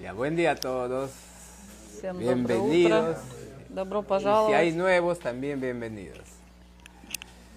Ya, 0.00 0.12
buen 0.12 0.36
día 0.36 0.52
a 0.52 0.56
todos. 0.56 1.10
Всем 1.98 2.18
Bienvenidos. 2.18 2.90
доброе 2.90 3.12
утро. 3.12 3.20
Добро 3.70 4.00
Y 4.00 4.02
si 4.04 4.08
пожаловать. 4.08 4.54
hay 4.54 4.72
nuevos, 4.72 5.18
también 5.18 5.60
bienvenidos. 5.60 6.24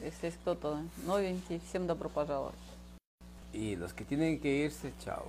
Если 0.01 0.27
есть 0.27 0.37
кто-то 0.41 0.81
новенький, 1.05 1.59
всем 1.69 1.85
добро 1.87 2.09
пожаловать. 2.09 2.55
Y 3.53 3.75
los 3.75 3.93
que 3.93 4.05
tienen 4.05 4.39
que 4.39 4.49
irse, 4.65 4.91
chao. 5.03 5.27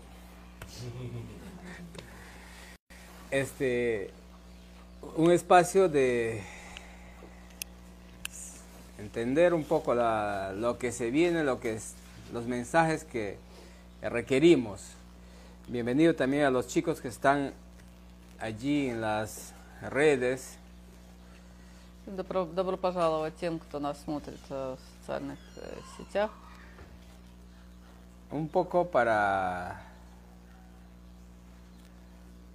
Este, 3.30 4.10
un 5.17 5.30
espacio 5.32 5.88
de 5.88 6.42
entender 8.98 9.54
un 9.54 9.64
poco 9.64 9.94
la- 9.94 10.53
lo 10.53 10.78
que 10.78 10.92
se 10.92 11.10
viene, 11.10 11.42
lo 11.44 11.60
que 11.60 11.74
es, 11.74 11.94
los 12.32 12.46
mensajes 12.46 13.04
que 13.04 13.38
requerimos. 14.03 14.82
Bienvenido 15.69 16.14
también 16.14 16.45
a 16.45 16.51
los 16.51 16.66
chicos 16.66 17.01
que 17.01 17.09
están 17.09 17.52
allí 18.40 18.88
en 18.88 19.00
las 19.00 19.52
redes. 19.82 20.56
Добро, 22.06 22.45
добро 22.46 22.77
пожаловать 22.77 23.36
тем, 23.36 23.59
кто 23.60 23.78
нас 23.78 24.00
смотрит 24.02 24.40
э, 24.48 24.74
в 24.77 25.00
социальных 25.00 25.38
э, 25.56 25.78
сетях. 25.96 26.30
un 28.32 28.48
poco 28.48 28.84
para, 28.86 29.80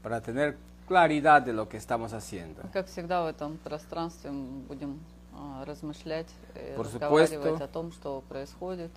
para 0.02 0.22
tener 0.22 0.58
claridad 0.88 1.42
de 1.42 1.54
lo 1.54 1.68
que 1.70 1.78
estamos 1.78 2.14
haciendo. 2.14 2.62
Как 2.74 2.88
всегда 2.88 3.24
в 3.24 3.28
этом 3.28 3.58
пространстве 3.58 4.32
мы 4.32 4.62
будем 4.68 5.00
а, 5.34 5.64
размышлять 5.66 6.28
и 6.56 6.76
Por 6.76 6.86
разговаривать 6.86 7.32
supuesto. 7.60 7.64
о 7.64 7.68
том, 7.68 7.92
что 7.92 8.24
происходит. 8.30 8.92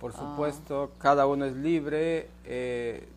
Por 0.00 0.12
Ah. 0.12 0.18
supuesto, 0.18 0.90
cada 0.98 1.26
uno 1.26 1.44
es 1.44 1.54
libre 1.54 2.28
eh, 2.44 3.08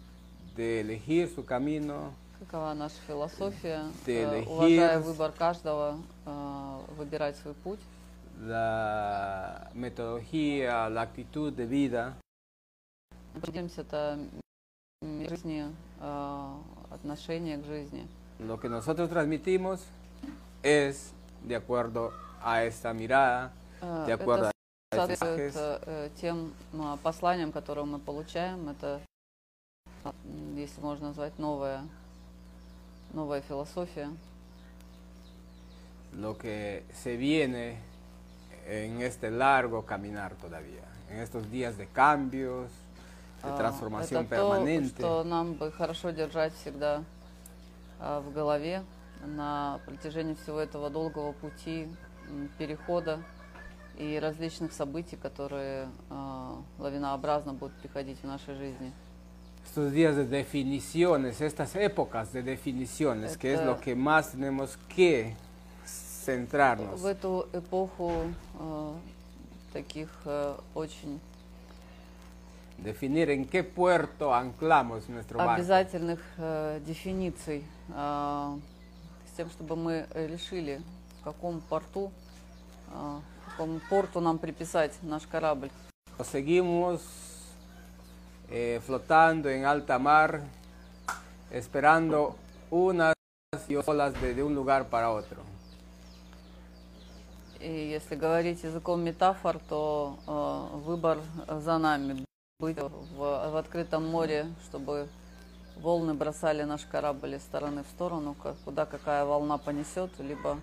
de 0.57 0.81
elegir 0.81 1.29
su 1.29 1.45
camino, 1.45 2.13
Какова 2.41 2.73
наша 2.73 2.95
философия, 3.07 3.85
Ты 4.07 4.23
э, 4.23 4.43
уважая 4.47 4.99
выбор 5.01 5.31
каждого, 5.33 5.99
э, 6.25 6.79
выбирать 6.97 7.37
свой 7.37 7.55
путь. 7.55 7.81
la 8.43 9.71
metodología, 9.75 10.89
la 10.89 11.03
actitud 11.03 11.55
de 11.55 11.67
vida. 11.67 12.15
Поделимся 13.35 13.83
это 13.83 14.19
жизни, 15.03 15.67
э, 16.01 16.55
отношение 16.91 17.59
к 17.59 17.65
жизни. 17.67 18.09
Lo 18.39 18.59
que 18.59 18.71
nosotros 18.71 19.11
transmitimos 19.11 19.81
es 20.63 21.13
de 21.45 21.57
acuerdo 21.57 22.13
a 22.43 22.65
esta 22.65 22.95
mirada, 22.95 23.53
de 24.07 24.13
acuerdo 24.13 24.51
это 24.91 25.05
a 25.05 25.13
estos 25.13 25.21
mensajes. 25.21 26.13
тем 26.21 26.55
посланиям, 27.03 27.53
которые 27.53 27.85
мы 27.85 27.99
получаем. 27.99 28.71
Это, 28.71 29.01
если 30.57 30.81
можно 30.81 31.09
назвать, 31.09 31.39
новая, 31.39 31.83
новая 33.13 33.41
философия. 33.43 34.11
lo 36.13 36.37
que 36.37 36.83
se 36.93 37.17
viene 37.17 37.79
en 38.67 39.01
este 39.01 39.31
largo 39.31 39.85
caminar 39.87 40.35
todavía, 40.35 40.83
en 41.09 41.19
estos 41.21 41.49
días 41.51 41.77
de 41.79 41.87
cambios, 41.87 42.69
de 43.45 43.51
А, 43.51 43.57
transformación 43.57 44.25
это 44.25 44.37
то, 44.37 44.51
permanente. 44.51 44.99
что 45.03 45.25
нам 45.25 45.55
бы 45.55 45.71
хорошо 45.73 46.11
держать 46.11 46.53
всегда 46.55 47.05
а, 48.01 48.21
в 48.21 48.33
голове 48.33 48.83
на 49.25 49.81
протяжении 49.87 50.35
всего 50.35 50.59
этого 50.59 50.91
долгого 50.91 51.33
пути 51.33 51.89
перехода 52.59 53.23
и 53.97 54.19
различных 54.19 54.73
событий, 54.73 55.17
которые 55.17 55.89
а, 56.11 56.61
лавинообразно 56.79 57.55
будут 57.55 57.75
приходить 57.77 58.19
в 58.21 58.27
нашей 58.27 58.55
жизни. 58.57 58.93
Estos 59.65 59.93
días 59.93 60.17
de 60.17 60.25
definiciones, 60.27 61.41
estas 61.41 61.77
épocas 61.77 62.33
de 62.33 62.43
definiciones, 62.43 63.37
que 63.37 63.55
es 63.55 63.65
lo 63.65 63.81
que 63.81 63.95
más 63.95 64.33
tenemos 64.33 64.77
que 64.95 65.35
centrarnos. 65.85 67.01
В 67.01 67.07
эту 67.07 67.49
эпоху 67.53 68.13
э, 68.59 68.93
таких 69.73 70.09
э, 70.25 70.55
очень 70.75 71.21
Definir 72.79 73.29
en 73.29 73.45
qué 73.45 73.63
puerto 73.63 74.35
anclamos 74.35 75.07
nuestro 75.11 75.37
barco. 75.39 75.53
обязательных 75.53 76.21
э, 76.39 76.81
дефиниций, 76.87 77.63
э, 77.95 78.59
с 79.27 79.37
тем, 79.37 79.51
чтобы 79.51 79.77
мы 79.77 80.07
решили, 80.15 80.81
в 81.21 81.25
каком 81.25 81.61
порту, 81.61 82.11
э, 82.89 82.93
в 82.93 83.51
какому 83.51 83.81
порту 83.91 84.21
нам 84.21 84.39
приписать 84.39 84.93
наш 85.03 85.27
корабль. 85.27 85.71
Seguimos 86.23 87.01
eh, 88.51 88.81
flotando 88.85 89.49
en 89.49 89.65
alta 89.65 89.99
mar, 89.99 90.43
esperando 91.51 92.37
unas 92.71 93.15
y 93.69 93.77
olas 93.77 94.13
de, 94.21 94.35
de 94.35 94.43
un 94.43 94.55
lugar 94.55 94.89
para 94.89 95.11
otro. 95.11 95.39
И 97.61 97.91
если 97.91 98.15
говорить 98.17 98.63
языком 98.63 99.03
метафор, 99.03 99.59
то 99.69 100.17
э, 100.27 100.77
выбор 100.79 101.19
за 101.49 101.77
нами. 101.79 102.25
Быть 102.59 102.79
в, 102.79 103.17
в 103.19 103.57
открытом 103.57 104.07
море, 104.07 104.47
чтобы 104.67 105.09
волны 105.77 106.15
бросали 106.15 106.63
наш 106.63 106.85
корабль 106.87 107.35
из 107.35 107.43
стороны 107.43 107.83
в 107.85 107.87
сторону, 107.89 108.35
как- 108.43 108.57
куда 108.65 108.87
какая 108.87 109.25
волна 109.27 109.59
понесет, 109.59 110.11
либо 110.19 110.59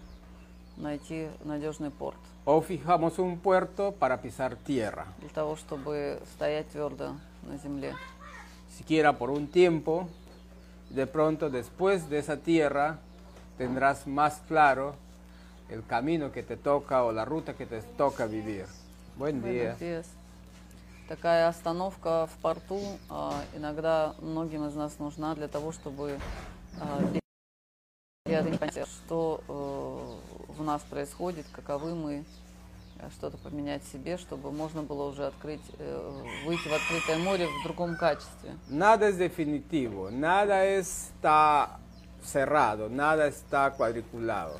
найти 0.77 1.27
надежный 1.43 1.89
порт 1.91 2.17
O 2.45 2.61
fijamos 2.61 3.19
un 3.19 3.39
puerto 3.39 3.91
para 3.91 4.21
pisar 4.21 4.55
tierra, 4.65 5.05
для 5.19 5.29
того, 5.29 5.55
чтобы 5.55 6.21
стоять 6.35 6.69
твердо 6.69 7.15
на 7.47 7.57
земле. 7.57 7.95
siquiera 8.77 9.17
por 9.17 9.29
un 9.29 9.47
tiempo. 9.47 10.07
De 10.89 11.05
pronto, 11.05 11.49
después 11.49 12.09
de 12.09 12.19
esa 12.19 12.37
tierra, 12.37 12.99
tendrás 13.57 14.07
más 14.07 14.41
claro 14.47 14.95
el 15.69 15.85
camino 15.85 16.31
que 16.31 16.43
te 16.43 16.55
toca 16.55 17.03
o 17.03 17.11
la 17.11 17.25
ruta 17.25 17.55
que 17.55 17.65
te 17.65 17.81
toca 17.81 18.25
vivir. 18.25 18.65
Buen 19.17 19.41
día. 19.41 19.75
Buenos 19.75 19.79
días. 19.79 20.05
Такая 21.09 21.47
остановка 21.47 22.27
в 22.27 22.37
порту 22.41 22.81
а, 23.09 23.41
иногда 23.55 24.13
многим 24.19 24.67
из 24.67 24.75
нас 24.75 24.99
нужна 24.99 25.35
для 25.35 25.47
того, 25.47 25.71
чтобы 25.71 26.19
а, 26.81 27.01
переоценить, 28.25 28.85
что 28.87 29.41
э, 29.47 30.53
в 30.53 30.63
нас 30.63 30.81
происходит, 30.83 31.45
каковы 31.53 31.95
мы, 31.95 32.25
а, 32.25 32.46
что-то 33.17 33.37
поменять 33.37 33.83
себе, 33.91 34.17
чтобы 34.17 34.51
можно 34.51 34.83
было 34.83 35.03
уже 35.09 35.25
открыть, 35.25 35.61
э, 35.79 36.23
выйти 36.45 36.67
в 36.67 36.73
открытое 36.73 37.17
море 37.17 37.47
в 37.47 37.63
другом 37.63 37.95
качестве. 37.95 38.55
Nada 38.69 39.07
es 39.07 39.17
definitivo, 39.17 40.09
nada 40.11 40.65
está 40.65 41.79
cerrado, 42.23 42.89
nada 42.89 43.27
está 43.27 43.71
cuadriculado. 43.71 44.59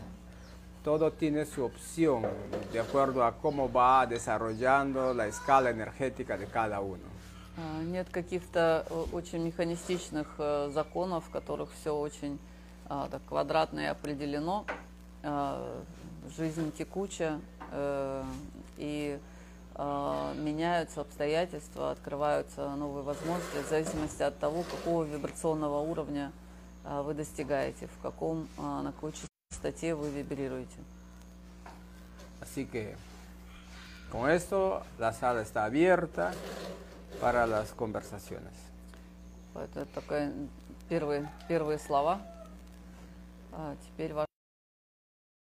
Todo 0.84 1.12
tiene 1.12 1.46
su 1.46 1.66
opción 1.66 2.26
de 2.72 2.80
acuerdo 2.80 3.26
a 3.26 3.34
cómo 3.34 3.70
va 3.70 4.06
desarrollando 4.06 5.14
la 5.14 5.28
escala 5.28 5.70
energética 5.70 6.38
de 6.38 6.46
cada 6.48 6.80
uno. 6.80 7.04
А, 7.58 7.82
Нет 7.84 8.08
каких-то 8.12 8.86
э, 8.90 9.04
очень 9.12 9.44
механистичных 9.44 10.28
э, 10.38 10.70
законов, 10.74 11.26
в 11.26 11.30
которых 11.32 11.70
все 11.82 11.92
очень 11.96 12.38
а, 12.88 13.10
так, 13.10 13.22
квадратно 13.28 13.80
и 13.82 13.86
определено. 13.86 14.66
А, 15.24 15.84
Жизнь 16.38 16.72
текуча, 16.78 17.40
э, 17.57 17.57
и 17.72 19.20
а, 19.80 20.34
меняются 20.34 21.02
обстоятельства, 21.02 21.92
открываются 21.92 22.68
новые 22.76 23.04
возможности 23.04 23.64
в 23.64 23.70
зависимости 23.70 24.24
от 24.24 24.40
того, 24.40 24.64
какого 24.64 25.04
вибрационного 25.04 25.82
уровня 25.82 26.32
а, 26.84 27.04
вы 27.04 27.14
достигаете, 27.14 27.88
в 27.88 28.02
каком, 28.02 28.48
на 28.58 28.92
какой 28.92 29.14
частоте 29.52 29.94
вы 29.94 30.10
вибрируете. 30.10 30.80
Así 32.42 32.66
que 32.66 32.96
con 34.12 34.30
esto 34.30 34.84
la 34.98 35.12
sala 35.12 35.42
está 35.42 35.66
abierta 35.66 36.34
para 37.20 37.46
las 37.46 37.72
conversaciones. 37.72 38.54
Это 39.54 39.86
такая 39.88 40.34
первые, 40.88 41.30
первые 41.48 41.80
слова. 41.80 42.22
А 43.52 43.76
теперь 43.84 44.14
ваш 44.14 44.28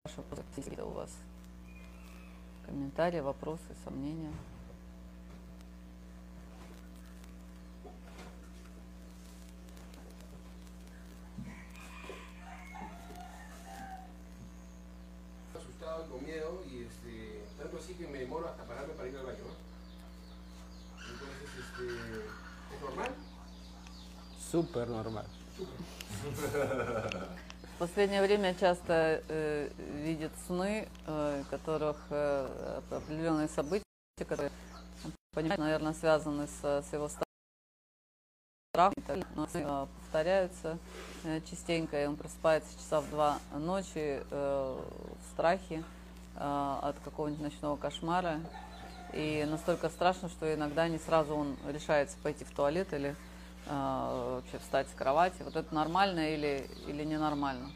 ваши 0.06 0.18
вопросы. 0.18 0.44
Какие 0.56 0.82
у 0.82 0.90
вас 0.90 1.10
комментарии, 2.66 3.20
вопросы, 3.20 3.64
сомнения. 3.84 4.32
asustado, 15.56 16.06
con 16.10 16.26
miedo 16.26 16.64
y 16.70 16.84
este, 16.84 17.44
tanto 17.58 17.78
así 17.78 17.94
que 17.94 18.08
me 18.08 18.20
demoro 18.20 18.48
hasta 18.48 18.64
pararme 18.64 18.94
para 18.94 19.10
ir 19.10 19.18
al 19.18 19.26
baño. 19.26 19.38
¿no? 19.40 19.54
Entonces, 21.12 21.50
este, 21.60 21.84
¿es 22.76 22.82
normal? 22.82 23.12
Súper 24.40 24.88
normal. 24.88 25.26
В 27.76 27.80
последнее 27.80 28.22
время 28.22 28.54
часто 28.54 29.24
э, 29.28 29.70
видит 30.04 30.32
сны, 30.46 30.88
э, 31.08 31.44
которых 31.50 31.98
э, 32.12 32.80
определенные 32.92 33.48
события, 33.48 33.84
которые, 34.18 34.52
он 35.04 35.12
понимает, 35.34 35.60
наверное, 35.60 35.94
связаны 35.94 36.48
с, 36.48 36.62
с 36.62 36.94
его 36.94 37.10
страх, 37.10 38.94
но 39.36 39.48
э, 39.54 39.88
повторяются 40.02 40.78
э, 41.24 41.42
частенько, 41.50 42.02
и 42.02 42.06
он 42.06 42.16
просыпается 42.16 42.72
часа 42.78 43.02
в 43.02 43.10
два 43.10 43.40
ночи 43.56 44.24
э, 44.24 44.24
в 44.30 45.34
страхе 45.34 45.84
э, 46.36 46.80
от 46.82 46.96
какого-нибудь 47.04 47.42
ночного 47.42 47.76
кошмара. 47.76 48.40
И 49.14 49.46
настолько 49.50 49.90
страшно, 49.90 50.30
что 50.30 50.54
иногда 50.54 50.88
не 50.88 51.00
сразу 51.00 51.36
он 51.36 51.58
решается 51.68 52.18
пойти 52.22 52.46
в 52.46 52.52
туалет 52.52 52.94
или 52.94 53.16
вообще 53.67 54.59
встать 54.59 54.89
с 54.89 54.95
кровати. 54.95 55.43
Вот 55.43 55.57
это 55.57 55.75
нормально 55.75 56.33
или, 56.35 56.69
или 56.87 57.05
ненормально? 57.05 57.71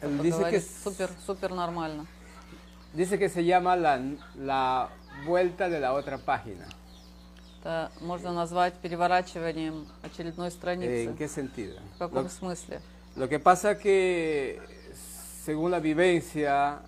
Él 0.00 0.14
Кто 0.14 0.22
dice 0.22 0.30
que, 0.36 0.38
говорит, 0.38 0.60
es- 0.62 0.82
супер, 0.84 1.10
супер 1.26 1.54
нормально. 1.54 2.06
dice 2.94 3.18
que 3.18 3.28
se 3.28 3.44
llama 3.44 3.76
la, 3.76 4.00
la 4.36 4.88
vuelta 5.26 5.68
de 5.68 5.80
la 5.80 5.92
otra 5.94 6.18
página. 6.18 6.66
Это 7.60 7.90
можно 8.00 8.32
назвать 8.32 8.74
переворачиванием 8.74 9.86
очередной 10.02 10.50
страницы. 10.52 11.06
¿En 11.06 11.16
qué 11.16 11.26
sentido? 11.28 11.76
В 11.96 11.98
каком 11.98 12.24
Lo, 12.24 12.28
смысле? 12.28 12.80
lo 13.16 13.28
que 13.28 13.38
pasa 13.40 13.76
que 13.78 14.60
según 15.44 15.70
la 15.72 15.80
vivencia 15.80 16.78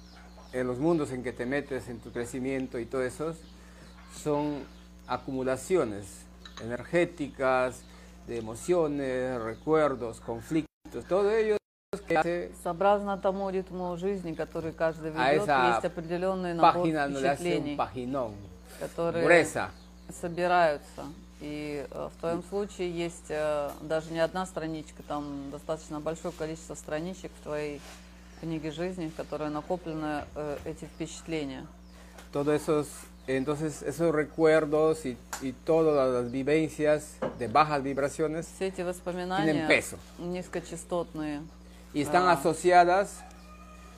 en 0.53 0.67
los 0.67 0.79
mundos 0.79 1.11
en 1.11 1.23
que 1.25 1.33
te 1.33 1.47
metes 1.47 1.89
en 1.89 1.99
tu 1.99 2.13
crecimiento 2.13 2.79
y 2.79 2.87
todo 2.87 3.03
eso, 3.03 3.35
son 4.23 4.63
acumulaciones 5.09 6.05
energéticas, 6.63 7.83
de 8.28 8.38
emociones, 8.38 9.42
recuerdos, 9.42 10.20
conflictos, 10.20 11.06
todo 11.08 11.32
ello 11.32 11.58
que 12.08 12.18
hace 12.18 12.52
Сообразно 12.64 13.18
тому 13.18 13.50
ритму 13.50 13.96
жизни, 13.98 14.34
который 14.34 14.72
каждый 14.72 15.12
А 15.16 15.34
ведет, 15.34 15.48
esa 15.48 15.74
есть 15.74 15.86
определенный 15.86 16.54
набор 16.54 16.88
página 16.88 17.08
no 17.08 17.20
le 17.20 17.30
hace 17.30 17.36
впечатлений, 17.36 17.72
un 17.74 17.78
paginón, 17.78 18.34
которые 18.80 19.24
gruesa. 19.26 19.70
собираются. 20.10 21.04
И 21.42 21.86
э, 21.90 22.10
в 22.16 22.20
твоем 22.20 22.42
случае 22.44 22.90
есть 22.92 23.26
э, 23.30 23.70
даже 23.82 24.12
не 24.12 24.20
одна 24.20 24.46
страничка, 24.46 25.04
там 25.04 25.52
достаточно 25.52 26.00
большое 26.00 26.34
количество 26.34 26.74
страничек 26.76 27.32
в 27.40 27.44
твоей 27.44 27.82
книге 28.40 28.72
жизни, 28.72 29.10
в 29.10 29.16
которой 29.16 29.50
накоплены 29.50 30.24
э, 30.36 30.58
эти 30.66 30.86
впечатления. 30.86 31.66
Todos 32.32 32.62
esos, 32.62 32.88
entonces 33.27 33.83
esos 33.83 34.15
recuerdos 34.15 35.05
y, 35.05 35.17
y 35.43 35.53
todas 35.53 36.11
las 36.13 36.31
vivencias 36.33 37.17
de 37.39 37.47
bajas 37.49 37.83
vibraciones 37.83 38.47
Все 38.57 38.67
эти 38.69 38.83
воспоминания 38.83 39.45
Tienen 39.53 39.69
peso. 39.69 39.97
низкочастотные, 40.19 41.41
y 41.95 42.03
están 42.03 42.25
Ah. 42.29 42.33
asociadas 42.33 43.23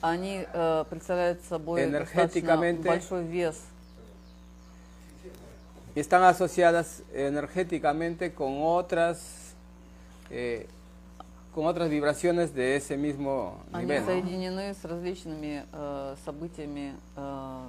они 0.03 0.45
э, 0.53 0.85
представляют 0.89 1.43
собой 1.45 1.83
достаточно 1.87 2.21
Energéticamente- 2.55 2.89
большой 2.89 3.25
вес 3.27 3.61
y 5.95 6.01
están 6.01 6.23
asociadas 6.23 7.03
energéticamente 7.13 8.33
con 8.33 8.59
otras 8.63 9.55
eh, 10.31 10.67
con 11.55 11.67
otras 11.67 11.91
vibraciones 11.91 12.55
de 12.55 12.77
ese 12.77 12.97
mismo 12.97 13.61
Они 13.73 13.85
nivel. 13.87 14.01
¿no? 14.01 14.07
соединены 14.07 14.73
с 14.75 14.85
различными 14.85 15.65
э, 15.73 16.15
событиями 16.25 16.95
э, 17.17 17.61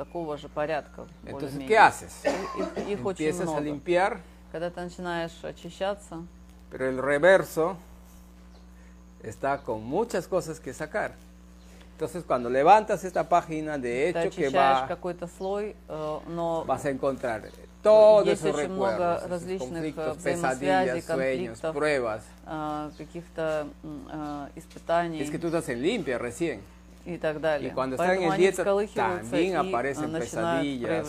такого 0.00 0.36
же 0.36 0.48
порядка. 0.48 1.06
Entonces, 1.24 1.54
более-менее. 1.58 1.68
¿qué 1.68 1.78
haces? 1.78 2.12
Их, 2.24 2.88
их 2.88 3.06
очень 3.06 3.26
Empiezas 3.26 3.48
a 3.48 3.52
много. 3.52 3.60
limpiar, 3.64 4.20
Когда 4.52 4.70
ты 4.70 4.80
начинаешь 4.80 5.32
очищаться, 5.42 6.22
pero 6.70 6.88
el 6.88 6.98
reverso 6.98 7.76
está 9.22 9.58
con 9.58 9.84
muchas 9.84 10.26
cosas 10.26 10.60
que 10.60 10.72
sacar. 10.72 11.12
Entonces, 11.94 12.24
cuando 12.26 12.50
levantas 12.50 13.04
esta 13.04 13.26
página, 13.28 13.78
de 13.78 14.12
ты 14.12 14.20
hecho 14.20 14.30
que 14.36 14.46
очищаешь 14.48 14.82
va, 14.82 14.86
какой-то 14.88 15.26
слой, 15.26 15.74
э, 15.88 16.18
но 16.28 16.62
vas 16.66 16.84
a 16.84 16.90
encontrar 16.90 17.42
todos 17.82 18.26
Есть 18.26 18.42
esos 18.44 18.54
очень 18.54 18.68
много 18.68 18.90
recuerdos, 18.90 19.18
esos 19.18 19.30
различных, 19.30 19.82
э, 19.84 19.92
conflictos, 19.92 20.16
взаимосвязей, 20.18 21.00
pesadillas, 21.00 21.04
sueños, 21.04 21.60
конфликтов. 21.60 21.74
pruebas. 21.74 22.22
э, 22.46 22.90
каких-то 22.98 23.66
м, 23.82 24.08
э, 24.12 24.48
испытаний 24.56 25.22
Es 25.22 25.30
que 25.30 25.38
tú 25.38 25.46
estás 25.46 25.68
en 25.70 25.80
limpia 25.80 26.18
recién. 26.18 26.60
И 27.05 27.17
так 27.17 27.41
далее. 27.41 27.69
y 27.69 27.73
cuando 27.73 27.95
están 27.95 28.07
Поэтому 28.07 28.27
en 28.27 28.33
они 28.33 28.43
dieta, 28.43 28.63
también 28.95 29.51
и 29.51 29.55
aparecen 29.55 30.11
pesadillas. 30.11 31.07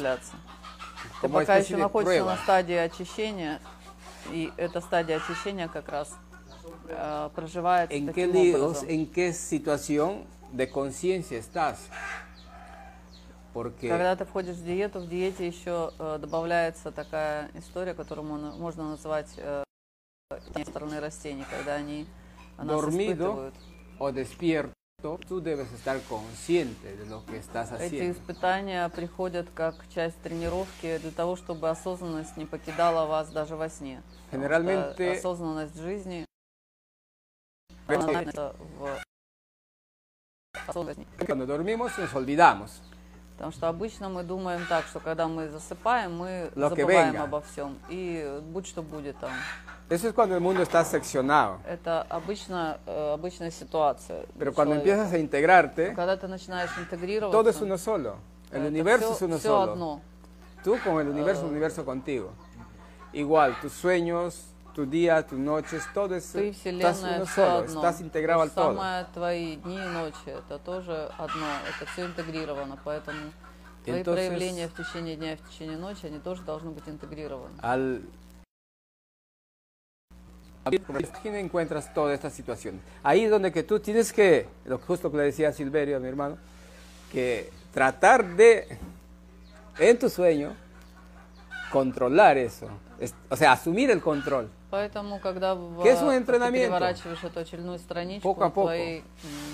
Ты 1.21 1.29
пока 1.29 1.56
еще 1.56 1.77
находишься 1.77 2.21
prueba. 2.23 2.31
на 2.33 2.37
стадии 2.37 2.77
очищения, 2.77 3.61
и 4.31 4.53
эта 4.56 4.81
стадия 4.81 5.17
очищения 5.17 5.69
как 5.69 5.89
раз 5.89 6.17
э, 6.89 7.31
проживается 7.35 7.97
¿En 7.97 8.06
qué, 8.06 8.27
таким 8.27 8.33
líos, 8.33 8.61
образом. 8.61 8.89
¿En 8.89 9.06
qué 9.06 9.33
situación 9.33 10.25
de 10.53 10.71
conciencia 10.71 11.39
estás? 11.39 11.79
Porque 13.55 13.89
Когда 13.89 14.17
ты 14.17 14.25
входишь 14.25 14.56
в 14.56 14.65
диету, 14.65 15.00
в 15.00 15.09
диете 15.09 15.47
еще 15.47 15.93
э, 15.99 16.19
добавляется 16.21 16.91
такая 16.91 17.50
история, 17.55 17.94
которую 17.94 18.27
можно, 18.27 18.53
можно 18.53 18.91
назвать 18.91 19.29
э, 19.37 19.65
стороны 20.67 21.00
растений, 21.00 21.44
когда 21.50 21.75
они 21.75 22.06
нас 22.56 22.81
dormido 22.81 23.12
испытывают. 23.12 23.55
o 23.99 24.11
despierto, 24.11 24.73
tú 25.02 25.40
debes 25.40 25.70
estar 25.72 26.00
consciente 26.08 26.96
de 26.96 27.06
lo 27.06 27.25
que 27.26 27.37
estás 27.38 27.72
Эти 27.72 27.96
haciendo. 27.96 28.12
испытания 28.12 28.88
приходят 28.88 29.49
как 29.54 29.75
часть 29.88 30.20
тренировки 30.22 30.99
для 30.99 31.10
того, 31.10 31.37
чтобы 31.37 31.69
осознанность 31.69 32.37
не 32.37 32.46
покидала 32.46 33.06
вас 33.06 33.31
даже 33.31 33.56
во 33.56 33.69
сне. 33.69 34.02
Потому 34.31 34.31
что 34.31 34.37
Generalmente- 34.37 35.12
осознанность 35.19 35.76
жизни 35.76 36.25
Pero- 37.87 37.99
она 38.02 38.06
находится 38.12 38.54
в 38.78 39.02
осознанности. 40.69 41.06
Cuando 41.26 41.46
dormimos 41.46 41.98
nos 41.98 42.14
olvidamos. 42.14 42.70
Потому 43.37 43.52
что 43.52 43.69
обычно 43.69 44.08
мы 44.08 44.23
думаем 44.23 44.61
так, 44.69 44.87
что 44.87 45.00
когда 45.00 45.26
мы 45.26 45.49
засыпаем, 45.49 46.14
мы 46.17 46.50
Lo 46.55 46.69
забываем 46.69 47.20
обо 47.20 47.40
всем. 47.40 47.79
И 47.88 48.40
будь 48.52 48.67
что 48.67 48.82
будет 48.82 49.17
там. 49.19 49.31
Eso 49.88 50.08
es 50.08 50.14
cuando 50.14 50.34
el 50.37 50.40
mundo 50.40 50.62
está 50.62 50.84
seccionado. 50.84 51.58
Это 51.67 52.02
обычно, 52.08 52.79
э, 52.87 53.12
обычная 53.14 53.50
ситуация. 53.50 54.25
Pero 54.38 54.52
cuando 54.55 54.75
empiezas 54.76 55.12
a 55.12 55.19
integrarte, 55.19 55.93
Когда 55.94 56.17
ты 56.17 56.29
начинаешь 56.29 56.70
интегрироваться, 56.79 57.32
todo 57.37 57.50
es 57.50 57.61
uno 57.61 57.76
solo. 57.76 58.17
El 58.50 58.67
universo 58.67 59.12
всё- 59.12 59.17
es 59.17 59.23
uno 59.23 59.37
всё 59.38 59.49
solo. 59.49 59.73
одно. 59.73 60.00
Tú 60.62 60.79
con 60.84 61.00
el 61.00 61.08
universo, 61.08 61.43
el 61.46 61.50
universo 61.50 61.84
contigo. 61.84 62.31
Igual, 63.12 63.58
tus 63.61 63.73
sueños, 63.73 64.51
tu 64.75 64.86
día, 64.86 65.25
tus 65.25 65.39
noches, 65.39 65.83
todo 65.94 66.15
es, 66.15 66.31
Ты, 66.31 66.50
estás 66.50 66.59
Вселенная, 66.62 67.15
uno 67.18 67.25
все 67.25 67.36
solo, 67.36 67.57
одно. 67.57 67.75
estás 67.81 68.01
integrado 68.01 68.39
То 68.39 68.44
al 68.44 68.50
же 68.50 68.56
todo. 68.56 68.74
самое 68.75 69.06
твои 69.13 69.56
дни 69.56 69.75
и 69.75 69.88
ночи, 69.88 70.27
это 70.27 70.59
тоже 70.59 71.09
одно, 71.18 71.48
это 71.68 71.86
все 71.92 72.06
интегрировано, 72.06 72.77
поэтому 72.83 73.31
твои 73.83 74.01
Entonces- 74.01 74.27
проявления 74.27 74.68
в 74.68 74.74
течение 74.75 75.15
дня 75.15 75.33
и 75.33 75.36
в 75.38 75.50
течение 75.50 75.77
ночи, 75.77 76.06
они 76.06 76.19
тоже 76.19 76.44
должны 76.44 76.69
быть 76.71 76.88
интегрированы. 76.88 77.59
Al 77.62 78.01
Imagina 80.69 81.39
encuentras 81.39 81.94
toda 81.94 82.14
esta 82.14 82.30
situación. 82.30 82.81
Ahí 83.02 83.23
es 83.23 83.31
donde 83.31 83.54
que 83.54 83.64
tú 83.64 83.80
tienes 83.80 84.11
que, 84.11 84.47
lo 84.66 84.78
justo 84.80 85.09
que 85.09 85.16
le 85.18 85.23
decía 85.23 85.47
a 85.49 85.54
Silverio, 85.54 85.95
a 85.95 85.99
mi 86.02 86.09
hermano, 86.09 86.37
que 87.09 87.49
tratar 87.73 88.35
de, 88.35 88.78
en 89.80 89.97
tu 89.97 90.09
sueño, 90.09 90.54
controlar 91.71 92.37
eso. 92.37 92.68
Es- 92.99 93.16
o 93.30 93.37
sea, 93.37 93.54
asumir 93.54 93.92
el 93.92 94.02
control. 94.02 94.49
Поэтому, 94.72 95.19
когда 95.19 95.55
в, 95.55 95.84
entrenamiento. 96.17 96.52
переворачиваешь 96.64 97.22
эту 97.22 97.41
очередную 97.41 97.79
страничку 97.79 98.32
в 98.32 98.38
poco. 98.38 98.62
твоей 98.62 98.98
м, 99.00 99.05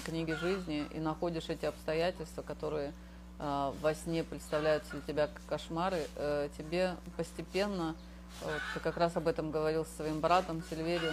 книге 0.07 0.37
жизни 0.37 0.87
и 0.95 1.01
находишь 1.01 1.49
эти 1.49 1.65
обстоятельства, 1.67 2.43
которые 2.43 2.93
а, 3.41 3.75
во 3.83 3.95
сне 3.97 4.23
представляются 4.23 4.93
для 4.93 5.01
тебя 5.01 5.27
как 5.27 5.43
кошмары, 5.49 6.07
э, 6.15 6.49
тебе 6.57 6.95
постепенно, 7.17 7.97
вот 8.45 8.53
ты 8.75 8.79
как 8.81 8.97
раз 8.97 9.17
об 9.17 9.27
этом 9.27 9.51
говорил 9.51 9.85
со 9.87 9.97
своим 9.97 10.21
братом 10.21 10.63
Сильверио, 10.71 11.11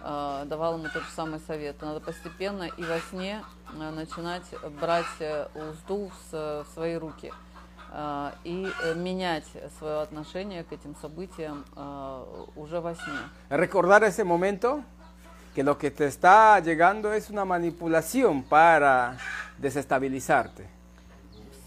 а, 0.00 0.44
давал 0.46 0.74
ему 0.78 0.88
тот 0.92 1.04
же 1.04 1.10
самый 1.14 1.38
совет. 1.38 1.80
Надо 1.82 2.00
постепенно 2.00 2.64
и 2.64 2.82
во 2.82 2.98
сне 3.10 3.44
а, 3.78 3.92
начинать 3.92 4.42
брать 4.80 5.06
э, 5.20 5.46
узду 5.54 6.08
в 6.08 6.30
с- 6.32 6.64
в 6.64 6.74
свои 6.74 6.96
руки 6.96 7.32
и 8.44 8.66
э, 8.82 8.94
менять 8.94 9.44
свое 9.78 10.00
отношение 10.02 10.64
к 10.64 10.72
этим 10.72 10.94
событиям 11.00 11.64
а, 11.74 12.24
уже 12.54 12.80
во 12.80 12.94
сне. 12.94 13.18
Recordar 13.48 14.02
ese 14.02 14.24
momento 14.24 14.82
que 15.54 15.62
lo 15.62 15.78
que 15.78 15.90
te 15.90 16.06
está 16.06 16.60
llegando 16.60 17.12
es 17.12 17.30
una 17.30 17.44
manipulación 17.44 18.42
para 18.42 19.16
desestabilizarte. 19.58 20.68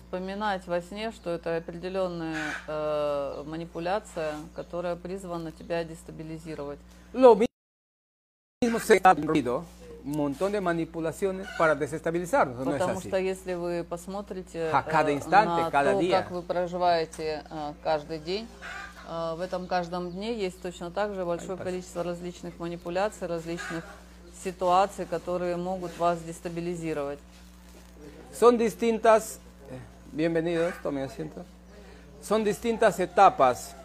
Вспоминать 0.03 0.65
во 0.67 0.81
сне, 0.81 1.11
что 1.11 1.31
это 1.31 1.57
определенная 1.57 2.53
э, 2.67 3.43
манипуляция, 3.45 4.33
которая 4.55 4.95
призвана 4.95 5.51
тебя 5.51 5.83
дестабилизировать. 5.83 6.79
Lo 7.13 7.35
mismo 7.35 8.79
se 8.79 8.99
ha 9.03 9.15
montón 10.11 10.51
de 10.51 10.61
manipulaciones 10.61 11.47
para 11.57 11.75
desestabilizarnos, 11.75 12.65
¿no 12.65 12.73
es 12.73 12.79
Потому 12.79 12.99
así? 12.99 13.07
что 13.07 13.17
если 13.17 13.53
вы 13.53 13.83
посмотрите 13.83 14.69
А 14.71 14.83
cada 14.83 15.11
э, 15.11 15.15
instante, 15.15 15.61
на 15.63 15.71
cada 15.71 15.93
то, 15.93 15.99
día. 15.99 16.21
как 16.21 16.31
вы 16.31 16.41
проживаете 16.41 17.43
э, 17.49 17.73
каждый 17.83 18.19
день, 18.19 18.47
э, 19.07 19.35
в 19.35 19.41
этом 19.41 19.67
каждом 19.67 20.11
дне 20.11 20.33
есть 20.37 20.61
точно 20.61 20.91
так 20.91 21.13
же 21.15 21.25
большое 21.25 21.57
количество 21.57 22.03
различных 22.03 22.57
манипуляций, 22.59 23.27
различных 23.27 23.83
ситуаций, 24.43 25.05
которые 25.05 25.57
могут 25.57 25.97
вас 25.97 26.19
дестабилизировать. 26.21 27.19
Son 28.31 28.57
distintas, 28.57 29.39
eh, 29.69 29.77
bienvenidos, 30.11 30.73
tomen 30.83 31.03
asiento. 31.05 31.43
Son 32.21 32.43
distintas 32.43 32.99
etapas 32.99 33.75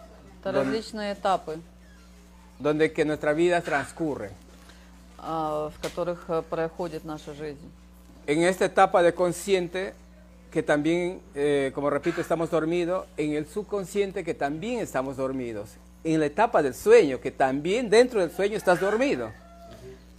Это 0.43 0.53
различные 0.53 1.15
этапы, 1.15 1.59
donde 2.59 2.93
que 2.93 3.05
nuestra 3.05 3.33
vida 3.33 3.61
transcurre. 3.63 4.31
А, 5.27 5.71
в 5.71 5.81
которых 5.81 6.25
э, 6.29 6.43
проходит 6.43 7.05
наша 7.05 7.33
жизнь. 7.35 7.71
En 8.27 8.43
esta 8.43 8.67
etapa 8.67 9.03
de 9.03 9.13
consciente, 9.13 9.95
que 10.51 10.63
también, 10.63 11.21
eh, 11.35 11.73
como 11.75 11.91
repito, 11.91 12.21
estamos 12.21 12.51
dormidos, 12.51 13.07
en 13.17 13.33
el 13.33 13.47
subconsciente, 13.47 14.23
que 14.23 14.35
también 14.35 14.81
estamos 14.81 15.17
dormidos, 15.17 15.71
en 16.05 16.21
la 16.21 16.27
etapa 16.27 16.63
del 16.63 16.75
sueño, 16.75 17.21
que 17.21 17.31
también 17.31 17.89
dentro 17.89 18.21
del 18.21 18.31
sueño 18.31 18.57
estás 18.57 18.81
dormido. 18.81 19.31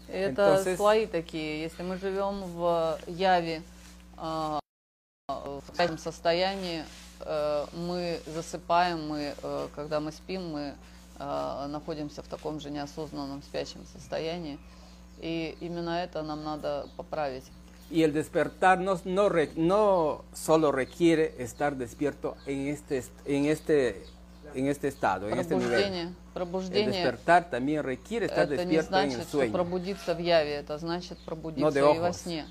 Это 0.08 0.56
Entonces- 0.58 0.78
слои 0.78 1.06
такие. 1.08 1.62
Если 1.62 1.84
мы 1.84 1.98
живем 1.98 2.42
в 2.44 2.98
яве, 3.08 3.62
а, 4.18 4.60
в 5.28 5.64
спящем 5.74 5.98
состоянии, 5.98 6.84
э, 7.22 7.66
мы 7.74 8.20
засыпаем, 8.28 9.08
мы, 9.08 9.34
э, 9.42 9.68
когда 9.76 10.00
мы 10.00 10.12
спим, 10.12 10.52
мы 10.52 10.76
э, 11.18 11.68
находимся 11.70 12.22
в 12.22 12.28
таком 12.28 12.60
же 12.60 12.70
неосознанном 12.70 13.42
спящем 13.42 13.86
состоянии. 13.94 14.60
И 15.25 15.58
именно 15.60 16.03
это 16.03 16.22
нам 16.22 16.44
надо 16.44 16.88
поправить. 16.98 17.46
Y 17.89 18.03
el 18.03 18.13
despertar 18.13 18.79
no, 18.79 19.00
no, 19.05 19.27
re- 19.27 19.51
no 19.55 20.24
solo 20.34 20.72
requiere 20.72 21.34
estar 21.39 21.75
despierto 21.75 22.36
en 22.46 22.67
este, 22.67 23.00
est- 23.00 23.12
en 23.25 23.46
este, 23.46 24.03
en 24.53 24.67
este 24.67 24.88
estado, 24.88 25.27
en 25.29 25.39
este 25.39 25.55
nivel. 25.55 26.13
Пробуждение, 26.36 26.86
El 26.86 26.91
despertar 26.91 27.50
también 27.50 27.84
requiere 27.84 28.27
estar 28.27 28.46
это 28.51 28.63
не 28.65 28.77
despierto 28.77 28.98
en 29.00 29.03
el 29.05 29.12
значит, 29.15 29.29
sueño. 29.32 29.51
пробудиться 29.51 30.13
в 30.13 30.20
яве, 30.20 30.53
это 30.55 30.77
значит 30.77 31.17
пробудиться 31.25 31.70
de 31.72 31.96
и 31.96 32.00
во 32.00 32.13
сне. 32.13 32.46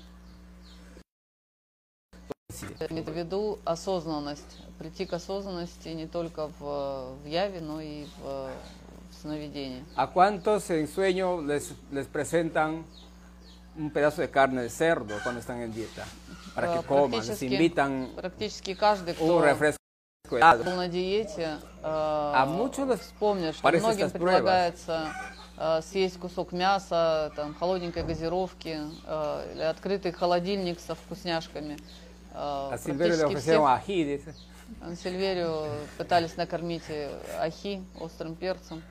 Имеет 2.89 3.07
в 3.09 3.13
виду 3.13 3.59
осознанность, 3.65 4.57
прийти 4.79 5.05
к 5.05 5.13
осознанности 5.13 5.89
не 5.89 6.07
только 6.07 6.47
в, 6.59 7.15
в 7.23 7.25
яве, 7.25 7.59
но 7.61 7.79
и 7.81 8.05
в, 8.21 8.49
в 9.25 9.27
сновидении. 9.27 9.83
¿A 9.95 10.07
cuántos 10.07 10.69
en 10.69 10.87
sueño 10.87 11.41
les, 11.41 11.73
les 11.91 12.07
presentan 12.07 12.85
un 13.77 13.89
pedazo 13.91 14.21
de 14.21 14.29
carne 14.29 14.61
de 14.61 14.69
cerdo 14.69 15.15
cuando 15.23 15.39
están 15.41 15.61
en 15.61 15.73
dieta? 15.73 16.05
Para 16.53 16.73
Э, 16.75 16.77
que 16.79 16.87
coman, 16.87 17.25
les 17.27 17.41
invitan 17.41 18.09
Практически 18.15 18.75
каждый, 18.75 19.13
un 19.13 19.15
кто 19.15 19.41
refresco 19.41 19.79
helado. 20.31 20.63
был 20.63 20.75
на 20.75 20.87
диете, 20.87 21.57
А 21.83 22.45
э, 22.47 22.49
muchos 22.49 22.87
les 22.87 22.99
вспомнят, 22.99 23.55
что 23.55 23.67
многим 23.67 24.09
предлагается 24.11 25.11
э, 25.57 25.81
съесть 25.81 26.19
кусок 26.19 26.51
мяса, 26.51 27.31
там, 27.35 27.55
холодненькой 27.55 28.03
газировки 28.03 28.79
э, 29.05 29.51
или 29.53 29.63
открытый 29.63 30.11
холодильник 30.11 30.79
со 30.79 30.95
вкусняшками. 30.95 31.77
Э, 32.33 32.69
le 32.71 32.77
практически 32.77 33.23
ofrecieron 33.25 33.65
ají, 34.81 34.95
Сильверию 34.95 35.65
пытались 35.97 36.35
накормить 36.37 36.83
э, 36.89 37.09
ахи 37.39 37.81
острым 37.99 38.35
перцем. 38.35 38.81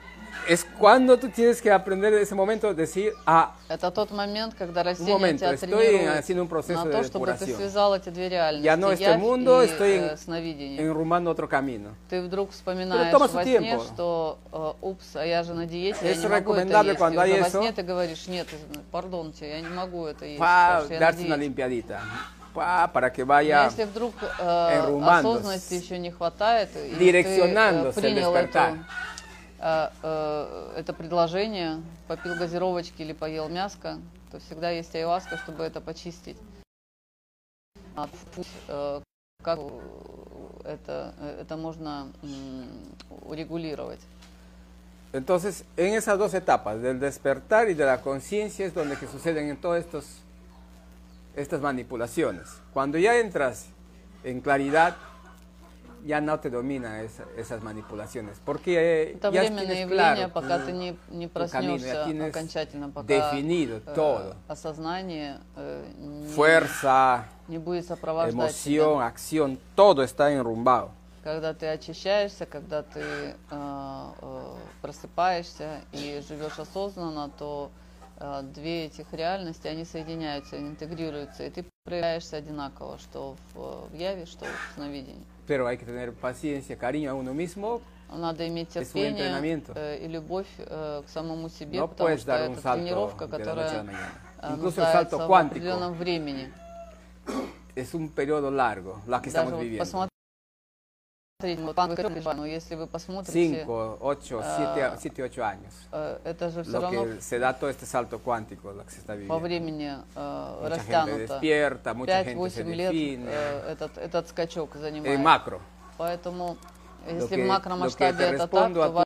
Es 0.49 0.67
cuando 0.81 1.17
tú 1.17 1.29
tienes 1.31 1.63
que 1.63 1.71
aprender 1.71 2.13
en 2.13 2.21
ese 2.23 2.35
momento 2.35 2.75
decir, 2.75 3.13
ah, 3.25 3.55
Это 3.69 3.93
тот 3.93 4.11
момент, 4.11 4.55
когда 4.59 4.83
растение 4.83 5.15
momento, 5.15 5.39
тебя 5.39 5.55
estoy 5.55 6.07
haciendo 6.07 6.43
un 6.43 6.49
proceso 6.49 6.85
на 6.85 6.91
de 6.91 6.91
то, 6.91 7.05
чтобы 7.05 7.27
ты 7.27 7.33
depuración. 7.47 7.57
связал 7.57 7.95
эти 7.95 8.09
две 8.11 8.29
реальности, 8.31 8.67
ya 8.67 8.77
no 8.77 8.91
este 8.91 9.05
явь 9.05 9.21
mundo, 9.21 9.63
и 9.63 9.67
estoy 9.67 9.91
э, 9.93 10.11
en- 10.11 10.19
сновидение. 10.19 10.83
enrumando 10.83 11.31
otro 11.31 11.49
camino. 11.49 11.95
Ты 12.11 12.21
вдруг 12.21 12.51
вспоминаешь 12.51 13.13
во 13.15 13.29
сне, 13.29 13.45
tiempo. 13.61 13.85
что 13.85 14.39
э, 14.53 14.73
упс, 14.83 15.15
а 15.15 15.25
я 15.25 15.45
же 15.45 15.55
на 15.55 15.67
диете, 15.67 15.99
я 16.03 16.13
Es 16.15 16.19
не 16.21 16.27
могу 16.27 16.55
это 16.55 16.83
есть. 16.83 16.99
cuando 16.99 17.21
hay 17.21 17.41
во 17.41 17.47
eso. 17.47 17.61
сне 17.61 17.73
ты 17.73 17.83
говоришь, 17.83 18.27
нет, 18.27 18.49
пардонте, 18.91 19.49
я 19.49 19.61
не 19.61 19.69
могу 19.69 20.05
это 20.07 20.25
есть, 20.27 20.41
потому 20.41 20.85
что 20.87 20.95
я 20.95 21.01
на 21.01 21.07
una 21.07 21.13
диете. 21.17 21.37
limpiadita. 21.37 22.01
Pa- 22.55 22.87
para 22.89 23.11
que 23.11 23.25
vaya 23.25 23.65
если 23.67 23.85
вдруг 23.85 24.15
э, 24.23 25.01
осознанности 25.03 25.75
еще 25.75 25.99
не 25.99 26.11
хватает, 26.13 26.71
и 26.77 26.95
ты 26.95 27.41
э, 27.41 27.93
принял 27.93 28.33
эту, 28.35 28.59
э, 29.59 29.91
э, 30.03 30.73
это 30.77 30.93
предложение, 30.93 31.83
попил 32.07 32.37
газировочки 32.37 33.03
или 33.03 33.13
поел 33.13 33.49
мяско, 33.49 33.99
то 34.31 34.39
всегда 34.39 34.71
есть 34.71 34.95
айваска, 34.95 35.37
чтобы 35.37 35.65
это 35.65 35.81
почистить. 35.81 36.37
А 37.97 38.09
путь, 38.37 38.47
э, 38.69 39.01
как 39.43 39.59
это, 40.65 41.15
это 41.41 41.57
можно 41.57 42.13
урегулировать. 43.27 44.01
Entonces, 45.13 45.65
en 45.77 45.95
esas 45.95 46.19
dos 46.19 46.35
etapas, 46.35 46.81
del 46.83 46.99
despertar 46.99 47.69
y 47.69 47.75
de 47.75 47.85
la 47.85 48.01
conciencia, 48.01 48.67
es 48.67 48.75
donde 48.75 48.97
que 48.97 49.07
suceden 49.07 49.49
en 49.49 49.57
todas 49.57 49.85
estos, 49.85 50.05
estas 51.36 51.62
manipulaciones. 51.62 52.48
Cuando 52.74 52.98
ya 52.98 53.18
entras 53.18 53.68
en 54.24 54.42
claridad, 54.42 54.96
ya 56.06 56.22
no 56.22 56.40
te 56.40 56.50
dominan 56.50 56.96
esa- 57.04 57.26
esas 57.36 57.62
manipulaciones, 57.62 58.40
porque 58.46 58.78
eh, 59.04 59.12
Это 59.16 59.32
ya 59.32 59.42
временное 59.42 59.66
tienes 59.66 59.80
явление, 59.82 60.16
claro 60.30 60.34
пока 60.34 60.60
tu- 60.60 60.66
ты 60.68 60.72
не, 60.72 60.98
не 61.10 61.28
tu 61.28 61.34
camino, 61.52 61.78
проснешься 61.78 61.88
ya 61.94 62.06
tienes 62.06 62.30
окончательно, 62.30 62.90
пока 62.90 63.08
definido 63.08 63.78
э, 63.86 63.94
todo. 63.96 64.36
осознание 64.48 65.40
э, 65.58 65.86
не, 65.98 66.28
fuerza, 66.28 67.26
не 67.50 67.58
будет 67.58 67.86
сопровождать 67.86 68.34
тебя. 68.56 68.84
emoción, 68.84 69.02
acción, 69.02 69.60
todo 69.76 70.02
está 70.04 70.32
enrumbado. 70.32 70.92
Когда 71.22 71.54
ты 71.54 71.68
очищаешься, 71.68 72.46
когда 72.46 72.82
ты 72.82 73.02
э, 73.02 73.34
э, 73.52 74.56
просыпаешься 74.82 75.82
и 75.92 76.24
живешь 76.28 76.58
осознанно, 76.58 77.30
то 77.38 77.72
э, 77.72 77.83
две 78.43 78.87
этих 78.87 79.13
реальности, 79.13 79.67
они 79.67 79.85
соединяются, 79.85 80.59
интегрируются, 80.59 81.45
и 81.47 81.51
ты 81.51 81.65
проявляешься 81.85 82.37
одинаково, 82.37 82.99
что 82.99 83.37
в, 83.55 83.95
яве, 83.95 84.27
что 84.27 84.45
в 84.45 84.75
сновидении. 84.75 85.27
Pero 85.47 85.67
hay 85.67 85.77
que 85.77 85.85
tener 85.85 86.13
paciencia, 86.13 86.77
cariño 86.77 87.11
a 87.11 87.15
uno 87.15 87.35
mismo. 87.35 87.83
Надо 88.11 88.47
иметь 88.47 88.69
терпение 88.69 89.63
э, 89.75 89.99
и 90.05 90.09
любовь 90.09 90.47
э, 90.59 91.03
к 91.05 91.09
самому 91.11 91.49
себе, 91.49 91.79
No 91.79 91.89
потому 91.89 92.17
что 92.17 92.33
это 92.33 92.61
тренировка, 92.61 93.27
которая 93.27 93.87
э, 94.41 94.55
нуждается 94.57 95.19
в 95.19 95.33
определенном 95.33 95.95
времени. 95.95 96.53
es 97.75 97.95
un 97.95 98.09
periodo 98.11 98.51
largo, 98.51 99.03
la 99.07 99.21
que 99.21 99.31
Даже 99.31 99.49
estamos 99.49 99.61
viviendo. 99.61 100.14
Посмотреть, 101.45 101.61
вот, 101.61 101.75
пан 102.25 102.37
но 102.39 102.47
если 102.47 102.75
вы 102.75 102.87
посмотрите, 102.87 103.65
5, 103.65 103.67
8, 104.01 104.39
Ah. 104.41 104.97
7, 104.99 105.23
8 105.23 105.43
años. 105.43 105.75
это 106.25 106.51
же 106.51 106.63
все 106.63 106.73
Lo 106.73 106.81
равно 106.81 107.05
que 107.05 107.21
se 107.21 107.39
da 107.39 107.53
todo 107.53 107.71
este 107.71 107.87
salto 107.87 108.19
cuántico, 108.21 108.73
lo 108.73 108.85
que 108.85 108.91
se 108.91 109.01
está 109.01 109.15
по 109.29 109.39
времени 109.39 109.93
э, 110.15 110.69
растянуто. 110.69 111.19
despierta, 111.41 111.95
mucha 111.95 112.25
gente 112.25 112.51
se 112.51 112.65
5-8 112.65 112.75
лет 112.75 112.93
э, 112.95 113.73
этот, 113.73 113.99
этот 113.99 114.29
скачок 114.29 114.75
занимает. 114.77 115.21
macro. 115.21 115.61
Поэтому, 115.99 116.57
если 117.07 117.37
que- 117.37 117.45
в 117.45 117.47
макромасштабе 117.49 118.25
это 118.25 118.49
так, 118.49 118.73
то 118.75 119.05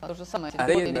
то 0.00 0.14
же 0.14 0.24
самое. 0.24 0.52
Периоды, 0.52 0.98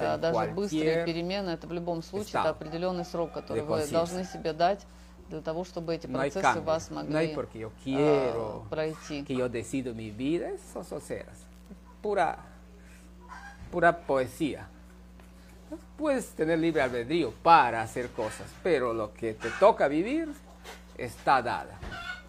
э, 0.00 0.18
даже 0.18 0.50
быстрые 0.50 1.04
перемены, 1.04 1.50
это 1.50 1.66
в 1.68 1.72
любом 1.72 2.02
случае 2.02 2.40
это 2.40 2.50
определенный 2.50 3.04
срок, 3.04 3.32
который 3.32 3.62
вы 3.62 3.86
должны 3.86 4.24
себе 4.24 4.52
дать 4.52 4.84
для 5.29 5.41
того, 5.41 5.63
чтобы 5.63 5.93
эти 5.93 6.07
No 6.07 6.19
hay 6.19 6.31
процессы 6.31 6.41
cambio. 6.41 6.63
вас 6.63 6.89
No 6.89 6.99
hay 6.99 7.27
могли 7.27 7.35
porque 7.35 7.59
yo 7.59 7.69
э, 7.69 7.83
quiero, 7.83 8.65
пройти. 8.69 9.23
que 9.23 9.35
yo 9.35 9.47
decido 9.49 9.93
mi 9.93 10.11
vida, 10.11 10.49
eso 10.49 10.83
son 10.83 11.01
ceras. 11.01 11.37
Pura, 12.01 12.37
pura 13.71 13.95
poesía. 13.95 14.67
Puedes 15.97 16.29
tener 16.29 16.57
libre 16.57 16.81
albedrío 16.81 17.31
para 17.43 17.81
hacer 17.83 18.09
cosas, 18.09 18.47
pero 18.63 18.93
lo 18.93 19.13
que 19.13 19.33
te 19.35 19.49
toca 19.59 19.87
vivir 19.87 20.29
está 20.97 21.41
dada. 21.41 21.77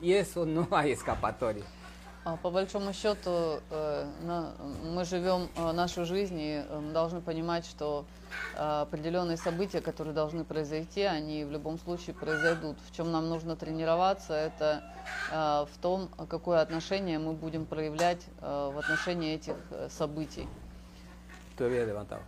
Y 0.03 0.13
eso 0.13 0.45
no 0.45 0.69
hay 0.73 0.93
escapatoria. 0.93 1.65
А, 2.28 2.38
По 2.38 2.50
большому 2.50 2.92
счету, 2.92 3.62
э, 3.70 4.10
мы 4.84 5.06
живем 5.06 5.48
э, 5.56 5.72
нашу 5.74 6.06
жизнь 6.06 6.40
и 6.40 6.66
э, 6.68 6.80
мы 6.80 6.92
должны 6.92 7.22
понимать, 7.22 7.68
что 7.68 8.06
определенные 8.58 9.38
события, 9.38 9.80
которые 9.80 10.14
должны 10.14 10.44
произойти, 10.44 11.04
они 11.04 11.46
в 11.46 11.52
любом 11.52 11.80
случае 11.80 12.14
произойдут. 12.14 12.78
В 12.90 12.96
чем 12.96 13.12
нам 13.12 13.30
нужно 13.30 13.56
тренироваться, 13.56 14.34
это 14.34 14.84
в 15.32 15.78
том, 15.82 16.10
какое 16.30 16.60
отношение 16.60 17.18
мы 17.18 17.32
будем 17.32 17.66
проявлять 17.66 18.26
в 18.42 18.78
отношении 18.78 19.36
этих 19.36 19.56
событий. 19.90 20.50
Tú 21.58 21.64
habías 21.64 21.88
levantado. 21.88 22.22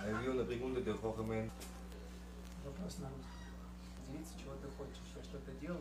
Había 0.00 0.30
una 0.30 0.44
pregunta 0.44 0.78
de 0.80 0.92
Jorge 0.92 1.22
Men. 1.24 1.50
Вопрос 2.64 2.98
на 2.98 3.08
русском. 3.08 4.38
Чего 4.38 4.54
ты 4.62 4.68
хочешь. 4.78 5.02
Я 5.16 5.22
что-то 5.24 5.50
делаю, 5.60 5.80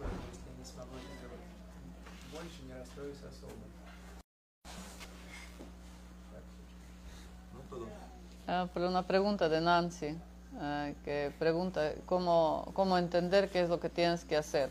Ah, 8.46 8.66
pero 8.74 8.88
una 8.88 9.02
pregunta 9.02 9.48
de 9.48 9.60
Nancy, 9.60 10.16
eh, 10.60 10.94
que 11.04 11.32
pregunta 11.38 11.92
cómo, 12.06 12.70
cómo 12.74 12.98
entender 12.98 13.48
qué 13.48 13.62
es 13.62 13.68
lo 13.68 13.78
que 13.78 13.88
tienes 13.88 14.24
que 14.24 14.36
hacer. 14.36 14.70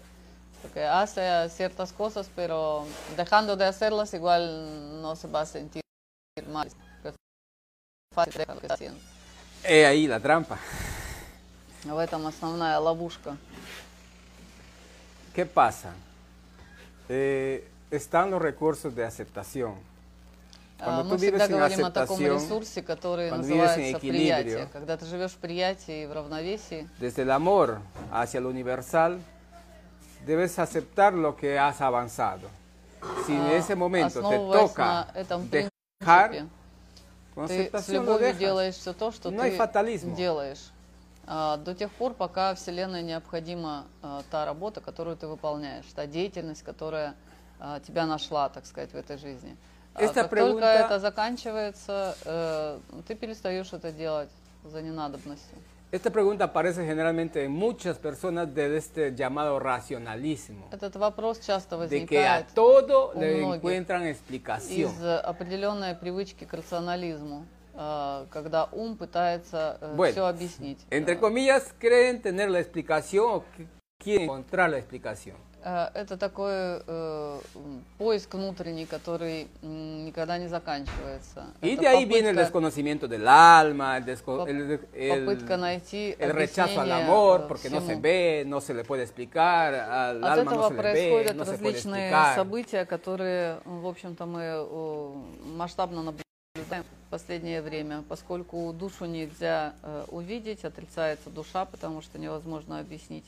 Porque 0.62 0.86
hace 0.86 1.50
ciertas 1.50 1.92
cosas, 1.92 2.30
pero 2.36 2.86
dejando 3.18 3.56
de 3.58 3.66
hacerlas 3.66 4.14
igual 4.14 5.02
no 5.02 5.16
se 5.16 5.28
va 5.28 5.42
a 5.42 5.46
sentir 5.46 5.82
mal. 6.50 6.68
Es 7.04 7.16
fácil 8.14 8.34
dejar 8.34 8.56
lo 8.56 8.62
que 8.62 8.68
está 8.68 8.76
haciendo. 8.76 9.00
He 9.64 9.86
ahí 9.86 10.08
la 10.08 10.20
trampa. 10.20 10.58
В 11.84 12.00
этом 12.00 12.28
основная 12.28 12.80
ловушка. 12.80 13.36
¿Qué 15.34 15.48
pasa? 15.48 15.94
Eh, 17.10 17.68
están 17.90 18.30
los 18.30 18.42
recursos 18.42 18.94
de 18.94 19.04
aceptación, 19.04 19.74
А, 19.74 19.80
Cuando 19.80 19.95
Мы 20.79 21.09
tú 21.09 21.17
vives 21.17 21.41
всегда 21.41 21.49
говорим 21.49 21.85
о 21.87 21.91
таком 21.91 22.21
ресурсе, 22.21 22.83
который 22.83 23.31
называется 23.31 23.99
приятие. 23.99 24.69
Когда 24.73 24.97
ты 24.97 25.07
живешь 25.07 25.33
в 25.33 25.39
приятии 25.39 26.03
и 26.03 26.07
в 26.07 26.13
равновесии, 26.13 26.89
desde 27.01 27.23
el 27.23 27.31
amor 27.31 27.81
hacia 28.13 28.41
lo 28.41 28.51
universal, 28.51 29.19
debes 30.27 30.59
aceptar 30.59 31.15
lo 31.15 31.35
que 31.37 31.59
has 31.59 31.81
avanzado. 31.81 32.49
Si 33.27 33.33
en 33.33 33.43
а, 33.43 33.53
ese 33.53 33.75
momento 33.75 34.21
te 34.21 34.37
toca 34.37 35.07
dejar, 35.51 36.47
ты 37.47 37.71
с 37.73 37.89
любовью 37.89 38.35
делаешь 38.35 38.75
все 38.75 38.93
то, 38.93 39.13
что 39.13 39.31
ты 39.31 39.99
делаешь. 40.15 40.71
А, 41.29 41.57
до 41.57 41.75
тех 41.75 41.91
пор, 41.91 42.15
пока 42.15 42.55
Вселенной 42.55 43.03
необходима 43.03 43.87
а, 44.01 44.23
та 44.31 44.45
работа, 44.45 44.81
которую 44.81 45.17
ты 45.17 45.27
выполняешь, 45.27 45.87
та 45.95 46.07
деятельность, 46.07 46.63
которая 46.63 47.17
а, 47.59 47.81
тебя 47.81 48.07
нашла, 48.07 48.49
так 48.49 48.65
сказать, 48.65 48.93
в 48.93 48.97
этой 48.97 49.19
жизни. 49.19 49.57
А 49.96 50.02
Esta 50.04 50.22
как 50.24 50.30
только 50.30 50.36
pregunta- 50.60 50.86
это 50.86 51.00
заканчивается, 51.00 52.16
э, 52.26 52.80
ты 53.08 53.16
перестаешь 53.16 53.74
это 53.74 53.92
делать 53.92 54.30
за 54.64 54.82
ненадобностью. 54.82 55.58
Esta 55.92 56.10
pregunta 56.10 56.46
aparece 56.46 56.86
generalmente 56.86 57.44
en 57.44 57.52
muchas 57.52 57.98
personas 57.98 58.54
de 58.56 58.78
este 58.78 59.14
llamado 59.14 59.60
racionalismo, 59.60 60.70
Этот 60.72 60.96
вопрос 60.96 61.42
часто 61.42 61.78
de 61.78 62.06
que 62.06 62.18
a 62.26 62.38
возникает 62.40 62.48
todo 62.56 63.12
у 63.14 63.20
le 63.20 63.36
многих 63.36 63.56
encuentran 63.62 64.04
explicación. 64.08 64.90
из 64.90 65.04
э, 65.04 65.18
определенной 65.18 65.94
привычки 65.96 66.46
к 66.46 66.54
рационализму, 66.54 67.46
э, 67.74 68.26
когда 68.32 68.70
ум 68.72 68.96
пытается 68.96 69.78
Bueno, 69.98 70.12
все 70.14 70.26
объяснить. 70.28 70.80
Entre 70.90 71.16
Э, 71.16 71.20
comillas, 71.20 71.74
creen 71.78 72.22
tener 72.22 72.50
la 72.50 72.62
explicación 72.62 73.26
o 73.30 73.44
que 73.58 73.68
quieren 74.00 74.24
encontrar 74.24 74.70
la 74.70 74.78
explicación. 74.78 75.36
Э, 75.65 75.89
Это 75.95 76.17
такой 76.17 76.53
э, 76.87 77.41
поиск 77.99 78.35
внутренний, 78.35 78.87
который 78.87 79.49
никогда 79.63 80.39
не 80.39 80.47
заканчивается. 80.49 81.47
Y 81.61 81.75
Это 81.75 81.83
de 81.83 81.87
ahí 81.89 82.05
viene 82.05 82.29
el 82.31 82.37
попытка- 82.37 82.43
desconocimiento 82.45 83.09
del 83.09 83.27
alma, 83.27 83.97
el, 83.97 84.05
desco- 84.05 84.47
el- 84.49 84.81
el- 84.95 85.25
попытка 85.25 85.57
найти 85.57 86.15
el 86.19 86.33
rechazo 86.33 86.81
al 86.83 86.93
amor, 86.93 87.49
porque 87.49 87.69
no 87.69 87.81
se 87.81 87.87
всему. 87.95 88.01
ve, 88.01 88.45
no 88.47 88.61
se 88.61 88.75
le 88.75 88.85
puede 88.85 89.03
explicar, 89.03 89.75
al 89.75 90.23
От 90.23 90.39
alma 90.39 90.45
no 90.45 90.51
этого 90.53 90.69
se 90.69 90.75
le 90.75 90.77
ve, 90.77 90.83
происходят 90.83 91.37
no 91.37 91.45
se 91.45 91.53
puede 91.59 91.73
различные 91.73 92.11
explicar. 92.11 92.35
события, 92.37 92.85
которые, 92.85 93.59
в 93.65 93.87
общем-то, 93.89 94.27
мы 94.27 95.17
масштабно 95.57 96.03
наблюдаем 96.03 96.85
в 97.07 97.11
последнее 97.11 97.61
время, 97.63 98.05
поскольку 98.09 98.73
душу 98.73 99.07
нельзя 99.07 99.75
э, 99.83 100.05
увидеть, 100.09 100.65
отрицается 100.65 101.29
душа, 101.31 101.65
потому 101.65 102.03
что 102.03 102.19
невозможно 102.19 102.79
объяснить. 102.79 103.25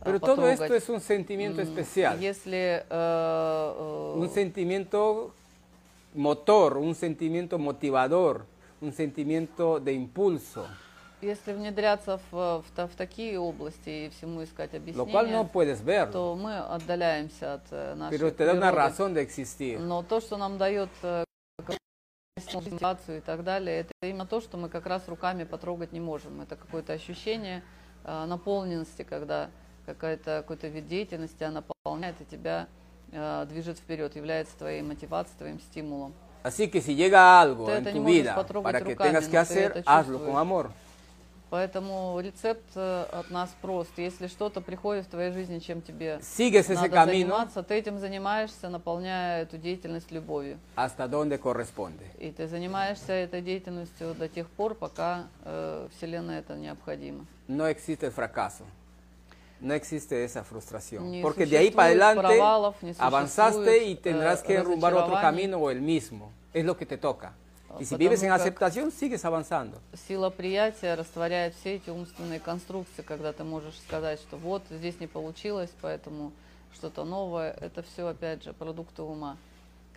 Э, 0.00 0.04
Pero 0.04 0.20
todo 0.20 0.48
esto 0.48 0.74
es 0.74 0.88
un 0.88 1.00
sentimiento 1.00 1.60
especial, 1.60 2.18
Если 2.20 2.56
э, 2.56 2.84
э, 2.90 4.12
un 4.16 4.28
sentimiento 4.28 5.34
motor, 6.14 6.76
un 6.76 6.94
sentimiento 6.94 7.58
motivador, 7.58 8.46
un 8.80 8.92
sentimiento 8.92 9.80
de 9.80 9.92
impulso, 9.92 10.66
Если 11.22 11.52
внедряться 11.52 12.18
в, 12.30 12.62
в 12.62 12.88
в 12.88 12.96
такие 12.96 13.38
области 13.38 14.06
и 14.06 14.08
всему 14.08 14.42
искать 14.42 14.72
no 14.72 14.76
объяснение, 14.76 15.50
ver, 15.84 16.10
то 16.10 16.34
мы 16.34 16.56
отдаляемся 16.58 17.54
от 17.54 17.62
э, 17.70 17.94
нашей 17.94 18.18
pero 18.18 18.32
te 18.32 18.44
da 18.46 18.54
una 18.54 18.70
razón 18.70 19.12
de 19.12 19.20
existir. 19.20 19.78
Но 19.78 20.02
то, 20.02 20.20
что 20.20 20.38
нам 20.38 20.56
дает 20.56 20.88
э, 21.02 21.24
какую-то 21.58 22.54
мотивацию 22.54 23.18
и 23.18 23.20
так 23.20 23.44
далее, 23.44 23.80
это 23.80 23.92
именно 24.00 24.24
то, 24.24 24.40
что 24.40 24.56
мы 24.56 24.70
как 24.70 24.86
раз 24.86 25.08
руками 25.08 25.44
потрогать 25.44 25.92
не 25.92 26.00
можем. 26.00 26.40
Это 26.40 26.56
какое-то 26.56 26.94
ощущение 26.94 27.62
э, 28.04 28.24
наполненности, 28.24 29.02
когда 29.02 29.50
какая-то, 29.94 30.42
какой-то 30.42 30.68
вид 30.68 30.88
деятельности, 30.88 31.42
она 31.42 31.62
наполняет 31.62 32.20
и 32.20 32.24
тебя 32.24 32.68
э, 33.12 33.46
движет 33.48 33.78
вперед, 33.78 34.16
является 34.16 34.56
твоей 34.56 34.82
мотивацией, 34.82 35.38
твоим 35.38 35.60
стимулом. 35.60 36.14
Así 36.42 36.68
que 36.68 36.80
si 36.80 36.94
llega 36.94 37.38
algo 37.38 37.66
Tú 37.66 37.72
en 37.72 37.84
tu 37.84 38.04
vida 38.04 38.34
para 38.62 38.80
que 38.80 38.94
руками, 38.94 39.08
tengas 39.10 39.24
que 39.26 39.32
ты 39.32 39.36
hacer, 39.36 39.82
hazlo 39.84 40.24
con 40.24 40.36
amor. 40.36 40.70
Поэтому 41.50 42.18
рецепт 42.20 42.64
э, 42.76 43.06
от 43.10 43.28
нас 43.30 43.50
прост. 43.60 43.90
Если 43.96 44.28
что-то 44.28 44.60
приходит 44.60 45.06
в 45.06 45.08
твоей 45.10 45.32
жизни, 45.32 45.58
чем 45.58 45.82
тебе 45.82 46.20
Sigues 46.22 46.68
ese 46.70 46.74
надо 46.74 46.96
camino 46.96 47.06
заниматься, 47.06 47.62
ты 47.64 47.74
этим 47.74 47.98
занимаешься, 47.98 48.68
наполняя 48.68 49.42
эту 49.42 49.58
деятельность 49.58 50.12
любовью. 50.12 50.58
hasta 50.76 51.08
donde 51.08 51.38
corresponde. 51.38 52.06
И 52.20 52.30
ты 52.30 52.46
занимаешься 52.46 53.12
этой 53.12 53.42
деятельностью 53.42 54.14
до 54.14 54.28
тех 54.28 54.48
пор, 54.48 54.76
пока 54.76 55.26
э, 55.44 55.88
Вселенная 55.96 56.38
это 56.38 56.54
необходимо. 56.54 57.26
No 57.48 57.68
existe 57.68 58.10
fracaso. 58.10 58.64
No 59.60 59.74
existe 59.74 60.24
esa 60.24 60.42
frustración. 60.42 61.10
Не 61.10 61.20
Porque 61.22 61.44
de 61.44 61.58
ahí 61.58 61.70
para 61.70 61.88
adelante 61.88 62.22
провалов, 62.22 62.76
avanzaste 62.98 63.84
y 63.84 63.94
tendrás 63.96 64.42
э, 64.42 64.46
que 64.46 64.54
enrumbar 64.56 64.94
otro 64.94 65.14
camino 65.20 65.58
o 65.58 65.70
el 65.70 65.80
mismo. 65.80 66.32
Es 66.52 66.64
lo 66.64 66.76
que 66.76 66.86
te 66.86 66.96
toca. 66.96 67.34
Y 67.78 67.84
si 67.84 67.94
vives 67.96 68.22
en 68.22 68.32
aceptación, 68.32 68.90
sigues 68.90 69.24
avanzando. 69.24 69.78
Сила 70.08 70.30
приятия 70.30 70.94
растворяет 70.94 71.54
все 71.54 71.76
эти 71.76 71.90
умственные 71.90 72.40
конструкции, 72.40 73.02
когда 73.02 73.32
ты 73.32 73.44
можешь 73.44 73.78
сказать, 73.78 74.18
что 74.20 74.36
вот 74.38 74.62
здесь 74.70 74.98
не 74.98 75.06
получилось, 75.06 75.70
поэтому 75.80 76.32
что-то 76.74 77.04
новое. 77.04 77.52
Это 77.60 77.82
все, 77.82 78.08
опять 78.08 78.42
же, 78.42 78.52
продукты 78.52 79.02
ума. 79.02 79.36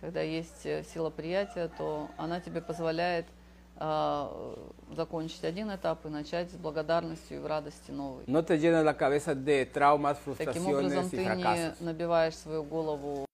Когда 0.00 0.20
есть 0.20 0.64
э, 0.64 0.84
сила 0.92 1.10
приятия, 1.10 1.68
то 1.78 2.10
она 2.16 2.40
тебе 2.40 2.60
позволяет 2.60 3.26
закончить 3.76 5.44
один 5.44 5.74
этап 5.74 6.06
и 6.06 6.08
начать 6.08 6.50
с 6.50 6.54
благодарностью 6.54 7.38
и 7.38 7.40
в 7.40 7.46
радости 7.46 7.90
новый. 7.90 8.24
No 8.26 8.42
te 8.42 8.56
la 8.56 8.94
cabeza 8.94 9.34
de 9.34 9.64
traumas, 9.66 10.16
Таким 10.38 10.68
образом, 10.68 11.10
ты 11.10 11.24
не 11.24 11.84
набиваешь 11.84 12.36
свою 12.36 12.62
голову 12.62 13.26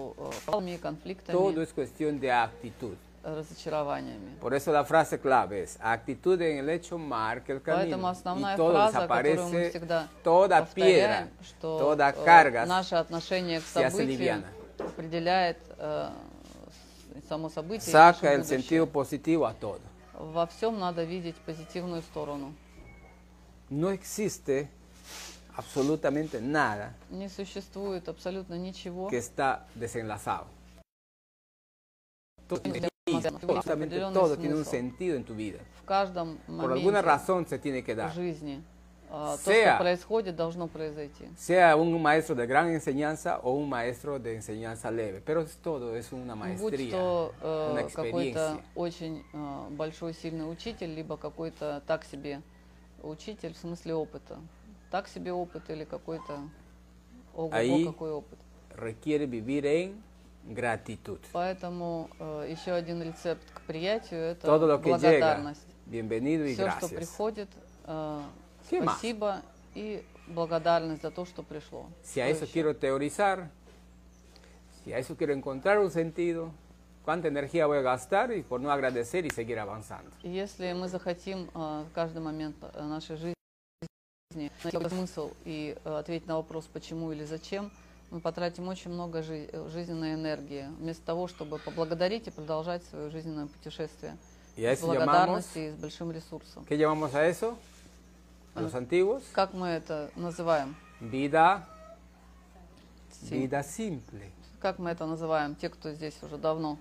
э, 0.00 0.78
конфликтами, 0.78 1.32
Todo 1.36 1.62
es 1.62 1.72
cuestión 1.72 2.18
de 2.18 2.30
actitud. 2.30 2.96
разочарованиями. 3.26 4.36
Por 4.40 4.54
eso 4.54 4.72
la 4.72 4.84
frase 4.84 5.18
clave 5.18 5.64
es, 5.64 5.78
actitud 5.80 6.40
en 6.40 6.58
el 6.58 6.68
hecho 6.70 6.96
marca 6.96 7.52
el 7.52 7.60
Поэтому 7.60 8.02
camino. 8.02 8.08
основная 8.08 8.54
Y 8.54 8.56
todo 8.56 8.72
фраза, 8.72 9.00
которую 9.08 9.48
мы 9.48 9.70
всегда 9.70 10.08
toda 10.22 10.60
повторяем, 10.60 11.28
piedra, 11.28 11.28
что 11.42 11.78
toda 11.78 12.10
э, 12.10 12.24
carga 12.24 12.66
наше 12.66 12.94
отношение 12.94 13.60
к 13.60 13.64
liviana. 13.98 14.44
определяет 14.78 15.58
э, 15.78 16.10
само 17.28 17.48
событие. 17.48 17.92
saca 17.92 18.32
el 18.32 18.44
sentido 18.44 18.86
positivo 18.86 19.46
a 19.46 19.54
todo. 19.54 19.80
Во 20.14 20.46
всем 20.46 20.78
надо 20.78 21.04
видеть 21.04 21.36
позитивную 21.36 22.02
сторону. 22.02 22.54
No 23.68 23.90
existe 23.90 24.68
absolutamente 25.56 26.40
nada 26.40 26.94
Не 27.10 27.28
существует 27.28 28.08
абсолютно 28.08 28.54
ничего. 28.54 29.08
que 29.08 29.18
está 29.18 29.66
desenlazado. 29.74 30.46
Todo 32.48 32.62
absolutamente 33.24 34.00
todo 34.12 34.36
tiene 34.36 34.54
un 34.54 34.64
sentido 34.64 35.16
en 35.16 35.24
tu 35.24 35.34
vida. 35.34 35.58
В 35.82 35.84
каждом 35.84 36.38
Por 36.46 36.72
alguna 36.72 37.02
razón 37.02 37.46
se 37.46 37.58
tiene 37.58 37.82
que 37.82 37.94
dar. 37.94 38.12
жизни 38.12 38.62
а, 39.10 39.36
то, 39.36 39.50
Sea- 39.50 39.74
что 39.74 39.78
происходит, 39.78 40.36
должно 40.36 40.66
произойти. 40.68 41.28
Sea 41.38 41.76
un 41.76 42.00
maestro 42.02 42.34
de 42.34 42.46
gran 42.46 42.68
enseñanza 42.70 43.38
o 43.42 43.52
un 43.52 43.68
maestro 43.68 44.18
de 44.18 44.36
enseñanza 44.36 44.90
leve. 44.90 45.22
Pero 45.24 45.42
es 45.42 45.56
todo, 45.62 45.94
es 45.96 46.12
una 46.12 46.34
Будь 46.34 46.72
maestría, 46.72 46.90
то 46.90 47.32
э, 47.42 47.72
una 47.72 47.82
какой-то 47.90 48.58
очень 48.74 49.24
э, 49.32 49.66
большой 49.70 50.12
сильный 50.14 50.50
учитель, 50.50 50.94
либо 50.94 51.16
какой-то 51.16 51.82
так 51.86 52.04
себе 52.04 52.42
учитель 53.02 53.54
в 53.54 53.58
смысле 53.58 53.94
опыта. 53.94 54.38
Так 54.90 55.08
себе 55.08 55.32
опыт 55.32 55.68
или 55.70 55.84
какой-то 55.84 56.40
ого 57.34 57.50
Ahí- 57.52 57.84
какой 57.86 58.10
опыт. 58.12 58.38
Requiere 58.76 59.26
vivir 59.26 59.64
en 59.64 60.02
gratitud. 60.44 61.20
Поэтому 61.32 62.08
э, 62.18 62.48
еще 62.50 62.72
один 62.72 63.02
рецепт 63.02 63.42
к 63.54 63.62
приятию 63.62 64.20
это 64.20 64.46
Todo 64.46 64.66
lo 64.66 64.80
que 64.80 64.90
llega, 64.90 64.98
благодарность. 64.98 65.66
bienvenido 65.86 66.44
y 66.46 66.54
Все, 66.54 66.68
что 66.70 66.88
gracias. 66.88 66.92
приходит, 66.92 67.48
э, 67.86 68.20
¿Qué 68.68 68.80
más? 68.80 68.98
спасибо 68.98 69.42
и 69.74 70.04
благодарность 70.28 71.02
за 71.02 71.10
то, 71.10 71.24
что 71.24 71.42
пришло. 71.42 71.86
Si 72.02 72.20
a 72.20 72.28
eso 72.28 72.46
quiero 72.52 72.74
teorizar, 72.74 73.50
si 74.84 74.92
a 74.92 74.98
eso 74.98 75.16
quiero 75.16 75.32
encontrar 75.32 75.78
un 75.78 75.90
sentido, 75.90 76.50
¿cuánta 77.04 77.28
energía 77.28 77.66
voy 77.66 77.78
a 77.78 77.82
gastar 77.82 78.32
y 78.32 78.42
por 78.42 78.60
no 78.60 78.70
agradecer 78.70 79.24
y 79.26 79.30
seguir 79.30 79.58
avanzando? 79.58 80.10
Если 80.22 80.72
мы 80.72 80.88
захотим 80.88 81.50
э, 81.54 81.84
в 81.88 81.92
каждый 81.94 82.20
момент 82.22 82.56
э, 82.62 82.82
нашей 82.82 83.16
жизни 83.16 83.34
найти 84.34 84.88
смысл 84.88 85.30
и 85.44 85.76
э, 85.84 85.98
ответить 85.98 86.26
на 86.26 86.36
вопрос 86.36 86.66
почему 86.72 87.12
или 87.12 87.24
зачем, 87.24 87.70
мы 88.10 88.20
потратим 88.20 88.68
очень 88.68 88.90
много 88.90 89.22
жи- 89.22 89.48
жизненной 89.70 90.14
энергии, 90.14 90.66
вместо 90.78 91.04
того, 91.04 91.26
чтобы 91.28 91.58
поблагодарить 91.58 92.26
и 92.28 92.30
продолжать 92.30 92.82
свое 92.84 93.10
жизненное 93.10 93.46
путешествие. 93.46 94.16
Y 94.56 94.64
a 94.64 94.74
с 94.74 94.78
eso 94.78 94.86
llamamos, 94.94 95.04
благодарностью 95.04 95.66
и 95.66 95.70
с 95.70 95.74
большим 95.74 96.10
ресурсом. 96.10 96.64
¿qué 96.64 96.76
llamamos 96.78 97.14
a 97.14 97.26
eso? 97.26 97.56
Los 98.56 98.74
antiguos, 98.74 99.22
Как 99.32 99.52
мы 99.52 99.68
это 99.68 100.10
называем? 100.16 100.74
vida, 101.00 101.62
vida 103.30 103.62
simple. 103.62 104.30
Как 104.60 104.78
мы 104.78 104.90
это 104.90 105.04
называем, 105.06 105.54
те, 105.54 105.68
кто 105.68 105.92
здесь 105.92 106.14
уже 106.22 106.38
давно 106.38 106.78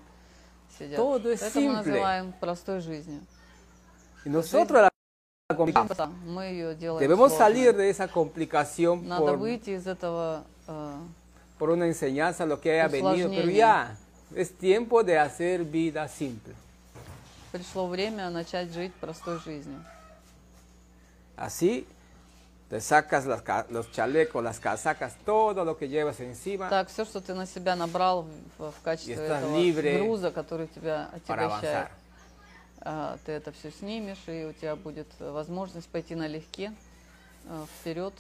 сидят? 0.80 0.98
Todo 0.98 1.32
es 1.32 1.42
это 1.42 1.60
мы 1.60 1.66
simple. 1.66 1.74
называем 1.84 2.34
простой 2.40 2.80
жизнью. 2.82 3.22
Y 4.26 4.30
nosotros 4.30 4.82
la 4.82 4.90
Жизнь 5.50 5.58
complicamos. 5.58 5.88
проста, 5.88 6.08
Мы 6.26 6.46
ее 6.46 6.76
делаем 6.76 7.00
Debemos 7.00 7.34
сложной. 7.34 7.38
salir 7.38 7.76
de 7.76 7.90
esa 7.90 8.08
complicación 8.08 9.08
Надо 9.08 9.26
por, 9.34 9.38
выйти 9.38 9.72
из 9.72 9.86
этого 9.86 10.44
э, 10.68 10.98
por 11.60 11.70
una 11.70 11.88
enseñanza, 11.88 12.46
lo 12.46 12.60
que 12.60 12.72
haya 12.72 12.88
venido, 12.88 13.30
pero 13.30 13.50
ya, 13.50 13.96
Es 14.34 14.58
tiempo 14.58 15.04
de 15.04 15.20
hacer 15.20 15.64
vida 15.64 16.08
simple. 16.08 16.56
Пришло 17.52 17.88
время 17.88 18.30
начать 18.32 18.74
жить 18.74 18.94
простой 18.96 19.40
жизнью. 19.40 19.80
Así 21.38 21.88
te 22.70 22.82
sacas 22.82 23.26
las 23.26 23.44
los 23.70 23.92
chalecos, 23.92 24.44
las 24.44 24.60
casacas, 24.60 25.16
todo 25.24 25.64
lo 25.64 25.78
que 25.78 25.88
llevas 25.88 26.20
encima 26.20 26.70
Так, 26.70 26.90
все, 26.90 27.06
что 27.06 27.22
ты 27.22 27.34
на 27.34 27.46
себя 27.46 27.76
набрал 27.76 28.28
в, 28.58 28.72
в 28.72 28.82
качестве 28.84 29.14
этого 29.14 29.98
груза, 29.98 30.32
который 30.32 30.68
тебя 30.68 31.10
отягощает, 31.14 31.90
а, 32.82 33.18
ты 33.26 33.34
это 33.34 33.52
все 33.52 33.72
снимешь, 33.72 34.24
и 34.28 34.46
у 34.46 34.54
тебя 34.54 34.76
будет 34.76 35.08
возможность 35.20 35.88
пойти 35.90 36.16
налегке 36.16 36.74
э, 37.46 37.66
вперед, 37.80 38.14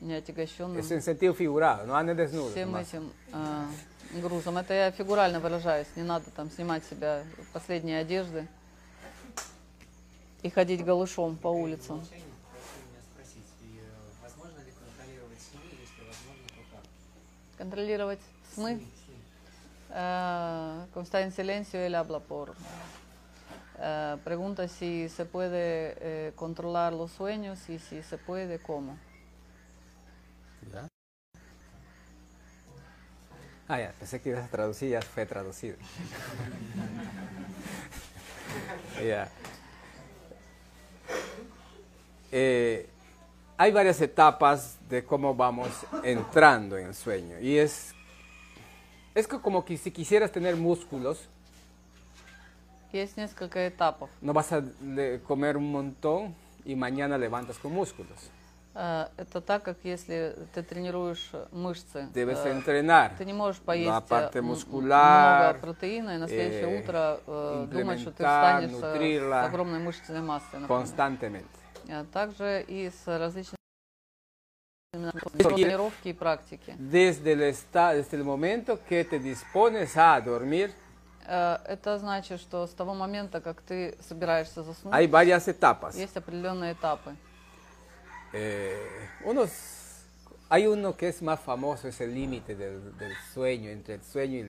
не 0.00 0.14
отягощенным 0.14 0.78
Es 0.78 0.90
en 0.90 1.02
sentido 1.02 1.34
figurado, 1.34 1.86
no 1.86 1.94
andes 1.94 2.16
desnudo. 2.16 2.50
всем 2.50 2.72
nomás. 2.72 2.88
этим 2.88 3.12
э, 3.32 4.20
грузом. 4.20 4.58
Это 4.58 4.74
я 4.74 4.90
фигурально 4.90 5.40
выражаюсь, 5.40 5.88
не 5.94 6.02
надо 6.02 6.30
там 6.34 6.50
снимать 6.50 6.84
себя 6.86 7.22
последние 7.52 8.00
одежды 8.00 8.48
и 10.42 10.50
ходить 10.50 10.84
голышом 10.84 11.36
по 11.36 11.48
улицам. 11.48 12.02
Контролировать 17.59 18.19
сны. 18.53 18.77
сны. 18.77 18.87
Eh, 19.91 20.85
como 20.93 21.03
está 21.03 21.21
en 21.21 21.31
silencio, 21.31 21.79
él 21.79 21.95
habla 21.95 22.19
por... 22.19 22.53
Eh, 23.79 24.17
pregunta 24.23 24.67
si 24.67 25.09
se 25.09 25.25
puede 25.25 25.95
eh, 25.99 26.31
controlar 26.35 26.93
los 26.93 27.11
sueños 27.11 27.69
y 27.69 27.79
si 27.79 28.03
se 28.03 28.17
puede, 28.17 28.59
¿cómo? 28.59 28.97
¿Ya? 30.73 30.87
Ah, 33.67 33.79
ya, 33.79 33.91
pensé 33.97 34.21
que 34.21 34.29
ibas 34.29 34.45
a 34.45 34.47
traducir, 34.47 34.91
ya 34.91 35.01
fue 35.01 35.25
traducido. 35.25 35.75
Ya. 39.03 39.29
Eh, 42.31 42.87
hay 43.59 43.71
varias 43.71 44.01
etapas 44.01 44.77
de 44.89 45.03
cómo 45.05 45.33
vamos 45.35 45.69
entrando 46.03 46.77
en 46.77 46.87
el 46.87 46.95
sueño. 46.95 47.39
Y 47.39 47.57
es, 47.57 47.93
es 49.13 49.27
que 49.27 49.39
como 49.39 49.63
que 49.63 49.77
si 49.77 49.91
quisieras 49.91 50.31
tener 50.31 50.55
músculos, 50.55 51.27
Есть 52.91 53.17
несколько 53.17 53.67
этапов. 53.67 54.09
no 54.21 54.31
vas 54.33 54.51
a 54.53 54.61
le- 54.81 55.19
comer 55.21 55.57
un 55.57 55.69
montón 55.71 56.33
y 56.63 56.75
mañana 56.75 57.17
levantas 57.17 57.57
con 57.57 57.73
músculos. 57.73 58.29
Э, 58.73 59.07
это 59.17 59.39
так, 59.41 59.63
как 59.63 59.77
если 59.83 60.35
ты 60.53 60.61
тренируешь 60.63 61.31
мышцы. 61.51 62.07
Debes 62.13 62.39
э, 62.45 62.51
entrenar. 62.51 63.11
Ты 63.17 63.25
не 63.25 63.33
можешь 63.33 63.61
поесть 63.61 63.89
la 63.89 63.99
э, 63.99 64.01
parte 64.07 64.39
м- 64.39 64.45
muscular, 64.45 65.53
много 65.55 65.59
протеина 65.61 66.15
и 66.15 66.17
на 66.17 66.27
следующее 66.27 66.71
eh, 66.77 66.79
утро 66.83 67.19
э, 67.25 67.67
думать, 67.71 67.99
что 67.99 68.11
ты 68.11 68.23
implementar, 68.23 68.59
встанешь 68.61 68.71
э, 68.71 68.93
nutrirla 68.93 69.43
с 69.43 69.47
огромной 69.47 69.79
мышечной 69.79 70.21
массой. 70.21 70.59
например. 70.59 70.67
constantemente. 70.67 71.47
А 71.92 72.04
также 72.04 72.62
и 72.68 72.90
с 72.90 73.06
различными 73.18 73.56
тренировки 75.38 76.08
и 76.08 76.12
практики. 76.12 76.74
Desde 76.78 77.32
el, 77.32 77.42
esta- 77.42 77.94
desde 77.94 78.16
el 78.16 78.24
momento 78.24 78.78
que 78.88 79.04
te 79.04 79.18
dispones 79.18 79.96
a 79.96 80.20
dormir, 80.20 80.72
Э, 81.26 81.58
Это 81.66 81.98
значит, 81.98 82.40
что 82.40 82.66
с 82.66 82.70
того 82.70 82.92
момента, 82.94 83.40
как 83.40 83.60
ты 83.60 83.96
собираешься 84.00 84.62
заснуть, 84.64 84.92
hay 84.92 85.06
varias 85.06 85.46
etapas. 85.48 85.94
есть 85.96 86.16
определенные 86.16 86.72
этапы. 86.72 87.14
Eh, 88.32 88.76
unos, 89.24 89.50
hay 90.48 90.66
uno 90.66 90.96
que 90.96 91.08
es 91.08 91.20
más 91.22 91.38
famoso, 91.40 91.86
es 91.88 92.00
el 92.00 92.14
límite 92.14 92.56
del, 92.56 92.96
del 92.96 93.12
sueño, 93.34 93.70
entre 93.70 93.94
el 93.96 94.02
sueño 94.02 94.38
y 94.38 94.40
el 94.40 94.48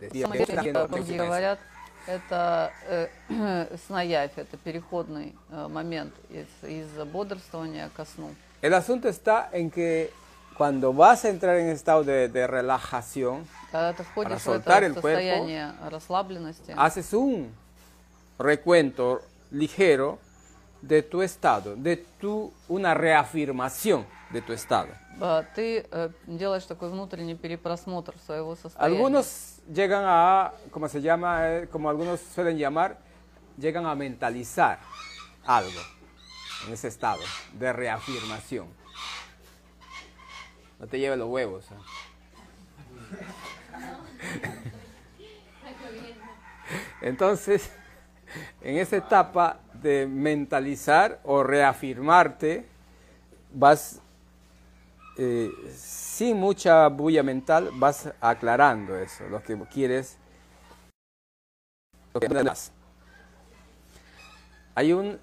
despierto. 0.00 0.88
говорят, 0.88 1.58
это 2.07 2.71
э, 2.87 3.77
сноявь, 3.87 4.31
это 4.35 4.57
переходный 4.57 5.35
э, 5.49 5.67
момент 5.67 6.13
из, 6.29 6.47
из 6.67 6.87
бодрствования 7.07 7.89
ко 7.95 8.05
сну. 8.05 8.29
El 8.61 8.73
asunto 8.73 9.09
está 9.09 9.49
en 9.51 9.69
que 9.69 10.09
cuando 10.57 10.93
vas 10.93 11.25
a 11.25 11.29
entrar 11.29 11.57
en 11.57 11.69
estado 11.69 12.03
de, 12.03 12.29
de 12.29 12.47
relajación, 12.47 13.45
Когда 13.71 13.93
ты 13.93 14.03
входишь 14.03 14.37
в 14.39 14.43
soltar 14.43 14.83
это 14.83 14.87
el 14.87 14.93
состояние 14.93 15.73
расслабленности, 15.89 16.73
haces 16.77 17.13
un 17.13 17.51
recuento 18.37 19.21
ligero 19.51 20.19
de 20.81 21.01
tu 21.01 21.21
estado, 21.21 21.75
de 21.75 21.97
tu, 22.19 22.53
una 22.67 22.93
reafirmación 22.93 24.05
de 24.31 24.41
tu 24.41 24.53
estado. 24.53 24.89
э, 25.21 25.43
ты 25.55 25.85
э, 25.91 26.09
делаешь 26.27 26.65
такой 26.65 26.89
внутренний 26.89 27.35
перепросмотр 27.35 28.15
своего 28.25 28.55
состояния. 28.55 28.95
Algunos 28.95 29.61
llegan 29.67 30.03
a, 30.05 30.53
como 30.71 30.87
se 30.87 31.01
llama, 31.01 31.47
eh, 31.49 31.67
como 31.71 31.89
algunos 31.89 32.19
suelen 32.19 32.57
llamar, 32.57 32.97
llegan 33.57 33.85
a 33.85 33.95
mentalizar 33.95 34.79
algo 35.45 35.81
en 36.67 36.73
ese 36.73 36.87
estado 36.87 37.21
de 37.53 37.73
reafirmación. 37.73 38.67
No 40.79 40.87
te 40.87 40.99
lleves 40.99 41.17
los 41.17 41.29
huevos. 41.29 41.65
¿eh? 41.71 41.75
Entonces, 47.01 47.69
en 48.61 48.77
esa 48.77 48.97
etapa 48.97 49.59
de 49.73 50.07
mentalizar 50.07 51.19
o 51.23 51.43
reafirmarte, 51.43 52.65
vas 53.53 54.01
eh, 55.18 55.50
sin 55.74 56.38
mucha 56.38 56.88
bulla 56.88 57.22
mental, 57.22 57.70
vas 57.74 58.08
aclarando 58.20 58.96
eso, 58.96 59.28
lo 59.28 59.42
que 59.42 59.58
quieres. 59.66 60.16
Lo 62.14 62.20
que 62.20 62.26
andas. 62.26 62.72
Hay 64.74 64.92
un, 64.92 65.18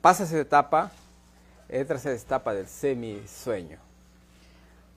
pasas 0.00 0.28
esa 0.32 0.40
etapa, 0.40 0.90
entras 1.68 2.06
esa 2.06 2.24
etapa 2.24 2.54
del 2.54 2.66
semisueño. 2.66 3.78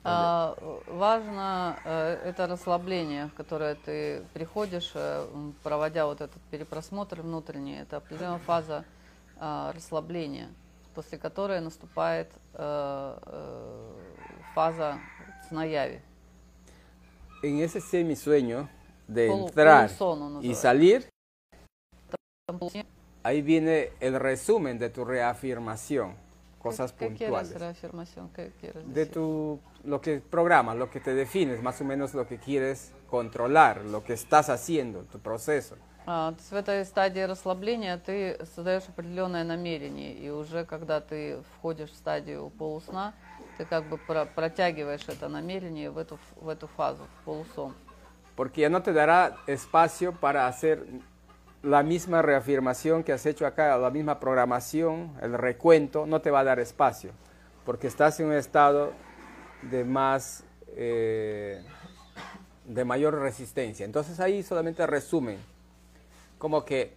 А, 0.04 0.54
важно 0.86 1.76
э, 1.84 2.30
это 2.30 2.46
расслабление, 2.46 3.26
в 3.26 3.34
которое 3.34 3.74
ты 3.74 4.22
приходишь, 4.32 4.92
э, 4.94 5.26
проводя 5.62 6.06
вот 6.06 6.22
этот 6.22 6.40
перепросмотр 6.50 7.20
внутренний. 7.20 7.76
Это 7.76 7.98
определенная 7.98 8.38
фаза 8.38 8.84
а, 9.38 9.72
расслабления, 9.74 10.48
после 10.94 11.18
которой 11.18 11.60
наступает 11.60 12.30
э, 14.57 14.57
э, 14.57 14.57
фаза 14.57 14.99
снаяви. 15.49 15.99
En 17.43 17.59
ese 17.59 17.81
semisueño 17.81 18.69
de 19.07 19.27
Polu- 19.29 19.47
entrar 19.47 19.87
polusono 19.89 20.41
y 20.41 20.49
называется. 20.49 20.61
salir, 20.61 21.09
Там 22.47 22.59
полусне- 22.59 22.85
ahí 23.23 23.41
viene 23.41 23.91
el 23.99 24.19
resumen 24.19 24.79
de 24.79 24.89
tu 24.89 25.03
reafirmación, 25.05 26.15
cosas 26.61 26.91
Как- 26.93 27.09
какие 27.09 27.27
раз 27.29 27.49
puntuales. 27.49 27.59
реаффирмацион, 27.61 28.29
какие 28.29 28.71
раз 28.71 28.83
de 28.85 28.91
здесь? 29.05 29.11
tu 29.13 29.59
lo 29.83 29.99
que 30.01 30.19
programas, 30.21 30.77
lo 30.77 30.89
que 30.89 30.99
te 31.01 31.13
defines, 31.13 31.61
más 31.61 31.81
o 31.81 31.83
menos 31.83 32.13
lo 32.13 32.25
que 32.25 32.37
quieres 32.37 32.93
controlar, 33.09 33.83
lo 33.83 34.03
que 34.03 34.13
estás 34.13 34.49
haciendo, 34.49 35.03
tu 35.11 35.19
proceso. 35.19 35.75
А, 36.05 36.31
то 36.33 36.37
есть 36.37 36.51
в 36.51 36.55
этой 36.55 36.85
стадии 36.85 37.21
расслабления 37.21 37.97
ты 37.97 38.37
создаешь 38.55 38.83
определенное 38.89 39.45
намерение, 39.45 40.13
и 40.13 40.29
уже 40.29 40.65
когда 40.65 40.99
ты 40.99 41.41
входишь 41.57 41.91
в 41.91 41.95
стадию 41.95 42.49
полусна, 42.57 43.13
ты 43.57 43.65
как 43.65 43.85
бы 43.85 43.97
про- 43.97 44.25
протягиваешь 44.25 45.07
это 45.07 45.27
намерение 45.29 45.89
в 45.89 45.97
эту, 45.97 46.15
ф- 46.15 46.21
в 46.41 46.49
эту 46.49 46.67
фазу, 46.67 47.03
в 47.03 47.25
полусон. 47.25 47.73
Porque 48.35 48.61
ya 48.61 48.69
no 48.69 48.81
te 48.81 48.93
dará 48.93 49.37
espacio 49.45 50.11
para 50.13 50.47
hacer 50.47 50.85
la 51.61 51.83
misma 51.83 52.21
reafirmación 52.23 53.03
que 53.03 53.13
has 53.13 53.25
hecho 53.27 53.45
acá, 53.45 53.77
la 53.77 53.91
misma 53.91 54.19
programación, 54.19 55.15
el 55.21 55.33
recuento, 55.33 56.05
no 56.07 56.19
te 56.19 56.31
va 56.31 56.39
a 56.39 56.43
dar 56.43 56.59
espacio, 56.59 57.11
porque 57.63 57.87
estás 57.87 58.19
en 58.19 58.25
un 58.27 58.33
estado 58.33 58.91
de 59.61 59.83
más, 59.85 60.43
eh, 60.75 61.63
de 62.65 62.85
mayor 62.85 63.19
resistencia. 63.19 63.85
Entonces 63.85 64.19
ahí 64.19 64.41
solamente 64.41 64.85
resumen, 64.87 65.37
como 66.39 66.65
que 66.65 66.95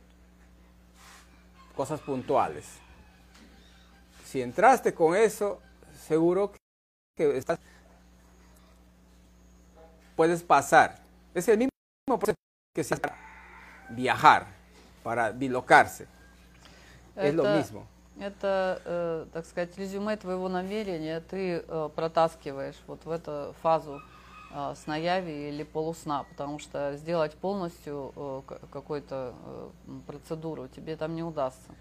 cosas 1.77 2.01
puntuales. 2.01 2.65
Si 4.25 4.41
entraste 4.41 4.95
con 4.95 5.15
eso, 5.15 5.61
seguro 6.12 6.52
que 7.16 7.38
estás, 7.38 7.58
puedes 10.18 10.44
pasar. 10.44 11.00
Es 11.34 11.48
el 11.48 11.58
mismo 11.60 12.20
proceso 12.20 12.36
que 12.76 12.84
si 12.84 12.96
viajar 13.92 14.46
para 15.04 15.32
bilocarse. 15.32 16.08
Es 17.16 17.34
lo 17.34 17.44
Это- 17.44 17.58
mismo. 17.58 17.88
Это, 18.20 18.82
э, 18.86 19.26
так 19.32 19.46
сказать, 19.46 19.78
резюме 19.78 20.18
твоего 20.18 20.50
намерения 20.50 21.22
ты 21.22 21.64
э, 21.66 21.90
протаскиваешь 21.96 22.76
вот 22.88 23.06
в 23.06 23.10
эту 23.10 23.56
фазу 23.64 24.02
э, 24.54 24.76
снаяви 24.84 25.48
или 25.50 25.64
полусна, 25.64 26.24
потому 26.26 26.60
что 26.60 26.98
сделать 26.98 27.34
полностью 27.36 28.12
э, 28.16 28.42
какую-то 28.72 29.34
э, 29.34 29.70
процедуру 30.08 30.68
тебе 30.68 30.98
там 30.98 31.16
не 31.16 31.24
удастся. 31.24 31.72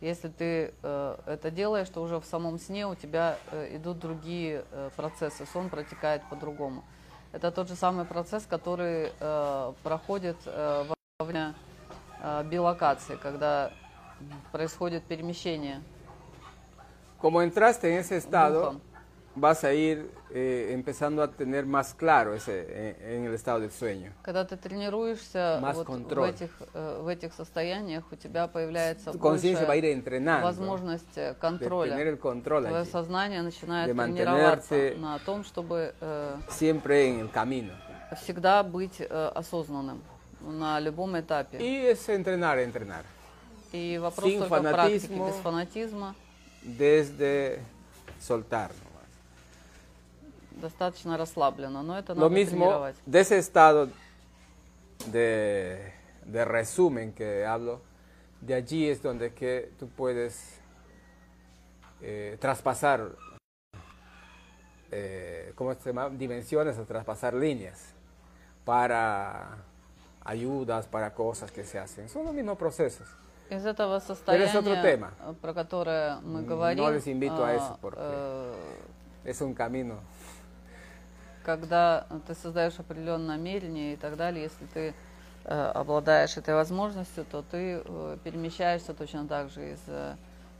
Если 0.00 0.28
ты 0.28 0.72
э, 0.82 1.16
это 1.26 1.50
делаешь, 1.50 1.88
то 1.88 2.00
уже 2.02 2.20
в 2.20 2.24
самом 2.24 2.58
сне 2.58 2.86
у 2.86 2.94
тебя 2.94 3.36
э, 3.50 3.76
идут 3.76 3.98
другие 3.98 4.64
э, 4.70 4.90
процессы, 4.94 5.44
сон 5.52 5.68
протекает 5.68 6.22
по-другому. 6.30 6.84
Это 7.32 7.50
тот 7.50 7.68
же 7.68 7.74
самый 7.74 8.04
процесс, 8.04 8.46
который 8.46 9.12
э, 9.18 9.72
проходит 9.82 10.36
э, 10.46 10.84
во 11.18 11.24
время 11.24 11.54
э, 12.22 12.44
билокации, 12.44 13.16
когда 13.16 13.72
происходит 14.52 15.04
перемещение 15.04 15.82
Como 17.20 17.42
entraste 17.42 17.90
en 17.90 17.98
ese 17.98 18.16
estado, 18.18 18.60
духом. 18.60 18.80
Vas 19.40 19.64
a 19.64 19.72
ir 19.72 20.10
eh, 20.30 20.70
empezando 20.72 21.22
a 21.22 21.30
tener 21.30 21.64
más 21.66 21.94
claro 21.94 22.34
ese, 22.34 22.96
en, 23.00 23.12
en 23.12 23.24
el 23.24 23.34
estado 23.34 23.60
del 23.60 23.70
sueño. 23.70 24.12
Когда 24.22 24.46
ты 24.46 24.56
тренируешься 24.56 25.58
Más 25.60 25.76
вот 25.76 25.88
в, 25.88 26.22
этих, 26.22 26.50
э, 26.74 27.00
в 27.02 27.08
этих 27.08 27.32
состояниях, 27.32 28.04
у 28.10 28.16
тебя 28.16 28.48
появляется 28.48 29.12
conciencia 29.12 29.66
va 29.66 29.72
a 29.72 29.76
ir 29.76 29.86
entrenando 29.86 30.44
возможность 30.44 31.16
э, 31.16 31.30
de 31.30 31.38
контроля. 31.38 31.96
tener 31.96 32.08
el 32.08 32.18
control 32.18 32.64
Твое 32.64 32.82
allí, 32.82 32.90
сознание 32.90 33.42
начинает 33.42 33.88
de 33.88 33.94
тренироваться 33.94 34.94
на 34.98 35.18
том, 35.20 35.44
чтобы 35.44 35.94
э, 36.00 36.36
siempre 36.48 37.08
en 37.08 37.20
el 37.20 37.30
camino. 37.30 37.72
всегда 38.16 38.62
быть 38.62 39.00
э, 39.00 39.32
осознанным 39.34 40.02
на 40.40 40.78
любом 40.80 41.18
этапе. 41.18 41.58
Y 41.58 41.86
es 41.86 42.08
entrenar, 42.08 42.58
entrenar. 42.58 43.04
И 43.72 43.98
вопрос 43.98 44.30
sin 44.30 44.38
только 44.38 44.56
фанатизма. 44.56 45.26
без 45.26 45.34
фанатизма. 45.36 46.14
Desde 46.62 47.60
soltar. 48.20 48.72
nomás. 50.57 50.61
Достаточно 50.61 51.17
расслабленно, 51.17 51.81
но 51.83 51.97
это 51.97 52.13
Lo 52.13 52.29
надо 52.29 52.35
mismo 52.35 52.65
тренировать. 52.65 52.95
de 53.05 53.19
ese 53.19 53.37
estado 53.39 53.89
de, 55.07 55.93
de 56.25 56.45
resumen 56.45 57.11
que 57.13 57.45
hablo, 57.45 57.81
de 58.41 58.53
allí 58.53 58.87
es 58.89 59.01
donde 59.01 59.33
que 59.33 59.71
tú 59.79 59.87
puedes 59.89 60.59
eh, 62.01 62.37
traspasar, 62.39 63.11
eh, 64.91 65.53
¿cómo 65.55 65.73
se 65.73 65.89
llama? 65.89 66.09
Dimensiones 66.09 66.77
o 66.77 66.83
traspasar 66.85 67.33
líneas 67.33 67.93
para 68.65 69.57
ayudas, 70.23 70.85
para 70.87 71.13
cosas 71.13 71.51
que 71.51 71.63
se 71.63 71.79
hacen. 71.79 72.07
Son 72.09 72.23
los 72.25 72.33
mismos 72.33 72.57
procesos. 72.57 73.07
Из 73.49 73.65
этого 73.65 73.97
это 73.97 74.07
состояния, 74.07 74.57
otro 74.57 74.81
tema. 74.81 75.11
э, 75.21 75.33
про 75.41 75.53
которое 75.53 76.15
мы 76.21 76.41
No 76.41 76.47
говорим, 76.47 76.89
les 76.91 77.07
invito 77.07 77.43
a 77.43 77.49
а, 77.49 77.53
eso, 77.55 77.77
porque- 77.81 77.99
э, 78.01 78.53
Es 79.25 79.41
un 79.41 79.53
camino. 79.53 79.99
Когда 81.48 82.06
ты 82.26 82.34
создаешь 82.34 82.78
определенное 82.78 83.38
намерение 83.38 83.94
и 83.94 83.96
так 83.96 84.18
далее, 84.18 84.42
если 84.42 84.66
ты 84.66 84.94
э, 85.46 85.72
обладаешь 85.74 86.36
этой 86.36 86.52
возможностью, 86.52 87.24
то 87.24 87.40
ты 87.40 87.80
э, 87.82 88.18
перемещаешься 88.22 88.92
точно 88.92 89.26
так 89.26 89.48
же 89.48 89.72
из 89.72 89.78
э, 89.86 90.16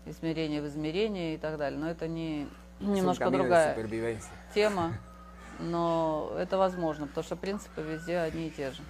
измерения 0.06 0.62
в 0.62 0.66
измерение 0.66 1.34
и 1.34 1.36
так 1.36 1.58
далее. 1.58 1.78
Но 1.78 1.90
это 1.90 2.08
не 2.08 2.48
немножко 2.80 3.26
de 3.26 3.30
другая 3.32 4.18
тема, 4.54 4.94
но 5.58 6.32
это 6.38 6.56
возможно, 6.56 7.06
потому 7.06 7.22
что 7.22 7.36
принципы 7.36 7.82
везде 7.82 8.16
одни 8.16 8.46
и 8.46 8.50
те 8.50 8.70
же. 8.70 8.82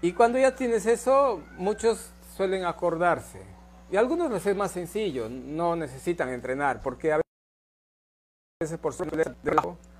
Y 0.00 0.12
cuando 0.12 0.38
ya 0.38 0.54
tienes 0.54 0.86
eso, 0.86 1.42
muchos 1.58 2.12
suelen 2.36 2.66
acordarse. 2.66 3.42
Y 3.90 3.96
a 3.96 3.98
algunos 3.98 4.30
les 4.30 4.46
es 4.46 4.56
más 4.56 4.70
sencillo, 4.70 5.28
no 5.28 5.74
necesitan 5.74 6.28
entrenar, 6.28 6.82
porque 6.82 7.12
a 7.12 7.20
veces 8.60 8.78
por 8.78 8.94
suerte 8.94 9.24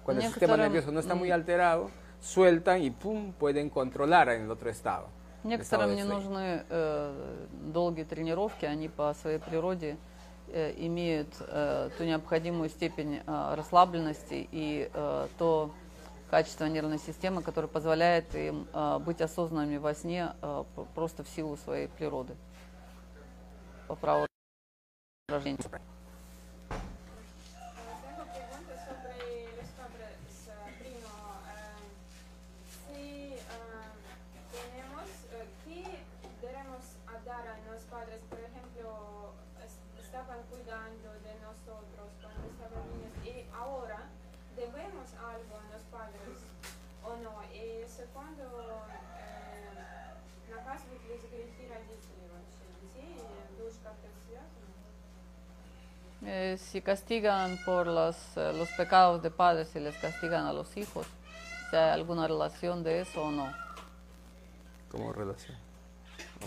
cuando 0.06 0.22
el 0.22 0.28
sistema 0.28 0.56
nervioso 0.56 0.92
no 0.92 1.00
está 1.00 1.14
muy 1.16 1.30
м, 1.30 1.34
alterado, 1.34 1.90
sueltan 2.20 2.80
y 2.80 2.90
pum, 2.90 3.32
pueden 3.32 3.68
controlar 3.70 4.28
en 4.28 4.42
el 4.42 4.50
otro 4.50 4.70
estado. 4.70 5.08
Некоторым 5.42 5.94
не 5.94 6.04
нужны 6.04 6.64
э, 6.68 7.46
долгие 7.72 8.04
тренировки, 8.04 8.64
они 8.64 8.88
по 8.88 9.14
своей 9.14 9.38
природе 9.38 9.96
э, 10.48 10.74
имеют 10.76 11.28
э, 11.40 11.90
ту 11.98 12.04
необходимую 12.04 12.68
степень 12.68 13.20
э, 13.24 13.54
расслабленности 13.54 14.48
и 14.50 14.90
э, 14.92 15.28
то 15.38 15.70
качество 16.30 16.66
нервной 16.66 16.98
системы, 16.98 17.42
которое 17.42 17.68
позволяет 17.68 18.34
им 18.34 18.66
э, 18.72 18.98
быть 18.98 19.20
осознанными 19.20 19.76
во 19.76 19.94
сне 19.94 20.32
э, 20.42 20.64
просто 20.94 21.22
в 21.22 21.28
силу 21.28 21.56
своей 21.56 21.88
природы. 21.88 22.34
По 23.86 23.94
праву 23.94 24.26
рождения. 25.28 25.58
Eh, 56.45 56.57
si 56.59 56.81
castigan 56.81 57.57
por 57.65 57.87
los, 57.87 58.15
eh, 58.35 58.53
los 58.53 58.69
pecados 58.69 59.21
de 59.23 59.31
padres, 59.31 59.69
si 59.73 59.79
les 59.79 59.95
castigan 59.97 60.45
a 60.45 60.53
los 60.53 60.77
hijos, 60.77 61.07
si 61.69 61.75
hay 61.75 61.89
alguna 61.89 62.27
relación 62.27 62.83
de 62.83 63.01
eso 63.01 63.23
o 63.23 63.31
no. 63.31 63.51
Como 64.91 65.11
relación. 65.13 65.57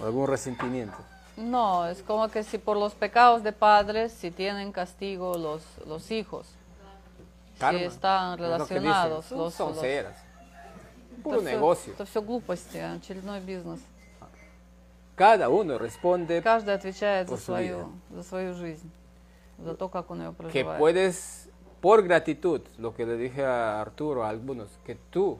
O 0.00 0.04
algún 0.06 0.28
resentimiento. 0.28 0.96
No, 1.37 1.87
es 1.87 2.02
como 2.02 2.28
que 2.28 2.44
si 2.44 2.58
por 2.58 2.76
los 2.76 2.94
pecados 2.94 3.42
de 3.42 3.50
padres, 3.52 4.12
si 4.12 4.30
tienen 4.30 4.70
castigo 4.70 5.37
los, 5.37 5.62
los 5.87 6.10
hijos, 6.12 6.46
Karma. 7.58 7.78
si 7.80 7.84
están 7.87 8.34
Es 8.34 8.40
lo 8.40 8.46
que 8.46 8.74
dicen. 8.74 8.82
relacionados 8.84 9.24
Son 9.26 9.38
los, 9.38 9.46
los- 9.46 9.54
sonceras. 9.54 10.14
это 10.16 11.22
Puro 11.24 11.40
всё- 11.40 11.44
negocio. 11.44 11.92
это 11.94 12.04
все 12.04 12.20
глупости, 12.22 12.76
очередной 12.78 13.40
бизнес. 13.40 13.80
Cada 15.16 15.48
uno 15.48 15.78
responde 15.78 16.42
Каждый 16.42 16.74
отвечает 16.74 17.28
за 17.28 17.34
por 17.34 17.38
su 17.40 17.46
свою, 17.46 17.88
за 18.14 18.22
свою 18.22 18.54
жизнь, 18.54 18.90
За 19.63 19.75
то, 19.75 19.89
как 19.89 20.11
он 20.11 20.21
ее 20.21 20.33
que 20.51 20.65
puedes, 20.77 21.49
por 21.81 22.03
gratitud, 22.03 22.61
lo 22.77 22.95
que 22.95 23.05
le 23.05 23.17
dije 23.17 23.45
a 23.45 23.81
Arturo, 23.81 24.23
a 24.23 24.29
algunos, 24.29 24.69
que 24.85 24.95
tú, 24.95 25.39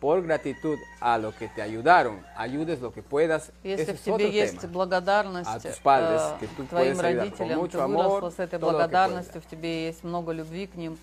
por 0.00 0.22
gratitud 0.22 0.78
a 1.00 1.18
lo 1.18 1.34
que 1.34 1.48
te 1.48 1.62
ayudaron, 1.62 2.24
ayudes 2.36 2.80
lo 2.80 2.92
que 2.92 3.02
puedas. 3.02 3.52
Если 3.64 3.92
в 3.92 3.94
es 3.94 4.02
тебе 4.02 4.30
есть 4.30 4.64
благодарность 4.66 5.50
tus 5.62 5.78
padres, 5.80 6.22
э, 6.22 6.38
que 6.40 6.46
tú 6.48 6.64
твоим 6.64 6.96
con 6.96 7.02
родителям, 7.02 7.68
ты 7.68 7.78
amor, 7.78 8.20
выросла 8.20 8.30
с 8.30 8.38
этой 8.38 8.58
lo 8.58 8.70
благодарностью, 8.70 9.40
в 9.40 9.46
тебе 9.46 9.86
есть 9.86 10.04
много 10.04 10.32
любви 10.32 10.66
к 10.66 10.76
ним, 10.76 10.96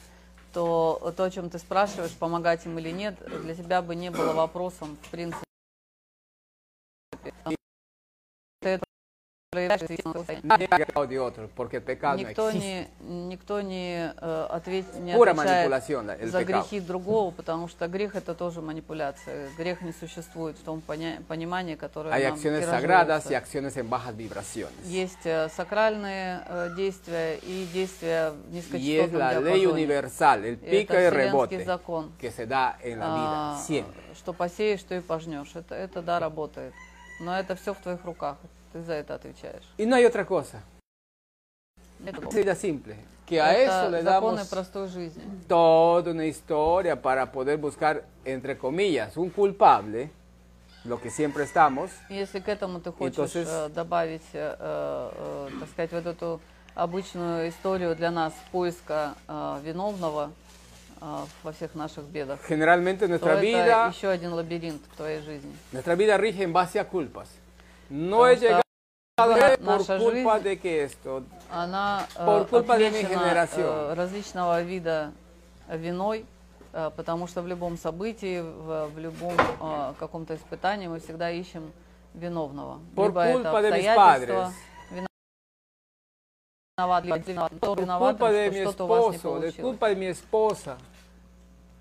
то 0.54 1.14
то, 1.16 1.24
о 1.26 1.30
чем 1.30 1.50
ты 1.50 1.60
спрашиваешь, 1.60 2.14
помогать 2.14 2.66
им 2.66 2.80
или 2.80 2.92
нет, 2.92 3.16
для 3.44 3.56
тебя 3.56 3.82
бы 3.82 3.96
не 3.96 4.10
было 4.10 4.34
вопросом, 4.34 4.98
в 5.04 5.10
принципе. 5.12 5.44
Проявляешь 9.56 11.10
de 11.10 11.20
otro, 11.20 11.50
porque 11.56 11.80
pecado 11.82 12.18
Никто 12.18 12.52
не, 12.52 12.88
никто 13.00 13.62
не, 13.62 14.14
э, 14.18 14.48
ответ, 14.50 14.86
не 15.00 15.14
отвечает 15.14 16.30
за 16.32 16.44
грехи 16.44 16.80
другого, 16.80 17.32
потому 17.32 17.68
что 17.68 17.88
грех 17.88 18.16
это 18.16 18.34
тоже 18.36 18.62
манипуляция. 18.62 19.50
Грех 19.58 19.82
не 19.82 19.94
существует 19.94 20.58
в 20.58 20.64
том 20.64 20.82
поня- 20.86 21.22
понимании, 21.28 21.76
которое 21.76 22.14
Hay 22.14 22.24
нам 22.24 22.34
acciones 22.34 22.66
sagradas 22.66 23.30
y 23.32 23.36
acciones 23.36 23.78
en 23.78 23.90
bajas 23.90 24.16
vibraciones. 24.16 24.86
Есть 24.86 25.26
э, 25.26 25.50
сакральные 25.50 26.42
э, 26.48 26.70
действия 26.76 27.36
и 27.42 27.68
действия 27.74 28.32
в 28.32 28.54
Y 28.54 28.58
es 28.60 29.12
низкочастотном 29.12 29.20
la 29.22 29.40
ley 29.40 29.60
диапазоне. 29.60 29.68
universal, 29.68 30.46
el 30.46 30.54
И 30.56 30.58
pico 30.58 30.94
y 30.94 31.10
rebote 31.10 31.64
закон. 31.66 32.12
que 32.20 32.32
se 32.32 32.46
da 32.46 32.78
en 32.84 33.00
la 33.00 33.06
vida, 33.06 33.56
А, 33.56 33.60
siempre. 33.66 34.02
Что 34.16 34.34
посеешь, 34.34 34.80
что 34.80 34.96
и 34.96 35.02
пожнешь. 35.02 35.56
Это, 35.56 35.76
это 35.76 36.02
да, 36.02 36.20
работает. 36.20 36.74
Но 37.20 37.38
это 37.38 37.56
все 37.56 37.74
в 37.74 37.78
твоих 37.78 38.04
руках. 38.06 38.38
Ты 38.76 38.82
за 38.84 38.96
это 38.96 39.16
отвечаешь. 39.16 39.64
Y 39.78 39.86
no 39.86 39.96
hay 39.96 40.04
otra 40.04 40.26
cosa. 40.26 40.62
Это, 42.06 42.28
Es 42.52 42.58
simple. 42.60 42.98
Que 43.26 43.40
a 43.40 43.54
eso 43.58 43.72
это 43.72 43.90
le 43.90 44.04
законы 44.04 44.36
damos 44.40 44.50
простой 44.50 44.90
жизни. 44.90 45.24
toda 45.48 46.12
una 46.12 46.26
historia 46.26 47.02
para 47.02 47.32
poder 47.32 47.58
buscar, 47.58 48.04
entre 48.26 48.58
comillas, 48.58 49.16
un 49.16 49.30
culpable, 49.30 50.10
lo 50.84 51.00
que 51.00 51.10
siempre 51.10 51.46
estamos, 51.46 51.90
Если 52.10 52.42
к 52.42 52.50
этому 52.50 52.82
ты 52.82 52.92
хочешь 52.92 53.18
Entonces- 53.18 53.48
э, 53.48 53.70
добавить, 53.70 54.28
э, 54.34 54.58
э, 54.60 55.50
так 55.62 55.70
сказать, 55.70 55.92
вот 55.94 56.06
эту 56.06 56.42
обычную 56.76 57.48
историю 57.48 57.96
для 57.96 58.12
нас 58.12 58.34
поиска 58.52 59.16
э, 59.30 59.60
виновного 59.64 60.34
э, 61.00 61.06
во 61.44 61.52
всех 61.54 61.76
наших 61.76 62.04
бедах, 62.04 62.40
generalmente 62.50 63.08
то 63.08 63.14
nuestra 63.14 63.36
это 63.36 63.42
vida, 63.42 63.88
еще 63.96 64.10
один 64.10 64.34
лабиринт 64.34 64.82
в 64.92 64.98
твоей 64.98 65.22
жизни. 65.22 65.56
nuestra 65.72 65.96
vida 65.96 66.18
rige 66.18 66.44
en 66.44 66.52
base 66.52 66.78
a 66.78 66.84
culpas. 66.84 67.30
No 67.88 68.28
he 68.28 68.36
что 68.36 68.42
llegado 68.46 68.65
a 69.18 69.26
por 69.28 69.62
наша 69.62 69.98
culpa 69.98 70.40
жизнь- 70.40 70.44
de 70.44 70.58
que 70.60 70.84
esto, 70.84 71.24
Она 71.50 72.06
э, 72.18 72.26
Por 72.26 72.48
culpa 72.50 72.78
de 72.78 72.90
mi 72.92 72.98
отмечена, 72.98 73.20
generación. 73.20 73.66
э, 73.66 73.94
различного 73.96 74.62
вида 74.62 75.12
виной, 75.70 76.26
э, 76.74 76.92
потому 76.98 77.26
что 77.28 77.42
в 77.42 77.48
любом 77.48 77.78
событии, 77.78 78.42
в, 78.42 78.90
в 78.94 79.00
любом 79.00 79.36
э, 79.38 79.94
каком-то 80.00 80.36
испытании 80.36 80.88
мы 80.88 81.00
всегда 81.00 81.32
ищем 81.32 81.72
виновного. 82.14 82.80
Por 82.96 83.06
либо 83.08 83.22
это 83.26 83.38
culpa 83.40 83.62
de 83.62 83.72
mis 83.72 83.88
обстоятельства, 83.88 84.54
виноват, 86.78 87.04
либо 87.06 87.18
виноват, 87.20 87.52
кто 87.56 87.74
por 87.74 87.80
виноват, 87.82 88.18
culpa 88.18 88.32
de 88.32 88.46
что 88.50 88.52
mi 88.52 88.62
что-то 88.64 88.84
у 88.84 88.88
вас 88.88 89.00
не 89.00 89.18
esposo, 89.18 89.40
de 89.40 89.40
получилось. 89.40 89.56
culpa 89.56 89.90
de 89.90 89.96
mi 89.96 90.06
esposa. 90.08 90.78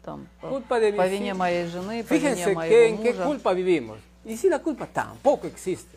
там, 0.04 0.28
по, 0.40 0.46
Culpa 0.50 0.78
de 0.78 0.92
по 0.92 1.02
mis 1.02 1.08
вине 1.10 1.30
hijos. 1.30 1.36
моей 1.36 1.66
жены, 1.66 2.04
по 2.04 2.14
вине 2.14 2.34
Fíjense 2.36 2.50
que, 2.50 2.54
моего 2.54 2.76
en 2.76 3.02
qué 3.02 3.12
мужа. 3.12 3.24
culpa 3.24 3.52
vivimos. 3.54 3.98
Y 4.24 4.36
si 4.36 4.48
la 4.48 4.60
culpa 4.60 4.86
tampoco 4.86 5.48
existe. 5.48 5.93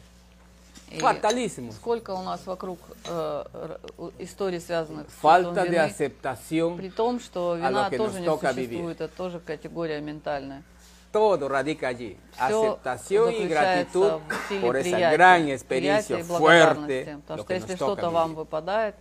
И 0.89 0.99
Fatalismo. 0.99 1.71
Сколько 1.73 2.11
у 2.11 2.23
нас 2.23 2.45
вокруг 2.45 2.79
э, 3.05 3.77
историй, 4.19 4.61
связанных 4.61 5.07
с 5.09 5.21
чувством 5.21 5.53
de 5.53 5.77
aceptación. 5.77 6.77
при 6.77 6.89
том, 6.89 7.19
что 7.19 7.53
a 7.53 7.57
вина 7.57 7.89
тоже 7.89 8.21
не 8.21 8.27
существует, 8.27 9.01
это 9.01 9.13
тоже 9.15 9.39
категория 9.39 9.99
ментальная. 9.99 10.63
Todo 11.11 11.47
radica 11.49 11.87
allí. 11.87 12.17
Всё 12.33 12.73
Aceptación 12.73 13.33
y 13.33 13.47
gratitud 13.47 14.19
por 14.61 14.75
esa 14.77 15.11
gran 15.11 15.49
experiencia 15.49 16.23
fuerte. 16.23 17.17
Потому 17.27 17.43
что 17.43 17.53
если 17.53 17.75
что-то 17.75 18.09
вам 18.09 18.31
vivir. 18.31 18.35
выпадает, 18.35 18.95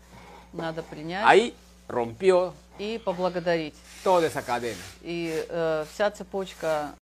надо 0.52 0.82
принять 0.82 1.24
Ahí 1.24 1.54
rompió 1.88 2.52
и 2.78 3.00
поблагодарить. 3.04 3.74
toda 4.02 4.26
esa 4.26 4.42
cadena. 4.42 4.80
И 5.02 5.44
э, 5.48 5.84
вся 5.92 6.10
цепочка 6.10 6.94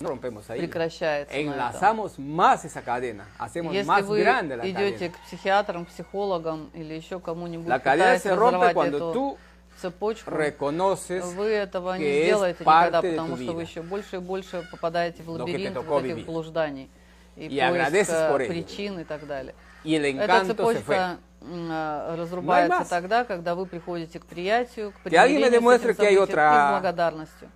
Rompemos 0.00 0.48
no 0.48 0.54
ahí. 0.54 0.60
прекращается. 0.60 1.34
Enlazamos 1.34 2.18
más 2.18 2.64
esa 2.64 2.82
cadena, 2.82 3.26
hacemos 3.38 3.72
Если 3.74 3.86
más 3.88 4.06
вы 4.06 4.20
grande 4.20 4.56
la 4.56 4.66
идете 4.66 5.08
cadena. 5.08 5.12
к 5.12 5.18
психиатрам, 5.26 5.84
психологам 5.86 6.70
или 6.74 6.94
еще 6.94 7.18
кому-нибудь, 7.20 7.66
La 7.68 7.80
cadena 7.80 8.18
se 8.18 8.34
rompe 8.34 8.72
cuando 8.72 8.96
эту 8.98 9.12
tú 9.12 9.38
цепочку, 9.80 10.30
reconoces 10.30 11.22
вы 11.34 11.48
этого 11.50 11.94
не 11.98 12.24
сделаете 12.24 12.64
никогда, 12.64 13.02
потому 13.02 13.36
что 13.36 13.52
вы 13.52 13.62
еще 13.62 13.82
больше 13.82 14.16
и 14.16 14.18
больше 14.20 14.66
попадаете 14.70 15.22
в 15.22 15.28
лабиринт 15.30 15.76
вот 15.76 16.04
этих 16.04 16.16
vivir. 16.18 16.24
блужданий 16.24 16.90
и 17.36 17.46
Y 17.46 17.48
поиск 17.48 17.62
agradeces 17.74 18.30
por 18.30 18.40
ello. 18.40 18.48
причин 18.48 19.00
и 19.00 19.04
так 19.04 19.26
далее. 19.26 19.54
y 19.84 19.94
el 19.96 20.04
Эта 20.18 20.44
цепочка 20.46 21.18
э, 21.42 22.14
разрубается 22.18 22.80
más. 22.80 22.88
тогда, 22.88 23.24
когда 23.24 23.54
вы 23.54 23.66
приходите 23.66 24.18
к 24.18 24.24
приятию, 24.26 24.92
к 24.92 25.00
примирению 25.00 25.44
с 25.44 25.48
этим 25.48 25.96
событием 25.96 26.22
и 26.24 26.26
к 26.26 26.70
благодарности. 26.70 27.48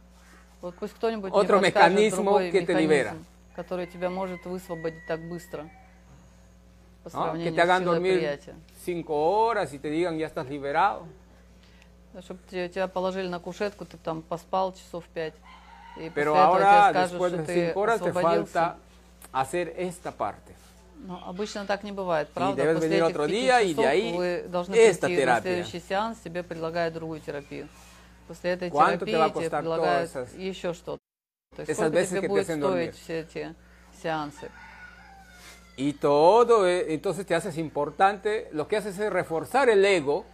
Вот 0.63 0.75
пусть 0.77 0.95
кто-нибудь 0.95 1.33
мне 1.33 1.41
Otro 1.41 1.61
подскажет 1.61 1.97
mecanismo 1.97 2.25
другой 2.25 2.51
que 2.51 2.61
te 2.61 2.75
механизм, 2.75 2.81
libera. 2.81 3.17
который 3.57 3.87
тебя 3.87 4.11
может 4.11 4.45
высвободить 4.45 5.07
так 5.07 5.21
быстро 5.29 5.69
по 7.03 7.09
¿no? 7.09 7.11
сравнению 7.11 7.53
Que 7.53 7.57
te 7.57 7.63
hagan 7.63 7.83
с 7.83 7.87
dormir 7.87 8.41
cinco 8.85 9.15
horas 9.15 9.73
y 9.73 9.79
te 9.79 9.89
digan 9.89 10.19
ya 10.19 10.27
estás 10.27 10.49
liberado. 10.49 11.07
Чтобы 12.23 12.41
тебя 12.51 12.89
положили 12.89 13.29
на 13.29 13.39
кушетку, 13.39 13.85
ты 13.87 13.97
там 13.97 14.23
поспал 14.23 14.75
часов 14.75 15.05
пять. 15.15 15.35
И 15.97 16.11
Pero 16.11 16.35
ahora, 16.35 16.91
тебе 16.91 16.91
скажут, 16.91 17.11
después 17.13 17.33
что 17.33 17.43
de 17.43 17.55
cinco 17.55 17.81
horas, 17.81 18.01
te 18.01 18.13
falta 18.13 18.77
hacer 19.33 19.75
esta 19.77 20.13
parte. 20.13 20.55
Но 21.03 21.23
обычно 21.27 21.65
так 21.65 21.83
не 21.83 21.93
бывает, 21.93 22.29
правда? 22.29 22.75
После 22.75 22.99
этих 22.99 23.17
пяти 23.17 23.47
часов 23.75 24.17
вы 24.17 24.45
должны 24.49 24.75
прийти 24.75 25.25
на 25.25 25.41
следующий 25.41 25.81
сеанс, 25.81 26.19
тебе 26.19 26.43
предлагают 26.43 26.95
другую 26.95 27.21
терапию. 27.21 27.69
После 28.31 28.53
этой 28.53 28.71
¿Cuánto 28.71 29.05
te 29.05 29.17
va 29.17 29.25
a 29.25 29.29
терапии 29.29 29.33
тебе 29.33 29.51
costar 29.51 29.61
предлагают 29.61 30.13
todas 30.13 30.29
esas- 30.29 30.39
еще 30.39 30.73
что-то. 30.73 31.01
То 31.57 31.63
есть 31.63 31.71
esas 31.73 31.89
сколько 31.89 31.95
veces 31.97 32.11
тебе 32.11 32.21
que 32.21 32.27
te 32.27 32.29
будет 32.29 32.43
hacen 32.45 32.61
стоить 32.61 32.61
dormir? 32.61 32.93
все 32.93 33.19
эти 33.23 33.55
сеансы? 34.01 34.51
Y 35.77 35.93
todo, 35.95 36.69
eh, 36.69 36.95
entonces 36.95 37.27
te 37.27 37.35
haces 37.35 37.59
importante, 37.59 38.49
lo 38.53 38.69
que 38.69 38.77
haces 38.77 38.97
es 39.01 39.13
reforzar 39.13 39.69
el 39.69 39.85
ego 39.85 40.27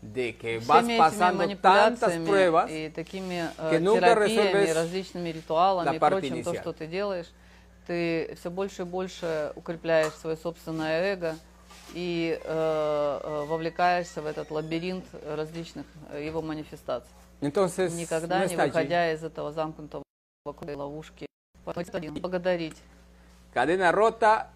de 0.00 0.34
que 0.38 0.60
vas 0.60 0.78
Всеми 0.82 0.94
этими 0.94 0.98
pasando 0.98 1.56
tantas 1.58 2.08
манипуляциями 2.08 2.26
pruebas 2.26 2.70
и 2.70 2.88
такими 2.88 3.50
э, 3.58 3.70
que 3.70 3.80
nunca 3.80 4.00
терапиями, 4.00 4.48
resuelves 4.48 4.74
различными 4.74 5.28
ритуалами 5.28 5.94
и 5.94 5.98
parte 5.98 6.20
прочим, 6.20 6.42
то, 6.42 6.52
inicial. 6.52 6.62
что 6.62 6.72
ты 6.72 6.86
делаешь, 6.86 7.30
ты 7.86 8.34
все 8.40 8.50
больше 8.50 8.82
и 8.82 8.84
больше 8.86 9.52
укрепляешь 9.56 10.14
свое 10.14 10.38
собственное 10.38 11.02
эго 11.12 11.36
и 11.92 12.40
э, 12.42 13.20
э, 13.22 13.44
вовлекаешься 13.46 14.22
в 14.22 14.26
этот 14.26 14.50
лабиринт 14.50 15.04
различных 15.26 15.84
э, 16.12 16.24
его 16.24 16.40
манифестаций. 16.40 17.12
Entonces, 17.42 17.92
Никогда 17.94 18.44
no 18.44 18.48
не 18.48 18.54
allí. 18.54 18.66
выходя 18.68 19.12
из 19.12 19.22
этого 19.24 19.52
замкнутого 19.52 20.04
круга 20.44 20.76
ловушки. 20.76 21.26
Благодарить. 21.64 22.76
Cadena 23.52 23.92
rota, 23.92 24.48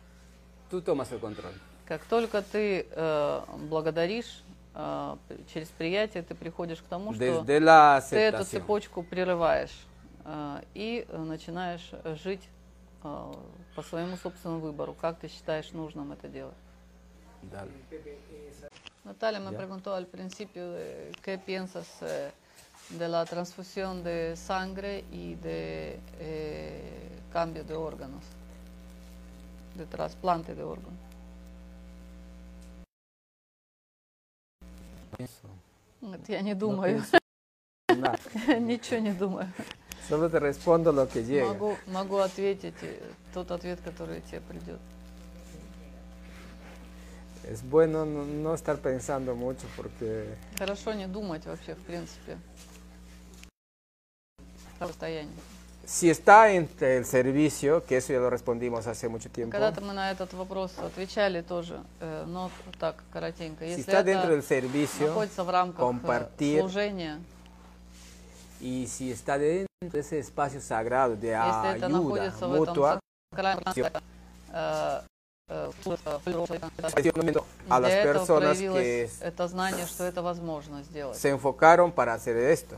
tú 0.70 0.80
tomas 0.80 1.10
el 1.12 1.20
control. 1.20 1.52
Как 1.84 2.04
только 2.04 2.42
ты 2.42 2.86
э, 2.90 3.40
благодаришь, 3.68 4.42
э, 4.74 5.16
через 5.52 5.68
приятие 5.68 6.22
ты 6.22 6.34
приходишь 6.34 6.80
к 6.80 6.86
тому, 6.86 7.12
что 7.12 7.44
ты 7.44 8.16
эту 8.16 8.44
цепочку 8.44 9.02
прерываешь 9.02 9.76
э, 10.24 10.62
и 10.74 11.04
э, 11.08 11.18
начинаешь 11.18 11.90
жить 12.22 12.48
э, 13.04 13.32
по 13.74 13.82
своему 13.82 14.16
собственному 14.16 14.60
выбору, 14.60 14.94
как 14.98 15.18
ты 15.18 15.28
считаешь 15.28 15.70
нужным 15.72 16.12
это 16.12 16.28
делать. 16.28 16.56
Dale. 17.42 17.70
Natalia 19.04 19.38
me 19.38 19.52
Ya. 19.52 19.58
preguntó 19.58 19.94
al 19.94 20.06
principio 20.06 20.72
de 20.72 21.12
qué 21.22 21.38
piensas 21.38 21.86
eh, 22.00 22.30
de 22.90 23.08
la 23.08 23.24
transfusión 23.24 24.02
de 24.02 24.36
sangre 24.36 25.04
y 25.10 25.34
de 25.34 25.98
eh, 26.20 27.18
cambio 27.32 27.64
de 27.64 27.74
órganos, 27.74 28.24
de 29.74 29.86
trasplante 29.86 30.54
de 30.54 30.62
órganos. 30.62 31.00
Нет, 36.02 36.28
Я 36.28 36.42
не 36.42 36.54
думаю, 36.54 37.02
ничего 38.60 39.00
не 39.00 39.12
думаю. 39.12 39.50
Solo 40.08 40.30
te 40.30 40.38
respondo 40.38 40.92
lo 40.92 41.08
que 41.08 41.24
llega. 41.24 41.46
Могу, 41.46 41.76
могу 41.88 42.18
ответить 42.18 42.80
э, 42.82 43.00
тот 43.34 43.50
ответ, 43.50 43.80
который 43.80 44.20
тебе 44.20 44.40
придет. 44.40 44.78
Es 47.50 47.62
bueno 47.68 48.04
no, 48.04 48.24
no 48.24 48.54
estar 48.54 48.76
pensando 48.78 49.34
mucho 49.34 49.66
porque 49.76 50.36
Хорошо 50.58 50.92
не 50.92 51.08
думать 51.08 51.44
вообще, 51.46 51.74
в 51.74 51.82
принципе. 51.82 52.38
о 54.79 54.87
состоянии. 54.87 55.31
si 55.85 56.09
está 56.09 56.51
entre 56.51 56.97
el 56.97 57.05
servicio, 57.05 57.83
que 57.85 57.97
eso 57.97 58.13
ya 58.13 58.19
lo 58.19 58.29
respondimos 58.29 58.87
hace 58.87 59.09
mucho 59.09 59.29
tiempo, 59.29 59.51
Когда-то 59.51 59.81
мы 59.81 59.93
на 59.93 60.11
этот 60.11 60.33
вопрос 60.33 60.71
отвечали 60.77 61.41
тоже, 61.41 61.81
э, 61.99 62.23
но 62.27 62.51
так, 62.79 63.03
коротенько. 63.11 63.65
si 63.65 63.69
Если 63.71 63.81
está 63.81 64.03
dentro 64.03 64.29
del 64.29 64.39
это 64.39 64.47
servicio 64.47 65.07
находится 65.07 65.43
в 65.43 65.49
рамках 65.49 65.79
э, 65.79 65.81
compartir 65.81 66.61
служения, 66.61 67.19
y 68.61 68.85
si 68.87 69.11
está 69.11 69.37
dentro 69.37 69.67
de 69.81 69.99
ese 69.99 70.19
espacio 70.19 70.61
sagrado 70.61 71.15
de 71.15 71.29
если 71.29 71.75
это 71.75 71.87
ayuda 71.87 71.89
находится 71.89 72.47
в 72.47 72.53
этом 72.53 72.75
mutua, 72.75 72.99
сакральном 73.33 73.63
пространстве, 73.63 74.01
э, 74.53 75.01
э, 75.49 75.71
cuestionamiento 76.93 77.45
a 77.69 77.79
las 77.79 77.91
для 77.91 78.01
этого 78.01 78.13
personas 78.13 78.57
проявилось 78.57 79.19
que 79.19 79.23
это 79.23 79.47
знание, 79.47 79.85
что 79.87 80.03
это 80.03 80.21
возможно 80.21 80.83
сделать. 80.83 81.17
se 81.17 81.29
enfocaron 81.29 81.91
para 81.91 82.13
hacer 82.13 82.37
esto, 82.37 82.77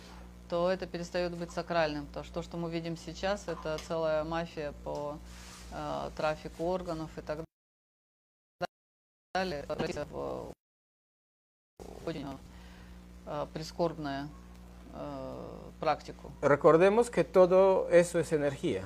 то 0.51 0.69
это 0.69 0.85
перестает 0.85 1.33
быть 1.33 1.49
сакральным. 1.51 2.05
Потому 2.07 2.25
что 2.25 2.33
то, 2.33 2.41
что 2.41 2.57
мы 2.57 2.69
видим 2.69 2.97
сейчас, 2.97 3.47
это 3.47 3.77
целая 3.87 4.25
мафия 4.25 4.73
по 4.83 5.17
э, 5.71 6.09
трафику 6.17 6.65
органов 6.65 7.09
и 7.17 7.21
так 7.21 7.39
далее. 9.33 9.65
Очень 12.05 12.37
э, 13.25 13.47
прискорбная 13.53 14.27
э, 14.93 15.69
практику. 15.79 16.33
Recordemos 16.41 17.09
que 17.09 17.23
todo 17.23 17.87
eso 17.89 18.19
es 18.19 18.33
energía. 18.33 18.83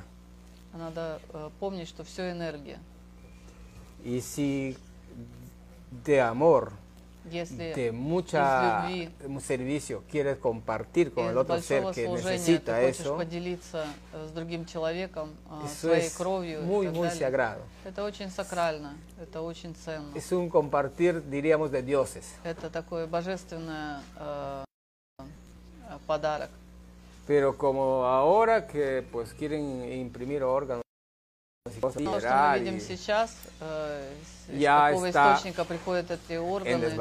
Надо 0.72 1.20
э, 1.34 1.49
помнить, 1.59 1.88
что 1.88 2.03
все 2.03 2.30
энергия. 2.30 2.78
Y 4.03 4.22
si 4.22 4.78
de 5.89 6.22
amor, 6.22 6.74
de 7.26 7.91
mucha 7.91 8.89
из 8.89 9.09
un 9.26 9.41
servicio 9.41 10.03
quieres 10.09 10.38
compartir 10.38 11.11
con 11.11 11.26
из 11.26 11.32
el 11.32 11.38
otro 11.38 11.61
ser 11.61 11.84
большого 11.84 11.93
que 11.93 12.05
служения 12.05 12.38
necesita 12.38 12.80
ты 12.80 12.86
хочешь 12.88 12.99
eso, 13.01 13.17
поделиться 13.17 13.86
э, 14.13 14.28
с 14.28 14.32
другим 14.32 14.65
человеком 14.65 15.32
э, 15.49 15.65
eso 15.65 15.88
своей 15.88 16.07
es 16.07 16.15
кровью 16.15 16.61
и 16.61 16.63
muy, 16.63 16.86
так 16.86 16.95
muy 16.95 17.07
далее, 17.07 17.19
sagrado. 17.19 17.61
это 17.84 18.03
очень 18.03 18.30
сакрально, 18.30 18.97
это 19.19 19.41
очень 19.41 19.76
ценно. 19.76 20.15
Es 20.15 20.32
un 20.32 20.49
compartir, 20.49 21.23
diríamos, 21.30 21.71
de 21.71 21.82
dioses. 21.82 22.26
Это 22.43 22.69
такой 22.69 23.07
божественный 23.07 24.01
э, 24.17 24.63
э, 25.19 25.23
подарок. 26.05 26.49
Pero 27.28 27.57
como 27.57 28.05
ahora 28.05 28.67
que 28.67 29.03
pues 29.11 29.34
quieren 29.34 29.91
imprimir 29.91 30.43
órganos 30.43 30.85
Но 31.82 31.89
что 31.89 31.99
мы 31.99 32.59
видим 32.59 32.80
сейчас, 32.80 33.36
э, 33.59 34.13
из 34.53 34.63
какого 34.63 35.09
источника 35.09 35.66
приходят 35.66 36.11
эти 36.11 36.38
органы, 36.38 36.91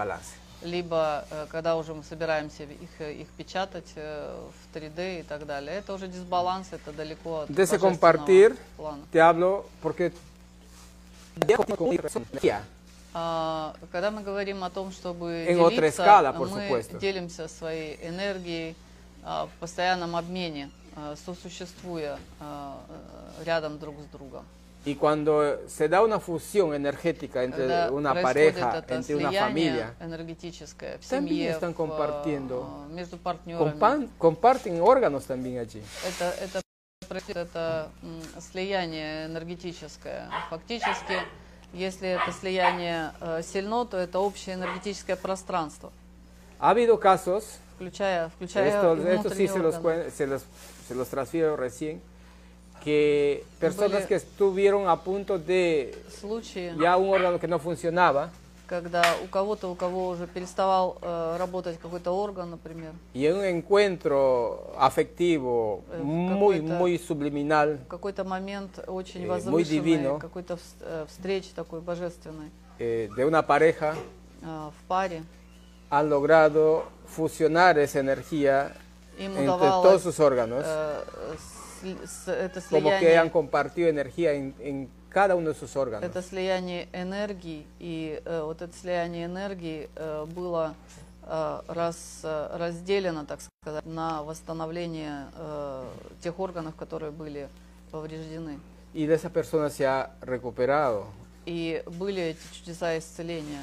либо 0.63 1.27
э, 1.31 1.47
когда 1.51 1.77
уже 1.77 1.93
мы 1.93 2.03
собираемся 2.03 2.63
их, 2.63 3.01
их 3.01 3.29
печатать 3.37 3.93
э, 3.97 4.35
в 4.41 4.75
3D 4.75 5.21
и 5.21 5.23
так 5.23 5.45
далее. 5.45 5.77
Это 5.77 5.93
уже 5.93 6.09
дисбаланс, 6.09 6.69
это 6.73 6.93
далеко 6.93 7.41
от 7.41 7.51
De 7.51 7.55
божественного 7.57 7.91
compartir, 7.93 8.57
плана. 8.79 9.03
te 9.13 9.21
hablo 9.21 9.67
porque. 9.83 10.15
А, 13.13 13.75
Когда 13.93 14.11
мы 14.11 14.23
говорим 14.23 14.65
о 14.65 14.71
том, 14.71 14.93
чтобы 14.93 15.45
En 15.47 15.59
делиться, 15.59 16.03
escala, 16.03 16.33
мы 16.33 16.49
supuesto. 16.49 16.99
делимся 16.99 17.49
своей 17.49 17.99
энергией 18.03 18.75
а, 19.23 19.47
в 19.47 19.51
постоянном 19.61 20.17
обмене, 20.17 20.71
сосуществуя 21.25 22.19
а, 22.41 22.81
э, 22.89 23.45
рядом 23.45 23.79
друг 23.79 23.97
с 24.01 24.07
другом. 24.13 24.45
Y 24.85 24.97
cuando 24.97 25.63
se 25.67 25.89
da 25.89 26.03
una 26.03 26.21
fusión 26.21 26.75
energética 26.75 27.43
entre 27.43 27.67
Когда 27.67 27.91
una 27.91 28.13
pareja, 28.21 28.85
entre 28.89 29.17
una 29.17 29.33
familia, 29.33 29.95
También 29.99 31.01
семье, 31.01 31.51
están 31.53 31.73
compartiendo. 31.73 32.87
между 32.91 33.17
партнерами, 33.17 34.11
comparten 34.19 34.83
órganos 34.83 35.25
también 35.25 35.59
allí. 35.59 35.83
это, 36.07 36.35
это, 36.39 36.61
происходит, 37.09 37.49
это 37.49 37.89
слияние 38.41 39.25
энергетическое. 39.25 40.29
Фактически, 40.51 41.17
если 41.73 42.09
это 42.11 42.31
слияние 42.33 43.13
э, 43.23 43.41
сильно, 43.43 43.87
то 43.87 43.97
это 43.97 44.19
общее 44.19 44.55
энергетическое 44.55 45.17
пространство, 45.17 45.93
Ha 46.61 46.71
habido 46.71 46.99
casos, 46.99 47.59
включая, 47.75 48.29
включая 48.29 48.69
esto, 48.69 48.97
и 48.97 49.15
esto 49.15 49.31
sí 49.31 49.49
se 49.49 49.59
los, 49.59 49.75
se, 50.15 50.27
los, 50.27 50.45
se 50.88 50.96
los 50.96 51.08
transfiero 51.08 51.56
recién, 51.56 52.02
que 52.84 53.44
personas 53.60 54.04
Были- 54.04 54.08
que 54.08 54.16
estuvieron 54.16 54.88
a 54.88 54.96
punto 55.04 55.38
de 55.38 55.94
случаи, 56.20 56.72
ya 56.80 56.96
un 56.98 57.10
órgano 57.10 57.40
que 57.40 57.48
no 57.48 57.60
funcionaba 57.60 58.30
когда 58.68 59.02
у 59.24 59.28
кого-то, 59.28 59.72
у 59.72 59.76
кого 59.76 60.10
уже 60.10 60.28
переставал 60.28 61.00
э, 61.02 61.38
работать 61.40 61.80
какой-то 61.80 62.12
орган, 62.12 62.52
например, 62.52 62.92
y 63.16 63.26
en 63.26 63.38
un 63.38 63.44
encuentro 63.44 64.72
afectivo 64.78 65.82
Eh, 65.92 66.02
muy, 66.04 66.60
какой-то- 66.60 66.74
muy 66.76 66.98
subliminal, 67.00 67.80
в 67.86 67.88
какой-то 67.88 68.24
момент 68.24 68.78
очень 68.88 69.24
Eh, 69.24 69.26
muy 69.26 69.30
возвышенный, 69.30 69.64
divino. 69.66 70.20
какой-то 70.20 70.54
вс- 70.54 70.76
э, 70.82 71.06
встречи 71.10 71.50
такой 71.56 71.82
божественной 71.82 72.52
eh, 72.78 73.10
de 73.18 73.26
una 73.26 73.42
pareja, 73.46 73.96
э, 74.44 74.70
в 74.70 74.88
паре, 74.88 75.24
han 75.90 76.08
logrado 76.08 76.84
fusionar 77.08 77.80
esa 77.80 78.00
energía 78.00 78.72
им 79.19 79.33
entre 79.33 79.47
todos 79.47 79.61
удавалось 79.61 80.03
sus 80.03 80.21
órganos, 80.21 80.65
э, 80.67 81.05
это 82.27 82.61
como 82.71 82.89
que 82.91 82.99
слияние, 82.99 83.19
han 83.19 83.31
compartido 83.31 83.89
energía 83.89 84.33
en, 84.33 84.55
en 84.61 84.89
cada 85.11 85.35
uno 85.37 85.51
de 85.51 85.55
sus 85.55 85.77
órganos. 85.77 86.09
это 86.09 86.23
слияние 86.23 86.89
энергии, 86.93 87.67
и 87.79 88.21
э, 88.25 88.43
вот 88.45 88.63
это 88.63 88.75
слияние 88.75 89.27
энергии 89.27 89.89
э, 89.95 90.27
было 90.35 90.75
э, 91.27 91.61
раз, 91.69 92.21
э, 92.23 92.57
разделено, 92.57 93.25
так 93.25 93.41
сказать, 93.41 93.85
на 93.85 94.23
восстановление 94.23 95.27
э, 95.37 95.85
тех 96.23 96.39
органов, 96.41 96.75
которые 96.77 97.11
были 97.13 97.49
повреждены. 97.91 98.59
Y 98.95 99.07
de 99.07 99.15
esa 99.15 99.29
persona 99.29 99.71
se 99.71 99.87
ha 99.87 100.11
recuperado. 100.21 101.07
И 101.47 101.83
были 101.99 102.23
эти 102.23 102.41
чудеса 102.55 102.97
исцеления 102.97 103.61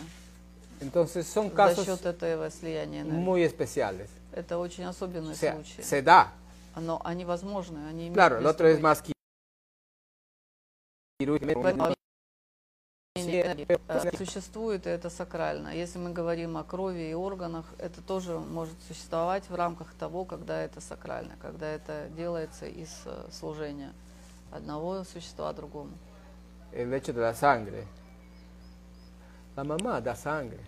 Entonces 0.82 1.26
son 1.28 1.50
за 1.50 1.56
casos 1.56 1.86
счет 1.86 2.06
этого 2.06 2.50
слияния 2.52 3.02
энергии. 3.02 3.24
muy 3.24 3.44
especiales. 3.44 4.10
Это 4.34 4.58
очень 4.58 4.86
особенные 4.86 5.34
O 5.34 5.36
sea, 5.36 5.54
случаи. 5.56 5.82
se 5.82 6.02
da. 6.02 6.28
Но 6.76 7.02
они 7.04 7.26
возможны, 7.26 7.88
они 7.88 8.08
имеют 8.08 8.16
Claro, 8.16 8.38
el 8.40 8.46
otro 8.46 8.68
es 8.68 8.80
más 8.80 9.02
quirúrgico. 11.20 11.96
Э, 13.14 14.18
Существует, 14.18 14.88
и 14.88 14.90
это 14.90 15.10
сакрально. 15.10 15.76
Если 15.76 16.00
мы 16.00 16.12
говорим 16.14 16.56
о 16.58 16.64
крови 16.64 17.10
и 17.10 17.14
органах, 17.14 17.66
это 17.78 18.02
тоже 18.02 18.40
может 18.40 18.82
существовать 18.88 19.50
в 19.50 19.56
рамках 19.56 19.94
того, 19.94 20.24
когда 20.24 20.62
это 20.62 20.80
сакрально, 20.80 21.36
когда 21.42 21.68
это 21.68 22.08
делается 22.16 22.68
из 22.68 22.90
э, 23.06 23.28
служения 23.32 23.94
одного 24.50 25.04
существа 25.04 25.52
другому. 25.52 25.92
El 26.72 26.94
hecho 26.94 27.12
de 27.12 27.20
la 27.20 27.34
sangre. 27.34 27.86
La 29.58 29.66
mamá 29.66 30.00
da 30.00 30.16
sangre. 30.16 30.64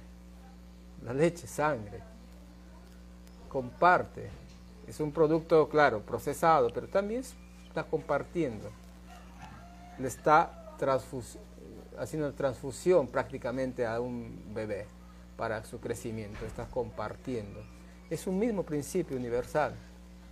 La 1.02 1.14
leche, 1.14 1.48
sangre. 1.48 2.04
Comparte. 3.53 4.31
Es 4.87 5.01
un 5.01 5.13
producto, 5.13 5.69
claro, 5.69 6.01
procesado, 6.01 6.71
pero 6.73 6.89
también 6.89 7.23
está 7.67 7.85
compartiendo. 7.85 8.71
Le 9.99 10.09
está 10.09 10.75
transfus- 10.79 11.39
haciendo 11.99 12.33
transfusión 12.33 13.07
prácticamente 13.09 13.87
a 13.87 14.01
un 14.01 14.43
bebé 14.55 14.87
para 15.37 15.65
su 15.65 15.79
crecimiento. 15.79 16.45
Está 16.47 16.67
compartiendo. 16.67 17.61
Es 18.11 18.27
un 18.27 18.39
mismo 18.39 18.63
principio 18.63 19.17
universal. 19.17 19.75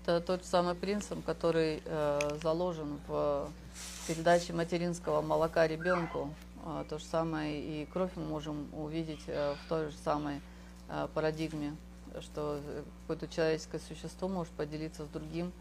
Это 0.07 0.21
тот 0.21 0.45
самый 0.45 0.77
принцип, 0.77 1.25
который 1.25 1.83
э, 1.85 2.39
заложен 2.41 3.01
в 3.09 3.51
передаче 4.07 4.53
материнского 4.53 5.21
молока 5.21 5.67
ребенку. 5.67 6.31
А, 6.65 6.85
то 6.85 6.99
же 6.99 7.05
самое 7.05 7.61
и 7.61 7.87
кровь 7.87 8.13
мы 8.15 8.25
можем 8.25 8.69
увидеть 8.73 9.25
э, 9.27 9.55
в 9.55 9.69
той 9.69 9.91
же 9.91 9.97
самой 9.97 10.41
э, 10.89 11.09
парадигме, 11.13 11.77
Что 12.20 12.60
э, 12.62 12.84
какое-то 13.02 13.28
человеческое 13.28 13.80
существо 13.80 14.28
может 14.28 14.52
поделиться 14.54 15.06
с 15.06 15.08
другим 15.08 15.52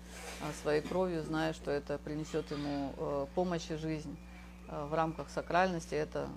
э, 0.40 0.44
своей 0.62 0.82
кровью, 0.82 1.22
зная, 1.22 1.52
что 1.52 1.70
это 1.70 1.98
принесет 1.98 2.50
ему 2.50 2.92
э, 2.96 3.26
помощь 3.34 3.70
и 3.70 3.76
жизнь. 3.76 4.16
Э, 4.68 4.86
в 4.86 4.94
рамках 4.94 5.30
сакральности 5.30 5.94
это 5.94 6.28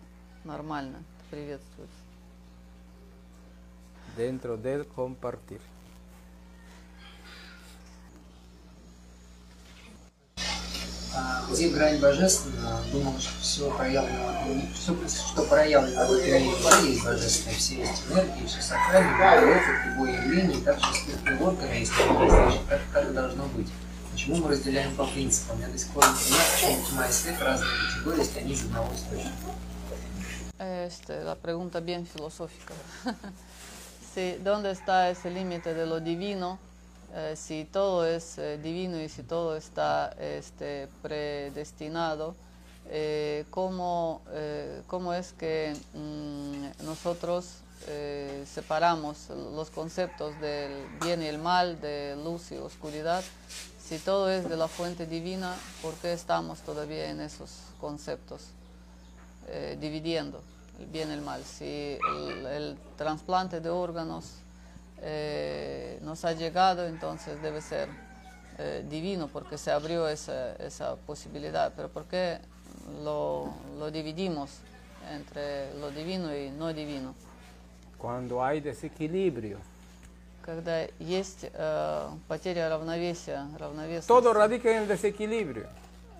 нормально, 0.43 0.97
это 0.97 1.29
приветствуется. 1.31 1.97
Dentro 4.15 4.61
del 4.61 4.85
compartir. 4.95 5.59
Где 11.51 11.69
грань 11.69 11.99
божественного, 11.99 12.81
думал, 12.91 13.13
что 13.19 13.31
все 13.41 13.69
проявлено, 13.71 14.33
все, 14.73 14.95
что 15.07 15.43
проявлено 15.43 16.07
в 16.07 16.11
этой 16.13 16.51
паре 16.63 16.91
есть 16.91 17.03
божественное, 17.03 17.55
все 17.57 17.75
есть 17.75 18.03
энергии, 18.09 18.45
все 18.45 18.61
сакральное, 18.61 19.41
любой 19.41 19.55
опыт, 19.55 19.85
любое 19.85 20.23
явление, 20.23 20.61
также 20.61 20.85
спиртные 20.93 21.39
органы 21.39 21.73
есть, 21.73 21.91
значит, 21.93 22.61
как, 22.67 22.81
как 22.91 23.13
должно 23.13 23.45
быть. 23.45 23.67
Почему 24.11 24.35
мы 24.37 24.49
разделяем 24.49 24.95
по 24.95 25.05
принципам? 25.05 25.59
Я 25.59 25.67
до 25.67 25.77
сих 25.77 25.89
пор 25.89 26.05
не 26.05 26.13
понимаю, 26.13 26.45
почему 26.53 26.85
тьма 26.87 27.07
и 27.07 27.11
свет 27.11 27.41
разные 27.41 27.69
категории, 27.87 28.19
если 28.19 28.39
они 28.39 28.53
из 28.53 28.63
одного 28.63 28.93
источника. 28.93 29.33
Este, 30.59 31.23
la 31.23 31.35
pregunta 31.35 31.79
bien 31.79 32.05
filosófica. 32.05 32.73
Sí, 34.13 34.37
¿Dónde 34.43 34.69
está 34.69 35.09
ese 35.09 35.31
límite 35.31 35.73
de 35.73 35.87
lo 35.87 35.99
divino? 35.99 36.59
Eh, 37.15 37.35
si 37.35 37.65
todo 37.65 38.07
es 38.07 38.39
eh, 38.39 38.57
divino 38.57 38.99
y 38.99 39.07
si 39.07 39.21
todo 39.21 39.55
está 39.55 40.15
este, 40.19 40.87
predestinado, 41.03 42.35
eh, 42.89 43.45
¿cómo, 43.51 44.21
cómo 44.87 45.13
es 45.13 45.31
que 45.33 45.75
mm, 45.93 46.85
nosotros 46.85 47.59
separamos 48.45 49.29
los 49.29 49.69
conceptos 49.69 50.39
del 50.39 50.71
bien 51.01 51.21
y 51.21 51.27
el 51.27 51.37
mal, 51.37 51.79
de 51.81 52.15
luz 52.23 52.51
y 52.51 52.57
oscuridad? 52.57 53.23
Si 53.77 53.99
todo 53.99 54.29
es 54.29 54.47
de 54.49 54.55
la 54.55 54.67
fuente 54.67 55.05
divina, 55.05 55.55
¿por 55.81 55.93
qué 55.95 56.13
estamos 56.13 56.59
todavía 56.61 57.09
en 57.09 57.21
esos 57.21 57.51
conceptos? 57.79 58.41
dividiendo 59.81 60.41
el 60.79 60.85
bien 60.85 61.09
y 61.09 61.13
el 61.13 61.21
mal. 61.21 61.43
Si 61.43 61.97
el, 62.09 62.45
el 62.45 62.77
trasplante 62.95 63.59
de 63.59 63.69
órganos 63.69 64.42
eh, 65.02 65.98
nos 66.02 66.24
ha 66.24 66.32
llegado, 66.32 66.86
entonces 66.86 67.40
debe 67.42 67.60
ser 67.60 67.88
eh, 68.58 68.84
divino 68.88 69.28
porque 69.28 69.56
se 69.58 69.70
abrió 69.70 70.08
esa, 70.08 70.54
esa 70.56 70.96
posibilidad. 70.96 71.72
Pero 71.76 71.88
¿por 71.88 72.04
qué 72.04 72.38
lo, 73.02 73.54
lo 73.78 73.90
dividimos 73.90 74.50
entre 75.12 75.72
lo 75.74 75.90
divino 75.90 76.34
y 76.34 76.50
no 76.50 76.72
divino? 76.72 77.14
Cuando 77.98 78.44
hay 78.44 78.60
desequilibrio. 78.60 79.58
Когда 80.42 80.88
есть 80.98 81.50
э, 81.52 82.08
потеря 82.26 82.70
равновесия, 82.70 83.46
равновесия. 83.58 84.06
Todo 84.06 84.32
radica 84.32 84.70
en 84.70 84.82
el 84.82 84.88
desequilibrio. 84.88 85.68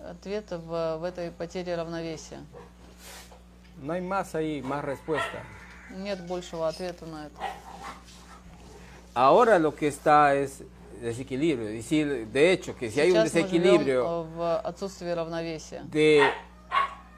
Ответ 0.05 0.51
в, 0.51 0.99
в 0.99 1.05
этой 1.05 1.31
потере 1.31 1.75
равновесия. 1.75 2.41
No 3.81 3.93
hay 3.93 4.01
más 4.01 4.35
ahí, 4.35 4.61
más 4.61 4.85
respuesta. 4.85 5.43
Нет 5.91 6.21
большего 6.27 6.69
ответа 6.69 7.07
на 7.07 7.27
это. 7.27 7.41
Ahora 9.16 9.60
lo 9.60 9.76
que 9.76 9.88
está 9.88 10.34
es 10.34 10.64
desequilibrio. 11.02 11.70
Es 11.70 11.76
decir, 11.76 12.28
de 12.28 12.52
hecho, 12.52 12.76
que 12.76 12.90
si 12.90 13.00
hay 13.00 13.12
un 13.12 13.18
Сейчас 13.18 13.34
мы 13.34 13.42
живем 13.42 13.48
desequilibrio 13.50 14.28
э, 14.40 15.82
de 15.92 16.22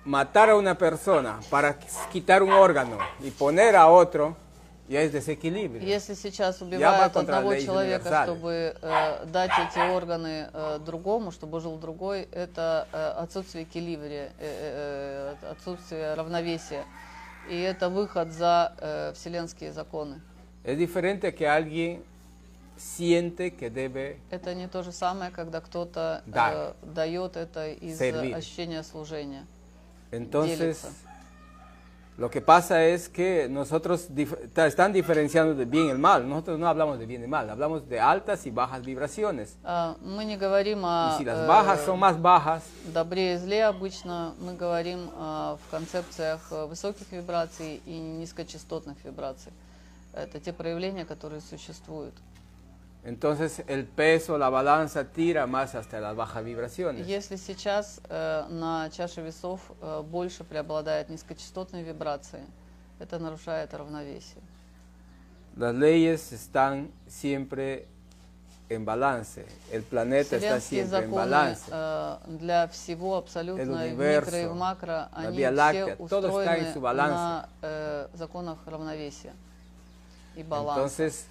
matar 0.03 0.49
a 0.49 0.55
una 0.55 0.77
persona 0.77 1.39
para 1.49 1.77
quitar 2.11 2.43
un 2.43 2.51
órgano 2.51 2.97
y 3.21 3.31
poner 3.31 3.75
a 3.75 3.87
otro, 3.87 4.35
es 4.89 5.11
desequilibrio. 5.11 5.81
Если 5.81 6.13
сейчас 6.13 6.59
Я 6.61 6.65
убивают 6.67 7.15
одного 7.17 7.55
человека, 7.55 8.23
чтобы 8.23 8.75
э, 8.81 9.25
дать 9.27 9.51
эти 9.57 9.79
органы 9.79 10.49
э, 10.53 10.79
другому, 10.85 11.31
чтобы 11.31 11.59
жил 11.59 11.77
другой, 11.77 12.27
это 12.31 12.87
э, 12.91 13.23
отсутствие 13.23 13.63
эквилибрия, 13.63 14.31
э, 14.37 15.35
э, 15.35 15.35
э, 15.41 15.51
отсутствие 15.51 16.13
равновесия. 16.13 16.85
И 17.49 17.59
это 17.59 17.89
выход 17.89 18.31
за 18.31 18.73
э, 18.79 19.13
вселенские 19.15 19.71
законы. 19.71 20.21
Es 20.65 20.77
diferente 20.77 21.33
que 21.35 21.47
alguien 21.47 22.03
siente 22.75 23.53
que 23.53 23.69
debe 23.69 24.17
Это 24.31 24.53
не 24.55 24.67
то 24.67 24.83
же 24.83 24.91
самое, 24.91 25.31
когда 25.31 25.61
кто-то 25.61 26.23
э, 26.25 26.73
дает 26.83 27.37
это 27.37 27.71
из 27.71 27.97
Servir. 27.99 28.35
ощущения 28.35 28.83
служения. 28.83 29.45
Entonces, 30.11 30.57
Делится. 30.59 30.87
lo 32.17 32.29
que 32.29 32.41
pasa 32.41 32.83
es 32.83 33.07
que 33.09 33.47
nosotros 33.49 34.09
dif- 34.09 34.35
ta- 34.53 34.67
están 34.67 34.91
diferenciando 34.91 35.53
de 35.53 35.65
bien 35.65 35.87
y 35.87 35.89
el 35.91 35.97
mal. 35.99 36.27
Nosotros 36.27 36.57
no 36.59 36.67
hablamos 36.67 36.97
de 36.99 37.05
bien 37.05 37.23
y 37.23 37.27
mal, 37.27 37.49
hablamos 37.49 37.87
de 37.87 37.99
altas 37.99 38.45
y 38.45 38.51
bajas 38.51 38.83
vibraciones. 38.83 39.55
А, 39.63 39.95
Мы 40.01 40.25
не 40.25 40.35
говорим 40.37 40.79
Y 40.81 40.85
о 40.85 41.17
si 41.17 41.23
las 41.25 41.39
э, 41.39 41.47
bajas 41.47 41.81
son 41.85 41.99
más 41.99 42.19
bajas, 42.21 42.63
добре 42.93 43.35
и 43.35 43.37
зле 43.37 43.65
обычно, 43.65 44.33
мы 44.39 44.53
говорим 44.55 45.09
а, 45.15 45.57
в 45.65 45.69
концепциях 45.71 46.41
э, 46.51 46.65
высоких 46.65 47.11
вибраций 47.11 47.81
и 47.85 47.97
низкочастотных 47.99 48.97
вибраций. 49.05 49.51
Это 50.15 50.39
те 50.39 50.53
проявления, 50.53 51.05
которые 51.05 51.41
существуют. 51.41 52.13
entonces 53.05 53.63
el 53.67 53.85
peso, 53.85 54.37
la 54.37 54.49
balanza 54.49 55.05
tira 55.05 55.45
más 55.45 55.75
hasta 55.75 55.99
las 56.01 56.15
bajas 56.15 56.43
vibraciones. 56.43 57.07
Если 57.07 57.35
сейчас 57.35 58.01
э, 58.09 58.45
на 58.49 58.89
чаше 58.89 59.21
весов 59.21 59.61
э, 59.79 60.01
больше 60.01 60.43
преобладают 60.43 61.09
низкочастотные 61.09 61.83
вибрации, 61.83 62.43
это 62.99 63.19
нарушает 63.19 63.73
равновесие. 63.75 64.41
Las 65.55 65.75
leyes 65.75 66.33
están 66.33 66.89
siempre 67.07 67.87
en 68.69 68.85
balance. 68.85 69.45
El 69.71 69.83
planeta 69.83 70.37
está 70.37 70.59
siempre 70.59 70.97
en 70.97 71.03
законы 71.03 71.15
balance. 71.15 71.65
э, 71.71 72.17
для 72.39 72.67
всего 72.69 73.17
абсолютно 73.17 73.85
universo, 73.85 74.25
микро 74.25 74.41
и 74.41 74.47
макро, 74.47 75.09
они 75.13 75.37
все 75.37 75.89
en 75.91 75.95
устроены 75.99 76.73
на 76.73 77.49
э, 77.61 78.07
законах 78.15 78.57
равновесия 78.65 79.33
и 80.36 80.42
баланса. 80.42 80.74
Entonces 80.80 81.26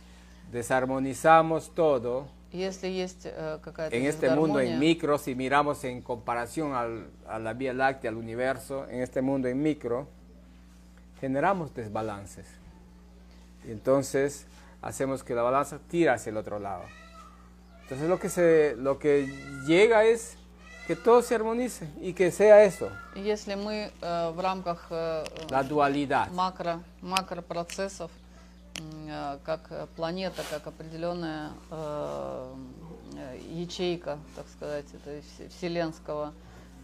desarmonizamos 0.51 1.69
todo 1.73 2.27
Если 2.51 2.87
есть 2.89 3.25
э, 3.25 3.59
какая-то 3.63 3.95
en 3.95 4.05
este 4.07 4.29
mundo 4.31 4.59
en 4.59 4.65
дисгармония, 4.71 4.79
micro, 4.79 5.17
si 5.19 5.35
miramos 5.35 5.83
en 5.83 6.01
comparación 6.01 6.73
al- 6.73 7.07
a 7.27 7.37
la 7.37 7.53
Vía 7.53 7.73
Láctea, 7.73 8.09
al 8.09 8.17
universo, 8.17 8.87
en 8.89 9.01
este 9.01 9.21
mundo 9.21 9.47
en 9.47 9.61
micro, 9.61 10.07
generamos 11.21 11.73
desbalances. 11.75 12.47
Y 13.67 13.71
entonces 13.71 14.45
hacemos 14.81 15.23
que 15.23 15.35
la 15.35 15.43
balanza 15.43 15.77
tira 15.89 16.13
hacia 16.13 16.31
el 16.31 16.37
otro 16.37 16.57
lado. 16.59 16.83
Entonces 17.83 18.07
lo 18.09 18.19
que, 18.19 18.29
se, 18.29 18.75
lo 18.77 18.97
que 18.97 19.27
llega 19.67 20.05
es 20.05 20.35
que 20.87 20.95
todo 20.95 21.21
se 21.21 21.35
armonice 21.35 21.87
y 22.01 22.13
que 22.13 22.31
sea 22.31 22.63
eso, 22.63 22.89
и 23.15 23.21
если 23.21 23.55
мы 23.55 23.91
э, 24.01 24.31
в 24.35 24.39
рамках 24.39 24.87
э, 24.89 25.23
la 25.51 25.61
dualidad. 25.61 26.31
макро, 26.31 26.81
макропроцессов, 27.01 28.09
м, 28.09 28.09
э, 28.09 28.22
как 29.44 29.66
э, 29.70 29.86
планета, 29.96 30.42
как 30.50 30.66
определенная 30.66 31.50
э, 31.70 32.54
э, 33.16 33.38
ячейка, 33.52 34.18
так 34.36 34.46
сказать, 34.48 34.86
это 34.92 35.18
вс- 35.18 35.48
вселенского 35.50 36.32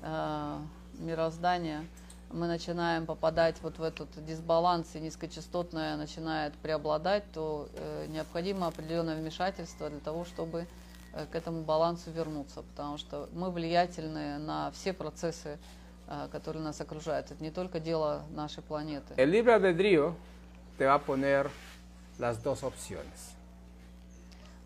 э, 0.03 0.59
мироздания, 0.99 1.85
мы 2.31 2.47
начинаем 2.47 3.07
попадать 3.07 3.57
вот 3.63 3.79
в 3.79 3.83
этот 3.83 4.09
дисбаланс, 4.25 4.95
и 4.95 5.01
низкочастотное 5.01 5.97
начинает 5.97 6.55
преобладать, 6.55 7.25
то 7.33 7.69
э, 7.75 8.07
необходимо 8.09 8.69
определенное 8.69 9.17
вмешательство 9.17 9.91
для 9.91 10.01
того, 10.01 10.25
чтобы 10.25 10.67
э, 11.13 11.27
к 11.33 11.35
этому 11.35 11.63
балансу 11.63 12.11
вернуться, 12.13 12.63
потому 12.63 12.99
что 12.99 13.29
мы 13.33 13.51
влиятельны 13.51 14.39
на 14.39 14.71
все 14.73 14.93
процессы, 14.93 15.59
которые 16.33 16.65
нас 16.65 16.81
окружают. 16.81 17.31
Это 17.31 17.41
не 17.41 17.53
только 17.53 17.79
дело 17.79 18.23
нашей 18.31 18.65
планеты. 18.65 19.15
El 19.17 19.31
libre 19.31 19.55
albedrío 19.55 20.17
te 20.77 20.85
va 20.85 20.95
a 20.95 20.99
poner 20.99 21.49
las 22.21 22.43
dos 22.43 22.63
opciones. 22.63 23.35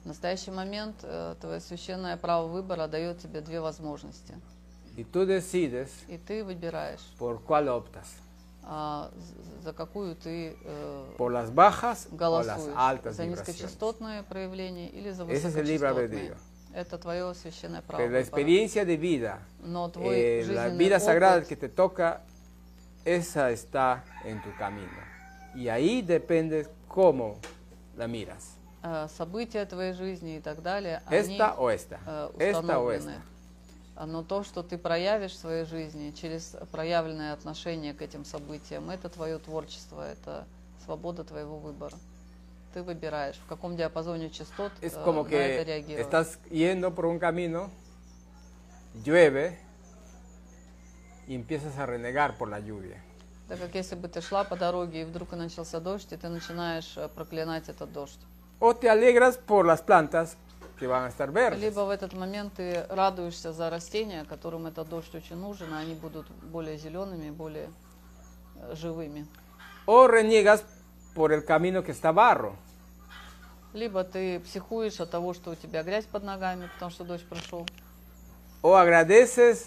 В 0.02 0.06
настоящий 0.06 0.50
момент 0.50 0.96
э, 1.02 1.34
твое 1.40 1.60
священное 1.60 2.18
право 2.18 2.46
выбора 2.46 2.88
дает 2.88 3.20
тебе 3.20 3.40
две 3.40 3.60
возможности. 3.60 4.34
Y 4.96 5.04
tú 5.04 5.24
decides 5.24 5.90
И 6.08 6.18
ты 6.18 6.44
выбираешь, 6.44 7.00
por 7.18 7.42
cuál 7.42 7.68
optas, 7.68 8.06
а, 8.62 9.10
за 9.62 9.72
какую 9.72 10.14
ты 10.14 10.56
э, 10.62 11.14
por 11.16 11.32
las 11.32 11.50
bajas 11.50 12.08
o 12.10 12.16
las 12.16 12.18
голосуешь. 12.18 12.76
altas 12.76 13.16
За 13.16 13.24
низкочастотные 13.24 14.22
проявления 14.24 14.90
или 14.90 15.10
за 15.10 15.24
высокочастотные. 15.24 16.36
Это 16.74 16.98
твое 16.98 17.32
священное 17.34 17.82
право 17.82 18.02
Que 18.02 18.08
la 18.08 18.20
experiencia 18.20 18.84
de 18.84 18.96
vida, 18.96 19.38
Но 19.62 19.88
твой 19.88 20.16
eh, 20.16 20.46
la 20.48 20.68
vida 20.68 21.00
sagrada 21.00 21.38
опыт, 21.38 21.48
que 21.48 21.56
te 21.56 21.68
toca, 21.68 22.22
esa 23.04 23.50
está 23.50 24.04
en 24.24 24.42
tu 24.42 24.50
camino. 24.58 24.90
Y 25.54 25.68
ahí 25.68 26.02
depende 26.02 26.68
cómo 26.94 27.38
la 27.96 28.06
miras. 28.06 28.54
э, 28.82 29.08
события 29.16 29.64
твоей 29.66 29.94
жизни 29.94 30.36
и 30.36 30.40
так 30.40 30.62
далее, 30.62 31.02
Esta 31.10 31.54
они 31.54 31.58
o 31.58 31.68
esta, 31.70 31.98
э, 32.06 32.30
esta 32.38 32.78
o 32.78 32.90
esta. 32.92 33.20
А, 33.96 34.06
Но 34.06 34.22
то, 34.22 34.42
что 34.44 34.62
ты 34.62 34.76
проявишь 34.76 35.32
в 35.32 35.38
своей 35.38 35.64
жизни 35.64 36.10
через 36.10 36.56
проявленное 36.72 37.32
отношение 37.32 37.94
к 37.94 38.02
этим 38.02 38.24
событиям, 38.24 38.90
это 38.90 39.08
твое 39.08 39.38
творчество, 39.38 40.02
это 40.06 40.46
свобода 40.84 41.24
твоего 41.24 41.58
выбора. 41.58 41.96
Ты 42.74 42.82
выбираешь, 42.82 43.36
в 43.36 43.46
каком 43.46 43.76
диапазоне 43.76 44.30
частот 44.30 44.72
Es 44.82 44.94
э, 44.94 45.04
como 45.04 45.22
на 45.24 45.28
это 45.28 45.62
que 45.62 45.64
реагировать. 45.64 46.06
estás 46.06 46.38
yendo 46.50 46.92
por 46.94 47.06
un 47.06 47.18
camino, 47.20 47.70
llueve 49.04 49.58
y 51.28 51.34
empiezas 51.36 51.78
a 51.78 51.86
renegar 51.86 52.36
por 52.36 52.48
la 52.48 52.58
lluvia. 52.60 53.00
Так 53.48 53.60
как 53.60 53.74
если 53.74 53.94
бы 53.94 54.08
ты 54.08 54.20
шла 54.22 54.44
по 54.44 54.56
дороге 54.56 55.02
и 55.02 55.04
вдруг 55.04 55.32
начался 55.32 55.78
дождь, 55.80 56.12
и 56.12 56.16
ты 56.16 56.28
начинаешь 56.28 56.94
э, 56.96 57.08
проклинать 57.08 57.68
этот 57.68 57.92
дождь. 57.92 58.20
O 58.60 58.72
te 58.72 58.88
alegras 58.88 59.36
por 59.36 59.66
las 59.66 59.82
plantas 59.82 60.36
que 60.78 60.86
van 60.86 61.04
a 61.04 61.08
estar 61.08 61.30
verdes. 61.30 61.60
Либо 61.60 61.80
в 61.80 61.90
этот 61.90 62.14
момент 62.14 62.54
ты 62.54 62.86
радуешься 62.88 63.52
за 63.52 63.68
растения, 63.68 64.24
которым 64.24 64.66
этот 64.66 64.88
дождь 64.88 65.14
очень 65.14 65.36
нужен, 65.36 65.74
и 65.74 65.76
они 65.76 65.94
будут 65.94 66.26
более 66.42 66.78
зелеными, 66.78 67.30
более 67.30 67.68
э, 68.56 68.74
живыми. 68.74 69.26
O 69.86 70.06
reniegas 70.06 70.64
por 71.14 71.30
el 71.30 71.44
camino 71.44 71.82
que 71.82 71.92
está 71.92 72.12
barro. 72.14 72.56
Либо 73.74 74.04
ты 74.04 74.40
психуешь 74.40 75.00
от 75.00 75.10
того, 75.10 75.34
что 75.34 75.50
у 75.50 75.54
тебя 75.54 75.82
грязь 75.82 76.06
под 76.06 76.22
ногами, 76.22 76.70
потому 76.74 76.90
что 76.90 77.04
дождь 77.04 77.28
прошел. 77.28 77.66
O 78.62 78.72
agradeces 78.74 79.66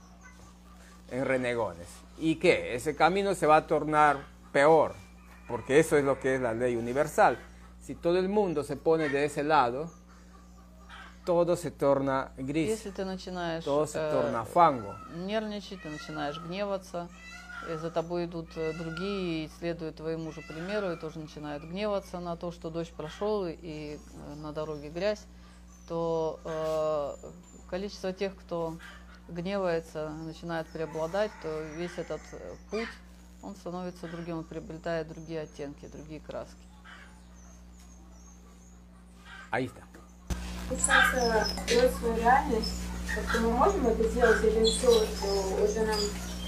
en 1.11 1.25
renegones. 1.25 1.87
¿Y 2.17 2.35
qué? 2.35 2.75
Ese 2.75 2.95
camino 2.95 3.35
se 3.35 3.45
va 3.47 3.57
a 3.57 3.67
tornar 3.67 4.17
peor, 4.51 4.93
porque 5.47 5.79
eso 5.79 5.97
es 5.97 6.03
lo 6.03 6.19
que 6.19 6.35
es 6.35 6.41
la 6.41 6.53
ley 6.53 6.75
universal. 6.75 7.37
Si 7.81 7.95
todo 7.95 8.17
el 8.17 8.29
mundo 8.29 8.63
se 8.63 8.75
pone 8.77 9.09
de 9.09 9.25
ese 9.25 9.43
lado, 9.43 9.89
todo 11.25 11.55
se 11.55 11.71
torna 11.71 12.31
gris, 12.37 12.69
Если 12.69 12.91
ты 12.91 13.05
начинаешь 13.05 13.63
todo 13.63 13.85
se 13.85 13.99
э, 13.99 14.11
torna 14.11 14.43
fango. 14.45 14.95
нервничать, 15.15 15.81
ты 15.81 15.89
начинаешь 15.89 16.39
гневаться, 16.39 17.09
и 17.69 17.75
за 17.75 17.91
тобой 17.91 18.25
идут 18.25 18.49
э, 18.55 18.73
другие, 18.73 19.45
и 19.45 19.49
следуют 19.59 19.97
твоему 19.97 20.31
же 20.31 20.41
примеру, 20.41 20.91
и 20.91 20.95
тоже 20.95 21.19
начинают 21.19 21.63
гневаться 21.63 22.19
на 22.19 22.35
то, 22.35 22.51
что 22.51 22.69
дождь 22.69 22.91
прошел, 22.93 23.45
и 23.47 23.99
э, 23.99 24.35
на 24.35 24.51
дороге 24.51 24.89
грязь, 24.89 25.25
то 25.87 26.39
э, 26.43 27.15
количество 27.69 28.13
тех, 28.13 28.35
кто 28.35 28.77
гневается, 29.31 30.09
начинает 30.09 30.67
преобладать, 30.67 31.31
то 31.41 31.61
весь 31.75 31.97
этот 31.97 32.21
э, 32.33 32.55
путь, 32.69 32.89
он 33.41 33.55
становится 33.55 34.07
другим, 34.07 34.39
он 34.39 34.43
приобретает 34.43 35.07
другие 35.07 35.41
оттенки, 35.41 35.87
другие 35.87 36.19
краски. 36.19 36.55
Пытаться 40.69 41.47
свою 41.99 42.15
реальность, 42.15 42.81
как-то 43.13 43.41
мы 43.41 43.51
можем 43.51 43.87
это 43.87 44.09
сделать 44.09 44.43
или 44.43 44.63
все 44.65 44.89
уже 45.61 45.85
нам 45.85 45.99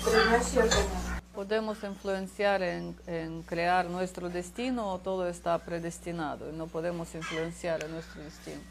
предначертано? 0.03 1.13
Podemos 1.33 1.83
influenciar 1.83 2.61
en, 2.61 2.95
en 3.07 3.41
crear 3.41 3.89
nuestro 3.89 4.29
destino 4.29 4.93
o 4.93 4.99
todo 4.99 5.27
está 5.27 5.57
predestinado 5.57 6.47
y 6.51 6.53
no 6.55 6.67
podemos 6.67 7.15
influenciar 7.15 7.83
en 7.83 7.91
nuestro 7.91 8.21
destino. 8.21 8.61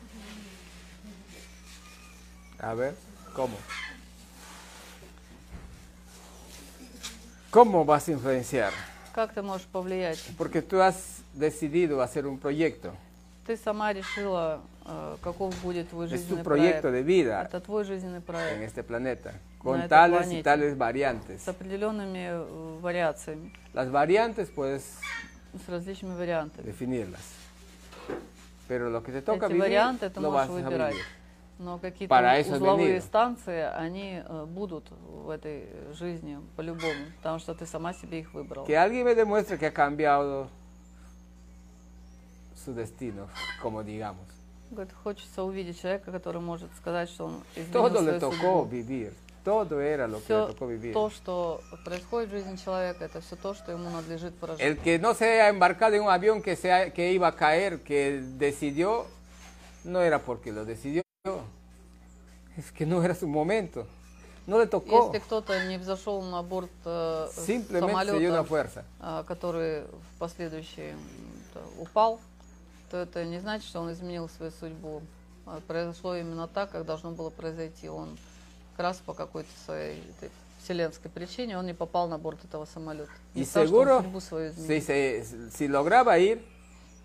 A 2.61 2.75
ver, 2.75 2.95
¿cómo? 3.35 3.57
¿Cómo 7.53 7.84
vas 7.84 8.09
a 8.09 8.12
influenciar? 8.12 8.72
Как 9.14 9.34
ты 9.34 9.42
можешь 9.42 9.66
повлиять? 9.66 10.18
Porque 10.38 10.62
tú 10.62 10.80
has 10.80 11.20
decidido 11.34 12.00
hacer 12.00 12.26
un 12.26 12.38
proyecto. 12.38 12.94
Ты 13.46 13.59
сама 13.59 13.92
решила, 13.92 14.62
э, 14.86 15.16
каков 15.22 15.55
будет 15.62 15.90
твой 15.90 16.07
Es 16.07 16.12
жизненный 16.12 16.38
tu 16.42 16.48
proyecto 16.48 16.88
проект. 16.88 16.94
de 16.94 17.03
vida 17.03 17.42
Это 17.42 17.61
твой 17.61 17.84
жизненный 17.84 18.20
en 18.20 18.22
проект 18.22 18.62
este 18.62 18.82
planeta, 18.82 19.32
На 19.32 19.59
con 19.62 19.80
этой 19.80 19.88
tales 19.90 20.22
y 20.22 20.40
планете. 20.40 20.42
tales 20.42 20.78
variantes. 20.78 21.42
с 21.42 21.48
определенными 21.48 22.28
э, 22.30 22.78
вариациями, 22.80 23.53
Las 23.74 23.90
variantes 23.90 24.48
puedes 24.48 24.82
с 25.55 25.68
различными 25.68 26.14
вариантами. 26.16 26.64
definirlas. 26.64 27.20
Pero 28.66 28.88
lo 28.88 29.03
que 29.03 29.12
te 29.12 29.20
toca 29.20 29.44
Эти 29.46 29.53
vivir, 29.53 29.61
варианты 29.61 30.09
ты 30.09 30.20
lo 30.20 30.30
можешь 30.30 30.48
vas 30.48 30.57
a 30.57 30.64
выбирать. 30.64 30.94
vivir. 30.94 31.05
Но 31.59 31.78
какие-то 31.78 32.14
узловые 32.50 33.00
станции, 33.00 33.61
они 33.76 34.22
э, 34.26 34.44
будут 34.46 34.84
в 34.90 35.30
этой 35.30 35.68
жизни 35.92 36.38
по-любому, 36.57 37.07
потому 37.18 37.38
что 37.38 37.55
ты 37.55 37.66
сама 37.66 37.92
себе 37.94 38.20
их 38.20 38.34
выбрала. 38.34 38.66
Que 38.66 38.74
alguien 38.76 39.05
me 39.05 39.14
demuestre 39.14 39.59
que 39.59 39.66
ha 39.66 39.72
cambiado 39.72 40.48
su 42.57 42.74
destino, 42.74 43.28
como 43.62 43.82
digamos. 43.82 44.26
Говорит, 44.70 44.92
хочется 45.05 45.42
увидеть 45.42 45.80
человека, 45.80 46.11
который 46.11 46.40
может 46.40 46.70
сказать, 46.78 47.11
что 47.11 47.26
он 47.26 47.42
изменил 47.55 47.72
Todo 47.72 47.98
свою 48.00 48.12
le 48.12 48.18
tocó 48.20 48.64
vivir, 48.64 49.12
todo 49.44 49.80
era 49.80 50.07
lo 50.07 50.18
que 50.18 50.24
Все 50.24 50.46
le 50.46 50.55
tocó 50.55 50.66
vivir. 50.66 50.92
то, 50.94 51.11
что 51.11 51.61
происходит 51.84 52.30
в 52.30 52.32
жизни 52.32 52.57
человека, 52.57 53.05
это 53.05 53.20
все 53.20 53.36
то, 53.36 53.53
что 53.55 53.70
ему 53.70 53.90
надлежит 53.90 54.34
прожить. 54.36 54.62
El 54.64 54.78
que 54.78 54.98
no 54.98 55.12
se 55.14 55.26
haya 55.26 55.50
embarcado 55.50 55.94
en 55.96 56.03
un 56.03 56.09
avión 56.11 56.40
que, 56.40 56.57
se 56.57 56.72
ha- 56.72 56.90
que 56.90 57.12
iba 57.12 57.28
a 57.28 57.32
caer, 57.36 57.80
que 57.82 58.22
decidió, 58.38 59.05
no 59.84 60.00
era 60.00 60.20
porque 60.20 60.53
lo 60.53 60.64
decidió, 60.64 61.01
es 62.57 62.70
que 62.73 62.85
no 62.87 63.03
era 63.03 63.14
su 63.14 63.27
momento, 63.29 63.87
no 64.47 64.59
le 64.59 64.66
tocó, 64.66 65.07
Если 65.07 65.20
кто-то 65.20 65.64
не 65.66 65.79
взошел 65.79 66.20
на 66.23 66.43
борт 66.43 66.70
э, 66.85 67.29
самолета, 67.35 68.45
fuerza. 68.45 68.85
а, 69.01 69.23
который 69.23 69.83
в 69.83 70.18
последующий 70.18 70.91
м, 70.91 70.99
то, 71.55 71.61
упал, 71.79 72.20
то 72.91 72.99
это 72.99 73.25
не 73.25 73.39
значит, 73.39 73.68
что 73.68 73.81
он 73.81 73.93
изменил 73.93 74.29
свою 74.29 74.53
судьбу. 74.53 75.01
А 75.47 75.61
Произошло 75.66 76.16
именно 76.16 76.47
так, 76.49 76.70
как 76.70 76.85
должно 76.85 77.11
было 77.12 77.31
произойти. 77.31 77.89
Он 77.89 78.16
как 78.77 78.85
раз 78.87 78.97
по 78.99 79.12
какой-то 79.14 79.51
своей 79.64 80.01
этой 80.18 80.31
вселенской 80.62 81.11
причине 81.11 81.59
он 81.59 81.66
не 81.66 81.75
попал 81.75 82.09
на 82.09 82.18
борт 82.18 82.45
этого 82.45 82.64
самолета. 82.64 83.11
Не 83.35 83.43
Y 83.43 83.47
сказал, 83.47 83.68
что 83.68 83.97
он 83.97 84.03
судьбу 84.03 84.20
свою 84.20 84.51
si, 84.51 84.55
изменил. 84.55 84.83
se- 84.83 85.51
si 85.51 85.68
lograba 85.68 86.18
ir, 86.18 86.43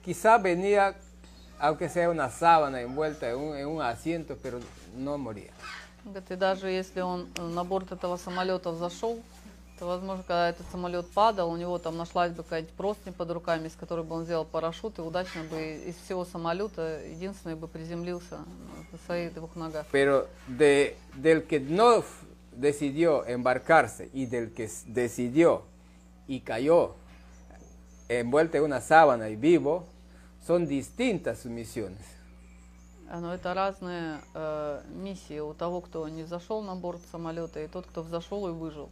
quizá 0.06 0.38
venía, 0.38 0.96
aunque 1.60 1.90
sea 1.90 2.10
una 2.10 2.30
sábana 2.30 2.82
envuelta 2.82 3.30
en 3.30 3.38
un, 3.38 3.56
en 3.56 3.68
un 3.68 3.82
asiento, 3.82 4.38
pero 4.42 4.60
no 4.96 5.18
moría. 5.18 5.52
Говорит, 6.06 6.32
и 6.32 6.36
даже 6.36 6.70
если 6.70 7.02
он 7.02 7.28
э, 7.38 7.42
на 7.42 7.64
борт 7.64 7.92
этого 7.92 8.18
самолета 8.18 8.72
взошел, 8.72 9.20
то, 9.78 9.86
возможно, 9.86 10.24
когда 10.24 10.50
этот 10.50 10.66
самолет 10.72 11.08
падал, 11.12 11.52
у 11.52 11.58
него 11.58 11.78
там 11.78 11.98
нашлась 11.98 12.32
бы 12.32 12.44
какая-нибудь 12.44 12.74
простынь 12.74 13.14
под 13.14 13.30
руками, 13.32 13.68
из 13.68 13.76
которой 13.76 14.04
бы 14.04 14.16
он 14.16 14.24
сделал 14.26 14.46
парашют, 14.46 14.98
и 14.98 15.02
удачно 15.02 15.44
бы 15.44 15.82
из 15.86 15.96
всего 15.98 16.26
самолета 16.26 17.02
единственный 17.06 17.56
бы 17.56 17.68
приземлился 17.68 18.38
на 18.92 18.98
своих 19.06 19.34
двух 19.34 19.56
ногах. 19.56 19.86
Pero 19.92 20.28
de, 20.48 20.96
del 21.16 21.44
que 21.44 21.60
no 21.60 22.04
decidió 22.54 23.26
embarcarse 23.26 24.10
y 24.14 24.26
del 24.26 24.54
que 24.54 24.70
decidió 24.88 25.64
y 26.28 26.40
cayó 26.40 26.96
envuelto 28.10 28.58
en 28.58 28.64
una 28.64 28.82
sábana 28.82 29.30
y 29.30 29.36
vivo, 29.36 29.86
son 30.48 30.66
distintas 30.66 31.40
sus 31.40 31.52
misiones. 31.52 32.06
А, 33.10 33.20
Но 33.20 33.34
это 33.34 33.54
разные 33.54 34.20
э, 34.34 34.82
миссии 34.90 35.40
у 35.40 35.54
того, 35.54 35.82
кто 35.82 36.08
не 36.08 36.24
взошел 36.24 36.62
на 36.62 36.76
борт 36.76 37.02
самолета, 37.12 37.62
и 37.62 37.68
тот, 37.68 37.86
кто 37.86 38.02
взошел 38.02 38.48
и 38.48 38.52
выжил. 38.52 38.90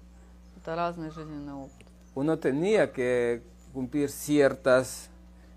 Это 0.57 0.75
разный 0.75 1.11
жизненный 1.11 1.53
опыт. 1.53 1.87
Uno 2.13 2.37
tenía 2.37 2.91
que 2.93 3.41
cumplir 3.73 4.09
ciertas, 4.09 5.09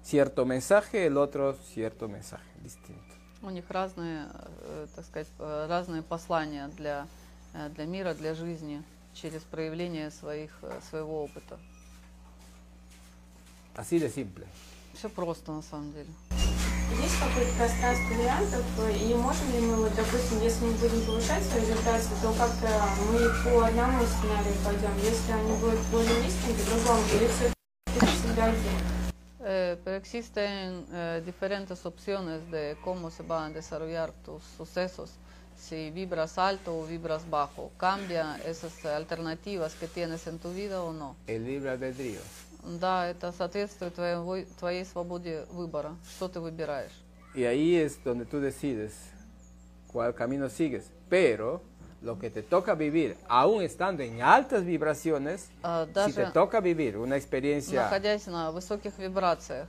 cierto 0.03 0.45
mensaje, 0.45 1.07
el 1.07 1.17
otro 1.17 1.57
cierto 1.75 2.09
mensaje 2.09 2.49
distinto. 2.63 3.15
У 3.43 3.51
них 3.51 3.71
разные, 3.71 4.27
э, 4.63 4.87
так 4.95 5.05
сказать, 5.05 5.29
э, 5.39 5.67
разные 5.69 6.03
послания 6.03 6.69
для, 6.77 7.07
э, 7.55 7.69
для 7.71 7.87
мира, 7.87 8.15
для 8.15 8.35
жизни 8.35 8.83
через 9.15 9.43
проявление 9.43 10.11
своих, 10.11 10.51
э, 10.63 10.81
своего 10.91 11.23
опыта. 11.25 11.59
Así 13.77 14.01
de 14.01 14.11
simple. 14.11 14.45
Все 14.99 15.09
просто 15.09 15.53
на 15.53 15.63
самом 15.63 15.93
деле. 15.93 16.09
Есть 17.01 17.21
какое-то 17.21 17.53
пространство 17.57 18.15
вариантов, 18.15 18.65
и 19.01 19.15
можем 19.15 19.53
ли 19.53 19.61
мы, 19.61 19.77
вот, 19.77 19.95
допустим, 19.95 20.41
если 20.43 20.65
мы 20.65 20.73
будем 20.73 21.07
повышать 21.07 21.45
свою 21.45 21.67
вибрацию, 21.67 22.17
то 22.21 22.33
как-то 22.33 22.69
мы 23.13 23.21
по 23.45 23.65
одному 23.65 24.05
сценарию 24.05 24.55
пойдем. 24.65 24.91
Если 24.99 25.31
они 25.31 25.53
будут 25.61 25.79
более 25.93 26.25
низкими, 26.25 26.53
по 26.55 26.71
другому, 26.71 27.03
или 27.15 27.29
все 27.29 27.53
всегда 28.07 28.45
один. 28.47 28.99
Eh, 29.41 29.77
pero 29.85 29.97
existen 29.97 30.85
eh, 30.93 31.23
diferentes 31.25 31.87
opciones 31.87 32.51
de 32.51 32.77
cómo 32.83 33.13
se 33.13 33.23
van 33.23 33.53
a 33.53 33.55
desarrollar 33.55 34.11
tus 34.25 34.43
sucesos. 34.57 35.11
Si 35.57 35.91
vibras 35.91 36.39
alto 36.39 36.77
o 36.77 36.85
vibras 36.85 37.23
bajo. 37.31 37.71
¿Cambia 37.77 38.37
esas 38.45 38.85
eh, 38.85 38.89
alternativas 38.89 39.75
que 39.75 39.87
tienes 39.87 40.27
en 40.27 40.41
tu 40.41 40.53
vida 40.53 40.83
o 40.83 40.93
no? 40.93 41.15
El 41.29 41.47
libre 41.47 41.71
albedrío. 41.71 42.21
Да, 42.63 43.07
это 43.07 43.33
соответствует 43.33 43.95
твоей, 43.95 44.45
твоей 44.59 44.85
свободе 44.85 45.45
выбора. 45.51 45.97
Что 46.17 46.29
ты 46.29 46.41
выбираешь? 46.41 46.93
Y 47.35 47.45
ahí 47.45 47.77
es 47.77 48.03
donde 48.05 48.25
tú 48.25 48.41
decides 48.41 48.93
cuál 49.93 50.15
camino 50.15 50.49
sigues. 50.49 50.91
Pero 51.09 51.61
lo 52.03 52.19
que 52.19 52.31
te 52.31 52.43
toca 52.43 52.75
vivir, 52.75 53.17
aún 53.29 53.63
estando 53.63 54.03
en 54.03 54.23
altas 54.23 54.65
vibraciones, 54.65 55.49
А, 55.63 55.87
si 56.07 56.13
te 56.13 56.27
toca 56.27 56.61
vivir 56.61 56.97
una 56.97 57.17
experiencia 57.17 57.83
находясь 57.83 58.27
на 58.27 58.51
высоких 58.51 58.99
вибрациях, 58.99 59.69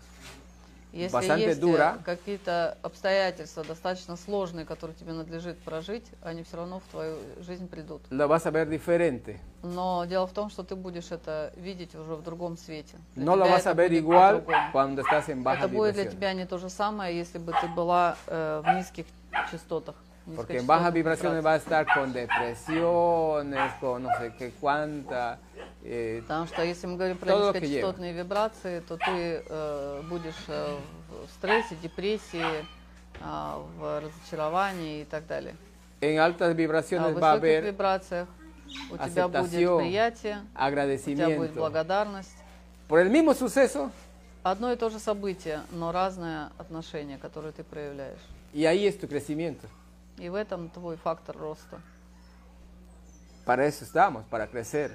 если 0.92 1.18
Bastante 1.18 1.40
есть 1.40 1.60
э, 1.60 1.62
dura. 1.62 2.04
какие-то 2.04 2.78
обстоятельства 2.82 3.64
достаточно 3.64 4.16
сложные, 4.18 4.66
которые 4.66 4.96
тебе 4.96 5.14
надлежит 5.14 5.58
прожить, 5.60 6.06
они 6.24 6.44
все 6.44 6.58
равно 6.58 6.80
в 6.80 6.84
твою 6.92 7.18
жизнь 7.42 7.68
придут. 7.68 8.02
lo 8.10 8.28
vas 8.28 8.46
a 8.46 8.52
ver 8.52 8.68
diferente. 8.70 9.40
Но 9.62 10.06
дело 10.06 10.26
в 10.26 10.32
том, 10.32 10.50
что 10.50 10.64
ты 10.64 10.76
будешь 10.76 11.12
это 11.12 11.52
видеть 11.58 11.94
уже 11.96 12.16
в 12.16 12.24
другом 12.24 12.58
свете. 12.58 12.98
Для 13.16 13.26
No 13.26 13.36
тебя 13.36 13.46
vas 13.46 13.68
a 13.68 13.72
это 13.72 13.76
ver 13.76 13.92
igual 13.94 14.46
cuando 14.74 15.02
estás 15.02 15.30
en 15.30 15.44
baja 15.44 15.66
Это 15.66 15.68
будет 15.68 15.94
для 15.96 16.06
тебя 16.06 16.34
не 16.34 16.46
то 16.46 16.58
же 16.58 16.70
самое, 16.70 17.16
если 17.16 17.38
бы 17.38 17.54
ты 17.60 17.68
была 17.68 18.18
э, 18.28 18.62
в 18.66 18.76
низких 18.78 19.06
частотах. 19.52 19.96
Porque 20.36 20.58
en 20.58 20.68
bajas 20.68 20.94
vibraciones 20.94 21.44
va 21.46 21.54
a 21.54 21.56
estar 21.58 21.86
con 21.94 22.14
depresiones, 22.14 23.74
con 23.80 24.04
no 24.04 24.10
sé 24.20 24.34
qué 24.38 24.52
cuánta. 24.60 25.40
eh, 25.84 26.22
Потому 26.28 26.46
что 26.48 26.64
если 26.64 26.88
мы 26.88 26.98
говорим 26.98 27.18
про 27.18 27.34
низкочастотные 27.34 28.14
вибрации, 28.14 28.82
то 28.82 28.98
ты 28.98 29.44
э, 29.48 30.02
будешь 30.10 30.44
э, 30.48 30.78
в 31.26 31.30
стрессе, 31.32 31.76
депрессии, 31.82 32.66
а, 33.22 33.62
в 33.78 34.02
разочаровании 34.02 35.02
и 35.02 35.06
так 35.06 35.26
далее. 35.28 35.56
en 36.02 36.18
altas 36.20 36.52
А 36.52 36.54
vibraciones 36.54 37.14
в 37.14 37.20
va 37.20 37.34
a 37.34 37.36
haber 37.36 37.62
вибрациях 37.62 38.28
у 38.90 38.98
тебя 38.98 39.28
будет 39.28 39.78
приятие, 39.80 40.38
у 40.56 40.98
тебя 40.98 41.30
будет 41.38 41.54
благодарность. 41.54 42.36
Por 42.88 43.00
el 43.00 43.10
mismo 43.10 43.34
suceso, 43.34 43.92
Одно 44.42 44.72
и 44.72 44.78
то 44.78 44.90
же 44.90 45.00
событие, 45.00 45.62
но 45.72 45.92
разное 45.92 46.52
отношение, 46.58 47.18
которое 47.18 47.52
ты 47.52 47.64
проявляешь. 47.64 48.20
y 48.54 48.66
ahí 48.66 48.88
es 48.88 48.98
tu 48.98 49.08
crecimiento. 49.08 49.68
И 50.20 50.30
в 50.30 50.36
этом 50.36 50.70
твой 50.70 50.98
фактор 50.98 51.38
роста. 51.38 51.82
Para 53.46 53.66
eso 53.66 53.84
estamos, 53.84 54.26
para 54.30 54.46
crecer 54.48 54.92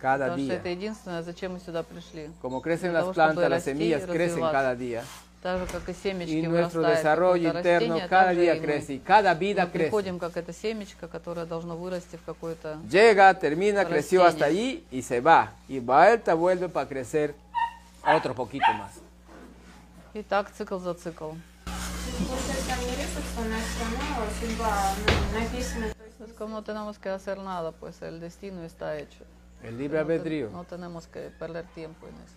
cada 0.00 0.26
Потому 0.26 0.38
что 0.38 0.52
día. 0.52 0.56
это 0.56 0.68
единственное, 0.68 1.22
зачем 1.22 1.52
мы 1.54 1.60
сюда 1.60 1.82
пришли. 1.82 2.30
Como 2.40 2.62
crecen 2.62 2.90
Для 2.90 3.00
las 3.00 3.02
того, 3.02 3.14
plantas, 3.14 3.50
las 3.50 3.64
semillas 3.64 4.06
crecen 4.06 4.40
cada 4.40 4.74
día. 4.74 5.04
Так 5.42 5.60
же, 5.60 5.66
как 5.66 5.86
и 5.90 5.92
семечки 5.92 6.32
Y 6.32 6.42
nuestro 6.42 6.80
desarrollo 6.80 7.48
interno 7.52 7.96
растение, 7.96 8.08
cada 8.08 8.30
día 8.30 8.58
crece 8.58 8.94
y 8.94 8.98
cada 9.00 9.34
vida 9.34 9.66
crece. 9.70 9.90
приходим 9.90 10.18
как 10.18 10.38
это 10.38 10.54
семечко, 10.54 11.06
которое 11.06 11.44
должно 11.44 11.76
вырасти 11.76 12.16
в 12.16 12.22
какое-то... 12.24 12.78
Llega, 12.88 13.34
termina, 13.34 13.84
creció 13.84 14.24
hasta 14.24 14.46
allí 14.46 14.86
y 14.90 15.02
se 15.02 15.20
va. 15.20 15.52
Y 15.68 15.80
vuelta, 15.80 16.32
vuelve 16.34 16.70
para 16.70 16.88
crecer 16.88 17.34
otro 18.06 18.34
poquito 18.34 18.72
más. 18.72 18.92
И 20.14 20.22
так 20.22 20.50
цикл 20.52 20.78
за 20.78 20.94
циклом. 20.94 21.42
Получается, 22.27 22.67
там 22.67 22.79
не 22.79 22.91
рисуется, 22.91 23.39
у 23.39 23.43
нас 23.45 23.61
все 23.63 23.83
равно 23.83 24.31
судьба 24.39 24.93
ну, 25.05 25.39
написана. 25.39 25.93
То 25.93 26.03
есть 26.05 26.19
Es 26.31 26.37
como 26.37 26.55
no 26.57 26.63
tenemos 26.63 26.97
que 26.99 27.09
hacer 27.09 27.37
nada, 27.37 27.71
pues 27.71 28.01
el 28.01 28.19
destino 28.19 28.63
está 28.63 28.97
hecho. 28.97 29.23
El 29.63 29.77
libre 29.77 29.99
No 29.99 30.05
te- 30.05 30.13
albedrío. 30.13 30.49
No 30.51 30.63
tenemos 30.63 31.07
que 31.07 31.29
perder 31.39 31.65
tiempo 31.75 32.07
en 32.07 32.13
eso. 32.15 32.35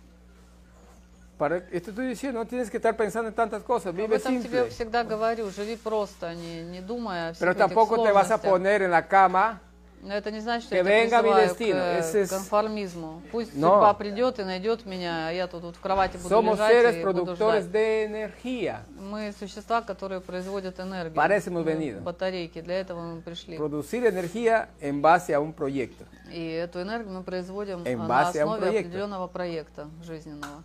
Para, 1.38 1.56
esto 1.72 1.90
estoy 1.90 2.06
diciendo, 2.06 2.38
no 2.40 2.46
tienes 2.46 2.70
que 2.70 2.76
estar 2.76 2.96
pensando 2.96 3.28
en 3.28 3.34
tantas 3.34 3.64
cosas, 3.64 3.88
Об 3.88 3.96
vive 3.96 4.16
этом 4.16 4.40
тебе 4.42 4.60
simple. 4.64 4.70
всегда 4.70 5.02
говорю, 5.02 5.50
живи 5.50 5.76
просто, 5.76 6.34
не, 6.34 6.62
не 6.62 6.80
думая 6.80 7.30
о 7.30 7.32
всех 7.32 7.40
Pero 7.40 7.52
этих 7.52 7.58
tampoco 7.58 8.02
te 8.04 8.12
vas 8.12 8.30
a 8.30 8.38
сложностях. 8.38 8.50
poner 8.50 8.82
en 8.82 8.90
la 8.92 9.08
cama 9.08 9.60
Но 10.03 10.13
это 10.13 10.29
не 10.31 10.39
значит, 10.41 10.67
что 10.67 10.75
que 10.75 10.77
я 10.77 10.83
venga 10.83 11.21
mi 11.21 11.31
призываю 11.33 11.49
destino. 11.49 11.73
к, 11.73 11.99
Ese 11.99 12.21
es- 12.23 12.29
конформизму. 12.29 13.21
Пусть 13.31 13.53
No. 13.55 13.73
судьба 13.73 13.93
придет 13.95 14.39
и 14.39 14.43
найдет 14.43 14.85
меня, 14.85 15.27
а 15.27 15.31
я 15.31 15.47
тут, 15.47 15.63
вот 15.63 15.75
в 15.75 15.79
кровати 15.81 16.17
буду 16.17 16.29
somos 16.29 16.53
лежать 16.53 16.71
seres 16.85 17.01
и 17.01 17.03
буду 17.03 17.35
ждать. 17.35 17.65
de 17.65 18.05
energía. 18.05 18.81
Мы 18.99 19.33
существа, 19.37 19.81
которые 19.81 20.21
производят 20.21 20.79
энергию. 20.79 21.13
Мы 21.15 21.63
venido. 21.63 22.01
Батарейки, 22.01 22.61
для 22.61 22.79
этого 22.79 23.01
мы 23.01 23.21
пришли. 23.21 23.57
Producir 23.57 24.05
energía 24.05 24.69
en 24.81 25.01
base 25.01 25.33
a 25.33 25.39
un 25.39 25.53
proyecto. 25.53 26.05
И 26.31 26.47
эту 26.51 26.81
энергию 26.81 27.13
мы 27.13 27.23
производим 27.23 27.83
En 27.83 27.97
на 27.97 28.07
base 28.07 28.39
a 28.39 28.45
un 28.45 28.53
основе 28.53 28.61
proyecto. 28.61 28.79
определенного 28.87 29.27
проекта 29.27 29.87
жизненного. 30.03 30.63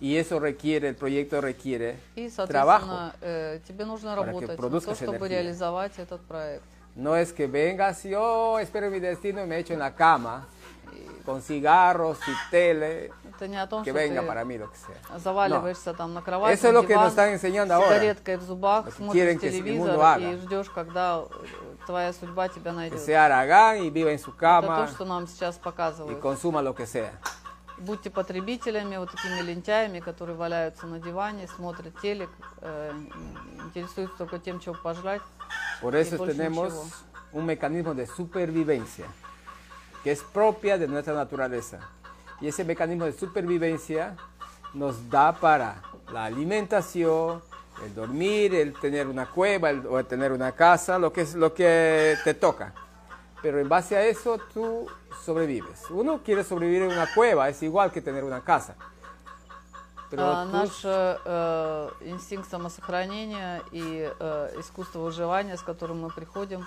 Y 0.00 0.16
eso 0.16 0.38
requiere, 0.38 0.88
el 0.88 0.96
proyecto 0.96 1.40
requiere 1.40 1.96
И, 2.14 2.28
trabajo. 2.30 2.86
соответственно, 2.86 3.12
э, 3.20 3.60
тебе 3.66 3.84
нужно 3.84 4.14
работать 4.14 4.58
на 4.58 4.70
то, 4.80 4.94
чтобы 4.94 5.16
energía. 5.16 5.28
реализовать 5.28 5.92
этот 5.98 6.20
проект. 6.22 6.62
No 6.97 7.15
es 7.15 7.33
que 7.33 7.47
vengas 7.47 8.05
y 8.05 8.09
yo 8.09 8.59
espero 8.59 8.89
mi 8.91 8.99
destino 8.99 9.43
y 9.43 9.47
me 9.47 9.57
echo 9.57 9.73
en 9.73 9.79
la 9.79 9.95
cama 9.95 10.45
y 10.93 11.23
con 11.23 11.41
cigarros 11.41 12.19
y 12.27 12.31
tele, 12.51 13.11
Это 13.35 13.47
не 13.47 13.57
о 13.57 13.65
том, 13.67 13.83
que 13.83 13.89
что 13.89 13.97
venga 13.99 14.21
ты 14.21 14.27
para 14.27 14.45
mí 14.45 14.59
lo 14.59 14.69
que 14.69 14.77
sea. 14.77 15.17
заваливаешься 15.17 15.93
там 15.95 16.13
на 16.13 16.21
кровать, 16.21 16.53
Eso 16.53 16.67
es 16.67 16.73
на 16.73 16.79
lo 16.79 16.81
que 16.83 16.89
диван, 16.93 17.03
nos 17.05 17.13
están 17.13 17.29
enseñando 17.29 17.73
с 17.73 17.77
ahora. 17.77 17.99
сигареткой 17.99 18.37
в 18.37 18.41
зубах, 18.43 18.85
Lo 18.85 18.91
que 18.91 18.97
смотришь 18.97 19.13
quieren 19.13 19.39
que 19.39 19.47
el 19.47 19.53
телевизор 19.53 19.87
mundo 19.87 20.05
haga. 20.05 20.19
и 20.19 20.35
ждешь, 20.37 20.69
когда 20.69 21.23
э, 21.23 21.85
твоя 21.87 22.13
судьба 22.13 22.47
тебя 22.49 22.71
Que 22.71 22.77
найдет. 22.77 22.99
sea 22.99 23.25
Aragán 23.25 23.77
y 23.83 23.89
viva 23.89 24.11
en 24.11 24.19
su 24.19 24.29
Это 24.31 24.37
cама 24.39 24.85
то, 24.85 24.87
что 24.93 25.05
нам 25.05 25.25
сейчас 25.27 25.57
y 25.57 25.59
показывают. 25.61 26.19
consuma 26.21 26.61
lo 26.61 26.75
que 26.75 26.85
sea. 26.85 27.11
Будьте 27.79 28.09
потребителями, 28.11 28.97
вот 28.97 29.11
такими 29.11 29.41
лентяями, 29.41 29.99
которые 29.99 30.37
валяются 30.37 30.85
на 30.85 30.99
диване, 30.99 31.47
смотрят 31.47 31.99
телек, 32.01 32.29
э, 32.61 32.93
интересуются 33.65 34.17
только 34.19 34.37
тем, 34.39 34.59
чего 34.59 34.75
пожрать. 34.75 35.21
Por 35.81 35.93
Y 35.95 36.01
eso 36.01 36.17
больше 36.17 36.35
tenemos 36.35 36.71
ничего. 36.71 36.85
un 37.33 37.45
mecanismo 37.45 37.93
de 37.95 38.05
supervivencia 38.07 39.05
que 40.03 40.11
es 40.11 40.21
propia 40.21 40.77
de 40.77 40.87
nuestra 40.87 41.13
naturaleza. 41.15 41.79
Y 42.39 42.47
ese 42.47 42.63
mecanismo 42.63 43.05
de 43.05 43.13
supervivencia 43.13 44.15
nos 44.73 45.09
da 45.09 45.31
para 45.33 45.81
la 46.11 46.25
alimentación, 46.25 47.41
el 47.83 47.95
dormir, 47.95 48.53
el 48.53 48.73
tener 48.79 49.07
una 49.07 49.25
cueva 49.25 49.71
el- 49.71 49.85
o 49.87 49.97
el 49.99 50.05
tener 50.05 50.31
una 50.31 50.51
casa, 50.51 50.99
lo 50.99 51.11
que 51.11 51.21
es 51.21 51.33
lo 51.35 51.53
que 51.53 52.17
te 52.23 52.33
toca. 52.35 52.73
Pero 53.41 53.59
en 53.59 53.67
base 53.67 53.97
a 53.97 54.05
eso 54.05 54.39
tú 54.53 54.87
sobrevives. 55.24 55.90
Uno 55.90 56.20
quiere 56.22 56.44
sobrevivir 56.44 56.82
en 56.82 56.92
una 56.92 57.06
cueva, 57.14 57.48
es 57.48 57.62
igual 57.62 57.90
que 57.92 58.00
tener 58.00 58.24
una 58.24 58.40
casa. 58.42 58.74
Pero 60.10 60.22
А, 60.24 60.44
tú- 60.46 60.52
Наш 60.52 60.70
э, 60.84 61.90
инстинкт 62.00 62.48
самосохранения 62.50 63.62
и 63.72 64.10
э, 64.18 64.54
искусство 64.58 65.00
выживания, 65.00 65.56
с 65.56 65.62
которым 65.62 66.00
мы 66.00 66.08
приходим 66.10 66.66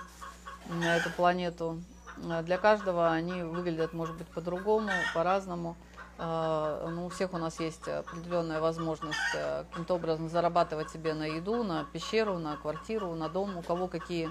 на 0.68 0.96
эту 0.96 1.10
планету, 1.10 1.82
э, 2.22 2.42
для 2.42 2.56
каждого 2.58 3.10
они 3.10 3.42
выглядят, 3.42 3.92
может 3.94 4.16
быть, 4.16 4.28
по-другому, 4.28 4.90
по-разному. 5.12 5.76
Э, 6.18 6.88
ну, 6.88 7.06
у 7.06 7.08
всех 7.08 7.32
у 7.34 7.38
нас 7.38 7.58
есть 7.58 7.88
определенная 7.88 8.60
возможность 8.60 9.18
э, 9.34 9.64
каким-то 9.70 9.94
образом 9.94 10.28
зарабатывать 10.28 10.90
себе 10.90 11.12
на 11.12 11.24
еду, 11.26 11.64
на 11.64 11.84
пещеру, 11.92 12.38
на 12.38 12.56
квартиру, 12.56 13.12
на 13.16 13.28
дом, 13.28 13.56
у 13.56 13.62
кого 13.62 13.88
какие 13.88 14.30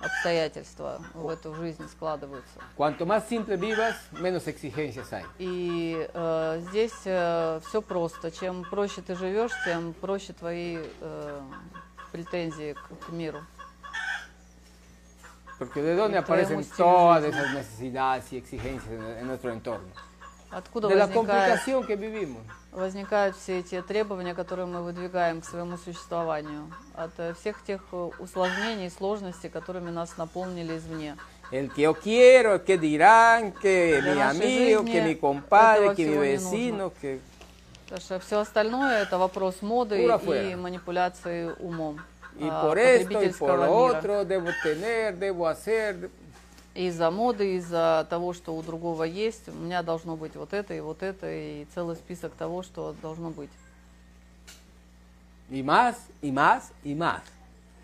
обстоятельства 0.00 1.00
в 1.14 1.28
эту 1.28 1.54
жизнь 1.54 1.86
складываются. 1.88 2.60
cuanto 2.76 3.06
más 3.06 3.28
simple 3.28 3.56
vivas, 3.56 3.94
menos 4.12 4.46
exigencias 4.46 5.12
hay. 5.12 5.24
И 5.38 6.08
э, 6.12 6.62
здесь 6.70 6.92
все 6.92 7.82
просто. 7.86 8.30
Чем 8.30 8.64
проще 8.64 9.02
ты 9.02 9.14
живешь, 9.14 9.52
тем 9.64 9.92
проще 9.92 10.32
твои 10.32 10.78
э, 11.00 11.40
претензии 12.12 12.74
к, 12.74 13.06
к 13.06 13.08
миру. 13.10 13.40
Porque 15.58 15.82
de 15.82 15.94
dónde 15.94 16.16
aparecen 16.16 16.64
todas 16.74 17.22
esas 17.22 17.52
necesidades 17.52 18.32
y 18.32 18.38
exigencias 18.38 18.90
en, 18.90 19.02
en 19.02 19.26
nuestro 19.26 19.52
entorno. 19.52 20.09
Откуда 20.50 20.88
De 20.88 20.96
la 20.96 21.06
возникает, 21.06 21.60
complicación 21.60 21.86
que 21.86 21.94
vivimos. 21.96 22.42
возникают 22.72 23.36
все 23.36 23.60
эти 23.60 23.80
требования, 23.82 24.34
которые 24.34 24.66
мы 24.66 24.82
выдвигаем 24.82 25.40
к 25.40 25.44
своему 25.44 25.76
существованию? 25.76 26.72
От 26.94 27.12
э, 27.18 27.34
всех 27.34 27.62
тех 27.64 27.80
э, 27.92 28.10
усложнений 28.18 28.86
и 28.86 28.90
сложностей, 28.90 29.48
которыми 29.48 29.90
нас 29.90 30.16
наполнили 30.16 30.76
извне. 30.76 31.16
El 31.52 31.68
que 31.70 31.82
yo 31.82 31.94
quiero, 31.94 32.64
que 32.64 32.78
dirán, 32.78 33.52
que 33.52 34.00
mi 34.02 34.20
amigo, 34.20 34.84
que 34.84 35.02
mi 35.02 35.16
compadre, 35.16 35.94
que 35.94 36.06
mi 36.06 36.16
vecino, 36.16 36.92
que... 37.00 37.20
Потому 37.84 38.00
что 38.02 38.20
все 38.20 38.38
остальное 38.38 39.02
это 39.02 39.18
вопрос 39.18 39.62
моды 39.62 40.04
и 40.04 40.54
манипуляции 40.54 41.52
умом. 41.58 42.00
Y 42.38 42.48
а, 42.48 42.62
por 42.62 42.78
esto 42.78 43.12
потребительского 43.12 43.66
por 43.66 43.96
otro 43.96 44.24
debo 44.24 44.50
tener, 44.62 45.16
debo 45.16 45.48
hacer. 45.48 46.08
Из-за 46.74 47.10
моды, 47.10 47.56
из-за 47.56 48.06
того, 48.08 48.32
что 48.32 48.54
у 48.54 48.62
другого 48.62 49.02
есть, 49.04 49.48
у 49.48 49.52
меня 49.52 49.82
должно 49.82 50.16
быть 50.16 50.36
вот 50.36 50.52
это 50.52 50.72
и 50.72 50.80
вот 50.80 51.02
это, 51.02 51.26
и 51.30 51.66
целый 51.74 51.96
список 51.96 52.32
того, 52.34 52.62
что 52.62 52.94
должно 53.02 53.30
быть. 53.30 53.50
Y 55.50 55.62
más, 55.64 55.96
y 56.22 56.30
más, 56.30 56.70
y 56.84 56.94
más. 56.94 57.22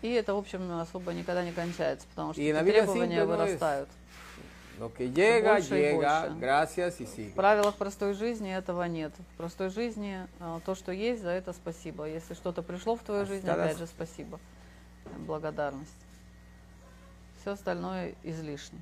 И 0.01 0.09
это, 0.11 0.33
в 0.33 0.37
общем, 0.37 0.71
особо 0.79 1.11
никогда 1.11 1.43
не 1.43 1.51
кончается, 1.51 2.07
потому 2.07 2.31
что 2.31 2.41
И 2.41 2.53
требования 2.53 3.25
вырастают. 3.25 3.89
Lo 4.79 4.93
que 4.93 5.11
llega, 5.11 5.55
больше 5.55 5.73
llega, 5.73 6.29
больше. 6.29 6.39
gracias 6.39 6.99
y 6.99 7.05
В 7.05 7.17
sigue. 7.17 7.33
правилах 7.33 7.75
простой 7.75 8.13
жизни 8.13 8.55
этого 8.55 8.83
нет. 8.83 9.11
В 9.33 9.37
простой 9.37 9.69
жизни 9.69 10.19
а, 10.39 10.59
то, 10.65 10.75
что 10.75 10.91
есть, 10.91 11.23
за 11.23 11.29
это 11.31 11.51
спасибо. 11.51 12.05
Если 12.07 12.35
что-то 12.35 12.61
пришло 12.61 12.95
в 12.95 12.99
твою 13.01 13.25
жизнь, 13.25 13.49
Осталось. 13.49 13.71
опять 13.71 13.79
же 13.79 13.87
спасибо. 13.87 14.39
Благодарность. 15.25 15.89
Все 17.47 17.53
остальное 17.53 18.13
излишне. 18.23 18.77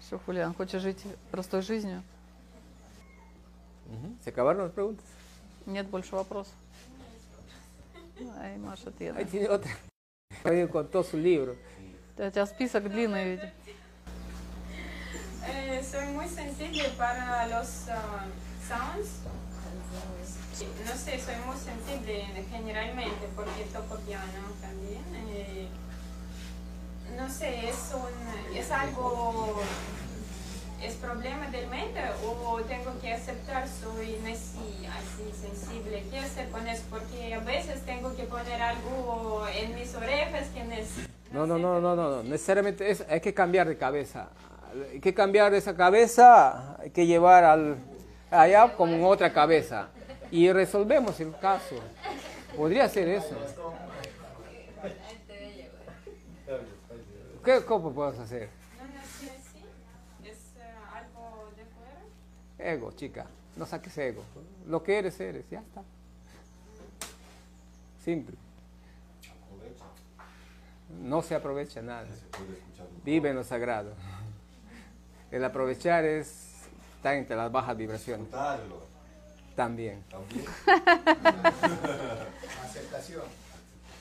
Что, 0.00 0.18
Хулиан, 0.20 0.54
хочешь 0.54 0.80
жить 0.80 1.04
простой 1.30 1.60
жизнью? 1.60 2.02
¿Se 4.24 4.30
acabaron 4.30 4.62
las 4.62 4.72
preguntas? 4.72 5.04
Нет 5.66 5.86
больше 5.88 6.14
вопросов? 6.14 6.54
Ай, 8.38 8.56
Маша, 8.56 8.90
ты. 8.90 9.10
Ahí 9.10 9.26
tiene 9.26 9.50
otra. 9.50 9.70
Ahí 10.44 10.66
con 10.68 10.88
todo 10.88 11.04
su 11.04 11.18
libro. 11.18 11.54
У 12.16 12.30
тебя 12.30 12.46
список 12.46 12.88
длинный. 12.88 13.40
Eh, 15.46 15.82
soy 15.82 16.06
muy 16.14 16.28
sensible 16.28 16.88
para 16.96 17.46
los 17.48 17.90
ah, 17.90 18.24
sounds. 18.66 19.47
No 20.86 20.96
sé, 20.96 21.20
soy 21.20 21.34
muy 21.46 21.56
sensible 21.56 22.26
generalmente 22.50 23.28
porque 23.36 23.64
toco 23.72 23.96
piano 24.00 24.24
también. 24.60 25.04
eh, 25.30 25.68
no 27.16 27.28
sé, 27.28 27.68
es, 27.68 27.92
un, 27.94 28.56
es 28.56 28.70
algo, 28.70 29.60
es 30.82 30.94
problema 30.94 31.48
del 31.50 31.68
mente 31.68 32.00
o 32.24 32.60
tengo 32.62 32.98
que 33.00 33.12
aceptar 33.12 33.66
soy 33.68 34.16
así, 34.24 34.86
así 34.86 35.32
sensible. 35.40 36.04
¿Qué 36.10 36.18
hacer 36.18 36.48
con 36.50 36.66
eso? 36.66 36.82
Porque 36.90 37.34
a 37.34 37.40
veces 37.40 37.84
tengo 37.84 38.14
que 38.14 38.24
poner 38.24 38.60
algo 38.60 39.46
en 39.54 39.74
mis 39.74 39.94
orejas 39.94 40.48
que 40.54 40.60
es... 40.80 40.88
No, 41.32 41.46
no, 41.46 41.58
no, 41.58 41.80
no, 41.80 41.94
no, 41.94 42.10
no. 42.10 42.22
Necesariamente 42.22 42.90
es, 42.90 43.04
hay 43.08 43.20
que 43.20 43.34
cambiar 43.34 43.68
de 43.68 43.76
cabeza. 43.76 44.28
Hay 44.92 45.00
que 45.00 45.14
cambiar 45.14 45.54
esa 45.54 45.74
cabeza, 45.74 46.76
hay 46.80 46.90
que 46.90 47.06
llevar 47.06 47.44
al, 47.44 47.78
allá 48.30 48.74
como 48.76 48.94
en 48.94 49.04
otra 49.04 49.32
cabeza. 49.32 49.88
Y 50.30 50.52
resolvemos 50.52 51.18
el 51.20 51.36
caso. 51.38 51.76
Podría 52.56 52.88
ser 52.88 53.08
eso. 53.08 53.36
¿Qué 57.44 57.64
cómo 57.64 57.92
puedes 57.92 58.18
hacer? 58.18 58.50
Ego, 62.58 62.92
chica. 62.92 63.26
No 63.56 63.64
saques 63.64 63.96
ego. 63.98 64.22
Lo 64.66 64.82
que 64.82 64.98
eres, 64.98 65.18
eres. 65.20 65.48
Ya 65.50 65.60
está. 65.60 65.82
Simple. 68.04 68.36
No 71.02 71.22
se 71.22 71.34
aprovecha 71.34 71.80
nada. 71.80 72.06
Vive 73.04 73.30
en 73.30 73.36
lo 73.36 73.44
sagrado. 73.44 73.92
El 75.30 75.44
aprovechar 75.44 76.04
es 76.04 76.47
estar 76.98 77.14
entre 77.14 77.36
las 77.36 77.50
bajas 77.50 77.76
vibraciones. 77.76 78.26
Disfrutarlo 78.26 78.82
También. 79.54 80.02
también. 80.10 80.44
Aceptación. 82.64 83.22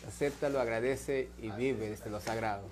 Acéptalo, 0.07 0.59
agradece 0.59 1.29
y 1.41 1.49
vive 1.51 1.89
desde 1.89 2.09
lo 2.09 2.19
sagrado. 2.19 2.63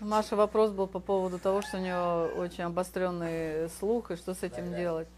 Маша 0.00 0.36
вопрос 0.36 0.72
был 0.72 0.86
по 0.86 1.00
поводу 1.00 1.38
того, 1.38 1.62
что 1.62 1.78
у 1.78 1.80
нее 1.80 2.30
очень 2.36 2.64
обостренный 2.64 3.70
слух, 3.78 4.10
и 4.10 4.16
что 4.16 4.34
с 4.34 4.42
этим 4.42 4.74
делать, 4.74 5.08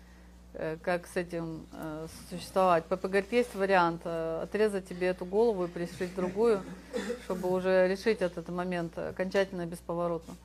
э, 0.54 0.76
как 0.80 1.08
с 1.08 1.16
этим 1.16 1.66
э, 1.72 2.06
существовать. 2.30 2.84
Папа 2.84 3.08
говорит, 3.08 3.32
есть 3.32 3.56
вариант 3.56 4.02
э, 4.04 4.42
отрезать 4.44 4.86
тебе 4.88 5.08
эту 5.08 5.24
голову 5.24 5.64
и 5.64 5.68
пришить 5.68 6.14
другую, 6.14 6.62
чтобы 7.24 7.50
уже 7.50 7.88
решить 7.88 8.22
этот 8.22 8.48
момент 8.50 8.96
окончательно 8.96 9.62
и 9.62 9.66
бесповоротно. 9.66 10.36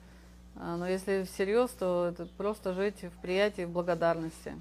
А, 0.56 0.78
Но 0.78 0.88
если 0.88 1.24
всерьез, 1.24 1.72
то 1.72 2.08
это 2.12 2.26
просто 2.38 2.74
жить 2.74 3.04
в 3.04 3.22
приятии, 3.22 3.64
в 3.64 3.70
благодарности. 3.70 4.54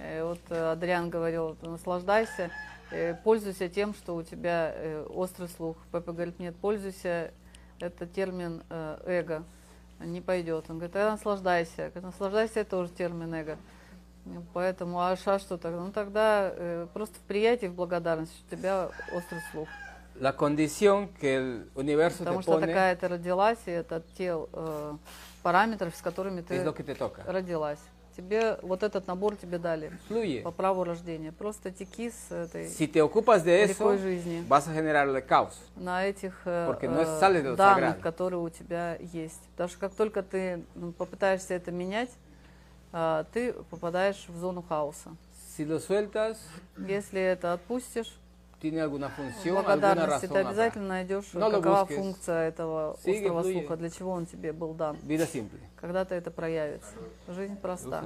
Э, 0.00 0.24
Вот 0.24 0.40
э, 0.48 0.72
Адриан 0.72 1.10
говорил, 1.10 1.56
наслаждайся, 1.62 2.50
э, 2.90 3.14
пользуйся 3.14 3.68
тем, 3.68 3.94
что 3.94 4.16
у 4.16 4.22
тебя 4.22 4.74
острый 5.10 5.48
слух. 5.48 5.76
Папа 5.90 6.12
говорит, 6.12 6.38
нет, 6.38 6.56
пользуйся, 6.56 7.32
это 7.80 8.06
термин 8.06 8.62
эго, 9.04 9.44
не 10.00 10.20
пойдет. 10.20 10.64
Он 10.68 10.76
говорит, 10.76 10.92
тогда 10.92 11.12
наслаждайся. 11.12 11.82
Я 11.82 11.90
говорю, 11.90 12.06
наслаждайся, 12.06 12.60
это 12.60 12.70
тоже 12.70 12.90
термин 12.92 13.34
эго. 13.34 13.58
Поэтому, 14.54 15.02
а 15.02 15.14
ша 15.16 15.38
что 15.38 15.58
тогда? 15.58 15.80
Ну 15.80 15.92
тогда 15.92 16.86
просто 16.94 17.16
в 17.16 17.22
приятии, 17.22 17.66
в 17.66 17.74
благодарности, 17.74 18.34
что 18.34 18.54
у 18.54 18.58
тебя 18.58 18.90
острый 19.12 19.40
слух. 19.52 19.68
la 20.20 20.36
condición 20.36 21.08
que 21.08 21.36
el 21.36 21.70
universo 21.74 22.18
Потому 22.18 22.38
te 22.38 22.42
что 22.42 22.52
pone 22.52 22.66
такая 22.66 22.96
ты 22.96 23.08
родилась, 23.08 23.58
и 23.66 23.70
это 23.70 24.02
те 24.16 24.36
э, 24.52 24.96
параметры, 25.44 25.90
с 25.90 26.00
которыми 26.00 26.40
ты 26.40 26.64
родилась. 27.26 27.78
Тебе 28.16 28.58
вот 28.62 28.84
этот 28.84 29.08
набор 29.08 29.34
тебе 29.34 29.58
дали 29.58 29.92
Fluye. 30.08 30.40
по 30.42 30.52
праву 30.52 30.84
рождения. 30.84 31.32
Просто 31.32 31.72
теки 31.72 32.10
с 32.10 32.30
этой 32.30 32.68
Si 32.68 32.86
te 32.86 33.02
ocupas 33.02 33.42
de 33.42 33.64
eso, 33.64 33.98
жизни 33.98 34.44
vas 34.48 34.68
a 34.68 35.20
caos. 35.20 35.54
на 35.74 36.04
этих 36.04 36.32
э, 36.44 36.68
Porque 36.68 36.88
no 36.88 37.02
э, 37.02 37.20
sale 37.20 37.42
de 37.42 37.56
данных, 37.56 38.00
которые 38.00 38.40
у 38.40 38.48
тебя 38.50 38.96
есть. 39.00 39.42
Потому 39.52 39.68
что 39.68 39.78
как 39.80 39.94
только 39.94 40.22
ты 40.22 40.62
попытаешься 40.96 41.54
это 41.54 41.72
менять, 41.72 42.10
э, 42.92 43.24
ты 43.32 43.52
попадаешь 43.52 44.24
в 44.28 44.38
зону 44.38 44.62
хаоса. 44.62 45.10
Si 45.56 45.64
lo 45.64 45.80
sueltas, 45.80 46.38
Если 46.78 47.20
это 47.20 47.52
отпустишь, 47.52 48.14
tiene 48.64 48.80
alguna 48.80 49.10
función, 49.10 49.58
alguna 49.58 50.06
razón. 50.06 50.30
ты 50.30 50.38
обязательно 50.38 50.88
найдешь, 50.88 51.34
No 51.34 51.50
какова 51.50 51.84
функция 51.84 52.48
этого 52.48 52.92
острого 52.94 53.42
слуха, 53.42 53.76
для 53.76 53.90
чего 53.90 54.12
он 54.12 54.24
тебе 54.24 54.52
был 54.54 54.72
дан. 54.72 54.96
Vida 55.02 55.26
simple. 55.26 55.58
Когда-то 55.78 56.14
это 56.14 56.30
проявится. 56.30 56.88
Жизнь 57.28 57.56
проста. 57.58 58.02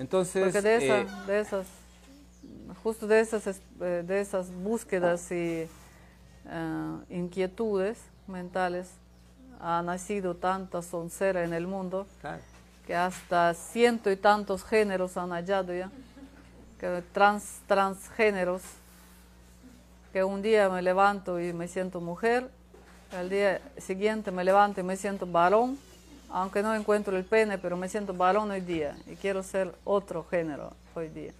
Entonces, 0.00 0.42
Porque 0.42 0.60
de, 0.62 0.76
esa- 0.78 1.00
eh, 1.02 1.06
de 1.28 1.40
esas, 1.40 1.66
justo 2.82 3.06
de 3.06 3.20
esas, 3.20 3.46
es- 3.46 3.60
eh, 3.78 4.02
de 4.04 4.20
esas 4.20 4.50
búsquedas 4.50 5.30
y 5.30 5.68
eh, 6.44 6.96
inquietudes 7.08 7.98
mentales 8.26 8.88
ha 9.60 9.80
nacido 9.82 10.34
tanta 10.34 10.82
soncera 10.82 11.44
en 11.44 11.52
el 11.52 11.68
mundo 11.68 12.08
que 12.84 12.96
hasta 12.96 13.54
ciento 13.54 14.10
y 14.10 14.16
tantos 14.16 14.64
géneros 14.64 15.16
han 15.16 15.30
hallado 15.30 15.72
ya, 15.72 15.88
que 16.80 17.00
trans, 17.12 17.60
transgéneros, 17.68 18.62
que 20.12 20.22
un 20.24 20.42
día 20.42 20.68
me 20.68 20.82
levanto 20.82 21.40
y 21.40 21.52
me 21.52 21.68
siento 21.68 22.00
mujer, 22.00 22.48
al 23.16 23.30
día 23.30 23.60
siguiente 23.78 24.30
me 24.30 24.44
levanto 24.44 24.80
y 24.80 24.84
me 24.84 24.96
siento 24.96 25.26
varón, 25.26 25.78
aunque 26.30 26.62
no 26.62 26.74
encuentro 26.74 27.16
el 27.16 27.24
pene, 27.24 27.58
pero 27.58 27.76
me 27.76 27.88
siento 27.88 28.14
varón 28.14 28.50
hoy 28.50 28.60
día 28.60 28.96
y 29.06 29.16
quiero 29.16 29.42
ser 29.42 29.74
otro 29.84 30.24
género 30.24 30.72
hoy 30.94 31.08
día. 31.08 31.32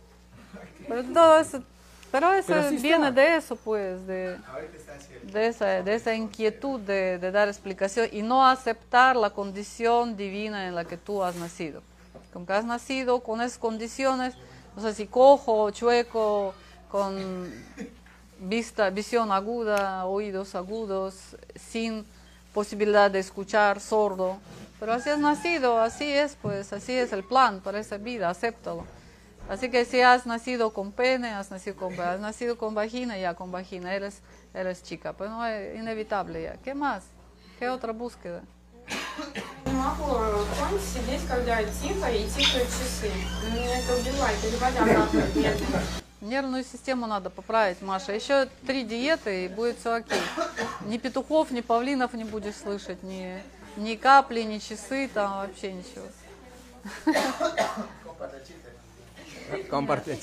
Pero 0.86 1.02
todo 1.04 1.38
eso, 1.38 1.62
pero 2.10 2.32
eso 2.34 2.48
Pero 2.48 2.68
sí 2.70 2.76
viene 2.76 3.08
está. 3.08 3.20
de 3.20 3.36
eso, 3.36 3.56
pues, 3.56 4.06
de, 4.06 4.38
de 5.22 5.46
esa, 5.46 5.82
de 5.82 5.94
esa 5.94 6.14
inquietud 6.14 6.80
de, 6.80 7.18
de 7.18 7.30
dar 7.30 7.48
explicación 7.48 8.08
y 8.12 8.22
no 8.22 8.46
aceptar 8.46 9.16
la 9.16 9.30
condición 9.30 10.16
divina 10.16 10.66
en 10.66 10.74
la 10.74 10.84
que 10.84 10.96
tú 10.98 11.22
has 11.22 11.36
nacido. 11.36 11.82
Como 12.32 12.46
que 12.46 12.52
has 12.52 12.64
nacido 12.64 13.20
con 13.20 13.40
esas 13.40 13.58
condiciones, 13.58 14.34
no 14.76 14.82
sé 14.82 14.94
si 14.94 15.06
cojo, 15.06 15.70
chueco, 15.70 16.54
con 16.90 17.50
vista, 18.43 18.90
visión 18.90 19.32
aguda, 19.32 20.07
oídos 20.07 20.55
agudos, 20.55 21.36
sin 21.55 22.05
posibilidad 22.53 23.11
de 23.11 23.20
escuchar, 23.20 23.80
sordo. 23.80 24.38
Pero 24.78 24.93
así 24.93 25.11
has 25.11 25.18
nacido, 25.18 25.80
así 25.80 26.12
es, 26.12 26.36
pues 26.43 26.72
así 26.72 26.93
es 26.93 27.12
el 27.12 27.22
plan 27.24 27.61
para 27.61 27.78
esa 27.78 27.99
vida, 27.99 28.28
acéptalo. 28.28 28.84
Así 29.49 29.70
que 29.70 29.84
si 29.84 30.01
has 30.01 30.26
nacido 30.26 30.72
con 30.72 30.93
pene, 30.93 31.30
has 31.30 31.51
nacido 31.51 31.76
con, 31.76 31.99
has 32.01 32.20
nacido 32.20 32.57
con 32.57 32.74
vagina, 32.74 33.18
ya 33.18 33.34
con 33.34 33.51
vagina, 33.51 33.95
eres, 33.95 34.20
eres 34.55 34.82
chica. 34.82 35.12
Pues 35.12 35.30
no 35.30 35.45
es 35.47 35.78
inevitable 35.78 36.43
ya. 36.43 36.57
¿Qué 36.64 36.74
más? 36.74 37.05
¿Qué 37.59 37.68
otra 37.68 37.93
búsqueda? 37.93 38.43
Нервную 46.22 46.62
систему 46.62 47.06
надо 47.06 47.30
поправить, 47.30 47.82
Маша. 47.82 48.12
Еще 48.12 48.46
три 48.64 48.84
диеты, 48.84 49.44
и 49.44 49.48
будет 49.48 49.80
все 49.80 49.94
окей. 49.94 50.20
Ни 50.82 50.96
петухов, 50.96 51.50
ни 51.50 51.62
павлинов 51.62 52.14
не 52.14 52.22
будешь 52.22 52.54
слышать, 52.54 53.02
ни, 53.02 53.42
ни 53.76 53.96
капли, 53.96 54.42
ни 54.42 54.58
часы, 54.58 55.10
там 55.12 55.38
вообще 55.38 55.72
ничего. 55.72 56.06
comparte. 59.68 60.16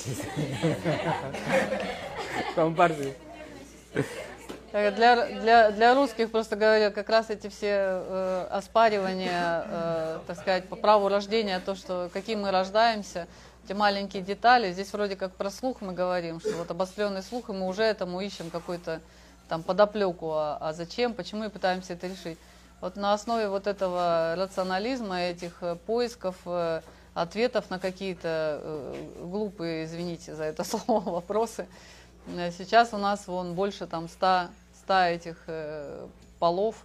Так, 4.72 4.94
Для, 4.94 5.26
для, 5.26 5.70
для 5.72 5.94
русских, 5.94 6.30
просто 6.30 6.54
говорю, 6.54 6.92
как 6.92 7.08
раз 7.08 7.28
эти 7.28 7.48
все 7.48 7.72
э, 7.72 8.46
оспаривания, 8.52 9.64
э, 9.66 10.18
так 10.28 10.38
сказать, 10.38 10.68
по 10.68 10.76
праву 10.76 11.08
рождения, 11.08 11.58
то, 11.58 11.74
что 11.74 12.08
каким 12.12 12.42
мы 12.42 12.52
рождаемся, 12.52 13.26
эти 13.70 13.76
маленькие 13.76 14.22
детали. 14.22 14.72
Здесь 14.72 14.92
вроде 14.92 15.14
как 15.14 15.32
про 15.36 15.48
слух 15.48 15.80
мы 15.80 15.92
говорим, 15.92 16.40
что 16.40 16.50
вот 16.56 16.70
обостренный 16.72 17.22
слух, 17.22 17.50
и 17.50 17.52
мы 17.52 17.68
уже 17.68 17.84
этому 17.84 18.20
ищем 18.20 18.50
какой-то 18.50 19.00
там 19.48 19.62
подоплеку, 19.62 20.32
а, 20.32 20.58
а 20.60 20.72
зачем, 20.72 21.14
почему 21.14 21.44
и 21.44 21.48
пытаемся 21.48 21.92
это 21.92 22.08
решить. 22.08 22.36
Вот 22.80 22.96
на 22.96 23.12
основе 23.12 23.48
вот 23.48 23.68
этого 23.68 24.34
рационализма, 24.36 25.20
этих 25.20 25.62
э, 25.62 25.76
поисков 25.86 26.34
э, 26.46 26.80
ответов 27.14 27.70
на 27.70 27.78
какие-то 27.78 28.58
э, 28.60 29.04
глупые, 29.22 29.84
извините 29.84 30.34
за 30.34 30.44
это 30.44 30.64
слово, 30.64 31.08
вопросы, 31.08 31.66
Сейчас 32.58 32.92
у 32.92 32.98
нас 32.98 33.26
вон 33.28 33.54
больше 33.54 33.86
там 33.86 34.08
100, 34.08 34.48
100 34.82 34.94
этих 34.94 35.36
полов, 36.38 36.84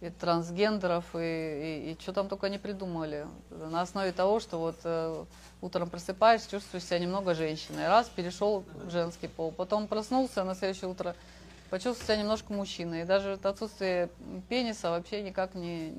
и 0.00 0.10
трансгендеров, 0.10 1.04
и, 1.14 1.96
и, 1.96 1.96
что 2.00 2.12
там 2.12 2.28
только 2.28 2.48
не 2.48 2.58
придумали. 2.58 3.26
На 3.50 3.80
основе 3.82 4.12
того, 4.12 4.40
что 4.40 4.58
вот 4.58 4.76
э, 4.84 5.24
утром 5.62 5.88
просыпаешься, 5.88 6.50
чувствуешь 6.50 6.84
себя 6.84 6.98
немного 6.98 7.34
женщиной. 7.34 7.88
Раз, 7.88 8.08
перешел 8.08 8.64
в 8.84 8.90
женский 8.90 9.28
пол. 9.28 9.52
Потом 9.52 9.86
проснулся 9.86 10.44
на 10.44 10.54
следующее 10.54 10.90
утро, 10.90 11.16
почувствовал 11.70 12.06
себя 12.06 12.16
немножко 12.18 12.52
мужчиной. 12.52 13.02
И 13.02 13.04
даже 13.04 13.30
это 13.30 13.48
отсутствие 13.48 14.10
пениса 14.50 14.90
вообще 14.90 15.22
никак 15.22 15.54
не, 15.54 15.94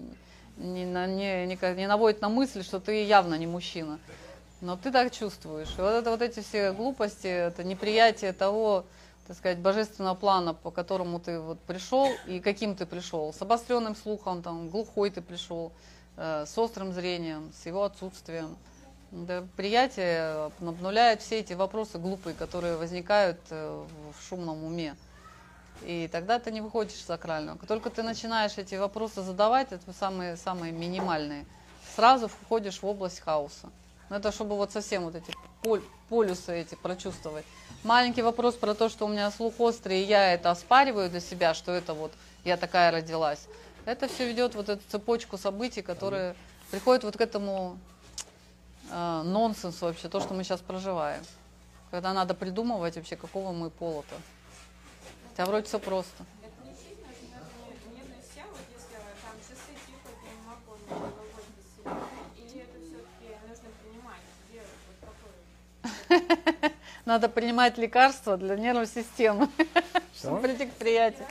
не, 0.58 0.86
на- 0.86 1.08
не, 1.08 1.48
никак 1.48 1.76
не 1.76 1.88
наводит 1.88 2.22
на 2.22 2.30
мысль, 2.30 2.64
что 2.64 2.80
ты 2.80 3.04
явно 3.04 3.34
не 3.34 3.48
мужчина. 3.48 4.00
Но 4.62 4.76
ты 4.76 4.92
так 4.92 5.12
чувствуешь. 5.12 5.74
И 5.78 5.82
вот 5.82 5.92
это 5.92 6.12
вот 6.12 6.22
эти 6.22 6.42
все 6.42 6.72
глупости, 6.72 7.28
это 7.28 7.64
неприятие 7.64 8.34
того, 8.34 8.86
так 9.28 9.36
сказать, 9.36 9.60
божественного 9.60 10.16
плана, 10.16 10.54
по 10.54 10.72
которому 10.72 11.20
ты 11.20 11.40
вот 11.40 11.60
пришел 11.60 12.10
и 12.28 12.40
каким 12.40 12.76
ты 12.76 12.86
пришел. 12.86 13.34
С 13.34 13.42
обостренным 13.42 13.96
слухом, 13.96 14.42
там, 14.42 14.70
глухой 14.70 15.10
ты 15.10 15.22
пришел, 15.22 15.74
э, 16.16 16.46
с 16.48 16.58
острым 16.58 16.94
зрением, 16.94 17.52
с 17.62 17.66
его 17.66 17.84
отсутствием. 17.84 18.56
Да, 19.12 19.46
приятие 19.58 20.52
обнуляет 20.60 21.22
все 21.22 21.40
эти 21.40 21.54
вопросы 21.54 21.98
глупые, 21.98 22.36
которые 22.36 22.78
возникают 22.78 23.40
э, 23.50 23.86
в 24.18 24.28
шумном 24.28 24.64
уме. 24.64 24.96
И 25.84 26.10
тогда 26.12 26.40
ты 26.40 26.52
не 26.52 26.62
выходишь 26.62 26.96
из 26.96 27.06
сакрального. 27.06 27.60
Только 27.68 27.90
ты 27.90 28.04
начинаешь 28.04 28.58
эти 28.58 28.76
вопросы 28.76 29.22
задавать, 29.22 29.72
это 29.72 29.94
самые, 29.94 30.38
самые 30.38 30.72
минимальные, 30.72 31.46
сразу 31.96 32.30
входишь 32.30 32.82
в 32.82 32.86
область 32.86 33.20
хаоса. 33.20 33.70
Но 34.10 34.16
это 34.16 34.32
чтобы 34.32 34.56
вот 34.56 34.72
совсем 34.72 35.04
вот 35.04 35.16
эти 35.16 35.34
полюсы 36.10 36.62
эти 36.62 36.76
прочувствовать. 36.76 37.46
Маленький 37.84 38.22
вопрос 38.22 38.56
про 38.56 38.74
то, 38.74 38.90
что 38.90 39.06
у 39.06 39.10
меня 39.10 39.32
слух 39.32 39.60
острый, 39.60 40.02
и 40.02 40.06
я 40.06 40.34
это 40.34 40.52
оспариваю 40.52 41.10
для 41.10 41.20
себя, 41.20 41.54
что 41.54 41.72
это 41.72 41.94
вот 41.94 42.12
я 42.44 42.58
такая 42.58 42.92
родилась. 42.92 43.48
Это 43.86 44.08
все 44.08 44.28
ведет 44.28 44.56
вот 44.56 44.70
эту 44.70 44.82
цепочку 44.90 45.38
событий, 45.38 45.82
которые 45.82 46.36
приходят 46.72 47.04
вот 47.04 47.16
к 47.16 47.22
этому 47.22 47.78
э, 48.92 49.22
нонсенсу 49.24 49.86
вообще, 49.86 50.10
то, 50.10 50.20
что 50.20 50.34
мы 50.34 50.44
сейчас 50.44 50.60
проживаем. 50.62 51.24
Когда 51.92 52.14
надо 52.14 52.34
придумывать 52.34 52.96
вообще, 52.98 53.16
какого 53.16 53.54
мы 53.54 53.70
пола-то. 53.70 54.16
Хотя 55.30 55.46
вроде 55.46 55.68
все 55.68 55.80
просто. 55.80 56.26
Надо 67.05 67.29
принимать 67.29 67.79
лекарства 67.79 68.37
для 68.37 68.57
нервной 68.57 68.87
системы, 68.87 69.49
чтобы 70.15 70.37
¿No? 70.37 70.43
prийти 70.43 70.67
к 70.67 70.73
приятию. 70.75 71.27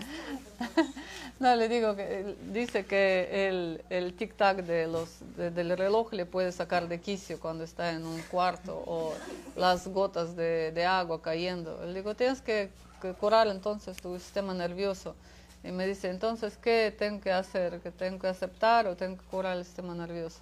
No, 1.39 1.55
le 1.55 1.67
digo 1.69 1.95
que 1.95 2.19
él 2.19 2.37
dice 2.53 2.85
que 2.85 3.47
el, 3.47 3.83
el 3.89 4.15
tic-tac 4.15 4.61
de 4.63 4.85
los, 4.87 5.09
de- 5.37 5.49
del 5.49 5.75
reloj 5.75 6.11
le 6.13 6.25
puede 6.25 6.51
sacar 6.51 6.87
de 6.87 6.99
quicio 6.99 7.39
cuando 7.39 7.63
está 7.63 7.91
en 7.93 8.05
un 8.05 8.21
cuarto 8.23 8.83
o 8.85 9.13
las 9.55 9.87
gotas 9.87 10.35
de, 10.35 10.71
de 10.71 10.85
agua 10.85 11.19
cayendo. 11.21 11.83
Le 11.85 11.93
digo, 11.95 12.13
tienes 12.15 12.41
que, 12.41 12.69
que 13.01 13.13
curar 13.13 13.47
entonces 13.47 13.97
tu 13.97 14.19
sistema 14.19 14.53
nervioso. 14.53 15.15
Y 15.63 15.71
me 15.71 15.87
dice, 15.87 16.09
entonces, 16.09 16.57
¿qué 16.61 16.93
tengo 16.95 17.21
que 17.21 17.31
hacer? 17.31 17.79
¿Que 17.79 17.91
tengo 17.91 18.19
que 18.19 18.27
aceptar 18.27 18.85
o 18.87 18.95
tengo 18.95 19.17
que 19.17 19.25
curar 19.25 19.57
el 19.57 19.63
sistema 19.65 19.95
nervioso? 19.95 20.41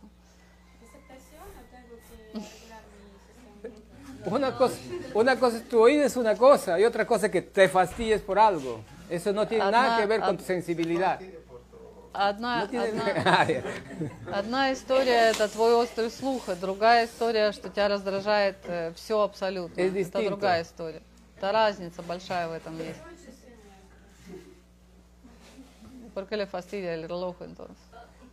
Aceptación, 0.82 1.44
o 1.44 1.62
tengo 1.72 1.96
que 1.96 2.16
regular 2.18 2.34
mi 2.34 2.42
sistema. 2.42 2.63
Una 4.27 4.53
cosa, 4.57 4.77
una 5.15 5.37
cosa, 5.39 5.61
tu 5.69 5.81
oído 5.81 6.05
es 6.05 6.17
una 6.17 6.35
cosa 6.37 6.79
y 6.81 6.85
otra 6.85 7.07
cosa 7.07 7.31
que 7.31 7.43
te 7.43 7.69
fastidies 7.69 8.21
por 8.23 8.39
algo. 8.39 8.81
Eso 9.11 9.33
no 9.33 9.47
tiene 9.47 9.65
nada 9.71 9.85
Одна- 9.95 10.01
que 10.01 10.07
ver 10.07 10.21
con 10.21 10.31
од- 10.31 10.39
tu 10.39 10.45
sensibilidad. 10.45 11.21
Одна, 12.13 12.61
No 12.61 12.69
tiene 12.71 12.87
одна- 12.89 13.25
nada. 13.25 13.63
Одна 14.33 14.73
история 14.73 15.31
это 15.31 15.49
твой 15.49 15.75
острый 15.75 16.11
слух, 16.11 16.49
и 16.49 16.55
другая 16.55 17.07
история, 17.07 17.53
что 17.53 17.69
тебя 17.69 17.89
раздражает 17.89 18.57
все 18.95 19.21
абсолютно. 19.21 19.81
Es 19.81 19.93
это 19.95 20.23
другая 20.25 20.63
история. 20.63 21.03
Это 21.37 21.51
разница 21.53 22.03
большая 22.03 22.49
в 22.49 22.53
этом 22.53 22.79
есть. 22.79 23.01
¿Por 26.15 26.27
qué 26.29 26.37
le 26.37 26.47
fastidia 26.47 26.95
el 26.95 27.09
reloj 27.09 27.35
entonces? 27.41 27.77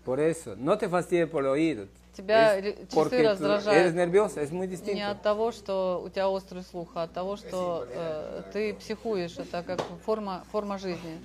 Por 0.05 0.19
eso, 0.19 0.55
no 0.57 0.77
te 0.77 0.89
fastidies 0.89 1.29
por 1.29 1.43
el 1.43 1.49
oído. 1.49 1.87
Тебя 2.15 2.57
Es 2.57 2.89
часы 2.89 3.23
раздражают 3.23 3.95
nerviosa, 3.95 4.41
es 4.41 4.51
muy 4.51 4.67
не 4.67 4.75
distinto. 4.75 5.09
от 5.11 5.21
того, 5.21 5.51
что 5.51 6.01
у 6.03 6.09
тебя 6.09 6.27
острый 6.29 6.63
слух, 6.63 6.89
а 6.95 7.03
от 7.03 7.13
того, 7.13 7.37
что 7.37 7.87
э, 7.89 8.43
ты 8.51 8.73
психуешь. 8.73 9.37
Это 9.37 9.63
как 9.63 9.81
форма, 10.03 10.43
форма 10.51 10.77
жизни. 10.77 11.19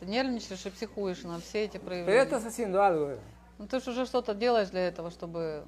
Ты 0.00 0.06
нервничаешь 0.06 0.64
и 0.66 0.70
психуешь 0.70 1.22
на 1.22 1.38
все 1.40 1.64
эти 1.64 1.76
проявления. 1.76 3.20
Ну, 3.58 3.66
ты 3.66 3.78
же 3.80 3.90
уже 3.90 4.06
что-то 4.06 4.34
делаешь 4.34 4.70
для 4.70 4.88
этого, 4.88 5.10
чтобы 5.10 5.64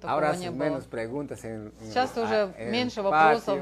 такого 0.00 0.20
Ahora 0.20 0.36
не 0.36 0.50
было. 0.50 0.64
menos 0.64 0.84
preguntas 0.84 1.44
en, 1.44 1.72
Сейчас 1.80 2.10
ты 2.10 2.22
уже 2.22 2.52
en 2.58 2.70
меньше 2.72 3.02
вопросов 3.02 3.60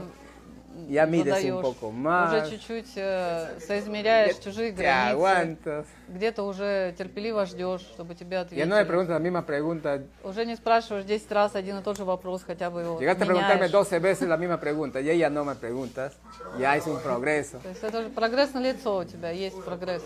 Ya 0.89 1.07
mides 1.07 1.45
un 1.45 1.63
poco 1.63 1.91
más. 1.93 2.33
Уже 2.33 2.51
чуть-чуть 2.51 2.93
э, 2.97 3.61
соизмеряешь 3.61 4.37
чужие 4.39 4.73
Te 4.73 4.83
границы. 4.83 5.13
aguantas. 5.15 5.87
Где-то 6.09 6.43
уже 6.45 6.95
терпеливо 6.99 7.47
ждешь, 7.47 7.81
чтобы 7.83 8.15
тебе 8.15 8.39
Ya 8.51 8.67
no 8.67 8.75
me 8.75 8.81
ответили. 8.81 8.85
preguntas 8.89 9.09
la 9.11 9.19
misma 9.21 9.43
pregunta. 9.47 10.03
Уже 10.25 10.45
не 10.45 10.57
спрашиваешь 10.57 11.05
10 11.05 11.31
раз 11.33 11.55
один 11.55 11.79
и 11.79 11.83
тот 11.83 11.97
же 11.97 12.05
вопрос, 12.05 12.43
хотя 12.43 12.71
бы 12.71 12.81
его 12.83 13.01
Llegaste 13.01 13.23
a 13.23 13.27
preguntarme 13.27 13.69
меняешь. 13.69 13.71
12 13.71 13.99
veces 14.01 14.29
la 14.29 14.37
misma 14.37 14.59
pregunta 14.59 15.01
y 15.01 15.11
ella 15.11 15.31
no 15.31 15.45
me 15.45 15.55
preguntas. 15.55 16.13
Ya 16.59 16.77
es 16.77 16.87
un 16.87 17.01
progreso. 17.01 17.61
То 17.61 17.69
есть 17.69 17.83
это 17.83 18.03
же 18.03 18.09
прогресс 18.11 18.53
на 18.53 18.61
лицо 18.61 18.99
у 18.99 19.05
тебя, 19.05 19.31
есть 19.31 19.63
прогресс. 19.65 20.03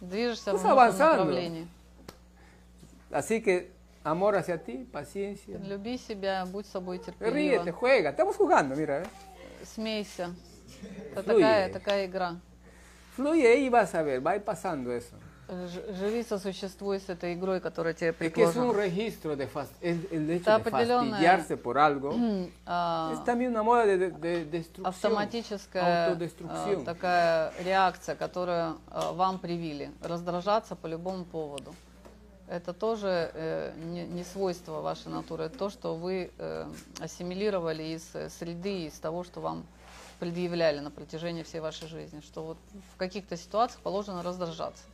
Движешься 0.00 0.52
в 0.52 0.56
Estás 0.56 0.62
нужном 0.64 0.72
avanzando. 0.78 1.24
направлении. 1.24 1.66
Así 3.10 3.40
que 3.42 3.70
amor 4.02 4.34
hacia 4.36 4.58
ti, 4.58 4.86
paciencia. 4.90 5.56
Люби 5.58 5.98
себя, 5.98 6.44
будь 6.46 6.66
собой 6.66 6.98
Ríete, 6.98 7.12
терпеливо, 7.12 7.72
juega. 7.72 8.10
Estamos 8.10 8.36
jugando, 8.36 8.74
mira. 8.74 9.02
¿eh? 9.02 9.06
Смейся. 9.64 10.34
Это 11.12 11.22
такая, 11.22 11.72
такая 11.72 12.06
игра. 12.06 12.36
Fluye 13.16 13.60
y 13.60 13.68
vas 13.68 13.94
a 13.94 14.02
ver, 14.02 14.20
va 14.20 14.34
pasando 14.40 14.92
eso. 14.92 15.16
Живи, 15.46 16.22
сосуществуй 16.22 17.00
с 17.00 17.10
этой 17.10 17.34
игрой, 17.34 17.60
которая 17.60 17.92
тебе 17.92 18.14
предложена. 18.14 18.72
de 19.36 19.46
определенная-. 20.56 21.20
А, 22.64 23.12
автоматическая 24.84 26.16
э, 26.16 26.84
такая 26.84 27.52
реакция, 27.62 28.14
которую 28.16 28.78
э, 28.90 29.12
вам 29.12 29.38
привили. 29.38 29.92
Раздражаться 30.00 30.76
по 30.76 30.86
любому 30.86 31.26
поводу. 31.26 31.74
Это 32.54 32.72
тоже 32.72 33.32
э, 33.34 33.72
не, 33.76 34.06
не 34.06 34.22
свойство 34.22 34.80
вашей 34.80 35.08
натуры. 35.08 35.44
Это 35.44 35.58
то, 35.58 35.70
что 35.70 35.96
вы 35.96 36.30
э, 36.38 36.70
ассимилировали 37.00 37.82
из 37.82 38.14
э, 38.14 38.30
среды, 38.30 38.86
из 38.86 38.92
того, 38.92 39.24
что 39.24 39.40
вам 39.40 39.66
предъявляли 40.20 40.78
на 40.78 40.92
протяжении 40.92 41.42
всей 41.42 41.60
вашей 41.60 41.88
жизни. 41.88 42.20
Что 42.20 42.44
вот 42.44 42.58
в 42.94 42.96
каких-то 42.96 43.36
ситуациях 43.36 43.82
положено 43.82 44.22
раздражаться. 44.22 44.84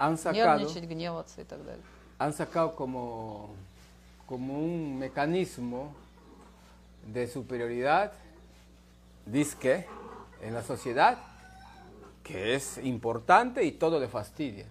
Sacado, 0.00 0.34
Нервничать, 0.34 0.84
гневаться 0.84 1.40
и 1.40 1.44
так 1.44 1.64
далее. 1.64 1.82
han 2.18 2.32
sacado 2.32 2.74
como, 2.74 3.50
como 4.26 4.58
un 4.58 4.98
mecanismo 4.98 5.94
de 7.06 7.28
superioridad, 7.28 8.12
disque, 9.24 9.86
en 10.42 10.52
la 10.52 10.62
sociedad, 10.62 11.18
que 12.22 12.54
es 12.54 12.78
importante 12.78 13.62
y 13.62 13.72
todo 13.72 14.00
le 14.00 14.08
fastidia. 14.08 14.66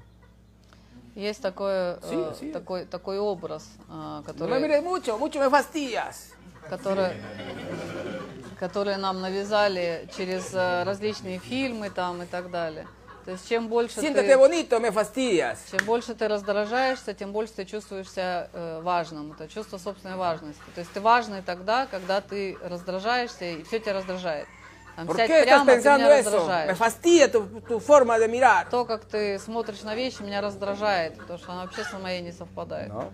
Есть 1.16 1.42
такое, 1.42 2.00
Sí, 2.10 2.16
э, 2.16 2.32
es. 2.42 2.52
такой, 2.52 2.86
такой 2.86 3.20
образ, 3.20 3.68
э, 3.88 3.92
No 3.92 4.22
me 4.22 4.24
который 4.26 4.82
mucho, 4.82 5.18
mucho 5.20 5.40
me 5.40 5.50
fastidias. 5.50 6.34
которые, 6.70 7.16
которые 8.60 8.98
нам 8.98 9.22
навязали 9.22 10.08
через 10.18 10.54
э, 10.54 10.84
различные 10.84 11.40
фильмы 11.40 11.90
там 11.90 12.24
и 12.24 12.26
так 12.26 12.50
далее. 12.50 12.88
То 13.26 13.32
есть 13.32 13.48
чем 13.48 13.70
больше 13.70 14.02
Siéntate 14.02 14.28
ты, 14.28 14.38
bonito, 14.38 14.80
me 14.82 14.92
fastidias. 14.92 15.58
чем 15.72 15.86
больше 15.86 16.14
ты 16.14 16.28
раздражаешься, 16.28 17.14
тем 17.14 17.32
больше 17.32 17.54
ты 17.54 17.66
чувствуешь 17.66 18.10
себя 18.10 18.50
э, 18.52 18.82
важным. 18.82 19.32
Это 19.34 19.48
чувство 19.48 19.78
собственной 19.78 20.18
важности. 20.18 20.62
То 20.76 20.82
есть 20.82 20.92
ты 20.94 21.00
важный 21.00 21.42
тогда, 21.42 21.86
когда 21.86 22.20
ты 22.22 22.58
раздражаешься 22.62 23.46
и 23.46 23.64
все 23.64 23.80
тебя 23.80 23.94
раздражает. 23.94 24.48
¿Por 24.96 25.16
qué 25.16 25.40
estás 25.42 25.66
pensando 25.66 26.12
eso? 26.12 26.48
Me 26.68 26.76
fastidia 26.76 27.32
tu, 27.32 27.46
tu 27.68 27.80
forma 27.80 28.18
de 28.20 28.28
mirar. 28.28 28.70
То, 28.70 28.86
как 28.86 29.06
ты 29.06 29.40
смотришь 29.40 29.84
на 29.84 29.96
вещи, 29.96 30.22
меня 30.22 30.42
раздражает, 30.42 31.18
потому 31.18 31.40
что 31.40 31.52
она 31.52 31.62
вообще 31.64 31.84
с 31.84 31.94
моей 32.00 32.22
не 32.22 32.32
совпадает. 32.32 32.92
No, 32.92 33.10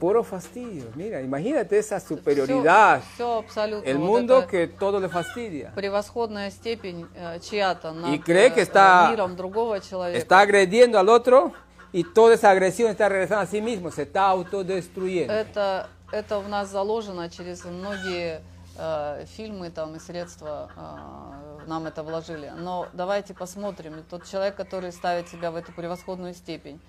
puro 0.00 0.22
fastidio. 0.22 0.90
Mira, 0.94 1.20
imagínate 1.22 1.78
esa 1.78 1.98
superioridad. 2.00 3.02
Все, 3.14 3.38
абсолютно. 3.38 3.88
El 3.88 3.98
Вот 3.98 4.06
mundo 4.06 4.38
это- 4.40 4.48
que 4.48 4.66
todo 4.66 5.00
le 5.00 5.08
fastidia. 5.08 5.72
превосходная 5.74 6.50
степень 6.50 7.06
э, 7.14 7.38
чья-то 7.40 7.92
над 7.92 8.10
Y 8.12 8.18
cree 8.18 8.50
que 8.52 8.60
э, 8.60 8.64
está- 8.64 9.08
миром 9.10 9.36
другого 9.36 9.80
человека. 9.80 10.18
Está 10.18 10.40
agrediendo 10.40 10.98
al 10.98 11.08
otro 11.08 11.52
y 11.92 12.02
toda 12.04 12.34
esa 12.34 12.50
agresión 12.50 12.90
está 12.90 13.08
regresando 13.08 13.42
a 13.42 13.46
sí 13.46 13.60
mismo, 13.62 13.90
se 13.90 14.02
está 14.02 14.28
autodestruyendo. 14.28 15.32
Это, 15.32 15.88
это 16.12 16.40
в 16.40 16.48
нас 16.48 16.68
заложено 16.68 17.30
через 17.30 17.64
многие 17.64 18.40
э, 18.78 19.24
фильмы 19.36 19.70
там, 19.70 19.96
и 19.96 19.98
средства 19.98 20.70
э, 20.76 21.66
нам 21.66 21.86
это 21.86 22.02
вложили. 22.02 22.52
Но 22.56 22.88
давайте 22.92 23.34
посмотрим. 23.34 24.04
Тот 24.08 24.26
человек, 24.26 24.56
который 24.56 24.92
ставит 24.92 25.28
себя 25.28 25.50
в 25.50 25.56
эту 25.56 25.72
превосходную 25.72 26.34
степень, 26.34 26.80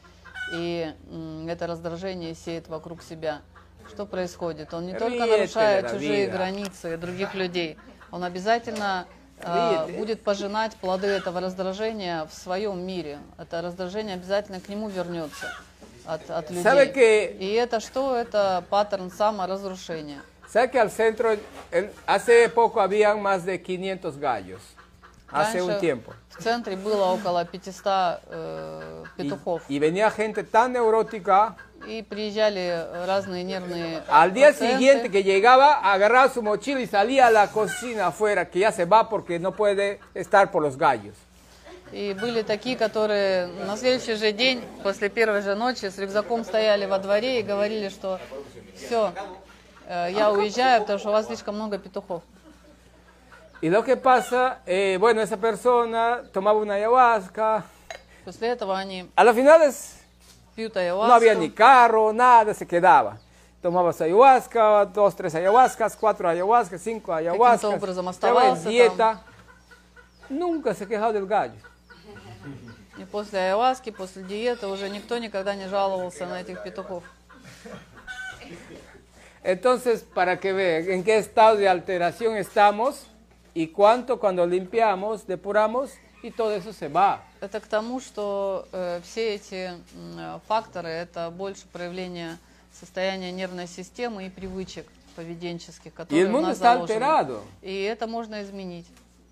и 0.54 0.94
м, 1.10 1.48
это 1.48 1.68
раздражение 1.68 2.34
сеет 2.36 2.68
вокруг 2.68 3.04
себя. 3.04 3.42
Что 3.90 4.06
происходит? 4.06 4.74
Он 4.74 4.86
не 4.86 4.94
только 4.98 5.26
нарушает 5.26 5.92
чужие 5.92 6.28
границы 6.28 6.98
других 6.98 7.34
людей, 7.34 7.78
он 8.12 8.24
обязательно 8.24 9.08
э, 9.40 9.98
будет 9.98 10.24
пожинать 10.24 10.76
плоды 10.76 11.08
этого 11.08 11.40
раздражения 11.40 12.26
в 12.26 12.34
своем 12.34 12.86
мире. 12.86 13.20
Это 13.38 13.62
раздражение 13.62 14.16
обязательно 14.16 14.60
к 14.60 14.70
нему 14.70 14.90
вернется 14.90 15.54
от, 16.06 16.30
от 16.30 16.50
людей. 16.50 16.64
¿Sabe 16.64 16.94
que, 16.94 17.38
И 17.38 17.52
это 17.54 17.80
что? 17.80 18.16
Это 18.16 18.64
паттерн 18.70 19.12
саморазрушения. 19.12 20.22
sabe 20.49 20.71
que 20.71 20.79
al 20.81 20.91
centro, 20.91 21.33
en- 21.71 21.91
hace 22.07 22.49
poco 22.49 22.81
habían 22.81 23.21
más 23.23 23.45
de 23.45 23.61
500 23.63 24.19
gallos? 24.19 24.61
Hace 25.31 25.63
un 25.63 25.69
Раньше 25.71 25.81
tiempo. 25.81 26.13
в 26.39 26.43
центре 26.43 26.77
было 26.77 27.05
около 27.07 27.45
500 27.47 28.21
э, 28.31 29.03
Y, 29.17 29.23
петухов. 29.23 29.63
y 29.69 29.79
venía 29.79 30.11
gente 30.11 30.45
tan 30.45 30.73
neurótica. 30.73 31.57
И 31.87 32.03
приезжали 32.03 32.87
разные 33.07 33.43
нервные 33.43 34.03
Al 34.09 34.33
día 34.33 34.49
пациенты. 34.53 34.73
siguiente 34.77 35.11
que 35.11 35.23
llegaba, 35.25 35.81
agarraba 35.93 36.29
su 36.29 36.43
mochila 36.43 36.81
y 36.81 36.87
salía 36.87 37.27
a 37.29 37.31
la 37.31 37.49
cocina 37.49 38.09
afuera, 38.09 38.49
que 38.51 38.61
ya 38.61 38.71
se 38.73 38.85
va 38.85 39.09
porque 39.09 39.39
no 39.41 39.53
puede 39.53 39.99
estar 40.15 40.51
por 40.53 40.63
los 40.63 40.77
gallos. 40.77 41.17
И 41.93 42.15
были 42.15 42.43
такие, 42.43 42.77
которые 42.77 43.47
на 43.67 43.77
следующий 43.77 44.15
же 44.15 44.33
день, 44.33 44.63
после 44.83 45.09
первой 45.11 45.43
же 45.43 45.55
ночи, 45.55 45.87
с 45.91 45.99
рюкзаком 45.99 46.45
стояли 46.45 46.87
во 46.87 46.99
дворе 46.99 47.41
и 47.41 47.43
говорили, 47.43 47.89
что 47.91 48.19
все, 48.77 49.13
я 49.88 50.32
уезжаю, 50.32 50.82
потому 50.82 51.00
что 51.00 51.10
у 51.10 51.12
вас 51.14 51.28
слишком 51.28 51.56
много 51.56 51.78
петухов. 51.78 52.24
Y 53.60 53.70
lo 53.70 53.84
que 53.84 53.98
pasa, 53.98 54.60
eh, 54.68 54.98
bueno, 55.00 55.20
esa 55.20 55.38
persona 55.38 56.22
tomaba 56.32 56.60
una 56.60 56.76
ayahuasca. 56.76 57.64
После 58.24 58.50
этого 58.50 58.78
они 58.78 59.10
A 59.16 59.24
las 59.24 59.36
finales 59.36 60.00
пьют 60.56 60.76
no 60.76 61.14
había 61.14 61.34
ni 61.34 61.46
ayahuasca, 61.46 61.56
carro, 61.56 62.14
nada, 62.14 62.54
se 62.54 62.68
quedaba. 62.68 63.18
Tomaba 63.62 63.94
su 63.94 64.04
ayahuasca, 64.04 64.86
dos, 64.86 65.16
tres 65.16 65.34
ayahuascas, 65.34 65.96
cuatro 65.96 66.30
ayahuascas, 66.30 66.82
cinco 66.82 67.14
ayahuascas. 67.14 67.74
образом 67.74 68.10
оставался 68.10 68.70
dieta. 68.70 69.22
Nunca 70.30 70.74
se 70.76 70.86
quejaba 70.86 71.14
del 71.14 71.26
gallo. 71.26 71.60
и 72.98 73.06
после 73.06 73.40
ayahuaски, 73.40 73.92
после 73.92 74.24
диеты 74.24 74.68
уже 74.68 74.90
никто 74.90 75.18
никогда 75.18 75.56
не 75.56 75.68
жаловался 75.68 76.26
на 76.26 76.42
этих 76.42 76.62
петухов. 76.64 77.04
Entonces, 79.48 80.04
para 80.14 80.42
que 80.42 80.52
vean 80.52 80.92
en 80.92 81.06
qué 81.06 81.18
estado 81.18 81.56
de 81.56 81.70
alteración 81.70 82.36
estamos 82.36 83.08
y 83.54 83.68
cuánto 83.68 84.20
cuando 84.20 84.46
limpiamos, 84.46 85.26
depuramos 85.26 85.92
y 86.22 86.32
todo 86.32 86.52
eso 86.52 86.74
se 86.74 86.90
va. 86.90 87.24
Это 87.40 87.62
к 87.62 87.68
тому, 87.68 88.02
что 88.02 88.68
э, 88.74 89.00
все 89.04 89.36
эти 89.36 89.72
э, 89.72 90.40
факторы 90.50 90.90
это 90.90 91.30
больше 91.30 91.66
проявление 91.72 92.38
состояния 92.78 93.32
нервной 93.32 93.68
системы 93.68 94.26
и 94.26 94.30
привычек 94.30 94.86
поведенческих, 95.16 95.94
которые 95.94 96.26
у 96.26 96.42
нас 96.42 96.58
заложены. 96.58 96.92
alterado. 96.92 97.42
И 97.62 97.84
это 97.84 98.06
можно 98.06 98.44
изменить. 98.44 98.88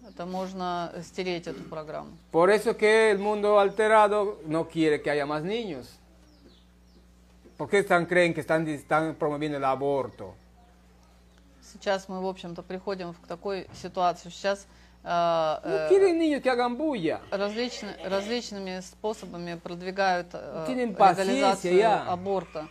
Это 0.08 0.26
можно 0.26 0.94
стереть 1.04 1.46
эту 1.48 1.64
программу. 1.64 2.12
Por 2.32 2.50
eso 2.50 2.78
que 2.78 3.12
el 3.12 3.20
mundo 3.20 3.60
alterado 3.60 4.40
no 4.46 4.70
quiere 4.70 5.02
que 5.02 5.10
haya 5.10 5.26
más 5.26 5.44
niños. 5.44 5.90
¿Por 7.58 7.70
qué 7.70 7.80
están, 7.80 8.06
creen 8.06 8.34
que 8.34 8.42
están, 8.42 8.68
están 8.68 9.16
promoviendo 9.16 9.58
el 9.58 9.64
aborto? 9.64 10.36
Сейчас 11.62 12.08
мы, 12.08 12.22
в 12.22 12.28
общем-то, 12.28 12.64
приходим 12.64 13.14
к 13.14 13.28
такой 13.28 13.68
ситуации. 13.74 14.30
Сейчас 14.30 14.68
э, 15.04 15.10
э, 15.64 15.90
различны- 17.32 17.96
различными 18.08 18.80
способами 18.82 19.56
продвигают 19.56 20.28
э, 20.34 20.66
paciencia 20.98 21.24
легализацию 21.24 22.12
аборта. 22.12 22.68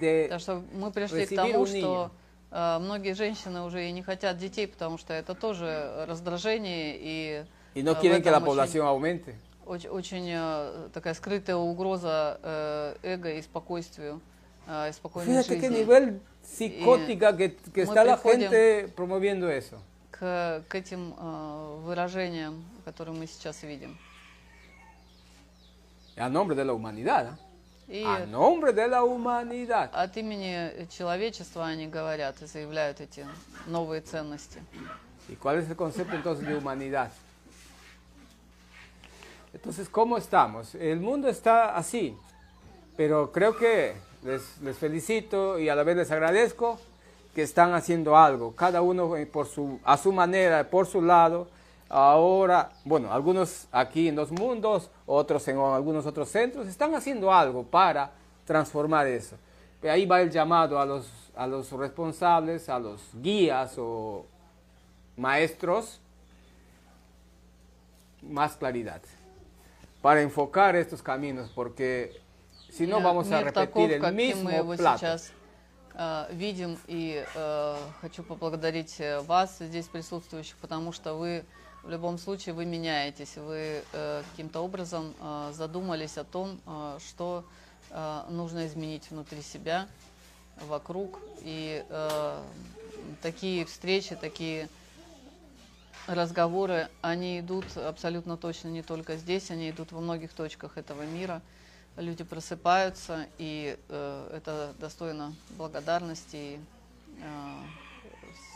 Потому 0.00 0.40
что 0.40 0.62
мы 0.72 0.90
пришли 0.90 1.26
к 1.26 1.34
тому, 1.34 1.66
что 1.66 2.10
э, 2.50 2.78
многие 2.78 3.14
женщины 3.14 3.62
уже 3.62 3.88
и 3.88 3.92
не 3.92 4.02
хотят 4.02 4.38
детей, 4.38 4.66
потому 4.66 4.98
что 4.98 5.12
это 5.12 5.34
тоже 5.34 6.04
раздражение 6.08 6.96
и 6.98 7.44
y 7.74 7.82
no 7.82 7.92
э, 7.92 7.94
в 7.94 8.00
quieren 8.00 8.22
que 8.22 8.30
la 8.30 8.38
очень, 8.38 8.80
aumente. 8.80 9.34
Очень, 9.68 9.90
очень 9.90 10.30
э, 10.30 10.88
такая 10.94 11.12
скрытая 11.12 11.56
угроза 11.56 12.40
э, 12.42 12.94
эго 13.02 13.30
и 13.34 13.42
спокойствию, 13.42 14.22
э, 14.66 14.88
и 14.88 14.92
спокойной 14.92 15.34
Fíjate 15.34 15.60
qué 15.60 15.68
жизни. 15.68 15.80
nivel 15.84 16.20
psicótica 16.42 17.36
que, 17.36 17.50
que 17.74 17.82
está 17.82 18.02
la 18.02 18.16
gente 18.16 18.88
promoviendo 18.96 19.46
eso. 19.50 19.78
К, 20.10 20.64
к 20.66 20.74
этим 20.74 21.12
выражениям, 21.84 22.64
которые 22.86 23.14
мы 23.14 23.26
сейчас 23.26 23.62
видим. 23.62 23.98
A 26.16 26.30
nombre 26.30 26.56
de 26.56 26.64
la 26.64 26.72
humanidad. 26.72 27.38
И 27.88 28.02
A 28.02 28.24
nombre 28.26 28.72
de 28.72 28.88
la 28.88 29.04
humanidad. 29.04 29.90
от 29.92 30.16
имени 30.16 30.88
человечества 30.90 31.66
они 31.66 31.86
говорят 31.88 32.40
и 32.40 32.46
заявляют 32.46 33.02
эти 33.02 33.26
новые 33.66 34.00
ценности. 34.00 34.62
¿Y 35.28 35.36
cuál 35.36 35.58
es 35.58 35.68
el 35.68 35.76
concepto 35.76 36.16
entonces 36.16 36.46
de 36.46 36.56
humanidad? 36.56 37.10
Entonces, 39.52 39.88
¿cómo 39.88 40.18
estamos? 40.18 40.74
El 40.74 41.00
mundo 41.00 41.28
está 41.28 41.74
así, 41.74 42.16
pero 42.96 43.32
creo 43.32 43.56
que 43.56 43.94
les, 44.22 44.42
felicito 44.76 45.58
y 45.58 45.68
a 45.68 45.74
la 45.74 45.84
vez 45.84 45.96
les 45.96 46.10
agradezco 46.10 46.78
que 47.34 47.42
están 47.42 47.72
haciendo 47.72 48.16
algo, 48.16 48.54
cada 48.54 48.82
uno 48.82 49.16
eh, 49.16 49.24
por 49.24 49.46
su, 49.46 49.80
a 49.84 49.96
su 49.96 50.12
manera, 50.12 50.68
por 50.68 50.86
su 50.86 51.00
lado. 51.00 51.48
Ahora, 51.88 52.72
bueno, 52.84 53.10
algunos 53.10 53.66
aquí 53.72 54.08
en 54.08 54.16
los 54.16 54.30
mundos, 54.30 54.90
otros 55.06 55.48
en 55.48 55.58
algunos 55.58 56.04
otros 56.04 56.28
centros, 56.28 56.66
están 56.66 56.94
haciendo 56.94 57.32
algo 57.32 57.62
para 57.62 58.10
transformar 58.44 59.06
eso. 59.06 59.36
Ahí 59.82 60.04
va 60.04 60.20
el 60.20 60.30
llamado 60.30 60.78
a 60.78 60.84
los, 60.84 61.08
a 61.34 61.46
los 61.46 61.72
responsables, 61.72 62.68
a 62.68 62.78
los 62.78 63.00
guías 63.14 63.76
o 63.78 64.26
maestros, 65.16 66.00
más 68.20 68.56
claridad 68.56 69.00
para 70.02 70.22
enfocar 70.22 70.76
estos 70.76 71.02
caminos, 71.02 71.50
porque 71.54 72.20
si 72.70 72.86
no 72.86 73.00
vamos 73.00 73.30
a 73.30 73.42
repetir 73.42 73.92
el 73.92 74.12
mismo 74.12 74.76
plato. 74.76 75.18
э, 75.94 76.26
видим. 76.32 76.78
И 76.86 77.24
э, 77.34 77.76
хочу 78.00 78.22
поблагодарить 78.22 79.00
э, 79.00 79.20
вас, 79.20 79.58
здесь 79.58 79.86
присутствующих, 79.86 80.56
потому 80.60 80.92
что 80.92 81.14
вы 81.14 81.44
в 81.82 81.90
любом 81.90 82.18
случае 82.18 82.54
вы 82.54 82.64
меняетесь, 82.64 83.36
вы 83.36 83.82
э, 83.92 84.22
каким-то 84.30 84.60
образом 84.60 85.14
э, 85.20 85.52
задумались 85.54 86.16
о 86.18 86.24
том, 86.24 86.60
э, 86.66 86.98
что 87.08 87.44
э, 87.90 88.22
нужно 88.30 88.66
изменить 88.66 89.10
внутри 89.10 89.42
себя, 89.42 89.88
вокруг. 90.66 91.18
И 91.42 91.84
э, 91.88 92.42
такие 93.22 93.64
встречи, 93.64 94.16
такие 94.16 94.68
разговоры, 96.08 96.88
они 97.02 97.40
идут 97.40 97.76
абсолютно 97.76 98.36
точно 98.36 98.68
не 98.68 98.82
только 98.82 99.16
здесь, 99.16 99.50
они 99.50 99.70
идут 99.70 99.92
во 99.92 100.00
многих 100.00 100.32
точках 100.32 100.78
этого 100.78 101.02
мира. 101.02 101.42
Люди 101.96 102.24
просыпаются, 102.24 103.26
и 103.38 103.78
э, 103.88 104.30
это 104.34 104.72
достойно 104.78 105.34
благодарности 105.50 106.36
и 106.36 106.60
э, 107.20 107.62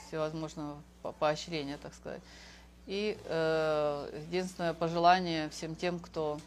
всевозможного 0.06 0.80
по- 1.02 1.12
поощрения, 1.12 1.76
так 1.76 1.92
сказать. 1.94 2.22
И 2.86 3.18
э, 3.24 4.22
единственное 4.28 4.74
пожелание 4.74 5.50
всем 5.50 5.76
тем, 5.76 5.98
кто 5.98 6.40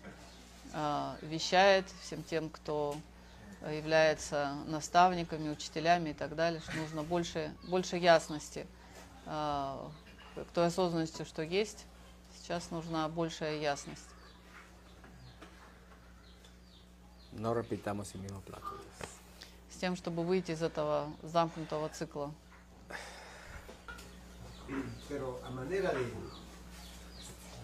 э, 0.74 1.16
вещает, 1.22 1.86
всем 2.01 2.24
тем, 2.24 2.49
кто 2.49 2.95
является 3.70 4.53
наставниками, 4.68 5.49
учителями 5.49 6.12
и 6.12 6.14
так 6.14 6.36
далее, 6.36 6.62
что 6.62 6.76
нужно 6.78 7.03
больше, 7.03 7.51
больше 7.68 7.97
ясности 7.97 8.66
э, 9.26 9.78
к 10.36 10.52
той 10.54 10.68
осознанности, 10.68 11.24
что 11.24 11.42
есть. 11.42 11.86
Сейчас 12.38 12.72
нужна 12.72 13.08
большая 13.10 13.60
ясность. 13.60 14.10
No 17.32 17.54
repitamos 17.54 18.16
el 18.16 18.22
mismo 18.22 18.42
plato. 18.42 18.66
с 19.76 19.78
тем, 19.78 19.96
чтобы 19.98 20.24
выйти 20.24 20.52
из 20.52 20.62
этого 20.62 21.12
замкнутого 21.22 21.90
цикла. 21.90 22.32
Pero 25.10 25.40
a 25.46 25.50
manera 25.50 25.92
de 25.94 26.06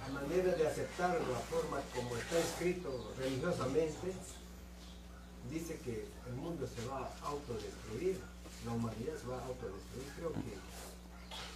a 0.05 0.09
manera 0.09 0.51
de 0.55 0.67
aceptar 0.67 1.21
la 1.21 1.39
forma 1.39 1.79
como 1.95 2.15
está 2.17 2.37
escrito 2.39 3.13
religiosamente, 3.17 4.13
dice 5.49 5.79
que 5.85 6.05
el 6.27 6.33
mundo 6.33 6.67
se 6.67 6.85
va 6.87 7.09
a 7.23 7.27
autodestruir, 7.27 8.19
la 8.65 8.71
humanidad 8.73 9.15
se 9.17 9.27
va 9.27 9.37
a 9.37 9.45
autodestruir. 9.45 10.07
Creo 10.17 10.33
que 10.33 10.39
eso 10.39 10.59
está 10.59 10.91
cumplido. 10.91 11.31
А, 11.31 11.50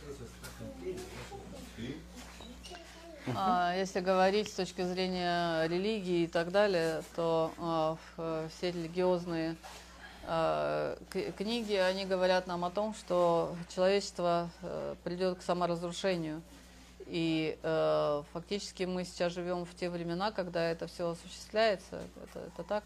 Если 3.75 4.01
говорить 4.01 4.49
с 4.49 4.53
точки 4.53 4.83
зрения 4.83 5.65
религии 5.67 6.23
и 6.23 6.27
так 6.27 6.51
далее, 6.51 7.01
то 7.15 7.51
а, 7.57 7.97
э, 8.17 8.47
все 8.55 8.71
религиозные 8.71 9.55
а, 10.27 10.97
книги, 11.37 11.73
они 11.73 12.05
говорят 12.05 12.45
нам 12.47 12.65
о 12.65 12.69
том, 12.69 12.93
что 12.93 13.55
человечество 13.73 14.49
э, 14.61 14.95
придет 15.03 15.39
к 15.39 15.41
саморазрушению. 15.41 16.41
И 17.07 17.57
э, 17.61 18.23
фактически 18.33 18.83
мы 18.83 19.05
сейчас 19.05 19.33
живем 19.33 19.65
в 19.65 19.75
те 19.75 19.89
времена, 19.89 20.31
когда 20.31 20.63
это 20.63 20.87
все 20.87 21.09
осуществляется. 21.09 22.01
Это, 22.23 22.39
это 22.47 22.63
так? 22.63 22.83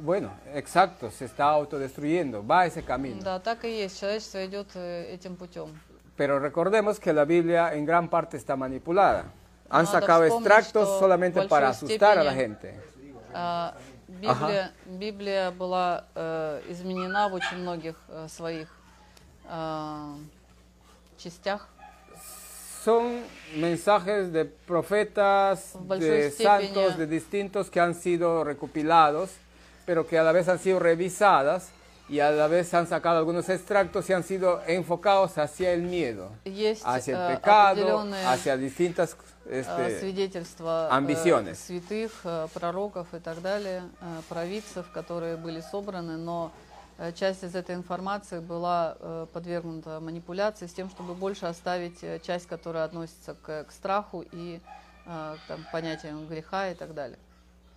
Bueno, 0.00 0.30
exacto, 0.54 1.10
se 1.10 1.24
está 1.24 1.46
autodestruyendo, 1.46 2.46
va 2.46 2.66
ese 2.66 2.82
camino. 2.82 3.22
Да, 3.22 3.38
так 3.40 3.64
и 3.64 3.70
есть. 3.84 3.98
Человечество 3.98 4.44
идет 4.44 4.68
э, 4.74 5.14
этим 5.14 5.36
путем. 5.36 5.68
Pero 6.16 6.38
recordemos 6.38 6.98
que 7.00 7.12
la 7.12 7.24
Biblia 7.24 7.74
en 7.74 7.84
gran 7.86 8.08
parte 8.08 8.36
está 8.36 8.56
manipulada. 8.56 9.24
Han 9.70 9.84
Надо 9.84 9.90
sacado 10.00 10.22
вспомнить, 10.24 10.46
extractos 10.46 10.88
что 10.88 10.98
solamente 11.00 11.40
в 11.40 11.48
para 11.48 11.68
большой 11.68 11.88
asustar 11.88 12.18
a 12.18 12.24
la 12.24 12.32
степени- 12.32 12.36
gente. 12.38 12.74
А, 13.32 13.74
Библия, 14.08 14.72
Библия 14.86 15.50
была 15.50 16.04
э, 16.14 16.62
изменена 16.68 17.28
в 17.28 17.34
очень 17.34 17.58
многих 17.58 17.96
э, 18.08 18.28
своих 18.28 18.68
а, 19.48 20.14
частях. 21.18 21.68
Son 22.84 23.24
mensajes 23.56 24.30
de 24.32 24.44
profetas, 24.44 25.72
В 25.74 25.80
большой 25.86 26.08
de 26.08 26.30
степени- 26.30 26.72
santos, 26.74 26.96
de 26.98 27.06
distintos 27.06 27.68
que 27.70 27.80
han 27.80 27.94
sido 27.94 28.44
recopilados, 28.44 29.30
Pero 29.91 30.07
que 30.07 30.17
a 30.17 30.23
la 30.23 30.31
vez 30.31 30.47
han 30.47 30.57
sido 30.57 30.79
revisadas 30.79 31.67
y 32.07 32.21
a 32.21 32.31
la 32.31 32.47
vez 32.47 32.73
han 32.73 32.87
sacado 32.87 33.17
algunos 33.17 33.49
extractos 33.49 34.09
y 34.09 34.13
han 34.13 34.23
sido 34.23 34.61
enfocados 34.65 35.37
hacia 35.37 35.73
el 35.73 35.81
miedo, 35.81 36.31
Есть 36.45 36.83
hacia 36.85 37.17
э, 37.17 37.31
el 37.31 37.35
pecado, 37.35 37.81
определенные 37.81 38.25
hacia 38.25 38.55
distintas 38.55 39.17
э, 39.45 39.59
este, 39.59 39.99
свидетельства 39.99 40.87
э, 40.89 40.95
амбиционes. 40.95 41.59
святых, 41.59 42.21
э, 42.23 42.47
пророков 42.53 43.13
и 43.13 43.19
так 43.19 43.41
далее, 43.41 43.83
э, 43.99 44.21
провидцев, 44.29 44.89
которые 44.93 45.35
были 45.35 45.59
собраны, 45.59 46.15
но 46.15 46.53
э, 46.97 47.11
часть 47.11 47.43
из 47.43 47.53
этой 47.53 47.75
информации 47.75 48.39
была 48.39 48.95
э, 48.97 49.27
подвергнута 49.33 49.99
манипуляции 49.99 50.67
с 50.67 50.73
тем, 50.73 50.89
чтобы 50.89 51.15
больше 51.15 51.47
оставить 51.47 52.01
э, 52.01 52.19
часть, 52.19 52.47
которая 52.47 52.85
относится 52.85 53.33
к, 53.33 53.65
к 53.65 53.71
страху 53.73 54.23
и 54.31 54.61
э, 55.05 55.35
к 55.35 55.47
там, 55.49 55.67
понятиям 55.73 56.27
греха 56.27 56.69
и 56.69 56.75
так 56.75 56.93
далее. 56.93 57.19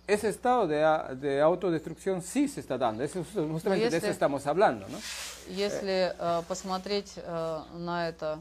ese 0.06 0.28
estado 0.28 0.66
de, 0.66 0.82
a- 0.84 1.14
de 1.14 1.40
autodestrucción 1.40 2.20
sí 2.22 2.48
se 2.48 2.60
está 2.60 2.76
dando. 2.76 3.02
Eso, 3.04 3.24
justamente 3.24 3.88
de 3.90 3.96
eso 3.96 4.06
если- 4.06 4.10
estamos 4.10 4.46
hablando, 4.46 4.86
¿no? 4.88 4.98
Если 5.48 6.12
э, 6.18 6.42
посмотреть 6.48 7.12
э, 7.16 7.62
на 7.78 8.08
это 8.08 8.40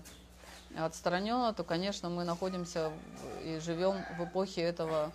отстраненно, 0.77 1.53
то, 1.53 1.63
конечно, 1.63 2.09
мы 2.09 2.23
находимся 2.23 2.89
в- 2.89 3.45
и 3.45 3.59
живем 3.59 4.03
в 4.17 4.23
эпохе 4.23 4.61
этого 4.63 5.11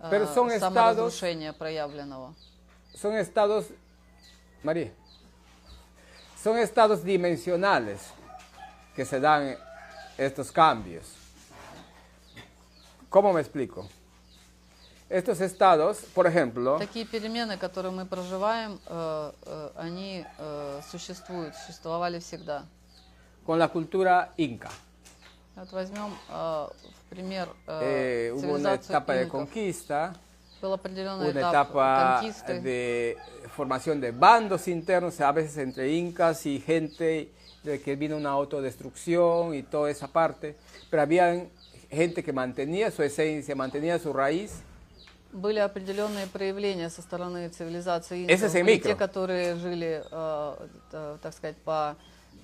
э, 0.00 0.08
Pero 0.10 0.26
son 0.26 0.50
estados- 0.50 0.60
саморазрушения 0.60 1.52
проявленного. 1.52 2.34
Son 2.94 3.14
estados, 3.14 3.66
María, 4.62 4.90
son 6.42 6.56
estados 6.58 7.02
dimensionales 7.04 7.98
que 8.96 9.04
se 9.04 9.20
dan 9.20 9.56
estos 10.16 10.50
cambios. 10.50 11.04
¿Cómo 13.08 13.32
me 13.32 13.40
explico? 13.40 13.88
Estos 15.10 15.40
estados, 15.40 15.98
por 16.14 16.26
ejemplo, 16.26 16.78
Такие 16.78 17.06
перемены, 17.06 17.56
которые 17.56 17.92
мы 17.92 18.04
проживаем, 18.04 18.78
э, 18.86 19.32
э, 19.46 19.70
они 19.76 20.26
э, 20.38 20.80
существуют, 20.90 21.54
существовали 21.56 22.18
всегда. 22.18 22.64
con 23.46 23.58
la 23.58 23.68
cultura 23.68 24.28
inca, 24.36 24.68
Вот 25.56 25.72
возьмем 25.72 26.12
э, 26.28 26.32
в 26.34 27.08
пример 27.08 27.48
eh, 27.66 28.28
э, 28.28 28.32
hubo 28.32 28.52
una 28.52 28.76
цивилизацию 28.76 28.90
etapa 28.90 29.14
de 29.14 29.22
инков. 29.24 29.40
conquista, 29.40 30.14
Был 30.60 30.72
определенный 30.74 31.30
una 31.30 31.40
этап 31.40 31.70
etapa 31.70 32.20
конкисты. 32.20 32.60
de 32.60 33.16
formación 33.56 34.00
de 34.02 34.10
bandos 34.10 34.68
internos, 34.68 35.18
a 35.22 35.32
veces 35.32 35.56
entre 35.56 35.90
incas 35.94 36.44
y 36.44 36.60
gente 36.60 37.32
de 37.64 37.80
que 37.80 37.96
vino 37.96 38.16
una 38.16 38.30
autodestrucción 38.30 39.54
y 39.54 39.62
toda 39.62 39.90
esa 39.90 40.08
parte, 40.08 40.54
pero 40.90 41.00
había 41.02 41.46
gente 41.90 42.22
que 42.22 42.32
mantenía 42.34 42.90
su 42.90 43.02
esencia, 43.02 43.54
mantenía 43.56 43.98
su 43.98 44.12
raíz. 44.12 44.60
Были 45.33 45.57
определенные 45.59 46.27
проявления 46.27 46.89
со 46.89 47.01
стороны 47.01 47.49
цивилизации 47.49 48.27
Ese 48.27 48.45
инков. 48.45 48.65
Были 48.65 48.77
те, 48.77 48.95
которые 48.95 49.55
жили, 49.55 50.03
э, 50.09 50.67
э, 50.91 51.17
так 51.21 51.33
сказать, 51.33 51.57
по 51.57 51.95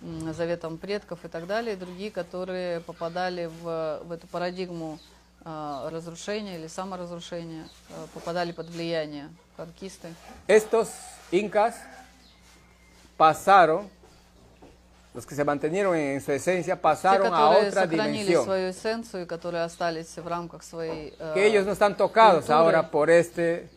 заветам 0.01 0.77
предков 0.77 1.23
и 1.25 1.27
так 1.27 1.45
далее, 1.45 1.75
и 1.75 1.77
другие, 1.77 2.09
которые 2.09 2.79
попадали 2.79 3.49
в, 3.61 4.01
в 4.05 4.11
эту 4.11 4.27
парадигму 4.27 4.97
э, 5.45 5.89
разрушения 5.91 6.57
или 6.57 6.67
саморазрушения, 6.67 7.67
э, 7.89 8.05
попадали 8.13 8.51
под 8.51 8.69
влияние 8.69 9.29
конкисты. 9.55 10.13
Estos 10.47 10.89
incas 11.31 11.75
pasaron, 13.17 13.89
los 15.19 15.25
que 15.25 15.35
se 15.35 15.43
mantenieron 15.43 15.95
en 15.97 16.21
su 16.21 16.31
esencia, 16.31 16.75
Те, 16.75 16.81
pasaron 16.81 17.27
a 17.27 17.29
которые 17.37 17.67
otra 17.69 17.81
сохранили 17.83 18.23
dimensión. 18.23 18.45
свою 18.45 18.69
эссенцию, 18.71 19.23
и 19.23 19.25
которые 19.25 19.63
остались 19.63 20.15
в 20.17 20.25
рамках 20.27 20.63
своей... 20.63 21.13
э, 21.19 21.33
Que 21.33 21.45
ellos 21.45 21.65
no 21.65 21.73
están 21.73 21.95
tocados 21.97 22.45
cultura. 22.45 22.57
ahora 22.59 22.89
por 22.89 23.09
este, 23.09 23.67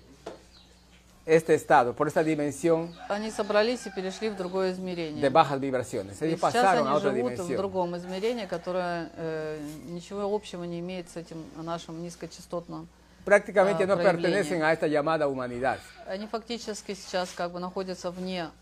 este 1.26 1.54
estado, 1.54 1.94
por 1.94 2.06
esta 2.08 2.22
dimensión 2.22 2.94
Они 3.08 3.30
собрались 3.30 3.86
и 3.86 3.90
перешли 3.90 4.28
в 4.28 4.36
другое 4.36 4.72
измерение. 4.72 5.20
de 5.20 5.30
bajas 5.30 5.58
vibraciones. 5.60 6.20
И 6.22 6.26
Ellos 6.26 6.38
сейчас 6.40 6.52
pasaron 6.54 6.86
a 6.86 6.90
они 6.90 6.98
otra 6.98 7.10
живут 7.12 7.32
в 7.32 7.36
dimensión. 7.48 7.56
другом 7.56 7.96
измерении, 7.96 8.46
которое 8.46 9.10
э, 9.16 9.58
ничего 9.88 10.22
общего 10.32 10.62
не 10.64 10.78
имеет 10.78 11.08
с 11.10 11.16
этим 11.16 11.44
нашим 11.56 12.02
низкочастотным. 12.02 12.86
Prácticamente 13.24 13.84
Ah, 13.84 13.86
no 13.86 13.94
prohibido. 13.96 14.02
pertenecen 14.02 14.62
a 14.64 14.72
esta 14.72 14.86
llamada 14.88 15.26
humanidad. 15.28 15.78
Они 16.08 16.26
фактически 16.26 16.94
сейчас 16.94 17.30
как 17.36 17.52
бы 17.52 17.60
находятся 17.60 18.10
вне, 18.10 18.40
э, 18.42 18.46
э, 18.46 18.48
чело- 18.48 18.50
че- 18.50 18.61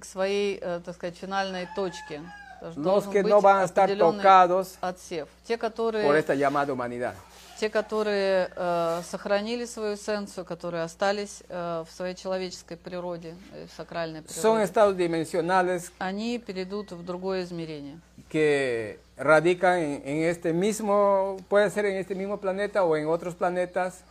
к 0.00 0.04
своей, 0.04 0.58
э, 0.60 0.80
так 0.84 0.94
сказать, 0.94 1.16
финальной 1.16 1.68
точке. 1.74 2.22
Los 2.62 2.74
должен 2.74 3.12
que 3.12 3.22
быть 3.22 3.30
no 3.30 3.40
van 3.40 3.60
a 3.60 3.64
estar 3.64 3.84
определенный 3.84 4.18
tocados 4.18 4.76
отсев. 4.80 5.28
Те, 5.44 5.56
por 5.56 5.70
которые, 5.70 6.18
esta 6.18 6.34
llamada 6.34 6.72
humanidad. 6.72 7.14
те, 7.58 7.70
которые 7.70 8.50
э, 8.54 9.02
сохранили 9.08 9.64
свою 9.64 9.94
эссенцию, 9.94 10.44
которые 10.44 10.82
остались 10.82 11.42
э, 11.48 11.84
в 11.86 11.92
своей 11.92 12.14
человеческой 12.14 12.76
природе, 12.76 13.34
э, 13.52 13.66
в 13.66 13.76
сакральной 13.76 14.20
Son 14.20 14.56
природе, 14.56 14.64
estados 14.64 14.96
dimensionales 14.96 15.90
они 15.98 16.38
перейдут 16.38 16.92
в 16.92 17.04
другое 17.04 17.42
измерение. 17.44 17.98
que 18.28 18.98
radican 19.16 19.78
en, 19.78 20.02
en 20.04 20.22
este 20.24 20.52
mismo, 20.52 21.36
puede 21.48 21.70
ser 21.70 21.86
en 21.86 21.96
este 21.96 22.14
mismo 22.14 22.38
planeta 22.38 22.84
o 22.84 22.96
en 22.96 23.06
otros 23.06 23.34
planetas, 23.34 24.02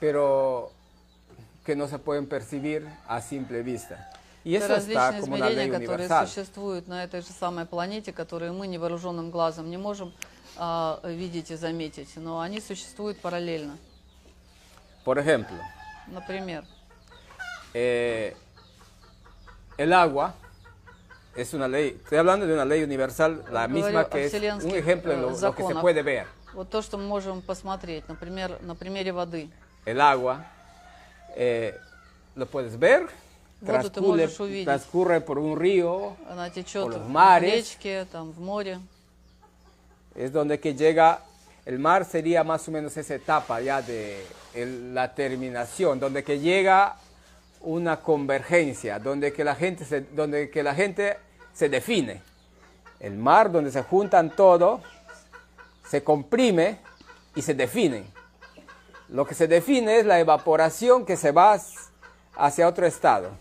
pero 0.00 0.70
que 1.64 1.74
no 1.74 1.88
se 1.88 1.98
pueden 1.98 2.26
percibir 2.26 2.86
a 3.08 3.20
simple 3.20 3.62
vista. 3.62 4.10
Está 4.44 4.68
различные 4.68 5.10
ley 5.10 5.20
измерения, 5.20 5.80
которые 5.80 6.26
существуют 6.26 6.86
на 6.86 7.04
этой 7.04 7.22
же 7.22 7.28
самой 7.28 7.64
планете, 7.64 8.12
которые 8.12 8.52
мы 8.52 8.66
невооруженным 8.66 9.30
глазом 9.30 9.70
не 9.70 9.78
можем 9.78 10.12
а, 10.56 11.00
видеть 11.02 11.50
и 11.50 11.56
заметить, 11.56 12.10
но 12.16 12.40
они 12.40 12.60
существуют 12.60 13.18
параллельно. 13.20 13.78
Por 15.04 15.18
ejemplo, 15.18 15.56
Например, 16.06 16.64
eh, 17.72 18.34
el 19.76 19.92
agua 19.92 20.34
es 21.34 21.52
una 21.54 21.66
ley, 21.66 21.98
estoy 22.02 22.18
hablando 22.18 22.46
de 22.46 22.54
una 22.54 22.64
ley 22.64 22.82
universal, 22.82 23.44
la 23.50 23.66
misma 23.68 24.08
que 24.08 24.26
es 24.26 24.34
un 24.34 24.74
ejemplo 24.74 25.12
de 25.12 25.18
э, 25.18 25.20
lo, 25.20 25.30
lo 25.30 25.54
que 25.54 25.66
se 25.66 25.74
puede 25.74 26.02
ver. 26.02 26.26
вот 26.54 26.70
то, 26.70 26.82
что 26.82 26.96
мы 26.98 27.04
можем 27.04 27.42
посмотреть, 27.42 28.08
например, 28.08 28.58
на 28.62 28.74
примере 28.74 29.12
воды. 29.12 29.50
El 29.84 30.00
agua, 30.00 30.46
eh, 31.36 31.78
lo 32.36 32.46
puedes 32.46 32.78
ver, 32.78 33.08
Воду 33.63 33.89
ты 33.89 33.99
transcurre, 33.99 34.21
можешь 34.23 34.39
увидеть. 34.39 34.65
transcurre 34.65 35.19
por 35.21 35.37
un 35.37 35.57
río, 35.57 36.15
Она 36.29 36.49
течет 36.49 36.85
По 36.85 36.89
los 36.91 37.01
в 37.01 37.09
mares. 37.09 37.51
речке, 37.51 38.05
там, 38.11 38.31
в 38.31 38.39
море. 38.39 38.79
es 40.15 40.31
donde 40.31 40.59
que 40.59 40.73
llega, 40.75 41.21
el 41.65 41.77
mar 41.79 42.05
sería 42.05 42.43
más 42.43 42.67
o 42.67 42.71
menos 42.71 42.95
esa 42.97 43.15
etapa 43.15 43.59
ya 43.61 43.81
de 43.81 44.25
el- 44.53 44.93
la 44.93 45.13
terminación, 45.13 45.99
donde 45.99 46.23
que 46.23 46.39
llega 46.39 46.95
una 47.61 47.97
convergencia, 47.97 48.97
donde 48.99 49.33
que 49.33 49.43
la 49.43 49.55
gente 49.55 49.83
se, 49.85 50.01
donde 50.01 50.49
que 50.49 50.63
la 50.63 50.73
gente 50.73 51.17
se 51.53 51.67
define. 51.69 52.21
El 53.01 53.15
mar 53.17 53.51
donde 53.51 53.71
se 53.71 53.83
juntan 53.83 54.29
todo, 54.35 54.81
se 55.89 56.01
comprime 56.03 56.77
y 57.35 57.41
se 57.41 57.53
define. 57.53 58.05
Lo 59.09 59.25
que 59.25 59.35
se 59.35 59.47
define 59.47 59.99
es 59.99 60.05
la 60.05 60.19
evaporación 60.19 61.05
que 61.05 61.17
se 61.17 61.31
va 61.31 61.57
hacia 62.37 62.67
otro 62.67 62.85
estado. 62.85 63.31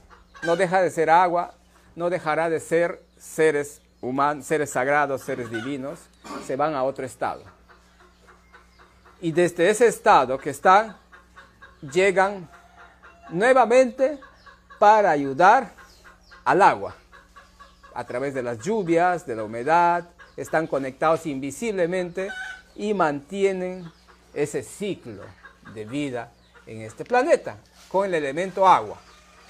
No 0.44 0.56
deja 0.56 0.82
de 0.82 0.90
ser 0.90 1.10
agua, 1.10 1.54
no 1.96 2.10
dejará 2.10 2.50
de 2.50 2.60
ser 2.60 3.02
seres 3.18 3.82
humanos, 4.02 4.46
seres 4.46 4.70
sagrados, 4.72 5.22
seres 5.22 5.50
divinos, 5.50 6.00
se 6.46 6.56
van 6.56 6.76
a 6.76 6.84
otro 6.84 7.06
estado. 7.06 7.44
Y 9.22 9.32
desde 9.32 9.70
ese 9.70 9.88
estado 9.88 10.38
que 10.38 10.50
están, 10.50 10.98
llegan 11.82 12.50
nuevamente 13.30 14.20
para 14.80 15.12
ayudar 15.12 15.72
al 16.44 16.62
agua. 16.62 16.96
A 17.94 18.04
través 18.04 18.34
de 18.34 18.44
las 18.44 18.60
lluvias, 18.60 19.26
de 19.26 19.36
la 19.36 19.44
humedad, 19.44 20.10
están 20.36 20.68
conectados 20.68 21.26
invisiblemente 21.26 22.30
y 22.76 22.94
mantienen 22.94 23.90
ese 24.34 24.64
ciclo 24.64 25.24
de 25.74 25.86
vida 25.86 26.32
en 26.66 26.82
este 26.82 27.06
planeta 27.06 27.58
con 27.88 28.06
el 28.06 28.16
elemento 28.16 28.68
agua. 28.68 28.98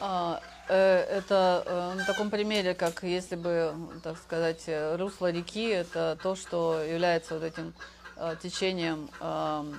Э, 0.01 0.35
это 0.75 1.63
э, 1.65 1.93
на 1.97 2.05
таком 2.05 2.29
примере, 2.29 2.73
как 2.73 3.03
если 3.03 3.35
бы, 3.35 3.73
так 4.03 4.17
сказать, 4.17 4.63
э, 4.67 4.95
русло 4.95 5.31
реки, 5.31 5.67
это 5.67 6.17
то, 6.21 6.35
что 6.35 6.81
является 6.81 7.35
вот 7.35 7.43
этим 7.43 7.73
э, 8.17 8.35
течением 8.41 9.09
э, 9.19 9.73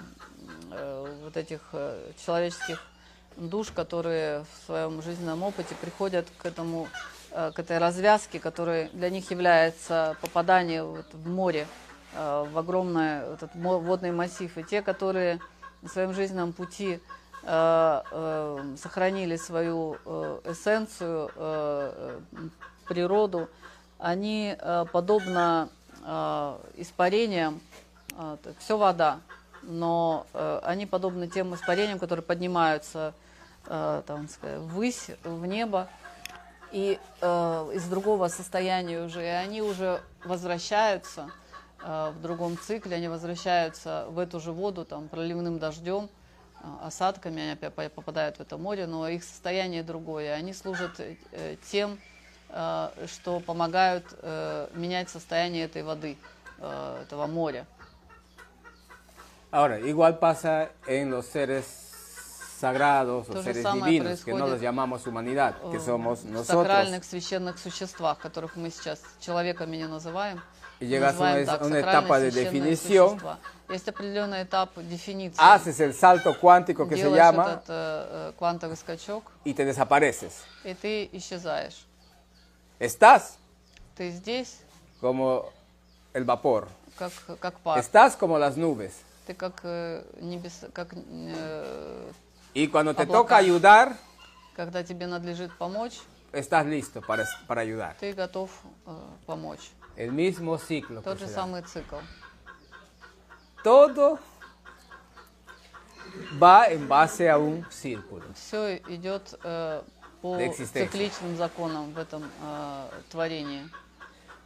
э, 0.71 1.17
вот 1.25 1.37
этих 1.37 1.61
э, 1.73 2.13
человеческих 2.25 2.81
душ, 3.37 3.71
которые 3.71 4.45
в 4.45 4.67
своем 4.67 5.03
жизненном 5.03 5.43
опыте 5.43 5.75
приходят 5.81 6.27
к 6.39 6.47
этому, 6.47 6.89
э, 7.31 7.53
к 7.55 7.59
этой 7.59 7.79
развязке, 7.79 8.39
которая 8.39 8.89
для 8.93 9.11
них 9.11 9.31
является 9.31 10.17
попадание 10.21 10.85
вот 10.85 11.07
в 11.13 11.29
море, 11.29 11.67
э, 12.15 12.47
в 12.53 12.59
огромный 12.59 13.35
этот 13.35 13.51
водный 13.55 14.13
массив. 14.13 14.57
И 14.57 14.63
те, 14.63 14.83
которые 14.83 15.41
на 15.83 15.89
своем 15.89 16.15
жизненном 16.15 16.53
пути 16.53 16.95
э, 16.95 16.99
э, 16.99 17.24
сохранили 17.47 19.37
свою 19.37 19.99
э, 20.05 20.41
эссенцию, 20.47 21.31
э, 21.37 22.21
э, 22.33 22.49
природу, 22.89 23.49
они 23.99 24.57
э, 24.59 24.85
подобно 24.91 25.69
э, 26.05 26.59
испарениям, 26.77 27.61
все 28.59 28.79
вода, 28.79 29.21
но 29.63 30.27
э, 30.33 30.61
они 30.63 30.87
подобны 30.87 31.27
тем 31.27 31.55
испарениям, 31.55 31.99
которые 31.99 32.23
поднимаются 32.23 33.13
э, 33.67 34.03
там, 34.07 34.29
сказать, 34.29 34.61
ввысь, 34.61 35.11
в 35.25 35.45
небо, 35.47 35.89
и 36.71 36.99
э, 37.21 37.71
из 37.75 37.85
другого 37.85 38.29
состояния 38.29 39.03
уже, 39.03 39.23
и 39.23 39.29
они 39.29 39.63
уже 39.63 40.01
возвращаются 40.25 41.31
э, 41.83 42.13
в 42.17 42.23
другом 42.23 42.57
цикле, 42.57 42.97
они 42.97 43.09
возвращаются 43.09 44.07
в 44.09 44.19
эту 44.19 44.41
же 44.41 44.53
воду 44.53 44.85
там, 44.85 45.09
проливным 45.09 45.59
дождем, 45.59 46.05
э, 46.05 46.24
осадками, 46.83 47.43
они 47.43 47.53
опять 47.53 47.93
попадают 47.93 48.37
в 48.37 48.41
это 48.41 48.57
море, 48.59 48.87
но 48.87 49.09
их 49.09 49.25
состояние 49.25 49.83
другое. 49.83 50.35
Они 50.35 50.53
служат 50.53 50.99
э, 50.99 51.57
тем, 51.71 51.99
э, 52.51 52.89
что 53.07 53.41
помогают 53.41 54.05
э, 54.23 54.69
менять 54.75 55.11
состояние 55.11 55.65
этой 55.65 55.83
воды, 55.83 56.17
э, 56.59 57.03
этого 57.03 57.27
моря. 57.27 57.67
Ahora, 59.51 59.79
igual 59.79 60.19
pasa 60.19 60.71
en 60.87 61.13
los 61.13 61.27
seres 61.27 61.65
sagrados 62.59 63.29
o 63.29 63.43
seres 63.43 63.65
divinos, 63.73 64.25
que 64.25 64.33
no 64.33 64.49
los 64.49 64.61
llamamos 64.61 65.07
humanidad, 65.07 65.55
que 65.71 65.77
Э, 65.77 65.81
somos 65.81 66.25
nosotros. 66.25 66.67
сакральных 66.67 67.05
священных 67.05 67.59
существах, 67.59 68.19
которых 68.19 68.57
мы 68.57 68.71
сейчас 68.71 69.01
человеками 69.21 69.77
не 69.77 69.87
называем. 69.87 70.41
Y 70.81 70.87
llegas 70.87 71.21
a 71.21 71.35
una, 71.35 71.59
una 71.67 71.79
etapa 71.79 72.19
de 72.19 72.33
definición, 72.33 73.11
существа. 73.11 73.39
Есть 73.69 73.89
определенный 73.89 74.43
этап 74.43 74.71
дефиниции. 74.77 75.39
haces 75.41 75.81
el 75.81 75.95
salto 75.95 76.39
cuántico 76.39 76.87
que 76.87 76.97
se 76.97 77.05
Делаешь 77.05 77.17
llama 77.17 77.43
этот 77.45 77.65
э, 77.69 77.71
э, 77.71 78.33
квантовый 78.39 78.77
скачок, 78.77 79.25
y 79.45 79.55
te 79.55 79.65
desapareces. 79.65 80.33
и 80.65 80.75
ты 80.75 81.09
исчезаешь. 81.13 81.87
Estás 82.79 83.39
Ты 83.97 84.11
здесь, 84.11 84.59
como 85.01 85.51
el 86.13 86.25
vapor, 86.25 86.69
как, 86.99 87.13
как 87.41 87.59
пар. 87.61 87.79
estás 87.79 88.17
como 88.17 88.39
las 88.39 88.57
nubes. 88.57 88.93
Ты 89.27 89.33
как 89.35 89.61
э, 89.63 90.05
небес, 90.21 90.67
как 90.75 90.89
э, 90.95 92.13
Y 92.53 92.69
cuando 92.69 92.95
te 92.95 93.07
toca 93.07 93.37
ayudar, 93.39 93.97
когда 94.55 94.83
тебе 94.83 95.07
надлежит 95.07 95.57
помочь, 95.57 95.99
estás 96.33 96.67
listo 96.67 97.01
para, 97.01 97.25
para 97.47 97.63
ayudar. 97.63 97.97
ты 97.99 98.13
готов 98.13 98.51
э, 98.87 98.95
помочь. 99.27 99.71
El 99.97 100.13
mismo 100.13 100.59
ciclo. 100.59 101.01
Тот 101.03 101.19
же 101.19 101.27
se 101.29 101.35
самый 101.35 101.63
цикл. 101.63 101.97
Todo, 103.64 104.20
va 106.42 106.68
en 106.68 106.88
base 106.88 107.30
a 107.30 107.38
un 107.38 107.66
círculo. 107.70 108.24
Все 108.34 108.82
идет 108.88 109.38
э, 109.44 109.82
по 110.22 110.38
De 110.38 110.46
existencia. 110.46 110.88
цикличным 110.88 111.38
законам 111.38 111.92
в 111.94 111.98
этом 111.98 112.24
э, 112.24 112.90
творении. 113.10 113.70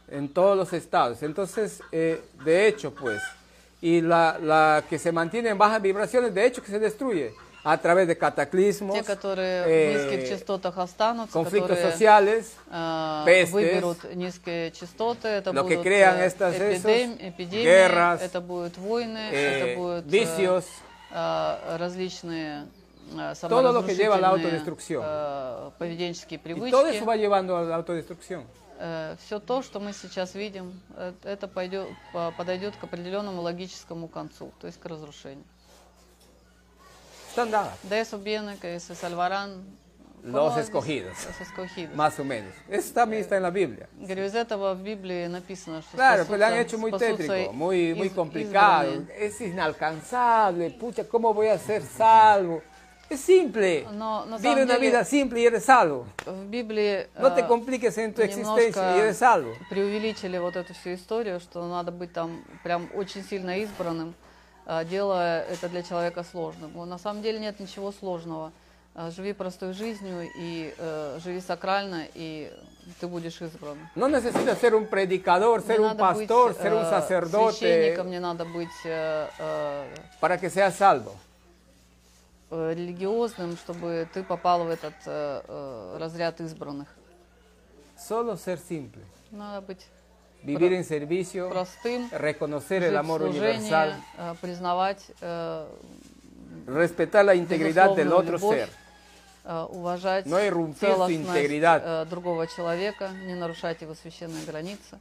en 0.08 0.28
todos 0.28 0.56
los 0.56 0.72
estados. 0.72 1.22
Entonces, 1.22 1.80
eh, 1.90 2.22
de 2.44 2.68
hecho, 2.68 2.92
pues, 2.94 3.22
y 3.80 4.00
la, 4.02 4.38
la 4.38 4.84
que 4.88 4.98
se 4.98 5.10
mantiene 5.12 5.48
en 5.50 5.58
bajas 5.58 5.80
vibraciones, 5.80 6.34
de 6.34 6.44
hecho 6.46 6.62
que 6.62 6.70
se 6.70 6.78
destruye 6.78 7.34
A 7.71 7.77
través 7.77 8.07
de 8.07 8.15
cataclismos, 8.17 8.95
Те, 8.97 9.03
которые 9.03 9.63
eh, 9.65 9.89
в 9.89 10.11
низких 10.11 10.29
частотах 10.29 10.77
останутся, 10.77 11.33
conflictos 11.33 11.77
которые 11.77 11.91
sociales, 11.91 12.53
э, 12.71 13.23
pestes, 13.25 13.51
выберут 13.51 14.15
низкие 14.15 14.71
частоты, 14.71 15.27
это 15.27 15.51
lo 15.51 15.63
que 15.67 15.75
будут 15.77 15.85
crean 15.85 16.17
э, 16.19 16.25
estas 16.25 16.55
эпидем- 16.55 17.17
esos, 17.17 17.29
эпидемии, 17.29 17.63
guerras, 17.63 18.21
это 18.21 18.41
будут 18.41 18.77
войны, 18.77 19.19
eh, 19.31 19.51
это 19.61 19.75
будут 19.79 20.05
э, 20.05 20.09
vicios, 20.09 20.65
э, 21.11 21.77
различные 21.77 22.65
э, 23.15 23.33
Todo 23.47 23.71
lo 23.71 23.83
que 23.85 23.95
lleva 23.95 24.15
a 24.15 24.19
la 24.19 24.29
autodestrucción. 24.29 25.03
э, 25.05 25.71
поведенческие 25.77 26.39
y 26.39 26.71
todo 26.71 26.87
eso 26.87 26.99
привычки. 26.99 27.05
va 27.05 27.15
llevando 27.15 27.57
a 27.57 27.63
la 27.63 27.75
autodestrucción. 27.75 28.43
все 29.25 29.39
то, 29.39 29.61
что 29.61 29.79
мы 29.81 29.91
сейчас 29.93 30.33
видим, 30.35 30.79
э, 30.95 31.11
это 31.23 31.47
пойдет, 31.49 31.87
по- 32.13 32.31
подойдет 32.37 32.75
к 32.77 32.83
определенному 32.85 33.41
логическому 33.41 34.07
концу, 34.07 34.51
то 34.61 34.67
есть 34.67 34.79
к 34.79 34.85
разрушению. 34.85 35.43
Están 37.38 37.50
dadas, 37.50 37.78
De 37.82 38.00
eso 38.00 38.18
viene 38.18 38.56
que 38.58 38.78
se 38.80 38.94
salvarán 38.94 39.64
Los 40.22 40.50
¿cómo 40.50 40.58
escogidos. 40.60 41.10
dice? 41.16 41.28
Los 41.28 41.40
escogidos. 41.40 41.94
más 41.96 42.18
o 42.18 42.24
menos. 42.24 42.54
Eso 42.68 42.94
también 42.94 43.22
está 43.22 43.36
en 43.36 43.42
la 43.42 43.50
Biblia. 43.50 43.88
Говорю, 43.98 44.24
из 44.24 44.34
этого 44.34 44.74
в 44.74 44.82
Библии 44.82 45.26
написано, 45.26 45.82
что 45.82 45.96
Claro, 45.96 46.24
pues 46.26 46.38
lo 46.40 46.46
han 46.46 46.52
спасутся- 46.52 46.60
hecho 46.60 46.78
muy 46.78 46.90
спасутся 46.90 47.16
tétrico, 47.16 47.52
muy, 47.52 47.94
muy 47.94 48.06
из- 48.08 48.14
complicado. 48.14 48.90
избранные. 48.90 49.26
Es 49.26 49.40
inalcanzable. 49.40 50.70
Pucha, 50.70 51.04
¿cómo 51.04 51.34
voy 51.34 51.48
a 51.48 51.58
ser 51.58 51.82
salvo? 51.82 52.62
Es 53.10 53.20
simple. 53.20 53.86
Но 53.92 54.24
на 54.24 54.38
Vive 54.38 54.54
самом 54.54 54.62
una 54.64 54.74
деле 54.76 54.86
vida 54.90 55.04
simple 55.04 55.40
y 55.40 55.46
eres 55.46 55.64
salvo. 55.66 56.06
в 56.24 56.48
Библии 56.48 57.06
No 57.20 57.34
te 57.34 57.42
э, 57.42 57.46
compliques 57.46 57.98
en 57.98 58.14
tu 58.14 58.22
немножко 58.22 58.60
existencia 58.60 58.96
y 58.96 59.00
eres 59.00 59.18
salvo. 59.18 59.52
преувеличили 59.68 60.38
вот 60.38 60.56
эту 60.56 60.72
всю 60.72 60.94
историю, 60.94 61.38
что 61.38 61.66
надо 61.68 61.92
быть 61.92 62.12
там 62.14 62.42
прям 62.62 62.88
очень 62.94 63.22
сильно 63.22 63.58
избранным, 63.58 64.14
э, 64.14 64.14
Делая 64.89 65.43
это 65.43 65.67
для 65.69 65.81
человека 65.83 66.23
сложным. 66.23 66.71
Но 66.75 66.85
На 66.85 66.97
самом 66.97 67.21
деле 67.21 67.39
нет 67.39 67.59
ничего 67.59 67.91
сложного. 67.91 68.51
Э, 68.95 69.11
Живи 69.15 69.33
простой 69.33 69.73
жизнью 69.73 70.29
и 70.37 70.73
э, 70.77 71.19
живи 71.23 71.41
сакрально, 71.41 72.05
и 72.13 72.51
ты 72.99 73.07
будешь 73.07 73.41
избран. 73.41 73.77
No 73.95 74.07
necesitas 74.07 74.59
ser 74.59 74.73
un 74.75 74.87
predicador, 74.87 75.61
ser 75.61 75.79
un 75.79 75.87
надо 75.87 76.13
быть, 76.13 76.27
pastor, 76.27 76.53
ser 76.55 76.73
un 76.73 76.85
sacerdote 76.89 77.57
священником, 77.57 78.09
не 78.09 78.19
надо 78.19 78.45
быть 78.45 78.77
э, 78.85 79.27
э, 79.39 79.95
para 80.19 80.37
que 80.37 80.49
seas 80.49 80.75
salvo. 80.75 81.15
религиозным, 82.51 83.57
чтобы 83.57 84.07
ты 84.11 84.23
попал 84.23 84.63
в 84.65 84.69
этот 84.69 84.95
э, 85.05 85.41
э, 85.47 85.97
разряд 85.99 86.41
избранных. 86.41 86.87
Solo 87.95 88.37
ser 88.37 88.57
simple. 88.57 89.03
Надо 89.29 89.61
быть 89.61 89.85
Vivir 90.43 90.73
en 90.73 90.83
servicio, 90.85 91.49
простым, 91.49 92.09
reconocer 92.11 92.81
жить 92.81 92.89
el 92.89 92.95
в 92.95 92.97
amor 92.99 93.21
служении, 93.21 93.59
universal, 93.69 93.93
э, 94.17 94.35
признавать, 94.41 95.03
э, 95.21 95.67
respetar 96.67 97.25
la 97.25 97.35
integridad 97.35 97.87
del 97.95 98.07
безусловную 98.07 98.19
otro 98.19 98.31
любовь, 98.37 98.57
ser. 98.59 98.69
э, 99.45 99.65
уважать 99.69 100.25
No 100.25 100.39
irrumpir 100.39 100.75
su 100.89 100.95
целостность 100.95 101.29
integridad. 101.29 101.81
э, 101.83 102.05
другого 102.09 102.47
человека, 102.47 103.09
не 103.25 103.35
нарушать 103.35 103.81
его 103.81 103.93
священные 103.95 104.45
границы. 104.45 104.99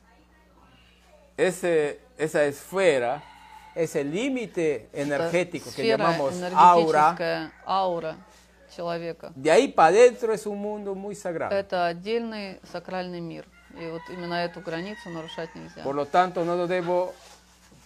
Ese, 1.36 2.00
esa 2.18 2.44
esfera, 2.46 3.22
ese 3.76 4.02
límite 4.02 4.88
Это 4.92 5.02
energético 5.02 5.66
que 5.66 5.82
сфера 5.82 5.96
llamamos 5.98 6.34
aura, 6.52 7.14
энергетическая 7.14 7.52
аура 7.64 8.16
человека. 8.74 9.32
de 9.36 9.50
ahí 9.52 9.68
para 9.68 9.88
adentro 9.90 10.32
es 10.32 10.46
un 10.46 10.58
mundo 10.58 10.96
muy 10.96 11.14
sagrado. 11.14 11.54
Это 11.54 11.86
отдельный 11.86 12.58
сакральный 12.72 13.20
мир. 13.20 13.46
И 13.80 13.90
вот 13.90 14.02
именно 14.10 14.34
эту 14.34 14.60
границу 14.60 15.08
нарушать 15.10 15.54
нельзя. 15.54 15.82
Por 15.82 15.94
lo 15.94 16.04
tanto, 16.06 16.44
no 16.44 16.66
debo 16.66 17.14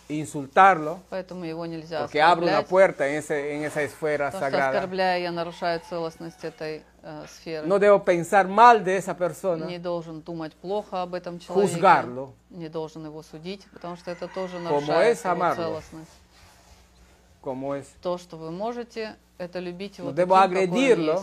insultarlo 0.08 1.00
Поэтому 1.10 1.44
его 1.44 1.64
нельзя 1.66 2.00
porque 2.00 2.20
abro 2.20 2.46
una 2.46 2.62
puerta 2.62 3.06
en, 3.08 3.16
ese, 3.16 3.54
en 3.54 3.64
esa 3.64 3.82
esfera 3.82 4.26
Потому 4.30 4.32
что 4.32 4.50
sagrada. 4.50 4.78
оскорбляя, 4.78 5.18
я 5.20 5.32
нарушаю 5.32 5.80
целостность 5.88 6.44
этой 6.44 6.82
э, 7.02 7.24
сферы. 7.28 7.66
No 7.66 7.78
debo 7.78 8.02
pensar 8.04 8.46
mal 8.48 8.82
de 8.82 8.96
esa 8.96 9.14
persona, 9.14 9.66
Не 9.66 9.78
должен 9.78 10.20
думать 10.20 10.54
плохо 10.54 11.02
об 11.02 11.14
этом 11.14 11.38
человеке. 11.38 11.74
juzgarlo. 11.76 12.32
Не 12.50 12.68
должен 12.68 13.04
его 13.06 13.22
судить, 13.22 13.64
потому 13.72 13.96
что 13.96 14.10
это 14.10 14.28
тоже 14.28 14.58
нарушает 14.58 15.16
es 15.18 15.24
его 15.24 15.32
amarlo. 15.34 15.56
целостность. 15.56 16.10
como 17.42 17.74
es. 17.74 17.86
То, 18.02 18.18
что 18.18 18.36
вы 18.36 18.50
можете, 18.50 19.16
это 19.38 19.58
любить 19.58 19.98
его 19.98 20.10
No 20.10 20.12
таким, 20.14 20.24
debo 20.28 20.34
какой 20.34 20.46
он 20.46 20.52
agredirlo, 20.52 21.14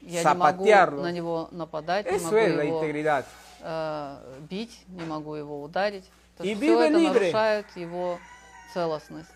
есть. 0.00 0.22
Я 0.22 0.22
не 0.22 0.38
могу 0.38 0.64
zapatearlo. 0.64 1.02
на 1.02 1.12
него 1.12 1.48
нападать, 1.50 2.06
не 2.10 2.16
Eso 2.18 2.24
могу 2.24 2.36
es 2.36 2.54
la 2.56 2.64
его 2.64 2.78
integridad. 2.84 3.24
Э, 3.60 4.40
бить, 4.50 4.84
не 4.88 5.04
могу 5.04 5.34
его 5.34 5.62
ударить. 5.62 6.04
И 6.40 6.54
все 6.54 6.54
vive 6.54 6.80
это 6.90 6.98
libre. 6.98 7.12
нарушает 7.14 7.66
его 7.76 8.18
целостность. 8.74 9.30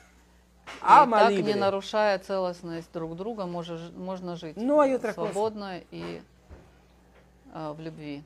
Ama 0.83 1.17
и 1.17 1.21
так, 1.21 1.31
libre. 1.33 1.43
не 1.43 1.55
нарушая 1.55 2.19
целостность 2.19 2.93
друг 2.93 3.17
друга, 3.17 3.47
можно, 3.47 3.77
ж- 3.77 3.91
можно 3.93 4.37
жить 4.37 4.57
No 4.57 4.79
hay 4.81 4.95
otra 4.95 5.15
cosa. 5.15 5.33
свободно 5.33 5.81
и 5.91 6.23
э, 7.53 7.73
в 7.77 7.81
любви. 7.81 8.23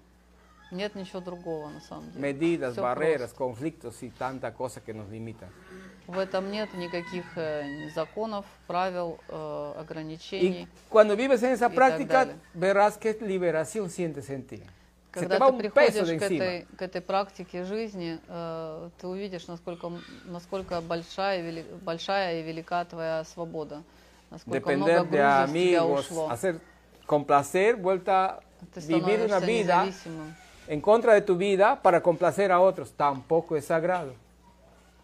Нет 0.71 0.95
ничего 0.97 1.21
другого 1.21 1.69
на 1.69 1.81
самом 1.81 2.11
деле. 2.11 2.21
Medidas, 2.33 2.73
Всё 2.73 2.83
barreras, 2.83 3.33
conflictos 3.33 4.03
y 4.03 4.11
tanta 4.11 4.53
cosa 4.53 4.81
que 4.85 4.93
nos 4.93 5.09
limitan. 5.09 5.49
В 6.07 6.19
этом 6.19 6.51
нет 6.51 6.75
никаких 6.75 7.25
э, 7.37 7.89
законов, 7.95 8.45
правил, 8.66 9.19
э, 9.29 9.73
Y 9.77 9.81
ограничений. 9.81 10.69
cuando 10.91 11.16
vives 11.16 11.43
en 11.43 11.53
esa 11.53 11.69
Y 11.69 11.75
práctica, 11.75 12.29
verás 12.55 12.99
qué 12.99 13.16
liberación 13.21 13.89
sientes 13.89 14.29
en 14.31 14.43
ti. 14.47 14.62
Когда 15.15 15.39
ты 15.51 15.57
приходишь 15.59 16.09
к 16.19 16.23
этой, 16.23 16.66
к 16.77 16.82
этой 16.82 17.01
практике 17.01 17.65
жизни, 17.65 18.19
э, 18.27 18.91
ты 19.01 19.07
увидишь, 19.07 19.47
насколько, 19.47 19.93
насколько 20.24 20.81
большая, 20.81 21.43
вели- 21.43 21.66
большая 21.82 22.41
и 22.41 22.43
велика 22.43 22.85
твоя 22.85 23.24
свобода. 23.24 23.82
Насколько 24.31 24.70
много 24.73 24.91
Depender 24.91 25.05
de 25.05 25.07
груза 25.07 25.47
с 25.47 25.53
тебя 25.53 25.85
ушло. 25.86 26.31
hacer 26.31 26.61
complacer, 27.07 27.77
vuelta 27.77 28.41
Ты 28.74 28.81
vivir 28.81 29.20
una 29.20 29.39
vida 29.39 29.86
en 30.66 30.81
contra 30.81 31.15
de 31.15 31.20
tu 31.20 31.36
vida 31.36 31.77
para 31.77 32.01
complacer 32.03 32.51
a 32.51 32.61
otros, 32.61 32.91
tampoco 32.93 33.57
es 33.57 33.66
sagrado. 33.66 34.15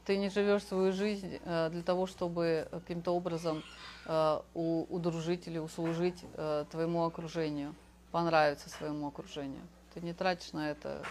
Ты 0.07 0.17
не 0.17 0.29
живешь 0.31 0.65
свою 0.65 0.93
жизнь 0.93 1.39
э, 1.45 1.69
для 1.71 1.83
того, 1.83 2.07
чтобы 2.07 2.67
каким-то 2.73 3.15
образом 3.15 3.63
э, 4.07 4.41
удружить 4.55 5.47
или 5.47 5.59
услужить 5.59 6.25
э, 6.35 6.65
твоему 6.71 7.05
окружению, 7.05 7.75
понравиться 8.11 8.69
своему 8.71 9.07
окружению. 9.07 9.63
Ты 9.95 10.01
не 10.01 10.13
тратишь 10.13 10.53
на 10.53 10.71
это 10.71 11.03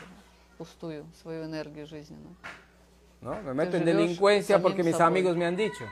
пустую 0.57 1.05
свою 1.21 1.45
энергию 1.45 1.85
жизненную. 1.87 2.35
¿no? 3.21 3.35
Me 3.43 3.53
meto 3.53 3.77
en 3.77 3.85
delincuencia 3.85 4.59
porque 4.59 4.83
mis 4.83 4.99
amigos 4.99 5.35
me 5.35 5.45
han 5.45 5.55
dicho. 5.55 5.85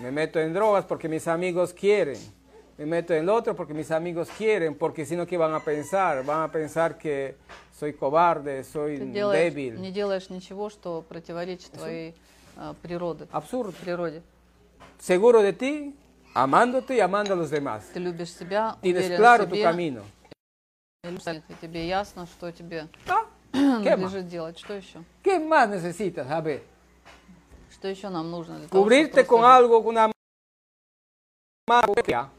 Me 0.00 0.10
meto 0.10 0.40
en 0.40 0.52
drogas 0.52 0.84
porque 0.84 1.08
mis 1.08 1.28
amigos 1.28 1.72
quieren. 1.72 2.18
Me 2.78 2.86
meto 2.86 3.14
en 3.14 3.26
lo 3.26 3.34
otro 3.34 3.54
porque 3.54 3.74
mis 3.74 3.90
amigos 3.90 4.28
quieren, 4.36 4.74
porque 4.74 5.04
si 5.04 5.14
no, 5.14 5.26
¿qué 5.26 5.36
van 5.36 5.52
a 5.54 5.60
pensar? 5.60 6.24
Van 6.24 6.42
a 6.42 6.48
pensar 6.50 6.96
que 6.96 7.36
soy 7.78 7.92
cobarde, 7.92 8.64
soy 8.64 8.98
Ты 8.98 9.04
делаешь, 9.12 9.54
débil. 9.54 9.80
не 9.80 9.92
делаешь 9.92 10.30
ничего, 10.30 10.70
что 10.70 11.04
противоречит 11.08 11.70
твоей 11.72 12.14
э, 12.56 12.74
природы, 12.82 13.28
Absurdo. 13.30 13.72
природе. 13.84 14.22
Seguro 14.98 15.42
de 15.42 15.52
ti, 15.52 15.94
amándote 16.34 16.96
y 16.96 17.00
amando 17.00 17.34
a 17.34 17.36
los 17.36 17.50
demás. 17.50 17.84
Ты 17.92 18.00
любишь 18.00 18.32
себя, 18.32 18.76
Tienes 18.80 19.10
claro 19.16 19.44
в 19.44 19.50
tu 19.50 19.54
себе, 19.56 19.64
camino. 19.64 20.02
и 21.03 21.53
тебе 21.61 21.87
ясно, 21.87 22.25
что 22.27 22.51
тебе 22.51 22.87
¿Ah? 23.07 23.25
¿Qué 23.83 23.95
más? 23.95 24.11
надлежит 24.11 24.27
делать. 24.27 24.57
Что 24.59 24.73
еще? 24.73 25.03
¿Qué 25.23 25.39
más 25.39 25.69
necesitas? 25.69 26.29
A 26.29 26.41
ver, 26.41 26.61
Что 27.71 27.87
еще 27.87 28.09
нам 28.09 28.29
нужно 28.31 28.57
для 28.59 28.67
того, 28.67 28.83
cubrirte 28.83 29.21
чтобы 29.23 29.27
con 29.27 29.39
просто 29.41 29.47
жить? 29.51 29.57
algo, 29.57 29.83
con 29.83 29.89
una 29.97 30.11
magia 31.69 32.29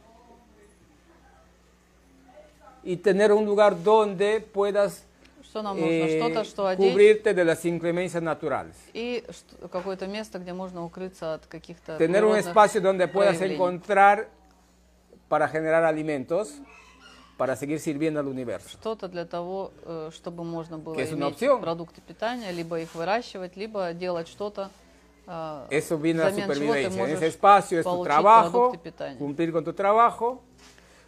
y 2.82 2.96
tener 2.96 3.32
un 3.32 3.44
lugar 3.44 3.80
donde 3.82 4.40
puedas 4.40 5.04
Что 5.42 5.62
нам 5.62 5.80
нужно? 5.80 6.04
eh, 6.04 6.18
Что-то, 6.18 6.44
что 6.44 6.66
одеть, 6.66 6.92
cubrirte 6.92 7.32
de 7.34 7.44
las 7.44 7.64
inclemencias 7.64 8.22
naturales. 8.22 8.74
и 8.92 9.24
что- 9.30 9.68
какое-то 9.68 10.06
место, 10.06 10.38
где 10.38 10.52
можно 10.52 10.84
укрыться 10.84 11.34
от 11.34 11.46
каких-то 11.46 11.96
Tener 11.98 12.24
un 12.24 12.32
природных 12.34 12.46
espacio 12.46 12.80
donde 12.82 13.08
puedas 13.08 13.36
проявлений. 13.38 13.54
encontrar 13.54 14.28
para 15.28 15.48
generar 15.48 15.84
alimentos 15.84 16.52
para 17.43 17.57
seguir 17.57 17.77
sirviendo 17.81 18.21
al 18.21 18.27
universo. 18.27 18.69
Что-то 18.69 19.09
для 19.09 19.25
того, 19.25 19.73
э, 19.83 20.11
чтобы 20.13 20.45
можно 20.45 20.77
было 20.77 20.95
иметь 20.95 21.21
opción. 21.21 21.59
продукты 21.59 21.99
питания, 21.99 22.49
либо 22.51 22.79
их 22.79 22.95
выращивать, 22.95 23.57
либо 23.57 23.91
делать 23.91 24.29
что-то 24.29 24.71
э, 25.27 25.67
Eso 25.69 25.97
viene 25.97 26.21
a 26.21 26.29
la 26.29 26.33
supervivencia. 26.33 27.03
En 27.03 27.09
ese 27.09 27.27
espacio 27.27 27.81
es 27.81 27.85
tu 27.85 28.01
trabajo, 28.01 28.71
cumplir 29.19 29.51
con 29.51 29.65
tu 29.65 29.73
trabajo 29.73 30.41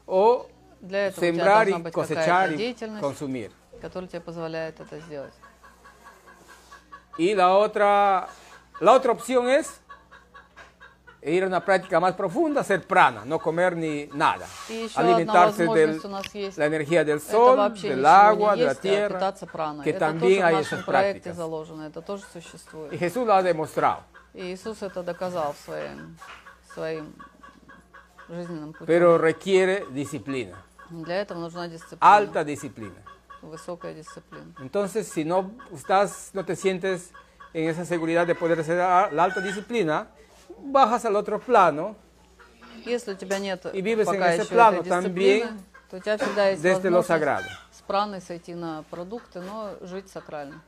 o 0.05 0.47
Для 0.81 1.07
этого 1.07 1.21
sembrar 1.21 1.69
y 1.69 1.81
cosechar 1.89 2.51
y 2.51 2.75
consumir. 2.99 3.51
которая 3.79 4.09
тебе 4.09 4.19
позволяет 4.19 4.77
это 4.81 4.99
сделать. 4.99 5.33
Y 7.17 7.33
la 7.33 7.55
otra, 7.55 8.27
la 8.81 8.91
otra 8.91 9.13
opción 9.13 9.47
es 9.47 9.79
e 11.25 11.31
ir 11.33 11.43
a 11.43 11.47
una 11.47 11.59
práctica 11.65 11.99
más 11.99 12.13
profunda, 12.13 12.61
hacer 12.61 12.85
prana, 12.85 13.25
no 13.25 13.39
comer 13.39 13.75
ni 13.75 14.07
nada. 14.13 14.45
И 14.69 14.73
еще 14.85 14.99
одна 14.99 15.15
Alimentarse 15.15 15.65
возможность 15.65 16.01
de 16.03 16.07
у 16.07 16.11
нас 16.11 16.35
есть. 16.35 16.57
la 16.59 16.65
energía 16.67 17.03
del 17.03 17.17
Это 17.17 17.31
sol, 17.31 17.57
вообще 17.57 17.89
del 17.89 17.97
ничего 17.97 18.07
agua, 18.09 18.55
не 18.55 18.61
de 18.61 18.65
la 18.65 18.71
есть, 18.73 18.79
а 18.79 18.81
tierra, 18.83 19.17
питаться 19.17 19.47
праной. 19.47 19.83
que 19.83 19.89
это 19.89 19.99
también 19.99 20.21
тоже 20.21 20.41
в 20.41 20.45
hay 20.45 20.53
нашем 20.53 20.77
esas 20.79 20.85
проекте 20.85 21.29
prácticas. 21.31 21.35
заложено, 21.35 21.81
это 21.87 22.01
тоже 22.03 22.23
Y 22.25 22.39
существует. 22.41 22.99
Jesús 22.99 23.25
lo 23.25 23.33
ha 23.33 23.41
demostrado. 23.41 24.03
И 24.35 24.53
Иисус 24.53 24.83
это 24.83 25.01
доказал 25.01 25.55
своим, 25.65 26.15
своим 26.75 27.15
жизненным 28.29 28.73
путем. 28.73 28.85
Pero 28.85 29.17
requiere 29.17 29.85
disciplina, 29.91 30.57
Для 30.91 31.21
этого 31.21 31.39
нужна 31.39 31.67
дисциплина, 31.67 31.97
alta 32.01 32.43
disciplina. 32.43 33.01
высокая 33.41 33.95
дисциплина. 33.95 34.53
Entonces, 34.59 35.07
si 35.07 35.23
no 35.25 35.51
estás, 35.73 36.29
no 36.33 36.45
te 36.45 36.55
sientes 36.55 37.11
en 37.53 37.67
esa 37.69 37.83
seguridad 37.85 38.27
de 38.27 38.35
poder 38.35 38.59
hacer 38.59 38.79
a- 38.79 39.09
la 39.11 39.23
alta 39.23 39.39
disciplina, 39.41 40.07
bajas 40.71 41.05
al 41.05 41.15
otro 41.15 41.39
plano 41.39 41.95
Если 42.85 43.13
у 43.13 43.15
тебя 43.15 43.39
нет 43.39 43.65
И 43.73 43.81
vives 43.81 44.01
en 44.07 44.13
пока 44.13 44.33
ese 44.35 44.41
еще 44.43 44.53
plano 44.53 44.79
этой 44.81 44.83
дисциплины, 44.83 45.41
también 45.41 45.59
то 45.89 45.97
у 45.97 45.99
тебя 45.99 46.17
всегда 46.17 46.49
есть 46.49 46.61
desde 46.61 46.89
lo 46.89 46.97
возможность 47.01 47.07
sagrado. 47.07 47.45
с 47.71 47.81
праной 47.81 48.21
сойти 48.21 48.53
на 48.55 48.83
продукты, 48.89 49.39
но 49.41 49.75
жить 49.81 50.09
сакрально. 50.09 50.61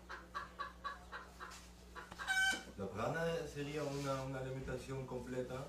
La 2.78 2.86
prana 2.86 3.26
sería 3.54 3.82
una, 3.84 4.22
una 4.24 4.40
alimentación 4.40 5.06
completa 5.08 5.66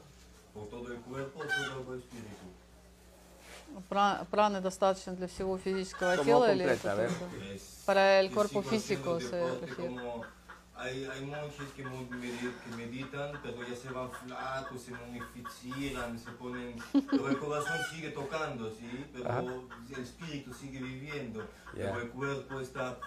por 0.52 0.66
todo 0.68 0.92
el 0.92 0.98
cuerpo, 1.00 1.40
todo 1.74 1.94
el 1.94 2.00
espíritu. 2.00 2.46
Пра- 3.88 4.26
Праны 4.30 4.60
достаточно 4.60 5.12
для 5.14 5.26
всего 5.28 5.56
физического 5.58 6.16
Como 6.16 6.24
тела 6.24 6.52
или 6.52 6.64
completa, 6.64 6.74
это 6.74 6.92
a 6.92 6.96
ver. 6.96 7.10
только- 7.10 7.54
Es- 7.54 7.82
Para 7.86 8.20
el 8.20 8.30
cuerpo 8.30 8.60
sigo 8.62 8.70
físico 8.70 9.14
haciendo 9.16 9.20
se 9.20 9.36
deporte 9.36 9.66
refiere. 9.66 9.88
como- 9.94 10.24
hay, 10.77 11.05
hay 11.05 11.25
monjes 11.25 11.69
que, 11.75 11.83
mu- 11.85 12.07
medi- 12.09 12.53
que 12.63 12.75
meditan, 12.75 13.31
pero 13.43 13.57
ya 13.67 13.75
se 13.75 13.89
van 13.89 14.09
flacos, 14.11 14.81
se 14.81 14.91
momifican, 14.91 16.17
se 16.19 16.31
ponen... 16.31 16.75
Pero 17.11 17.29
el 17.29 17.37
corazón 17.37 17.77
sigue 17.91 18.09
tocando, 18.09 18.69
¿sí? 18.71 19.05
Pero 19.13 19.29
Ajá. 19.29 19.41
el 19.41 20.01
espíritu 20.01 20.53
sigue 20.53 20.79
viviendo. 20.79 21.41
Ya. 21.75 21.91
Pero 21.91 22.01
el 22.01 22.09
cuerpo 22.09 22.59
está... 22.59 22.97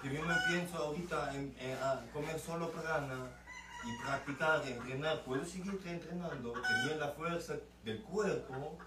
Que 0.00 0.12
yo 0.14 0.22
me 0.22 0.34
pienso 0.48 0.76
ahorita 0.76 1.34
en, 1.34 1.54
en, 1.58 1.78
a 1.82 2.00
comer 2.12 2.38
solo 2.38 2.70
prana 2.70 3.26
y 3.84 4.04
practicar, 4.04 4.62
entrenar. 4.66 5.22
Puedo 5.24 5.44
seguir 5.44 5.80
entrenando, 5.86 6.52
tener 6.52 6.98
la 6.98 7.08
fuerza 7.08 7.54
del 7.84 8.02
cuerpo, 8.02 8.78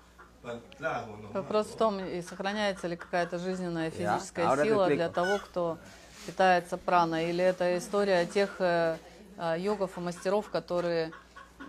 pa- 0.44 0.60
claro, 0.78 1.18
¿no? 1.18 1.30
Вопрос 1.32 1.68
в 1.74 1.76
том, 1.78 2.00
и 2.00 2.22
сохраняется 2.22 2.88
ли 2.88 2.96
какая-то 2.96 3.40
жизненная 3.40 3.90
Я. 3.92 4.18
физическая 4.20 4.48
Ahora 4.48 4.62
te 4.64 4.70
сила 4.70 4.86
explico. 4.86 4.96
для 4.96 5.10
того, 5.10 5.40
кто 5.40 5.80
питается 6.27 6.77
праной, 6.77 7.31
или 7.31 7.45
это 7.45 7.77
история 7.79 8.27
тех 8.27 8.57
э, 8.59 8.97
э, 9.37 9.57
йогов 9.59 9.97
и 9.97 10.01
мастеров, 10.01 10.49
которые 10.51 11.13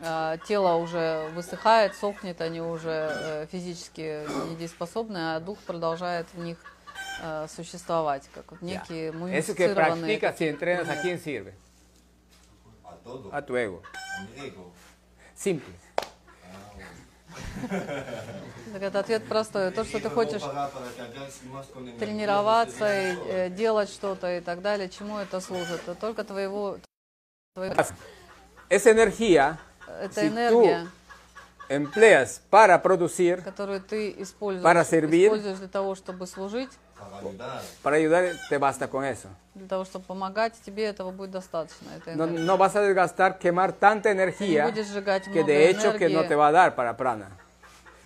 э, 0.01 0.37
тело 0.47 0.75
уже 0.75 1.29
высыхает, 1.33 1.95
сохнет, 1.95 2.41
они 2.41 2.61
уже 2.61 3.47
физически 3.51 4.25
недееспособны, 4.51 5.35
а 5.35 5.39
дух 5.39 5.57
продолжает 5.59 6.27
в 6.33 6.39
них 6.39 6.57
существовать, 7.55 8.27
как 8.33 8.51
вот 8.51 8.61
некие 8.61 9.11
Eso 9.11 9.55
que 9.55 9.67
мумифицированные 9.67 10.19
y 10.19 10.47
entrenas, 10.47 10.89
¿a 13.31 13.45
tu 13.45 13.57
ego. 13.57 13.81
Simple. 15.35 15.82
Так 18.73 18.81
это 18.81 18.99
ответ 18.99 19.25
простой. 19.27 19.71
То, 19.71 19.83
что 19.85 19.99
ты 19.99 20.09
хочешь 20.09 20.41
тренироваться 21.99 22.85
и 23.11 23.15
э, 23.27 23.49
делать 23.49 23.89
что-то 23.89 24.37
и 24.37 24.41
так 24.41 24.61
далее, 24.61 24.89
чему 24.89 25.17
это 25.19 25.39
служит? 25.39 25.81
Это 25.87 25.95
только 25.95 26.23
твоего, 26.23 26.77
твоего- 27.53 27.75
Esa 28.69 28.89
energía, 28.89 29.59
si 30.15 30.27
энергия, 30.27 30.49
tú 30.49 30.89
empleas 31.69 32.41
para 32.49 32.79
producir, 32.81 33.43
которую 33.43 33.81
ты 33.81 34.15
используешь, 34.17 34.63
Para 34.63 34.83
servir. 34.83 35.27
используешь 35.27 35.59
для 35.59 35.67
того, 35.67 35.93
чтобы 35.95 36.25
служить, 36.25 36.71
para 37.02 37.18
ayudar. 37.18 37.62
para 37.82 37.96
ayudar, 37.96 38.24
te 38.48 38.58
basta 38.58 38.88
con 38.88 39.04
eso. 39.04 39.28
для 39.54 39.66
того, 39.66 39.84
чтобы 39.84 40.04
помогать, 40.06 40.54
тебе 40.64 40.84
этого 40.84 41.10
будет 41.10 41.30
достаточно. 41.32 41.90
этой 41.96 42.14
No, 42.16 42.24
энергии. 42.24 42.44
no 42.44 42.56
vas 42.58 42.76
a 42.76 42.80
desgastar, 42.80 43.38
quemar 43.38 43.72
tanta 43.72 44.08
Ты 44.10 44.14
не 44.14 44.22
energía 44.22 44.64
будешь 44.68 44.86
сжигать 44.86 45.24
que 45.24 45.30
много 45.42 45.46
de 45.46 45.68
hecho 45.70 45.92
que 45.96 46.08
no 46.08 46.20
энергии. 46.20 46.28
te 46.28 46.34
va 46.36 46.48
a 46.48 46.52
dar 46.52 46.74
para 46.74 46.96
prana. 46.96 47.28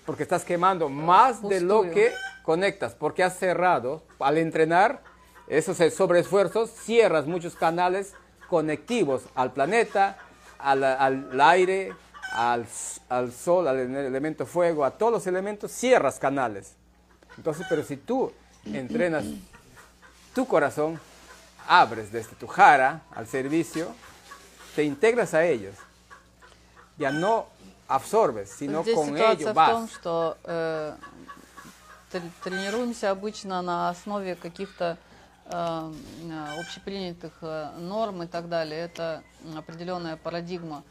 Porque 0.07 0.23
estás 0.25 0.45
quemando 0.45 0.89
más 0.89 1.43
de 1.43 1.61
lo 1.61 1.83
Pustую. 1.83 1.95
que 1.95 2.13
conectas, 2.43 2.95
porque 2.95 3.23
has 3.23 3.37
cerrado, 3.39 4.03
al 4.19 4.37
entrenar, 4.39 5.01
esos 5.47 5.77
sobreesfuerzos, 5.95 6.71
cierras 6.71 7.27
muchos 7.27 7.55
canales 7.55 8.15
conectivos 8.49 9.23
al 9.35 9.53
planeta, 9.53 10.17
al, 10.59 10.83
al 10.85 11.41
aire, 11.41 11.93
al, 12.33 12.63
s- 12.63 13.01
al 13.09 13.33
sol, 13.33 13.69
al 13.69 13.79
ele- 13.79 14.07
elemento 14.07 14.47
fuego, 14.47 14.85
a 14.85 14.91
todos 14.93 15.13
los 15.13 15.27
elementos, 15.27 15.71
cierras 15.73 16.19
canales. 16.19 16.75
Entonces, 17.37 17.67
pero 17.69 17.83
si 17.83 17.97
tú 17.97 18.33
entrenas 18.74 19.26
tu 20.34 20.46
corazón, 20.46 21.00
abres 21.68 22.12
desde 22.12 22.36
tu 22.36 22.48
jara 22.48 23.02
al 23.16 23.28
servicio, 23.28 23.94
te 24.76 24.84
integras 24.84 25.34
a 25.34 25.44
ellos. 25.44 25.76
Ya 26.98 27.12
no 27.12 27.48
absorbes, 27.88 28.50
sino 28.52 28.82
Здесь 28.84 28.96
con 28.96 29.16
ellos 29.18 29.52
в 29.52 29.54
том, 29.54 29.54
vas. 29.56 29.92
что 29.92 30.38
э, 30.44 30.96
тр- 32.12 32.32
тренируемся 32.44 33.12
обычно 33.12 33.62
на 33.62 33.90
основе 33.90 34.36
каких-то 34.36 34.98
э, 35.46 35.92
общепринятых 36.60 37.34
э, 37.42 37.70
норм 37.80 38.24
и 38.24 38.28
так 38.28 38.50
далее. 38.50 38.80
Это 38.82 39.24
определенная 39.56 40.18
парадигма, 40.18 40.84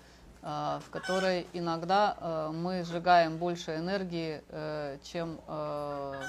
э, 0.43 0.81
в 0.87 0.91
которой 0.91 1.47
иногда 1.53 2.17
э, 2.21 2.51
мы 2.53 2.85
сжигаем 2.85 3.37
больше 3.37 3.77
энергии, 3.77 4.43
э, 4.49 4.99
чем 5.05 5.39
э, 5.49 6.23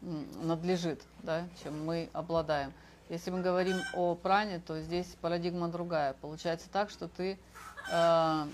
надлежит, 0.00 1.02
да, 1.22 1.46
чем 1.62 1.84
мы 1.84 2.08
обладаем. 2.12 2.72
Если 3.08 3.30
мы 3.30 3.40
говорим 3.40 3.76
о 3.92 4.14
пране, 4.14 4.60
то 4.64 4.80
здесь 4.80 5.06
парадигма 5.20 5.68
другая. 5.68 6.14
Получается 6.20 6.68
так, 6.70 6.90
что 6.90 7.08
ты 7.08 7.38
э, 7.90 8.46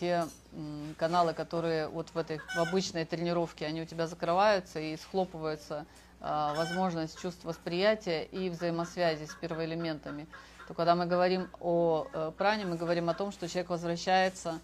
те 0.00 0.26
м, 0.52 0.94
каналы, 0.98 1.34
которые 1.34 1.88
вот 1.88 2.08
в 2.08 2.16
этой 2.16 2.38
в 2.38 2.56
обычной 2.56 3.04
тренировке, 3.04 3.66
они 3.66 3.82
у 3.82 3.84
тебя 3.84 4.06
закрываются 4.06 4.80
и 4.80 4.96
схлопывается 4.96 5.84
э, 6.20 6.54
возможность 6.56 7.20
чувств 7.20 7.44
восприятия 7.44 8.24
и 8.24 8.48
взаимосвязи 8.48 9.26
с 9.26 9.34
первоэлементами. 9.34 10.26
То 10.66 10.72
когда 10.72 10.94
мы 10.94 11.04
говорим 11.04 11.48
о 11.60 12.06
э, 12.10 12.32
пране, 12.38 12.64
мы 12.64 12.76
говорим 12.76 13.10
о 13.10 13.14
том, 13.14 13.32
что 13.32 13.48
человек 13.48 13.68
возвращается 13.68 14.60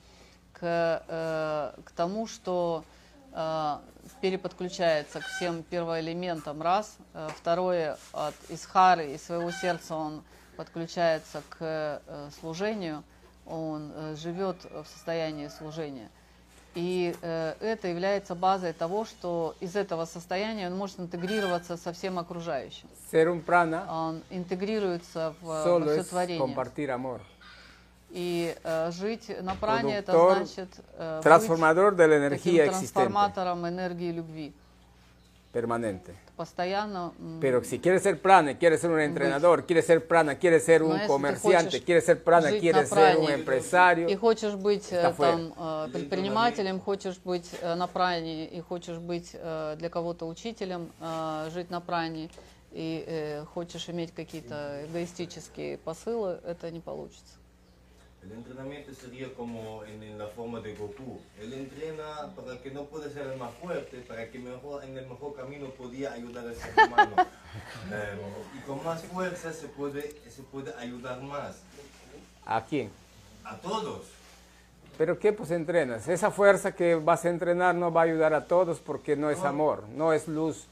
к, 0.54 0.60
э, 0.62 1.80
к 1.84 1.90
тому, 1.90 2.26
что 2.26 2.84
э, 2.86 2.99
переподключается 4.20 5.20
к 5.20 5.24
всем 5.24 5.62
первоэлементам, 5.62 6.60
раз. 6.62 6.96
Э, 7.14 7.28
Второе, 7.36 7.96
от 8.12 8.34
Исхары, 8.48 9.12
из 9.12 9.22
своего 9.22 9.50
сердца 9.50 9.94
он 9.94 10.22
подключается 10.56 11.42
к 11.48 11.56
э, 11.60 12.28
служению, 12.40 13.02
он 13.46 13.92
э, 13.94 14.16
живет 14.16 14.56
в 14.64 14.84
состоянии 14.86 15.48
служения. 15.48 16.10
И 16.74 17.14
э, 17.22 17.54
это 17.60 17.88
является 17.88 18.34
базой 18.34 18.72
того, 18.72 19.04
что 19.04 19.56
из 19.60 19.74
этого 19.74 20.04
состояния 20.04 20.68
он 20.68 20.76
может 20.76 21.00
интегрироваться 21.00 21.76
со 21.76 21.92
всем 21.92 22.18
окружающим. 22.18 22.88
Ser 23.10 23.26
un 23.26 23.44
prana 23.44 23.86
Он 23.88 24.22
интегрируется 24.30 25.34
в, 25.40 25.46
во 25.46 25.64
solo 25.66 25.92
все 25.92 26.04
творение. 26.04 26.38
compartir 26.46 26.90
amor. 26.90 27.20
И 28.10 28.56
э, 28.64 28.90
жить 28.90 29.30
на 29.40 29.54
пране 29.54 29.98
это 29.98 30.12
значит 30.12 30.68
э, 30.98 31.20
Transformador 31.22 31.94
de 31.94 32.06
la 32.06 32.16
energía 32.16 32.66
трансформатором 32.66 33.68
энергии 33.68 34.10
любви. 34.10 34.52
permanente. 35.52 36.14
Постоянно 36.36 37.12
Pero 37.40 37.62
si 37.64 37.80
quieres 37.80 38.02
ser 38.02 38.20
prana, 38.20 38.56
quieres 38.56 38.80
ser 38.80 38.90
un 38.90 39.00
entrenador, 39.00 39.66
quieres 39.66 39.84
ser 39.84 40.06
prana, 40.06 40.36
quieres 40.36 40.64
ser 40.64 40.82
un 40.82 40.98
comerciante, 41.06 41.82
quieres 41.82 42.06
ser 42.06 42.22
prana, 42.22 42.50
quieres 42.52 42.88
ser 42.88 43.18
un 43.18 43.30
empresario, 43.30 44.08
и 44.08 44.16
хочешь 44.16 44.54
быть 44.54 44.86
э, 44.92 45.12
там 45.16 45.52
э, 45.56 45.88
предпринимателем, 45.92 46.80
хочешь 46.80 47.18
быть 47.18 47.50
э, 47.60 47.74
на 47.74 47.88
пране 47.88 48.46
и 48.46 48.60
хочешь 48.60 48.98
быть 48.98 49.32
для 49.32 49.88
кого-то 49.90 50.26
учителем, 50.26 50.90
жить 51.52 51.70
на 51.70 51.80
пране 51.80 52.30
и 52.72 53.04
э, 53.06 53.44
хочешь 53.52 53.88
иметь 53.88 54.14
какие-то 54.14 54.86
эгоистические 54.86 55.78
посылы, 55.78 56.38
это 56.44 56.70
не 56.70 56.80
получится. 56.80 57.39
El 58.22 58.32
entrenamiento 58.32 58.92
sería 58.92 59.32
como 59.34 59.84
en, 59.84 60.02
en 60.02 60.18
la 60.18 60.26
forma 60.26 60.60
de 60.60 60.74
Goku. 60.74 61.20
Él 61.40 61.52
entrena 61.54 62.34
para 62.36 62.60
que 62.60 62.70
no 62.70 62.84
pueda 62.84 63.10
ser 63.10 63.26
el 63.28 63.38
más 63.38 63.52
fuerte, 63.54 63.98
para 64.06 64.30
que 64.30 64.38
mejor, 64.38 64.84
en 64.84 64.96
el 64.96 65.06
mejor 65.06 65.34
camino 65.34 65.70
podía 65.70 66.12
ayudar 66.12 66.46
al 66.46 66.54
ser 66.54 66.72
humano. 66.86 67.16
Eh, 67.92 68.16
y 68.56 68.60
con 68.60 68.84
más 68.84 69.02
fuerza 69.02 69.52
se 69.52 69.66
puede, 69.66 70.14
se 70.30 70.42
puede 70.44 70.72
ayudar 70.74 71.20
más. 71.20 71.56
¿a 72.46 72.64
quién? 72.64 72.90
A 73.44 73.56
todos. 73.56 74.02
Pero 74.98 75.18
¿qué 75.18 75.32
pues 75.32 75.50
entrenas? 75.50 76.06
Esa 76.08 76.30
fuerza 76.30 76.72
que 76.72 76.94
vas 76.94 77.24
a 77.24 77.30
entrenar 77.30 77.74
no 77.74 77.92
va 77.92 78.02
a 78.02 78.04
ayudar 78.04 78.34
a 78.34 78.44
todos 78.44 78.80
porque 78.80 79.16
no 79.16 79.30
es 79.30 79.40
amor, 79.40 79.84
no 79.96 80.12
es 80.12 80.28
luz, 80.28 80.66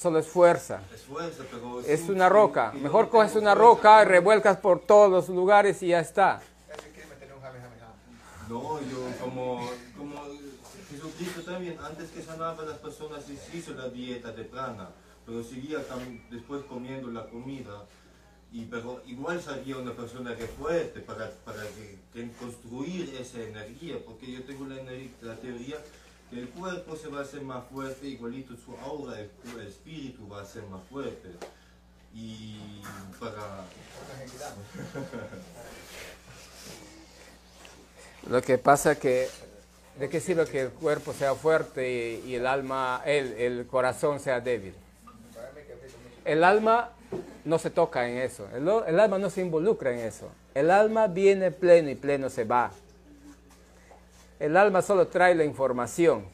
solo 0.00 0.18
es 0.18 0.26
fuerza. 0.26 0.80
Es 0.94 1.02
fuerza, 1.02 1.42
pero... 1.50 1.80
Es 1.80 2.00
sin- 2.00 2.14
una 2.14 2.28
roca. 2.28 2.72
yo 2.74 2.80
Mejor 2.80 3.04
no 3.06 3.10
coges 3.10 3.32
una 3.36 3.54
fuerza, 3.54 3.54
roca 3.54 4.02
y 4.02 4.04
revuelcas 4.06 4.56
por 4.56 4.80
todos 4.80 5.10
los 5.10 5.28
lugares 5.28 5.82
y 5.82 5.88
ya 5.88 6.00
está. 6.00 6.40
No, 8.48 8.80
yo 8.80 9.06
como, 9.20 9.70
como 9.96 10.22
Jesucristo 10.90 11.42
también, 11.42 11.78
antes 11.84 12.10
que 12.10 12.22
sanaba 12.22 12.62
a 12.62 12.66
las 12.66 12.78
personas, 12.78 13.22
hizo 13.54 13.74
la 13.74 13.88
dieta 13.88 14.32
de 14.32 14.44
prana, 14.44 14.88
pero 15.24 15.44
seguía 15.44 15.78
después 16.30 16.64
comiendo 16.64 17.10
la 17.10 17.26
comida. 17.28 17.84
Y, 18.52 18.64
pero 18.64 19.00
igual 19.06 19.40
salía 19.40 19.76
una 19.76 19.92
persona 19.92 20.34
que 20.34 20.46
fuerte 20.46 20.98
para, 21.00 21.30
para 21.44 21.62
que, 21.62 22.00
que 22.12 22.32
construir 22.32 23.14
esa 23.14 23.38
energía, 23.40 23.94
porque 24.04 24.32
yo 24.32 24.42
tengo 24.42 24.66
la, 24.66 24.74
la 25.22 25.36
teoría 25.36 25.76
que 26.30 26.38
el 26.38 26.48
cuerpo 26.48 26.96
se 26.96 27.08
va 27.08 27.18
a 27.18 27.22
hacer 27.22 27.42
más 27.42 27.64
fuerte, 27.66 28.06
igualito 28.06 28.54
su 28.56 28.76
aura, 28.76 29.18
el, 29.18 29.30
el 29.58 29.66
espíritu 29.66 30.28
va 30.28 30.42
a 30.42 30.44
ser 30.44 30.62
más 30.64 30.80
fuerte. 30.88 31.28
Y 32.14 32.82
para... 33.18 33.64
Lo 38.28 38.42
que 38.42 38.58
pasa 38.58 38.98
que, 38.98 39.28
¿de 39.98 40.08
qué 40.08 40.20
sirve 40.20 40.44
que 40.46 40.62
el 40.62 40.70
cuerpo 40.70 41.12
sea 41.12 41.34
fuerte 41.34 42.20
y, 42.24 42.30
y 42.30 42.34
el 42.34 42.46
alma, 42.46 43.02
el, 43.04 43.32
el 43.32 43.66
corazón 43.66 44.20
sea 44.20 44.40
débil? 44.40 44.74
El 46.24 46.44
alma 46.44 46.90
no 47.44 47.58
se 47.58 47.70
toca 47.70 48.08
en 48.08 48.18
eso, 48.18 48.46
el, 48.54 48.68
el 48.86 49.00
alma 49.00 49.18
no 49.18 49.30
se 49.30 49.40
involucra 49.40 49.92
en 49.92 50.00
eso. 50.00 50.30
El 50.54 50.70
alma 50.70 51.06
viene 51.06 51.50
pleno 51.50 51.90
y 51.90 51.94
pleno 51.94 52.28
se 52.28 52.44
va. 52.44 52.70
El 54.40 54.56
alma 54.56 54.80
solo 54.82 55.06
trae 55.06 55.34
la 55.34 55.44
información, 55.44 56.24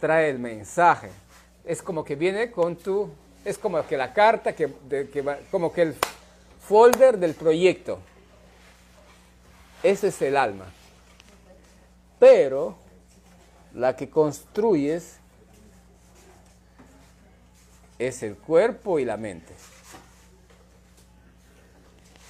trae 0.00 0.30
el 0.30 0.38
mensaje. 0.38 1.10
Es 1.64 1.82
como 1.82 2.02
que 2.02 2.16
viene 2.16 2.50
con 2.50 2.76
tu, 2.76 3.10
es 3.44 3.58
como 3.58 3.86
que 3.86 3.96
la 3.96 4.12
carta, 4.14 4.54
que, 4.54 4.72
que 5.12 5.22
va- 5.22 5.38
como 5.50 5.70
que 5.72 5.82
el 5.82 5.96
folder 6.66 7.18
del 7.18 7.34
proyecto. 7.34 7.98
Ese 9.82 10.08
es 10.08 10.22
el 10.22 10.36
alma. 10.36 10.64
Pero 12.18 12.76
la 13.74 13.94
que 13.96 14.08
construyes 14.08 15.18
es 17.98 18.22
el 18.22 18.36
cuerpo 18.36 18.98
y 18.98 19.04
la 19.04 19.18
mente. 19.18 19.52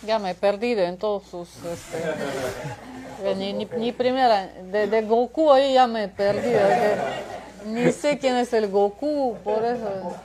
Ya 0.02 0.18
me 0.18 0.30
he 0.30 0.34
perdido 0.34 0.82
en 0.82 0.96
todos 0.96 1.24
sus... 1.24 1.48
este, 1.64 3.34
ni, 3.36 3.52
ni, 3.52 3.64
ni 3.76 3.92
primera, 3.92 4.46
de, 4.46 4.86
de 4.86 5.02
Goku 5.02 5.52
ahí 5.52 5.74
ya 5.74 5.86
me 5.86 6.04
he 6.04 6.08
perdido. 6.08 6.60
que 6.68 7.68
ni 7.68 7.92
sé 7.92 8.18
quién 8.18 8.36
es 8.36 8.52
el 8.54 8.68
Goku, 8.68 9.36
por 9.44 9.62
eso... 9.64 10.16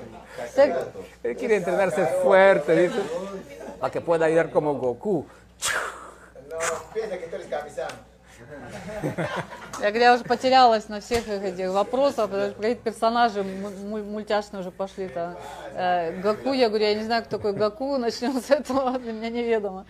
Sé- 0.53 0.73
Él 1.23 1.35
quiere 1.35 1.57
entrenarse 1.57 2.05
fuerte, 2.23 2.73
dice, 2.87 2.99
para 3.79 3.91
que 3.91 3.99
pueda 4.01 4.29
ir 4.29 4.49
como 4.51 4.75
Goku. 4.75 5.25
No, 6.49 6.57
piensa 6.93 7.17
que 7.17 7.27
tú 7.27 7.35
eres 7.35 7.47
capitán. 7.47 7.87
Я, 9.81 9.89
говорю, 9.89 9.99
я 10.05 10.13
уже 10.15 10.23
потерялась 10.23 10.87
на 10.89 10.99
всех 11.01 11.27
этих 11.27 11.69
вопросах, 11.71 12.29
потому 12.29 12.51
что 12.51 12.55
какие-то 12.55 12.81
персонажи 12.83 13.43
му- 13.43 13.69
му- 13.69 14.03
мультяшные 14.03 14.61
уже 14.61 14.71
пошли 14.71 15.09
там. 15.09 15.35
Э, 15.73 16.11
Гаку, 16.21 16.53
я 16.53 16.69
говорю, 16.69 16.85
я 16.85 16.95
не 16.95 17.03
знаю, 17.03 17.23
кто 17.23 17.37
такой 17.37 17.53
Гаку, 17.53 17.97
начнем 17.97 18.41
с 18.41 18.49
этого, 18.49 18.97
для 18.99 19.11
меня 19.11 19.29
неведомо. 19.29 19.85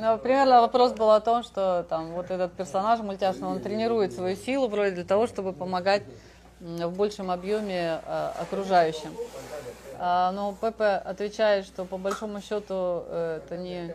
Но 0.00 0.18
примерно 0.18 0.60
вопрос 0.60 0.92
был 0.92 1.10
о 1.10 1.20
том, 1.20 1.42
что 1.42 1.84
там 1.88 2.12
вот 2.12 2.30
этот 2.30 2.52
персонаж 2.52 3.00
мультяшный, 3.00 3.48
он 3.48 3.60
тренирует 3.60 4.12
свою 4.12 4.36
силу 4.36 4.68
вроде 4.68 4.92
для 4.92 5.04
того, 5.04 5.26
чтобы 5.26 5.52
помогать 5.52 6.02
в 6.60 6.90
большем 6.90 7.30
объеме 7.30 8.00
э, 8.06 8.30
окружающим. 8.40 9.14
А, 10.00 10.30
но 10.32 10.54
Пепе 10.60 10.84
отвечает, 10.84 11.66
что 11.66 11.84
по 11.84 11.98
большому 11.98 12.40
счету 12.40 13.02
э, 13.08 13.40
это 13.44 13.56
не 13.56 13.94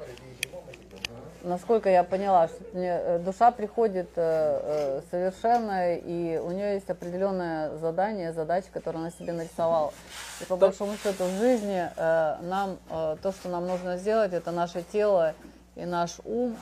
насколько 1.43 1.89
я 1.89 2.03
поняла, 2.03 2.47
что 2.47 2.57
мне, 2.73 2.89
э, 2.89 3.19
душа 3.19 3.51
приходит 3.51 4.09
э, 4.15 4.21
э, 4.21 5.01
совершенная, 5.11 5.97
и 5.97 6.37
у 6.37 6.51
нее 6.51 6.73
есть 6.75 6.89
определенное 6.89 7.75
задание, 7.77 8.33
задача, 8.33 8.67
которую 8.71 9.01
она 9.01 9.11
себе 9.11 9.33
нарисовала. 9.33 9.93
И 10.41 10.45
по 10.45 10.55
большому 10.55 10.95
счету 10.97 11.25
в 11.25 11.37
жизни 11.37 11.89
нам 11.95 12.77
то, 12.87 13.31
что 13.31 13.49
нам 13.49 13.67
нужно 13.67 13.97
сделать, 13.97 14.33
это 14.33 14.51
наше 14.51 14.83
тело 14.83 15.33
и 15.75 15.85
наш 15.85 16.19
ум 16.25 16.55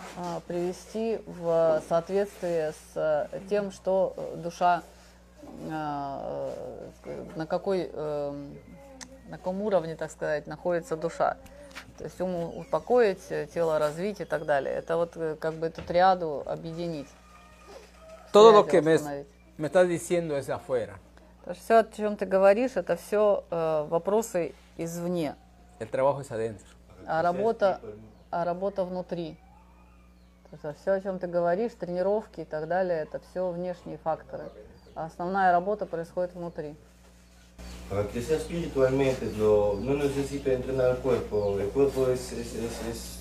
привести 0.48 1.22
в 1.26 1.82
соответствие 1.88 2.74
с 2.94 3.30
тем, 3.50 3.72
что 3.72 4.16
душа 4.36 4.84
на 7.36 7.46
какой 7.48 7.90
э, 7.92 8.50
на 9.32 9.38
каком 9.38 9.62
уровне, 9.62 9.96
так 9.96 10.12
сказать, 10.12 10.46
находится 10.46 10.96
душа. 10.98 11.38
То 11.98 12.06
есть 12.06 12.20
ум 12.22 12.58
успокоить, 12.58 13.22
э, 13.30 13.48
тело 13.54 13.80
развить 13.80 14.22
и 14.22 14.26
так 14.26 14.46
далее. 14.46 14.74
Это 14.76 14.98
вот 14.98 15.16
э, 15.16 15.36
как 15.40 15.56
бы 15.56 15.68
эту 15.68 15.82
триаду 15.82 16.44
объединить. 16.46 17.08
Todo 18.32 18.52
lo 18.54 18.66
que 18.66 18.82
me, 18.82 19.26
me 19.58 19.68
estás 19.68 19.88
diciendo 19.88 20.38
es 20.38 20.50
afuera. 20.50 20.98
Потому 21.42 21.56
что 21.56 21.64
все, 21.64 21.78
о 21.80 21.84
чем 21.84 22.16
ты 22.18 22.26
говоришь, 22.26 22.72
это 22.76 22.96
все 22.96 23.44
вопросы 23.50 24.54
извне, 24.78 25.36
El 25.80 25.90
trabajo 25.90 26.22
es 26.22 26.32
adentro. 26.32 26.68
а 27.08 27.22
работа, 27.22 27.82
а 28.30 28.46
работа 28.46 28.86
внутри. 28.86 29.38
То 30.50 30.68
есть 30.68 30.82
все, 30.82 30.92
о 30.92 31.02
чем 31.02 31.18
ты 31.18 31.28
говоришь, 31.28 31.72
тренировки 31.80 32.42
и 32.42 32.46
так 32.46 32.68
далее, 32.68 33.00
это 33.00 33.20
все 33.20 33.50
внешние 33.50 33.98
факторы. 33.98 34.44
А 34.96 35.06
основная 35.06 35.52
работа 35.52 35.86
происходит 35.86 36.34
внутри. 36.36 36.76
para 37.90 38.08
crecer 38.08 38.38
espiritualmente 38.38 39.32
lo, 39.38 39.78
no 39.82 39.96
necesito 39.96 40.50
entrenar 40.50 40.92
el 40.92 40.98
cuerpo, 40.98 41.60
el 41.60 41.68
cuerpo 41.68 42.08
es, 42.10 42.32
es, 42.32 42.56
es, 42.56 42.88
es 42.90 43.20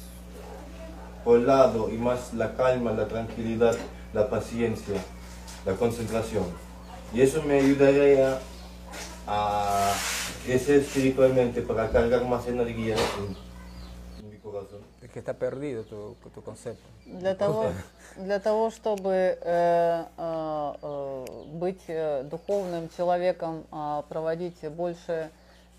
poblado 1.25 1.91
y 1.91 1.99
más 1.99 2.33
la 2.35 2.55
calma, 2.55 2.93
la 2.93 3.09
tranquilidad, 3.09 3.77
la 4.13 4.31
paciencia, 4.31 5.03
la 5.67 5.75
concentración. 5.75 6.45
Y 7.13 7.21
eso 7.21 7.43
me 7.43 7.59
ayudaría 7.59 8.39
a 9.27 9.93
crecer 10.45 10.81
espiritualmente 10.81 11.63
para 11.63 11.91
cargar 11.91 12.25
más 12.27 12.47
energía 12.47 12.95
en, 12.95 14.25
en 14.25 14.31
mi 14.31 14.39
corazón. 14.39 14.81
Es 15.03 15.11
que 15.11 15.19
está 15.19 15.35
perdido 15.35 15.83
tu, 15.83 16.17
concepto. 16.43 16.89
Для 18.25 18.39
того 18.39 18.71
чтобы 18.71 19.11
э, 19.13 20.05
э, 20.17 20.75
э, 20.83 21.25
быть 21.53 21.83
э, 21.89 22.23
духовным 22.25 22.89
человеком, 22.97 23.65
а, 23.71 24.03
проводить 24.03 24.61
больше 24.71 25.31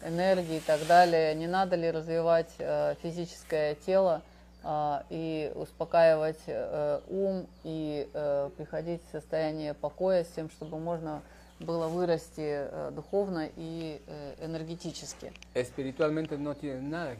энергии 0.04 0.58
и 0.58 0.62
так 0.62 0.86
далее, 0.88 1.36
не 1.36 1.48
надо 1.48 1.76
ли 1.76 1.92
развивать 1.92 2.50
э, 2.58 2.96
физическое 3.02 3.76
тело 3.76 4.22
а, 4.64 5.04
и 5.10 5.52
успокаивать 5.56 6.40
э, 6.48 7.02
ум 7.08 7.48
и 7.64 8.10
э, 8.14 8.50
приходить 8.58 9.02
в 9.08 9.12
состояние 9.12 9.74
покоя 9.74 10.24
с 10.24 10.28
тем, 10.28 10.50
чтобы 10.50 10.80
можно 10.80 11.22
было 11.60 11.88
вырасти 11.88 12.42
э, 12.42 12.92
духовно 12.92 13.50
и 13.56 14.02
э, 14.08 14.46
энергетически. 14.46 15.32
Espiritualmente 15.54 16.36
no 16.38 16.56
tienes 16.56 16.82
nada. 16.82 17.16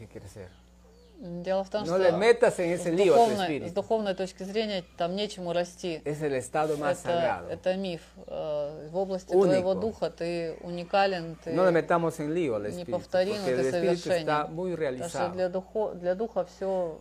Дело 1.24 1.62
в 1.62 1.70
том, 1.70 1.84
No 1.84 1.94
что 1.94 1.98
le 1.98 2.10
metas 2.18 2.58
en 2.58 2.76
с 2.76 2.80
ese 2.80 2.90
lío 2.90 3.14
a 3.14 3.16
tu 3.16 3.30
духовной, 3.30 3.68
с 3.68 3.72
духовной 3.72 4.14
точки 4.14 4.42
зрения 4.42 4.82
там 4.96 5.14
нечему 5.14 5.52
расти. 5.52 6.02
Es 6.04 6.20
el 6.20 6.34
estado 6.34 6.76
más 6.76 6.98
Это, 6.98 7.08
sagrado. 7.12 7.48
это 7.48 7.76
миф. 7.76 8.00
Э, 8.26 8.88
В 8.90 8.96
области 8.96 9.32
Único. 9.32 9.44
твоего 9.46 9.74
духа 9.74 10.10
ты 10.10 10.56
уникален, 10.62 11.36
ты 11.44 11.52
No 11.52 11.64
le 11.64 11.70
metamos 11.70 12.18
en 12.18 12.34
lío 12.34 12.56
al 12.56 12.66
espíritu. 12.66 12.90
неповторим, 12.90 13.36
está 13.36 14.48
muy 14.48 14.74
Потому 14.74 15.08
что 15.08 15.28
для, 15.28 15.48
духо, 15.48 15.92
для 15.94 16.14
духа 16.16 16.44
все, 16.44 16.98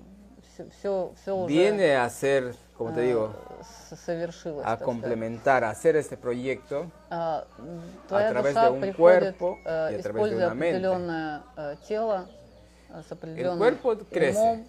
все, 0.79 1.11
все, 1.19 1.35
уже 1.35 1.47
Viene 1.51 1.95
a 1.95 2.07
ser, 2.11 2.53
como 2.77 2.93
te 2.93 3.01
э, 3.01 3.05
digo, 3.07 3.33
совершилось. 4.05 4.63
a 4.67 4.77
complementar, 4.77 5.63
a 5.63 5.71
hacer 5.71 5.95
este 5.95 6.15
proyecto 6.15 6.91
м, 7.57 7.81
Твоя 8.07 8.29
través 8.29 8.53
de 8.53 8.69
un 8.69 8.81
приходит, 8.81 8.95
cuerpo 9.37 9.57
э, 9.65 9.89
y 9.93 9.95
a 9.95 10.01
través 10.01 10.03
de 10.03 10.09
используя 10.11 10.45
una 10.45 10.53
mente. 10.53 10.77
определенное 10.77 11.41
э, 11.57 11.75
тело, 11.87 12.27
el 13.23 13.57
cuerpo 13.57 13.97
crece, 14.09 14.63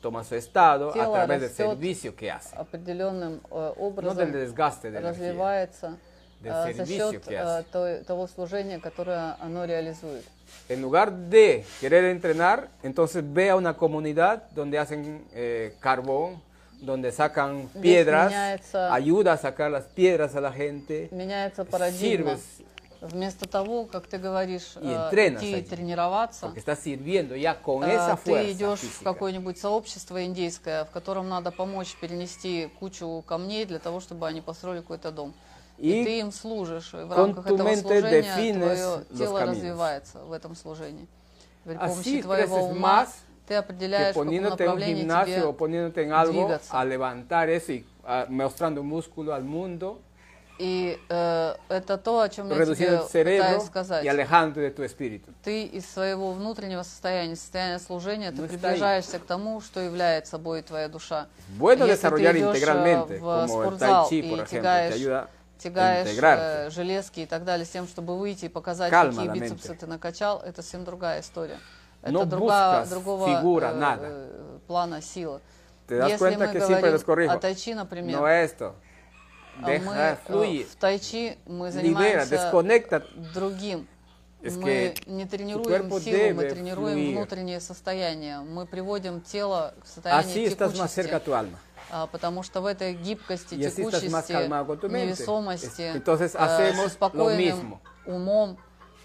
toma 0.00 0.24
su 0.24 0.34
estado 0.34 0.90
a 0.90 0.92
través 1.12 1.40
del 1.40 1.50
servicio 1.50 2.14
que 2.16 2.30
hace, 2.30 2.56
no 4.02 4.14
del 4.14 4.32
desgaste 4.32 4.90
de 4.90 5.00
la 5.00 5.10
energía, 5.10 5.68
del 6.40 6.74
servicio 6.74 7.20
que 7.20 7.38
hace. 7.38 7.68
En 10.68 10.82
lugar 10.82 11.12
de 11.12 11.64
querer 11.80 12.04
entrenar, 12.06 12.68
entonces 12.82 13.22
ve 13.32 13.50
a 13.50 13.56
una 13.56 13.76
comunidad 13.76 14.50
donde 14.50 14.78
hacen 14.78 15.24
eh, 15.32 15.76
carbón, 15.80 16.42
donde 16.80 17.12
sacan 17.12 17.68
piedras, 17.80 18.32
ayuda 18.90 19.34
a 19.34 19.36
sacar 19.36 19.70
las 19.70 19.84
piedras 19.84 20.34
a 20.34 20.40
la 20.40 20.52
gente, 20.52 21.08
sirves 21.92 22.62
Вместо 23.02 23.48
того, 23.48 23.84
как 23.86 24.06
ты 24.06 24.16
говоришь, 24.16 24.74
И 24.80 24.86
э, 24.86 25.10
идти 25.34 25.54
allí. 25.54 25.62
тренироваться, 25.62 26.52
э, 26.54 26.60
ты 28.22 28.30
fuerza 28.30 28.52
идешь 28.52 28.78
в 28.78 29.02
какое-нибудь 29.02 29.58
сообщество 29.58 30.24
индейское, 30.24 30.84
в 30.84 30.90
котором 30.90 31.28
надо 31.28 31.50
помочь 31.50 31.96
перенести 32.00 32.70
кучу 32.78 33.24
камней 33.26 33.64
для 33.64 33.80
того, 33.80 33.98
чтобы 33.98 34.28
они 34.28 34.40
построили 34.40 34.82
какой-то 34.82 35.10
дом. 35.10 35.34
И, 35.78 35.88
Y 35.88 36.04
ты 36.04 36.20
им 36.20 36.30
служишь, 36.30 36.94
и 36.94 36.98
в 36.98 37.12
рамках 37.12 37.46
этого 37.46 37.74
служения 37.74 38.52
твое 38.52 39.04
тело 39.18 39.38
caminos. 39.40 39.50
развивается 39.50 40.18
в 40.20 40.30
этом 40.30 40.54
служении. 40.54 41.08
При 41.64 41.74
Así 41.74 41.88
помощи 41.88 42.22
твоего 42.22 42.56
creces 42.56 42.70
ума 42.70 43.08
ты 43.48 43.54
que 43.54 43.56
определяешь, 43.56 44.14
каком 44.14 44.28
poniéndote 44.28 44.64
en 44.64 44.70
un 44.70 44.78
gimnasio 44.80 45.48
o 45.48 45.52
poniéndote 45.56 46.04
en 46.04 46.12
algo 46.12 46.44
двигаться. 46.46 46.72
a 46.78 46.84
levantar 46.84 47.48
eso 47.50 47.72
y 47.72 47.84
mostrando 48.28 48.84
músculo 48.84 49.34
al 49.34 49.42
mundo, 49.42 50.00
И 50.58 51.00
э, 51.08 51.54
это 51.68 51.96
то, 51.98 52.20
о 52.20 52.28
чем 52.28 52.48
я 52.50 52.64
тебе 52.64 52.98
пытаюсь 52.98 53.64
сказать. 53.64 54.04
Ты 55.42 55.64
из 55.64 55.90
своего 55.90 56.32
внутреннего 56.32 56.82
состояния, 56.82 57.36
состояния 57.36 57.78
служения, 57.78 58.30
ты 58.30 58.42
Ну, 58.42 58.48
приближаешься 58.48 59.18
к 59.18 59.24
тому, 59.24 59.60
что 59.60 59.80
является 59.80 60.32
собой 60.32 60.62
твоя 60.62 60.88
душа. 60.88 61.26
Bueno 61.58 61.86
Если 61.86 62.08
ты 62.08 62.22
идешь, 62.22 62.62
э, 62.62 63.18
в 63.18 63.48
спортзал 63.48 64.08
и 64.10 64.44
тягаешь, 64.48 65.28
тягаешь 65.58 66.08
э, 66.18 66.70
железки 66.70 67.20
и 67.20 67.26
так 67.26 67.44
далее, 67.44 67.64
с 67.64 67.70
тем, 67.70 67.88
чтобы 67.88 68.18
выйти 68.18 68.46
и 68.46 68.48
показать, 68.48 68.92
Calma 68.92 69.14
какие 69.26 69.28
бицепсы 69.40 69.74
ты 69.74 69.86
накачал, 69.86 70.40
это 70.44 70.62
совсем 70.62 70.84
другая 70.84 71.20
история. 71.20 71.58
Это 72.02 72.12
No 72.12 72.24
друга- 72.24 72.82
buscas 72.82 72.88
другого 72.90 73.26
figura, 73.28 73.72
э, 73.72 73.78
nada. 73.78 73.98
э, 74.02 74.58
плана 74.66 75.00
силы. 75.00 75.40
Если 75.88 76.36
мы 76.36 76.46
говорим 76.46 77.30
о 77.30 77.36
тайчи, 77.38 77.74
например, 77.74 78.18
No 78.18 78.44
esto. 78.44 78.74
А 79.60 79.70
Deja 79.70 79.80
мы 79.84 79.92
э, 79.94 80.64
в 80.64 80.76
тайчи 80.76 81.38
мы 81.46 81.68
Libera, 81.68 81.70
занимаемся 81.72 82.34
desconecta. 82.34 83.02
другим. 83.34 83.86
Es 84.42 84.56
мы 84.58 84.94
не 85.06 85.24
тренируем 85.24 85.88
силу, 86.00 86.34
мы 86.34 86.44
тренируем 86.48 86.96
fluir. 86.96 87.12
внутреннее 87.12 87.60
состояние. 87.60 88.40
Мы 88.40 88.66
приводим 88.66 89.20
тело 89.20 89.74
к 89.82 89.86
состоянию 89.86 90.34
Así 90.34 90.50
текучести. 90.50 91.56
А, 91.90 92.06
потому 92.06 92.42
что 92.42 92.60
в 92.60 92.66
этой 92.66 92.94
гибкости, 92.94 93.54
Y 93.54 93.70
текучести, 93.70 94.32
невесомости, 94.88 95.82
Es- 95.82 95.96
entonces 95.96 96.34
э, 96.34 96.88
спокойным 96.88 97.80
умом, 98.06 98.58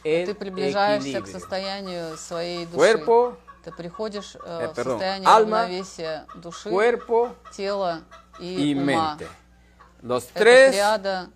El 0.04 0.26
ты 0.28 0.34
приближаешься 0.34 1.22
к 1.22 1.26
equilibrio. 1.26 1.32
состоянию 1.32 2.18
своей 2.18 2.66
души. 2.66 2.78
Cuerpo, 2.94 3.36
ты 3.64 3.72
приходишь 3.72 4.36
э, 4.44 4.62
eh, 4.64 4.72
в 4.72 4.76
состояние 4.76 5.28
alma, 5.28 5.64
равновесия 5.64 6.26
души, 6.36 6.70
cuerpo 6.70 7.36
тела 7.56 8.02
и, 8.40 8.72
y 8.72 8.74
ума. 8.74 9.18
mente. 9.18 9.28
Los 10.03 10.25
Эта 10.31 10.41
tres 10.41 10.71
триада 10.73 11.31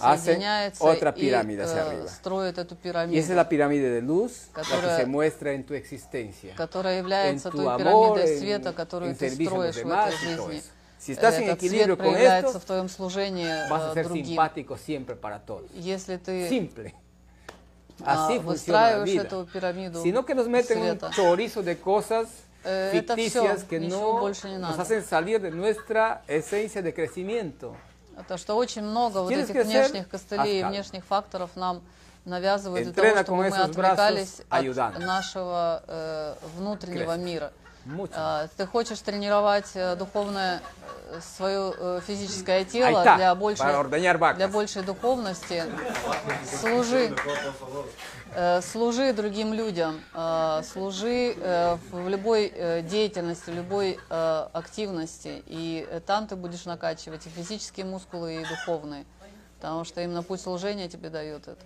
hacen 0.00 0.24
соединяется 0.38 0.82
otra 0.84 1.10
и 1.16 1.20
pirámide 1.20 1.62
hacia 1.62 1.78
э, 1.78 1.80
arriba. 1.88 2.08
строит 2.08 2.58
эту 2.58 2.74
Y 2.74 2.78
пирамиду. 2.82 3.16
esa 3.18 3.32
es 3.32 3.36
la 3.36 3.48
pirámide 3.48 3.90
de 3.90 4.02
luz, 4.02 4.48
la 4.54 4.62
que 4.62 4.68
Которая- 4.70 4.96
se 4.96 5.06
muestra 5.06 5.52
en 5.52 5.64
tu 5.64 5.74
existencia. 5.74 6.54
которая 6.56 6.98
En 6.98 7.04
является 7.04 7.50
tu 7.50 7.58
той 7.58 7.66
amor, 7.68 7.78
пирамидой 8.18 8.34
en, 8.34 8.38
света, 8.40 8.72
которую 8.74 9.10
en 9.12 9.16
ты 9.16 9.30
servicio 9.30 9.60
a 9.62 9.66
los 9.66 9.76
строишь 9.76 9.84
в 9.84 9.88
demás 9.88 10.14
этой 10.14 10.32
y 10.32 10.36
todo 10.36 10.46
жизни. 10.48 10.58
eso. 10.60 10.70
Si 10.98 11.12
estás 11.12 11.34
en 11.36 11.44
Этот 11.44 11.58
equilibrio 11.58 11.96
свет 11.96 11.98
con 11.98 12.12
проявляется 12.14 12.48
esto, 12.56 12.60
в 12.60 12.64
твоем 12.64 12.88
служении 12.88 13.46
vas 13.70 13.82
a 13.82 13.90
э, 13.90 13.94
ser 13.94 14.08
другим. 14.08 14.24
simpático 14.26 14.76
siempre 14.78 15.14
para 15.16 15.38
todos. 15.38 15.70
Если 15.74 16.16
ты 16.16 16.48
Simple. 16.48 16.94
а, 18.04 18.26
Así 18.26 18.40
funciona 18.40 18.42
la 18.42 18.42
выстраиваешь 18.42 19.10
vida. 19.10 19.22
эту 19.22 19.46
пирамиду 19.46 20.02
Sino 20.02 20.24
que 20.24 20.34
nos 20.34 20.48
meten 20.48 20.78
un 20.78 20.84
света, 20.98 21.10
chorizo 21.14 21.62
de 21.62 21.78
cosas 21.78 22.26
Это 22.63 23.15
ficticias 23.15 23.61
всё, 23.61 23.67
que 23.67 23.79
ничего 23.79 24.13
no 24.17 24.19
больше 24.21 24.49
не 24.49 24.57
nos 24.57 24.71
надо. 24.77 24.81
hacen 24.81 25.03
salir 25.03 25.39
de 25.39 25.51
nuestra 25.51 26.21
esencia 26.27 26.81
de 26.81 26.91
crecimiento. 26.93 27.75
то 28.27 28.37
что 28.37 28.55
очень 28.55 28.81
много 28.83 29.19
вот 29.21 29.31
этих 29.31 29.53
que 29.53 29.63
внешних 29.63 30.09
костылей, 30.09 30.61
haz 30.61 30.69
внешних 30.69 31.05
факторов 31.05 31.51
нам 31.55 31.81
навязывают 32.25 32.83
для 32.83 32.91
Entrena 32.91 33.23
того, 33.23 33.43
чтобы 33.43 33.57
мы 33.57 33.63
отвлекались 33.63 34.39
brazos 34.39 34.45
от 34.49 34.61
ayudando. 34.61 34.99
нашего 34.99 35.83
э, 35.87 36.35
внутреннего 36.57 37.13
Creces. 37.15 37.17
мира. 37.23 37.51
Mucho. 37.85 38.11
А, 38.13 38.47
Ты 38.57 38.65
хочешь 38.67 38.99
тренировать 38.99 39.71
э, 39.73 39.95
духовное 39.95 40.61
э, 41.11 41.19
свое 41.37 41.73
э, 41.77 42.01
физическое 42.05 42.65
тело 42.65 42.99
está, 42.99 43.15
для 43.15 43.33
большей, 43.33 43.65
для 44.35 44.47
большей 44.49 44.83
духовности. 44.83 45.63
Служи, 46.59 47.05
э, 47.07 47.15
служи 48.61 49.13
другим 49.13 49.53
людям, 49.53 50.01
э, 50.13 50.61
служи 50.63 51.35
э, 51.37 51.77
в 51.91 52.07
любой 52.07 52.51
э, 52.53 52.81
деятельности, 52.81 53.49
в 53.49 53.55
любой 53.55 53.99
э, 54.09 54.47
активности. 54.53 55.43
И 55.47 55.87
э, 55.89 55.99
там 55.99 56.27
ты 56.27 56.35
будешь 56.35 56.65
накачивать 56.65 57.25
и 57.25 57.29
физические 57.29 57.85
мускулы, 57.85 58.41
и 58.41 58.45
духовные. 58.45 59.05
Потому 59.59 59.83
что 59.83 60.01
именно 60.01 60.23
путь 60.23 60.41
служения 60.41 60.87
тебе 60.87 61.09
dает 61.09 61.47
это. 61.47 61.65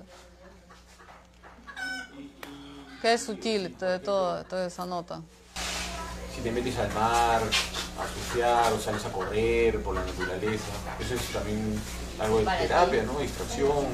¿Qué 3.02 3.16
es 3.16 3.26
sutil? 3.26 3.76
Todo, 3.78 4.46
todo 4.46 4.66
esa 4.66 4.86
nota. 4.86 5.22
Si 6.34 6.42
te 6.42 6.52
metes 6.52 6.78
al 6.80 6.92
mar 6.94 7.42
a 7.44 8.08
surfear 8.08 8.72
o 8.72 8.80
sales 8.80 9.06
a 9.06 9.12
correr 9.12 9.84
por 9.84 9.94
la 9.94 10.06
naturaleza, 10.06 10.72
eso 11.00 11.14
es 11.16 11.34
también 11.34 11.80
algo 12.21 12.39
de 12.41 12.45
terapia, 12.47 13.03
¿no? 13.05 13.19
Distracción. 13.19 13.87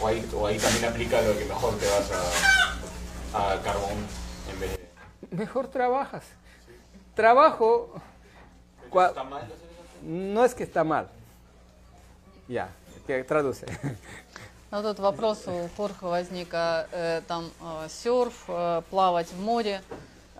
O 0.00 0.06
ahí, 0.06 0.28
o 0.34 0.46
ahí 0.46 0.58
también 0.58 0.84
aplica 0.86 1.20
lo 1.22 1.36
que 1.38 1.44
mejor 1.44 1.76
te 1.78 1.86
vas 1.86 2.10
a, 3.34 3.52
a 3.54 3.62
carbón 3.62 3.98
en 4.52 4.60
vez 4.60 4.70
de. 4.72 4.88
Mejor 5.36 5.68
trabajas. 5.68 6.24
Trabajo 7.14 7.92
cua- 8.90 9.08
¿Está 9.08 9.24
mal 9.24 9.42
hacer 9.42 9.54
eso? 9.56 10.02
no 10.02 10.44
es 10.44 10.54
que 10.54 10.62
está 10.64 10.84
mal. 10.84 11.08
Ya, 12.48 12.68
que 13.06 13.22
traduce. 13.24 13.66
Ну, 14.70 14.82
тут 14.82 14.98
вопрос 14.98 15.46
у 15.46 15.66
Хорха 15.76 16.06
возник, 16.08 16.48
а, 16.52 16.86
э, 16.92 17.22
там 17.26 17.50
э, 17.60 17.88
серф, 17.88 18.44
э, 18.48 18.82
плавать 18.90 19.28
в 19.32 19.40
море, 19.40 19.80
а, 19.90 19.94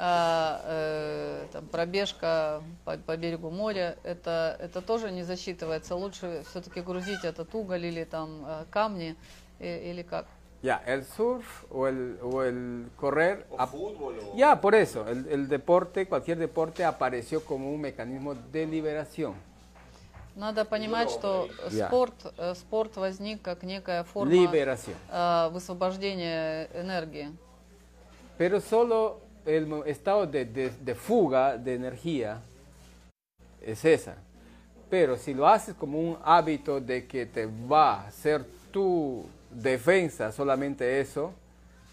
Э, 0.08 1.46
там, 1.52 1.66
пробежка 1.68 2.62
по, 2.86 2.98
по 2.98 3.16
берегу 3.18 3.50
моря, 3.50 3.96
это, 4.04 4.58
это 4.60 4.82
тоже 4.82 5.12
не 5.12 5.24
засчитывается. 5.24 5.96
Лучше 5.96 6.44
все-таки 6.50 6.82
грузить 6.82 7.24
этот 7.24 7.54
уголь 7.56 7.86
или 7.86 8.04
там 8.04 8.44
э, 8.46 8.66
камни, 8.70 9.16
и- 9.60 9.92
или 9.92 10.02
как? 10.04 10.26
Ya, 10.62 10.82
el 10.86 11.04
surf 11.18 11.44
o 11.70 11.88
el, 11.88 12.18
o 12.22 12.42
el 12.42 12.90
correr. 12.98 13.46
O 13.50 13.68
fútbol 13.68 14.16
o. 14.34 14.38
Ya, 14.38 14.56
por 14.62 14.74
eso, 14.76 15.06
el, 15.08 15.28
el 15.28 15.48
deporte, 15.50 16.06
cualquier 16.06 16.38
deporte 16.38 16.86
apareció 16.86 17.44
como 17.44 17.70
un 17.74 17.82
mecanismo 17.82 18.34
de 18.34 18.66
liberación. 18.66 19.34
Надо 20.36 20.66
понимать, 20.66 21.12
что 21.12 21.48
Я. 21.70 21.88
спорт, 21.88 22.14
э, 22.38 22.56
спорт 22.56 22.96
возник 22.98 23.42
как 23.42 23.64
некая 23.64 24.04
форма 24.04 24.32
Liberación. 24.34 24.96
э, 25.12 25.50
высвобождения 25.52 26.70
энергии. 26.74 27.30
Pero 28.38 28.60
solo 28.62 29.20
el 29.46 29.84
estado 29.86 30.26
de, 30.28 30.46
de- 30.46 30.70
de 30.70 30.96
fuga 30.96 31.58
de 31.58 31.76
energía 31.76 32.42
es 33.62 33.84
esa. 33.86 34.16
Pero 34.90 35.18
si 35.18 35.34
lo 35.34 35.48
haces 35.48 35.74
como 35.76 36.00
un 36.00 36.18
hábito 36.24 36.80
de 36.80 37.08
que 37.08 37.26
te 37.26 37.46
va 37.48 38.06
a 38.08 38.12
ser 38.12 38.46
tu 38.72 39.26
defensa 39.50 40.32
solamente 40.32 41.00
eso, 41.00 41.34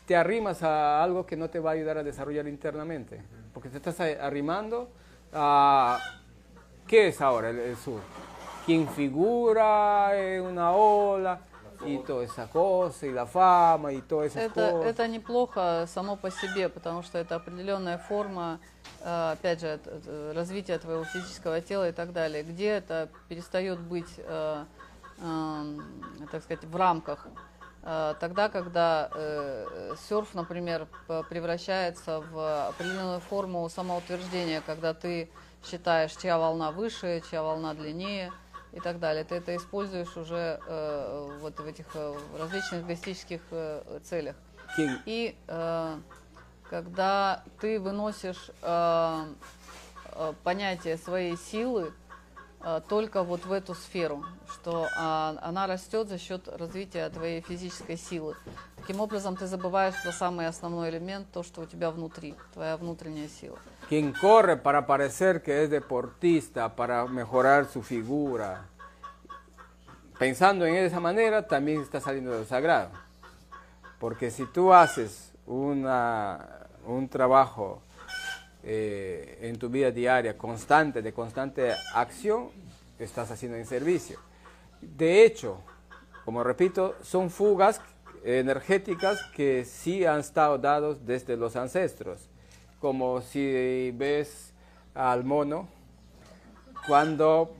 te 0.06 0.16
arrimas 0.16 0.62
a 0.62 1.02
algo 1.02 1.24
que 1.24 1.36
no 1.36 1.48
te 1.48 1.60
va 1.60 1.70
a 1.70 1.74
ayudar 1.74 1.98
a 1.98 2.02
desarrollar 2.02 2.46
internamente. 2.48 3.20
Porque 3.54 3.68
te 3.68 3.76
estás 3.78 4.00
arrimando 4.00 4.88
a... 5.32 5.98
¿Qué 6.86 7.08
es 7.08 7.20
ahora 7.20 7.50
el, 7.50 7.58
el 7.60 7.76
sur? 7.76 8.00
Quien 8.66 8.88
figura 8.88 10.10
en 10.20 10.42
una 10.42 10.72
ola 10.72 11.40
esa 12.22 12.46
cosa, 12.46 13.06
y 13.06 13.12
la 13.12 13.26
fama 13.26 13.92
y 13.92 14.02
todas 14.02 14.36
esas 14.36 14.50
Это, 14.52 14.82
это 14.84 15.08
неплохо 15.08 15.86
само 15.86 16.16
по 16.16 16.30
себе, 16.30 16.68
потому 16.68 17.02
что 17.02 17.18
это 17.18 17.36
определенная 17.36 17.98
форма, 17.98 18.60
э, 19.00 19.32
опять 19.32 19.60
же, 19.60 19.80
э, 19.84 20.32
развития 20.34 20.78
твоего 20.78 21.04
физического 21.04 21.60
тела 21.60 21.88
и 21.88 21.92
так 21.92 22.12
далее, 22.12 22.42
где 22.42 22.68
это 22.68 23.08
перестает 23.28 23.78
быть, 23.78 24.12
э, 24.18 24.64
эм, 25.22 26.28
так 26.30 26.42
сказать, 26.42 26.64
в 26.64 26.76
рамках. 26.76 27.26
Тогда, 27.82 28.50
когда 28.50 29.08
э, 29.14 29.94
серф, 30.06 30.34
например, 30.34 30.86
превращается 31.30 32.20
в 32.20 32.68
определенную 32.68 33.20
форму 33.20 33.66
самоутверждения, 33.70 34.62
когда 34.66 34.92
ты 34.92 35.30
считаешь, 35.64 36.12
чья 36.20 36.36
волна 36.36 36.72
выше, 36.72 37.22
чья 37.30 37.42
волна 37.42 37.72
длиннее 37.72 38.32
и 38.72 38.80
так 38.80 38.98
далее. 38.98 39.24
Ты 39.24 39.36
это 39.36 39.56
используешь 39.56 40.16
уже 40.16 40.60
э, 40.66 41.38
вот 41.40 41.58
в 41.58 41.66
этих 41.66 41.86
э, 41.94 42.16
различных 42.38 42.84
эгоистических 42.84 43.40
э, 43.50 44.00
целях. 44.04 44.36
И 45.06 45.36
э, 45.48 45.98
когда 46.68 47.42
ты 47.60 47.80
выносишь 47.80 48.50
э, 48.62 49.24
э, 50.12 50.32
понятие 50.44 50.96
своей 50.96 51.36
силы 51.36 51.92
э, 52.60 52.80
только 52.88 53.24
вот 53.24 53.44
в 53.44 53.52
эту 53.52 53.74
сферу, 53.74 54.24
что 54.52 54.88
а, 54.96 55.36
она 55.42 55.66
растет 55.66 56.08
за 56.08 56.18
счет 56.18 56.48
развития 56.48 57.08
твоей 57.10 57.40
физической 57.40 57.96
силы. 57.96 58.36
Таким 58.76 59.00
образом, 59.00 59.36
ты 59.36 59.46
забываешь 59.46 59.94
про 60.02 60.12
самый 60.12 60.46
основной 60.46 60.90
элемент, 60.90 61.26
то, 61.32 61.42
что 61.42 61.62
у 61.62 61.66
тебя 61.66 61.90
внутри, 61.90 62.34
твоя 62.52 62.76
внутренняя 62.76 63.28
сила. 63.28 63.58
Quien 63.90 64.12
corre 64.12 64.56
para 64.56 64.86
parecer 64.86 65.42
que 65.42 65.64
es 65.64 65.68
deportista, 65.68 66.76
para 66.76 67.04
mejorar 67.06 67.66
su 67.66 67.82
figura, 67.82 68.68
pensando 70.16 70.64
en 70.64 70.76
esa 70.76 71.00
manera, 71.00 71.48
también 71.48 71.80
está 71.80 72.00
saliendo 72.00 72.30
de 72.30 72.38
lo 72.38 72.44
sagrado. 72.44 72.92
Porque 73.98 74.30
si 74.30 74.46
tú 74.46 74.72
haces 74.72 75.32
un 75.44 75.82
trabajo 77.10 77.82
eh, 78.62 79.38
en 79.42 79.58
tu 79.58 79.68
vida 79.68 79.90
diaria 79.90 80.38
constante, 80.38 81.02
de 81.02 81.12
constante 81.12 81.74
acción, 81.92 82.50
estás 82.96 83.32
haciendo 83.32 83.58
en 83.58 83.66
servicio. 83.66 84.20
De 84.80 85.24
hecho, 85.24 85.64
como 86.24 86.44
repito, 86.44 86.94
son 87.02 87.28
fugas 87.28 87.80
energéticas 88.22 89.20
que 89.34 89.64
sí 89.64 90.04
han 90.04 90.20
estado 90.20 90.58
dados 90.58 91.04
desde 91.04 91.36
los 91.36 91.56
ancestros. 91.56 92.29
Como 92.80 93.20
si 93.20 93.92
ves 93.94 94.52
al 94.94 95.22
mono 95.24 95.68
cuando 96.86 97.54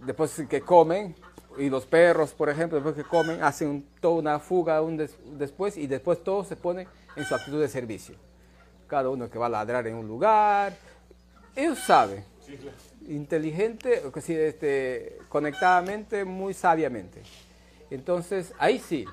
después 0.00 0.42
que 0.48 0.62
comen, 0.62 1.14
y 1.58 1.68
los 1.68 1.84
perros, 1.84 2.32
por 2.32 2.48
ejemplo, 2.48 2.78
después 2.80 2.94
que 2.94 3.04
comen, 3.08 3.42
hacen 3.42 3.68
un- 3.68 3.86
toda 4.00 4.14
una 4.14 4.38
fuga 4.38 4.80
un 4.80 4.96
des- 4.96 5.16
después 5.38 5.76
y 5.76 5.86
después 5.86 6.24
todos 6.24 6.46
se 6.48 6.56
ponen 6.56 6.88
en 7.16 7.24
su 7.26 7.34
actitud 7.34 7.60
de 7.60 7.68
servicio. 7.68 8.14
Cada 8.86 9.10
uno 9.10 9.28
que 9.28 9.38
va 9.38 9.46
a 9.46 9.50
ladrar 9.50 9.86
en 9.86 9.94
un 9.96 10.08
lugar, 10.08 10.74
ellos 11.54 11.78
saben, 11.80 12.24
inteligente, 13.08 14.02
o 14.06 14.12
que 14.12 14.20
sí, 14.20 14.34
este, 14.34 15.18
conectadamente, 15.28 16.24
muy 16.24 16.54
sabiamente. 16.54 17.22
Entonces, 17.90 18.54
ahí 18.58 18.78
sí. 18.78 19.04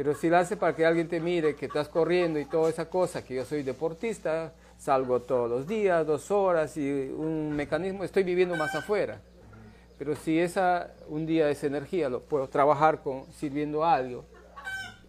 Pero 0.00 0.14
si 0.14 0.28
lo 0.28 0.36
hace 0.36 0.56
para 0.56 0.74
que 0.76 0.84
alguien 0.84 1.08
te 1.08 1.20
mire, 1.20 1.54
que 1.56 1.66
estás 1.66 1.88
corriendo 1.88 2.38
y 2.38 2.44
toda 2.44 2.68
esa 2.68 2.84
cosa, 2.88 3.24
que 3.24 3.34
yo 3.34 3.44
soy 3.46 3.62
deportista, 3.62 4.52
salgo 4.78 5.20
todos 5.20 5.48
los 5.48 5.66
días, 5.66 6.06
dos 6.06 6.30
horas 6.30 6.76
y 6.76 6.90
un 6.90 7.52
mecanismo, 7.56 8.04
estoy 8.04 8.22
viviendo 8.22 8.56
más 8.56 8.74
afuera. 8.74 9.20
Pero 9.98 10.14
si 10.14 10.38
esa, 10.38 10.90
un 11.08 11.24
día 11.24 11.48
esa 11.48 11.66
energía 11.66 12.10
lo 12.10 12.20
puedo 12.20 12.46
trabajar 12.48 13.02
con, 13.02 13.24
sirviendo 13.40 13.82
a 13.82 13.94
algo, 13.94 14.24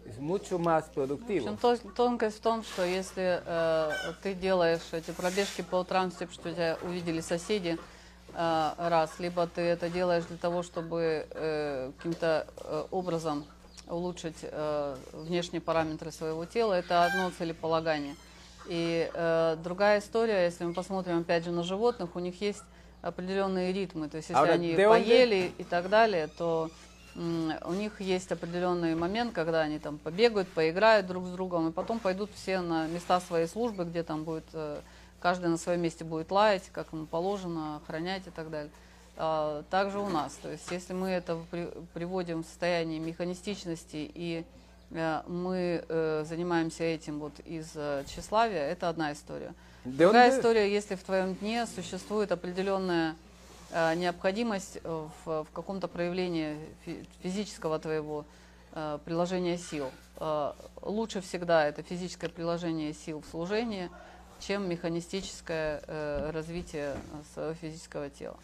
es 0.08 0.18
mucho 0.18 0.58
más 0.58 0.88
В 0.88 0.94
productivo. 0.94 1.50
общем, 1.50 1.58
то- 1.58 1.76
тонкость 1.94 2.38
в 2.38 2.40
том, 2.40 2.62
что 2.62 2.82
если 2.86 3.42
э, 3.44 3.90
ты 4.22 4.32
делаешь 4.34 4.80
эти 4.92 5.10
пробежки 5.10 5.60
по 5.60 5.76
утрам, 5.80 6.10
с 6.10 6.14
тем, 6.16 6.30
что 6.30 6.50
тебя 6.50 6.78
увидели 6.82 7.20
соседи, 7.20 7.76
э, 8.34 8.70
раз, 8.78 9.18
либо 9.20 9.46
ты 9.46 9.60
это 9.60 9.90
делаешь 9.90 10.24
для 10.24 10.38
того, 10.38 10.62
чтобы 10.62 11.26
э, 11.30 11.90
каким-то 11.98 12.46
э, 12.64 12.84
образом 12.90 13.44
улучшить 13.87 14.37
э, 14.41 14.95
внешние 15.13 15.61
параметры 15.61 16.11
своего 16.11 16.45
тела, 16.45 16.73
это 16.73 17.05
одно 17.05 17.31
целеполагание. 17.37 18.15
И 18.67 19.09
э, 19.13 19.57
другая 19.63 19.99
история, 19.99 20.45
если 20.45 20.63
мы 20.63 20.73
посмотрим 20.73 21.19
опять 21.19 21.43
же 21.43 21.51
на 21.51 21.63
животных, 21.63 22.15
у 22.15 22.19
них 22.19 22.39
есть 22.41 22.63
определенные 23.01 23.73
ритмы. 23.73 24.07
То 24.07 24.17
есть 24.17 24.29
если 24.29 24.41
Ahora, 24.41 24.53
они 24.53 24.73
¿de 24.73 24.77
dónde- 24.77 24.89
поели 24.89 25.51
и 25.57 25.63
так 25.63 25.89
далее, 25.89 26.27
то 26.27 26.69
у 27.15 27.73
них 27.73 28.01
есть 28.01 28.31
определенный 28.31 28.95
момент, 28.95 29.33
когда 29.33 29.61
они 29.61 29.77
там 29.77 29.99
побегают, 29.99 30.49
поиграют 30.49 31.05
друг 31.05 31.25
с 31.27 31.29
другом, 31.29 31.69
и 31.69 31.71
потом 31.71 31.99
пойдут 31.99 32.31
все 32.33 32.59
на 32.61 32.87
места 32.87 33.21
своей 33.21 33.45
службы, 33.47 33.83
где 33.83 34.01
там 34.01 34.23
будет 34.23 34.45
э, 34.53 34.79
каждый 35.19 35.49
на 35.51 35.57
своем 35.57 35.81
месте 35.81 36.03
будет 36.03 36.31
лаять, 36.31 36.69
как 36.71 36.87
ему 36.91 37.05
положено, 37.05 37.77
охранять 37.77 38.25
и 38.25 38.31
так 38.31 38.49
далее. 38.49 38.71
А, 39.17 39.63
Также 39.69 39.99
у 39.99 40.09
нас. 40.09 40.33
То 40.41 40.51
есть 40.51 40.69
если 40.71 40.93
мы 40.93 41.09
это 41.09 41.37
при- 41.51 41.71
приводим 41.93 42.43
в 42.43 42.47
состояние 42.47 42.99
механистичности 42.99 44.11
и 44.13 44.43
э, 44.91 45.21
мы 45.27 45.83
э, 45.87 46.25
занимаемся 46.27 46.83
этим 46.83 47.19
вот 47.19 47.33
из 47.45 47.71
э, 47.75 48.03
тщеславия, 48.07 48.67
это 48.67 48.89
одна 48.89 49.11
история. 49.13 49.53
¿De 49.85 49.97
Другая 49.97 50.29
история, 50.37 50.71
если 50.71 50.95
в 50.95 51.03
твоем 51.03 51.35
дне 51.35 51.65
существует 51.67 52.31
определенная 52.31 53.15
э, 53.71 53.95
необходимость 53.95 54.79
в, 54.83 55.09
в 55.25 55.47
каком-то 55.53 55.87
проявлении 55.87 56.57
фи- 56.85 57.05
физического 57.21 57.77
твоего 57.79 58.25
э, 58.73 58.97
приложения 59.05 59.57
сил. 59.57 59.91
Э, 60.17 60.53
лучше 60.81 61.21
всегда 61.21 61.65
это 61.67 61.83
физическое 61.83 62.29
приложение 62.29 62.93
сил 62.93 63.21
в 63.21 63.29
служении, 63.29 63.89
чем 64.39 64.67
механистическое 64.69 65.83
э, 65.85 66.31
развитие 66.33 66.95
своего 67.33 67.53
физического 67.53 68.09
тела. 68.09 68.37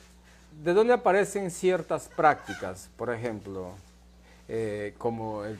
¿De 0.62 0.72
dónde 0.72 0.92
aparecen 0.94 1.50
ciertas 1.50 2.08
prácticas? 2.08 2.88
Por 2.96 3.12
ejemplo, 3.12 3.72
eh, 4.48 4.94
como 4.98 5.44
el, 5.44 5.58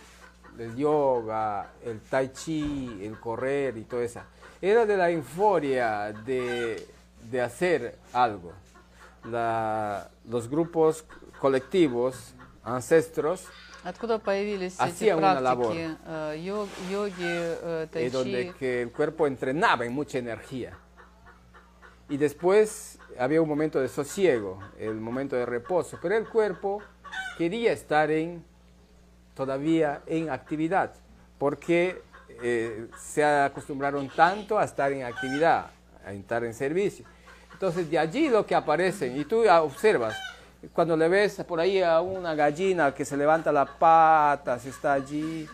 el 0.58 0.76
yoga, 0.76 1.70
el 1.84 2.00
tai 2.00 2.32
chi, 2.32 3.00
el 3.02 3.18
correr 3.18 3.76
y 3.76 3.82
todo 3.84 4.02
eso. 4.02 4.20
Era 4.62 4.86
de 4.86 4.96
la 4.96 5.10
euforia 5.10 6.12
de, 6.24 6.86
de 7.30 7.40
hacer 7.40 7.98
algo. 8.12 8.52
La- 9.24 10.08
los 10.28 10.48
grupos 10.48 11.04
colectivos, 11.40 12.32
ancestros, 12.62 13.44
Откуда 13.86 14.18
появились 14.18 14.76
эти 14.80 15.10
Hacía 15.10 15.16
una 15.16 15.38
практики 15.38 15.96
э, 16.06 16.42
йог- 16.42 16.68
йоги, 16.90 17.12
э, 17.20 17.58
eh, 17.62 17.86
тайчи? 17.92 18.10
donde 18.10 18.54
que 18.58 18.80
el 18.80 18.90
cuerpo 18.90 19.26
entrenaba 19.26 19.84
en 19.84 19.92
mucha 19.92 20.16
energía. 20.16 20.72
Y 22.08 22.16
después 22.16 22.97
había 23.17 23.41
un 23.41 23.49
momento 23.49 23.79
de 23.79 23.87
sosiego, 23.87 24.59
el 24.77 24.95
momento 24.95 25.35
de 25.35 25.45
reposo, 25.45 25.97
pero 26.01 26.15
el 26.15 26.27
cuerpo 26.27 26.81
quería 27.37 27.71
estar 27.71 28.11
en, 28.11 28.43
todavía 29.33 30.01
en 30.05 30.29
actividad, 30.29 30.93
porque 31.37 32.01
eh, 32.41 32.87
se 32.97 33.23
acostumbraron 33.23 34.09
tanto 34.09 34.59
a 34.59 34.63
estar 34.63 34.91
en 34.91 35.03
actividad, 35.03 35.71
a 36.05 36.13
estar 36.13 36.43
en 36.43 36.53
servicio. 36.53 37.05
Entonces 37.53 37.89
de 37.89 37.99
allí 37.99 38.29
lo 38.29 38.45
que 38.45 38.55
aparecen, 38.55 39.19
y 39.19 39.25
tú 39.25 39.49
observas, 39.49 40.15
cuando 40.73 40.95
le 40.97 41.07
ves 41.07 41.43
por 41.47 41.59
ahí 41.59 41.81
a 41.81 42.01
una 42.01 42.35
gallina 42.35 42.93
que 42.93 43.05
se 43.05 43.15
levanta 43.15 43.51
la 43.51 43.65
pata, 43.65 44.59
se 44.59 44.69
está 44.69 44.93
allí, 44.93 45.47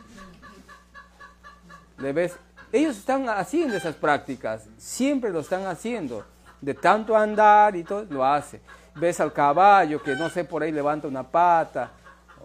le 1.97 2.13
ves, 2.13 2.35
ellos 2.71 2.97
están 2.97 3.29
haciendo 3.29 3.77
esas 3.77 3.95
prácticas, 3.95 4.67
siempre 4.77 5.31
lo 5.31 5.39
están 5.39 5.65
haciendo, 5.65 6.25
de 6.65 6.73
tanto 6.73 7.15
andar 7.15 7.75
y 7.75 7.83
todo, 7.83 8.05
lo 8.09 8.25
hace. 8.25 8.59
Ves 8.95 9.19
al 9.19 9.31
caballo 9.31 10.01
que 10.01 10.15
no 10.15 10.29
sé, 10.29 10.43
por 10.45 10.63
ahí 10.63 10.71
levanta 10.71 11.07
una 11.07 11.21
pata, 11.23 11.91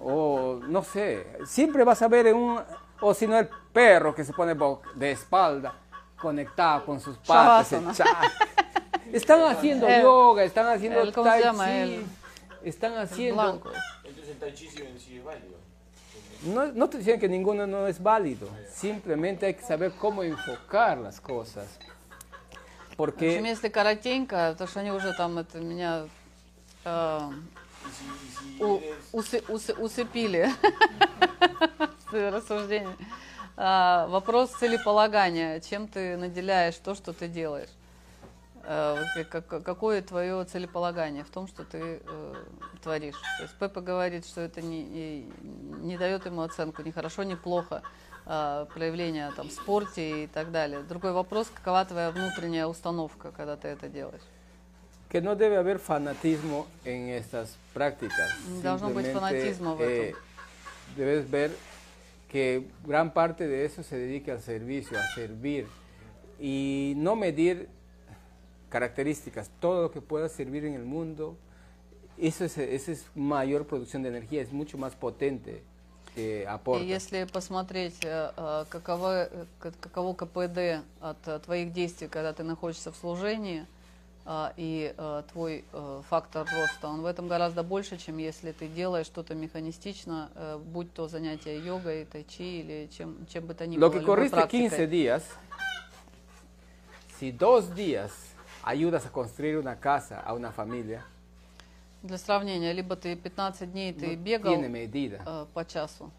o 0.02 0.60
no 0.68 0.82
sé, 0.82 1.38
siempre 1.46 1.84
vas 1.84 2.02
a 2.02 2.08
ver 2.08 2.26
en 2.26 2.36
un, 2.36 2.60
o 3.00 3.14
si 3.14 3.26
no 3.26 3.38
el 3.38 3.48
perro 3.72 4.14
que 4.14 4.22
se 4.24 4.32
pone 4.34 4.52
bo- 4.54 4.82
de 4.94 5.12
espalda, 5.12 5.72
conectado 6.20 6.84
con 6.84 7.00
sus 7.00 7.16
patas. 7.18 7.72
Están 9.10 9.40
haciendo 9.42 9.88
El- 9.88 10.02
yoga, 10.02 10.44
están 10.44 10.66
haciendo 10.66 11.00
el- 11.00 11.12
¿cómo 11.12 11.24
se 11.24 11.30
tai 11.30 11.42
llama? 11.42 11.64
chi, 11.66 12.06
están 12.62 12.96
haciendo... 12.98 13.42
Entonces 14.04 14.28
el 14.28 14.38
tai 14.38 14.52
chi 14.54 14.68
sí 14.68 15.16
es 15.16 15.24
válido. 15.24 15.58
No, 16.42 16.66
no 16.72 16.88
te 16.88 16.98
dicen 16.98 17.18
que 17.20 17.28
ninguno 17.28 17.66
no 17.66 17.86
es 17.86 18.02
válido, 18.02 18.48
simplemente 18.70 19.46
hay 19.46 19.54
que 19.54 19.62
saber 19.62 19.92
cómo 19.98 20.22
enfocar 20.22 20.98
las 20.98 21.20
cosas. 21.20 21.78
В 23.00 23.02
общем, 23.04 23.16
Porque 23.16 23.48
если 23.48 23.68
коротенько, 23.68 24.54
то 24.58 24.66
что 24.66 24.80
они 24.80 24.92
уже 24.92 25.12
там 25.14 25.38
это 25.38 25.58
меня 25.58 26.06
э, 26.84 27.30
у- 28.60 28.80
усы- 29.12 29.44
усы- 29.48 29.74
усыпили 29.78 30.50
с 32.10 32.12
рассуждением. 32.12 32.96
А, 33.56 34.06
Вопрос 34.08 34.50
целеполагания. 34.50 35.60
Чем 35.60 35.88
ты 35.88 36.16
наделяешь 36.16 36.76
то, 36.76 36.94
что 36.94 37.12
ты 37.12 37.28
делаешь? 37.28 37.70
Э, 38.64 39.02
Какое 39.24 40.02
твое 40.02 40.44
целеполагание 40.44 41.24
в 41.24 41.30
том, 41.30 41.48
что 41.48 41.64
ты 41.64 42.00
э, 42.04 42.34
творишь? 42.82 43.16
То 43.38 43.42
есть 43.44 43.54
Пеппа 43.58 43.80
говорит, 43.80 44.26
что 44.26 44.42
это 44.42 44.60
не, 44.60 44.82
не- 44.84 45.32
не 45.82 45.96
дает 45.98 46.26
ему 46.26 46.42
оценку 46.42 46.82
ни 46.82 46.90
хорошо, 46.90 47.22
ни 47.22 47.34
плохо 47.34 47.82
проявления 48.25 49.31
там, 49.35 49.49
в 49.49 49.51
спорте 49.51 50.23
и 50.23 50.27
так 50.27 50.51
далее. 50.51 50.81
Другой 50.81 51.11
вопрос, 51.11 51.51
какова 51.53 51.85
твоя 51.85 52.11
внутренняя 52.11 52.65
установка, 52.65 53.31
когда 53.31 53.55
ты 53.55 53.67
это 53.67 53.87
делаешь? 53.87 54.23
que 55.09 55.21
no 55.21 55.35
debe 55.35 55.55
haber 55.55 55.79
fanatismo 55.79 56.67
en 56.83 57.09
estas 57.09 57.55
prácticas. 57.73 58.31
Должно 58.61 58.89
быть 58.89 59.05
Simplemente, 59.05 59.13
fanatismo 59.13 59.75
в 59.77 59.81
этом. 59.81 60.19
debes 60.97 61.29
ver 61.29 61.51
que 62.27 62.67
gran 62.85 63.13
parte 63.13 63.47
de 63.47 63.63
eso 63.63 63.81
se 63.81 63.97
dedica 63.97 64.33
al 64.33 64.41
servicio, 64.41 64.99
a 64.99 65.07
servir 65.15 65.67
y 66.37 66.93
no 66.97 67.15
medir 67.15 67.69
características, 68.69 69.49
todo 69.61 69.83
lo 69.83 69.91
que 69.91 70.01
pueda 70.01 70.27
servir 70.27 70.65
en 70.65 70.73
el 70.73 70.83
mundo, 70.83 71.37
eso 72.17 72.43
es, 72.43 72.57
esa 72.57 72.91
es 72.91 73.05
mayor 73.15 73.67
producción 73.67 74.03
de 74.03 74.09
energía, 74.09 74.41
es 74.41 74.51
mucho 74.51 74.77
más 74.77 74.95
potente 74.95 75.63
Que 76.20 76.44
aporta. 76.46 76.82
И 76.82 76.86
если 76.86 77.24
посмотреть, 77.24 77.98
э, 78.02 78.30
э, 78.36 78.64
каково, 78.68 79.28
э, 79.30 79.72
каково 79.80 80.14
КПД 80.14 80.84
от 81.00 81.42
твоих 81.44 81.72
действий, 81.72 82.08
когда 82.08 82.32
ты 82.32 82.42
находишься 82.42 82.92
в 82.92 82.96
служении, 82.96 83.66
и 84.56 84.94
твой 85.32 85.64
фактор 86.08 86.46
роста, 86.46 86.88
он 86.88 87.00
в 87.00 87.06
этом 87.06 87.26
гораздо 87.26 87.62
больше, 87.62 87.96
чем 87.96 88.18
если 88.18 88.52
ты 88.52 88.68
делаешь 88.68 89.06
что-то 89.06 89.34
механистично, 89.34 90.30
будь 90.66 90.92
то 90.92 91.08
занятие 91.08 91.58
йогой, 91.58 92.04
тайчи 92.04 92.60
или 92.60 92.88
чем, 92.96 93.26
чем 93.32 93.46
бы 93.46 93.54
то 93.54 93.66
ни 93.66 93.76
Lo 93.76 93.88
было, 93.88 93.92
que 93.92 94.00
любой 94.00 94.06
corriste 94.06 94.36
практикой. 94.36 94.68
15 94.68 94.86
días, 94.86 95.22
si 97.18 97.32
dos 97.32 97.74
días 97.74 98.12
ayudas 98.62 99.06
a 99.06 99.10
construir 99.10 99.56
una 99.56 99.80
casa 99.80 100.20
a 100.20 100.34
una 100.34 100.52
familia, 100.52 101.02
Для 102.02 102.16
сравнения, 102.18 102.72
либо 102.72 102.96
ты 102.96 103.14
15 103.14 103.72
дней 103.72 103.92
ты 103.92 104.06
no 104.06 104.16
бегал 104.16 104.54
э, 104.54 105.46
по 105.52 105.64
часу, 105.66 106.10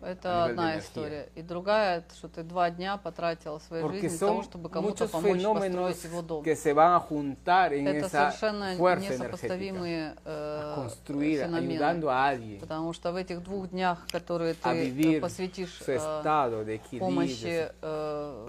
это 0.00 0.44
одна 0.44 0.78
история. 0.78 1.28
И 1.34 1.42
другая, 1.42 2.04
что 2.16 2.28
ты 2.28 2.42
два 2.42 2.70
дня 2.70 2.96
потратил 2.96 3.60
своей 3.60 3.82
Porque 3.82 4.00
жизни 4.02 4.08
для 4.18 4.18
того, 4.18 4.42
чтобы 4.42 4.68
кому-то 4.70 5.08
помочь 5.08 5.42
построить 5.42 6.04
его 6.04 6.22
дом. 6.22 6.44
Это 6.44 8.08
совершенно 8.08 8.76
несопоставимые 8.76 10.16
э, 10.24 10.88
феномены. 11.06 12.58
Потому 12.60 12.92
что 12.92 13.12
в 13.12 13.16
этих 13.16 13.42
двух 13.42 13.70
днях, 13.70 14.06
которые 14.10 14.54
ты 14.54 15.16
э, 15.16 15.20
посвятишь 15.20 15.80
э, 15.86 16.22
помощи 16.98 17.70
э, 17.82 18.44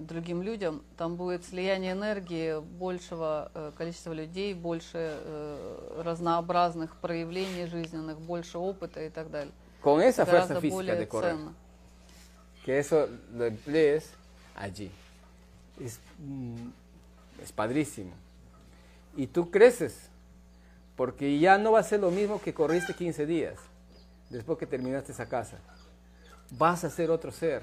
другим 0.00 0.42
людям, 0.42 0.82
там 0.96 1.16
будет 1.16 1.44
слияние 1.44 1.92
энергии 1.92 2.60
большего 2.60 3.50
э, 3.54 3.72
количества 3.76 4.12
людей, 4.12 4.54
больше 4.54 4.98
э, 4.98 6.02
разнообразных 6.04 6.96
проявлений 6.96 7.66
жизненных, 7.66 8.20
больше 8.20 8.58
опыта 8.58 9.02
и 9.02 9.10
так 9.10 9.30
далее. 9.30 9.52
Con 9.82 10.00
esa 10.00 10.26
fuerza 10.26 10.60
física 10.60 10.96
de 10.96 11.06
correr. 11.06 11.32
ценно. 11.32 11.54
que 12.64 12.78
eso 12.78 13.08
lo 13.32 13.46
emplees 13.46 14.10
allí. 14.54 14.90
Es, 15.80 15.98
mm, 16.18 16.68
es 17.42 17.52
padrísimo. 17.52 18.12
Y 19.16 19.26
tú 19.26 19.50
creces, 19.50 20.10
porque 20.96 21.38
ya 21.38 21.56
no 21.56 21.72
va 21.72 21.80
a 21.80 21.82
ser 21.82 22.00
lo 22.00 22.10
mismo 22.10 22.40
que 22.40 22.52
corriste 22.52 22.92
15 22.92 23.24
días 23.24 23.58
después 24.28 24.58
que 24.58 24.66
terminaste 24.66 25.12
esa 25.12 25.26
casa. 25.26 25.58
Vas 26.50 26.84
a 26.84 26.90
ser 26.90 27.10
otro 27.10 27.32
ser. 27.32 27.62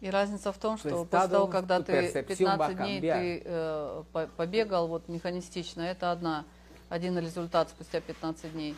И 0.00 0.10
разница 0.10 0.52
в 0.52 0.58
том, 0.58 0.76
То 0.76 0.80
что 0.80 0.88
есть 0.90 1.10
после 1.10 1.28
того, 1.28 1.46
когда 1.46 1.80
ты 1.80 1.92
percepción 1.92 2.58
va 2.58 2.66
a 2.66 2.68
15 2.68 2.76
дней 2.76 3.00
ты 3.00 3.42
э, 3.44 4.02
по- 4.12 4.26
побегал 4.36 4.88
вот 4.88 5.08
механистично, 5.08 5.82
это 5.82 6.12
одна, 6.12 6.44
один 6.88 7.18
результат 7.18 7.70
спустя 7.70 8.00
15 8.00 8.52
дней. 8.52 8.76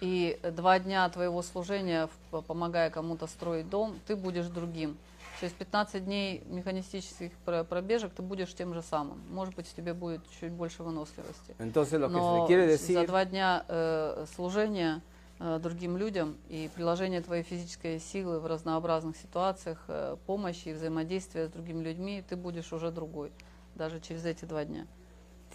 И 0.00 0.38
два 0.42 0.78
дня 0.78 1.08
твоего 1.08 1.40
служения, 1.42 2.08
помогая 2.30 2.90
кому-то 2.90 3.26
строить 3.26 3.68
дом, 3.70 3.98
ты 4.06 4.14
будешь 4.16 4.46
другим. 4.46 4.96
Через 5.40 5.52
15 5.52 6.04
дней 6.04 6.42
механистических 6.46 7.30
про- 7.44 7.62
пробежек 7.64 8.12
ты 8.14 8.22
будешь 8.22 8.52
тем 8.54 8.72
же 8.74 8.82
самым. 8.82 9.20
Может 9.30 9.54
быть, 9.54 9.66
тебе 9.74 9.92
будет 9.94 10.22
чуть 10.40 10.50
больше 10.52 10.82
выносливости. 10.82 11.54
Entonces 11.58 11.98
lo 12.00 12.08
que 12.08 12.14
se 12.14 12.18
Но 12.18 12.46
quiere 12.46 12.66
за 12.66 12.72
decir, 12.92 13.06
два 13.06 13.24
дня 13.24 13.64
э, 13.68 14.24
служения 14.34 15.02
другим 15.38 15.96
людям 15.96 16.36
и 16.48 16.70
приложение 16.74 17.20
твоей 17.20 17.42
физической 17.42 17.98
силы 18.00 18.40
в 18.40 18.46
разнообразных 18.46 19.16
ситуациях, 19.16 19.84
э, 19.88 20.16
помощи 20.26 20.68
и 20.68 20.72
взаимодействия 20.72 21.46
с 21.48 21.50
другими 21.50 21.82
людьми, 21.82 22.24
ты 22.26 22.36
будешь 22.36 22.72
уже 22.72 22.90
другой, 22.90 23.32
даже 23.74 24.00
через 24.00 24.24
эти 24.24 24.44
два 24.44 24.64
дня. 24.64 24.86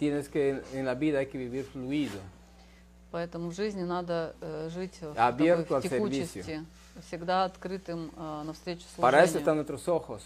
tienes 0.02 0.28
que 0.28 0.62
en 0.72 0.84
la 0.84 0.94
vida 0.94 1.18
hay 1.20 1.26
que 1.26 1.38
vivir 1.38 1.64
fluido. 1.64 2.18
Поэтому 3.12 3.50
в 3.50 3.54
жизни 3.54 3.82
надо 3.82 4.34
э, 4.40 4.70
жить 4.72 4.98
в, 5.00 5.14
такой, 5.14 5.64
в 5.64 5.82
текучести, 5.82 6.64
всегда 7.06 7.44
открытым 7.44 8.10
э, 8.16 8.42
навстречу 8.44 8.84
служению. 8.96 10.20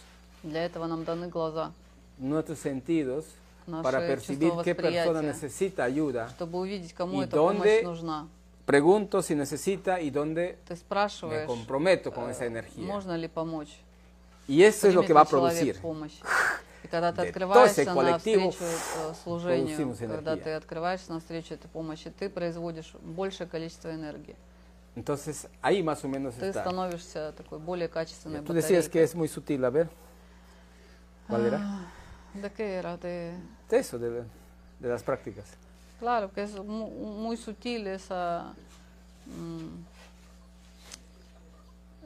Для 0.45 0.65
этого 0.65 0.87
нам 0.87 1.05
даны 1.05 1.29
глаза, 1.29 1.73
nuestros 2.19 2.61
sentidos, 2.61 3.25
para 3.67 4.01
percibir 4.01 4.53
qué 4.65 4.75
persona 4.75 5.21
necesita 5.21 5.85
ayuda. 5.85 6.31
чтобы 6.37 6.61
увидеть, 6.61 6.93
кому 6.93 7.23
эта 7.23 7.37
помощь 7.37 7.83
нужна. 7.83 8.29
Pregunto 8.67 9.23
si 9.23 9.35
necesita 9.37 10.01
y 10.01 10.11
dónde 10.11 10.59
Ты 10.67 10.75
me 10.75 10.77
спрашиваешь, 10.77 11.47
comprometo 11.47 12.13
con 12.13 12.29
э, 12.29 12.33
esa 12.33 12.47
energía. 12.47 12.85
можно 12.85 13.17
ли 13.17 13.29
помочь. 13.29 13.79
Y 14.49 14.63
eso 14.63 14.89
es 14.89 14.95
lo 14.95 15.01
примет 15.03 15.07
que 15.07 15.13
va 15.15 15.21
a 15.21 15.25
ли 15.25 15.31
человек 15.31 15.77
producir. 15.77 15.81
помощь. 15.81 16.21
И 16.83 16.89
когда 16.89 17.13
ты 17.13 17.23
De 17.23 17.29
открываешься 17.29 17.85
todo 17.85 17.93
ese 17.93 17.95
colectivo, 17.95 18.45
навстречу 18.47 18.65
э, 18.65 19.15
служению, 19.25 19.77
producimos 19.77 19.99
когда 19.99 20.33
energía. 20.33 20.45
ты 20.45 20.51
открываешься 20.53 21.13
навстречу 21.13 21.55
этой 21.55 21.69
помощи, 21.69 22.11
ты 22.11 22.29
производишь 22.29 22.93
большее 23.03 23.47
количество 23.49 23.91
энергии. 23.95 24.35
Entonces 24.97 25.47
ahí 25.63 25.83
más 25.83 26.03
o 26.05 26.09
menos 26.09 26.35
Ты 26.35 26.47
está. 26.47 26.63
становишься 26.63 27.33
такой 27.37 27.59
более 27.61 27.87
качественной 27.89 28.41
Tú 28.43 28.53
decías 28.53 28.89
que 28.89 28.99
батарейкой. 29.01 29.05
es 29.05 29.15
muy 29.15 29.29
sutil, 29.29 29.65
a 29.65 29.71
ver. 29.71 29.89
¿Cuál 31.29 31.47
era? 31.47 31.87
¿De 32.35 32.51
qué 32.51 32.75
era? 32.75 32.97
De... 32.97 33.35
De 33.69 33.79
eso, 33.79 33.99
de, 33.99 34.11
la- 34.11 34.25
de 34.81 34.89
las 34.89 35.03
prácticas. 35.03 35.45
Claro, 35.99 36.31
que 36.33 36.43
es 36.43 36.53
mu- 36.55 36.91
muy 36.91 37.37
sutil 37.37 37.87
esa, 37.87 38.53
mm, 39.27 39.85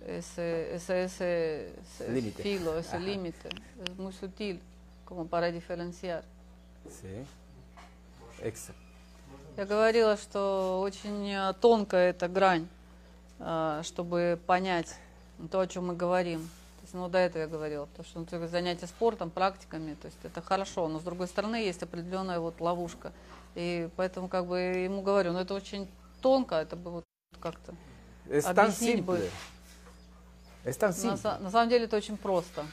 ese, 0.06 0.74
ese, 0.76 1.04
ese, 1.04 1.72
ese 1.82 2.08
Límite. 2.12 2.42
filo, 2.42 2.78
ese 2.78 2.98
límite. 2.98 3.48
Es 3.84 3.98
muy 3.98 4.12
sutil 4.12 4.60
como 5.04 5.26
para 5.26 5.50
diferenciar. 5.50 6.22
Sí. 6.88 7.24
Exacto. 8.42 8.80
Я 9.56 9.66
говорила, 9.66 10.16
что 10.16 10.80
очень 10.80 11.28
э, 11.30 11.52
тонкая 11.60 12.10
эта 12.10 12.28
грань, 12.28 12.66
э, 13.40 13.80
чтобы 13.84 14.38
понять 14.46 14.94
то, 15.50 15.60
о 15.60 15.66
чем 15.66 15.88
мы 15.88 15.96
говорим. 15.96 16.40
То 16.40 16.82
есть, 16.82 16.94
ну, 16.94 17.08
до 17.08 17.18
этого 17.18 17.42
я 17.42 17.48
говорила, 17.48 17.84
потому 17.86 18.06
что 18.26 18.38
ну, 18.38 18.48
занятия 18.48 18.86
спортом, 18.86 19.28
практиками, 19.30 19.94
то 19.94 20.06
есть 20.06 20.16
это 20.22 20.40
хорошо, 20.40 20.88
но 20.88 20.98
с 21.00 21.02
другой 21.02 21.26
стороны 21.28 21.56
есть 21.56 21.82
определенная 21.82 22.38
вот 22.40 22.60
ловушка. 22.60 23.12
И 23.54 23.88
поэтому 23.96 24.28
как 24.28 24.46
бы 24.46 24.58
ему 24.58 25.02
говорю, 25.02 25.32
ну 25.32 25.40
это 25.40 25.54
очень 25.54 25.88
тонко, 26.20 26.56
это 26.56 26.76
бы 26.76 26.90
вот 26.90 27.04
как-то. 27.40 27.74
Объяснить 28.44 29.04
бы. 29.04 29.28
На, 30.64 31.38
на 31.38 31.50
самом 31.50 31.68
деле 31.68 31.86
это 31.86 31.96
очень 31.96 32.18
просто, 32.18 32.66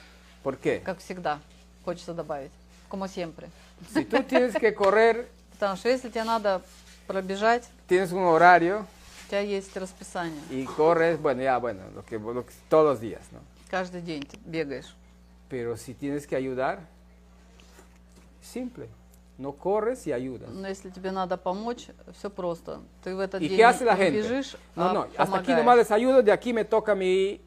¿Por 0.44 0.58
qué? 0.60 0.80
как 0.80 1.00
всегда, 1.00 1.40
хочется 1.86 2.14
добавить. 2.14 2.52
Como 2.90 3.08
siempre. 3.08 3.50
Si 3.94 4.04
tú 4.06 4.24
tienes 4.24 4.54
que 4.54 4.72
correr, 4.76 5.28
Потому 5.54 5.78
что 5.78 5.90
если 5.90 6.10
тебе 6.10 6.24
надо 6.26 6.62
пробежать, 7.08 7.64
tienes 7.88 8.12
un 8.12 8.24
horario 8.24 8.86
у 9.26 9.30
тебя 9.30 9.40
есть 9.40 9.76
расписание. 9.76 10.42
y 10.50 10.66
corres, 10.66 11.20
bueno, 11.20 11.42
ya, 11.42 11.58
bueno, 11.58 11.82
lo 11.96 12.06
que, 12.06 12.20
lo 12.20 12.46
todos 12.70 12.86
los 12.86 13.00
días, 13.02 13.22
¿no? 13.32 13.40
Каждый 13.70 14.02
день 14.02 14.24
ты 14.24 14.38
бегаешь. 14.46 14.94
Pero 15.50 15.76
si 15.78 15.94
tienes 15.94 16.28
que 16.28 16.36
ayudar, 16.36 16.80
simple. 18.42 18.88
No 19.39 19.53
corres 19.53 20.07
y 20.07 20.13
ayudas. 20.13 20.51
Но 20.51 20.69
если 20.69 20.91
тебе 20.91 21.11
надо 21.11 21.37
помочь, 21.37 21.89
все 22.17 22.29
просто. 22.31 22.81
Ты 23.03 23.17
в 23.17 23.21
этот 23.21 23.41
¿Y 23.41 23.49
день 23.49 23.59
qué 23.59 23.65
hace 23.65 23.85
la 23.85 23.95
не 23.95 24.05
gente? 24.05 24.23
бежишь, 24.23 24.57
No, 24.77 24.91
а 24.91 24.93
no, 24.93 25.03
hasta 25.17 25.23
aquí 25.39 25.47
помогаешь. 25.53 25.57
nomás 25.59 25.77
les 25.79 25.91
ayudo, 25.91 26.23
de 26.23 26.31
aquí 26.33 26.53
me 26.53 26.65
toca 26.65 26.95
mi 26.95 27.41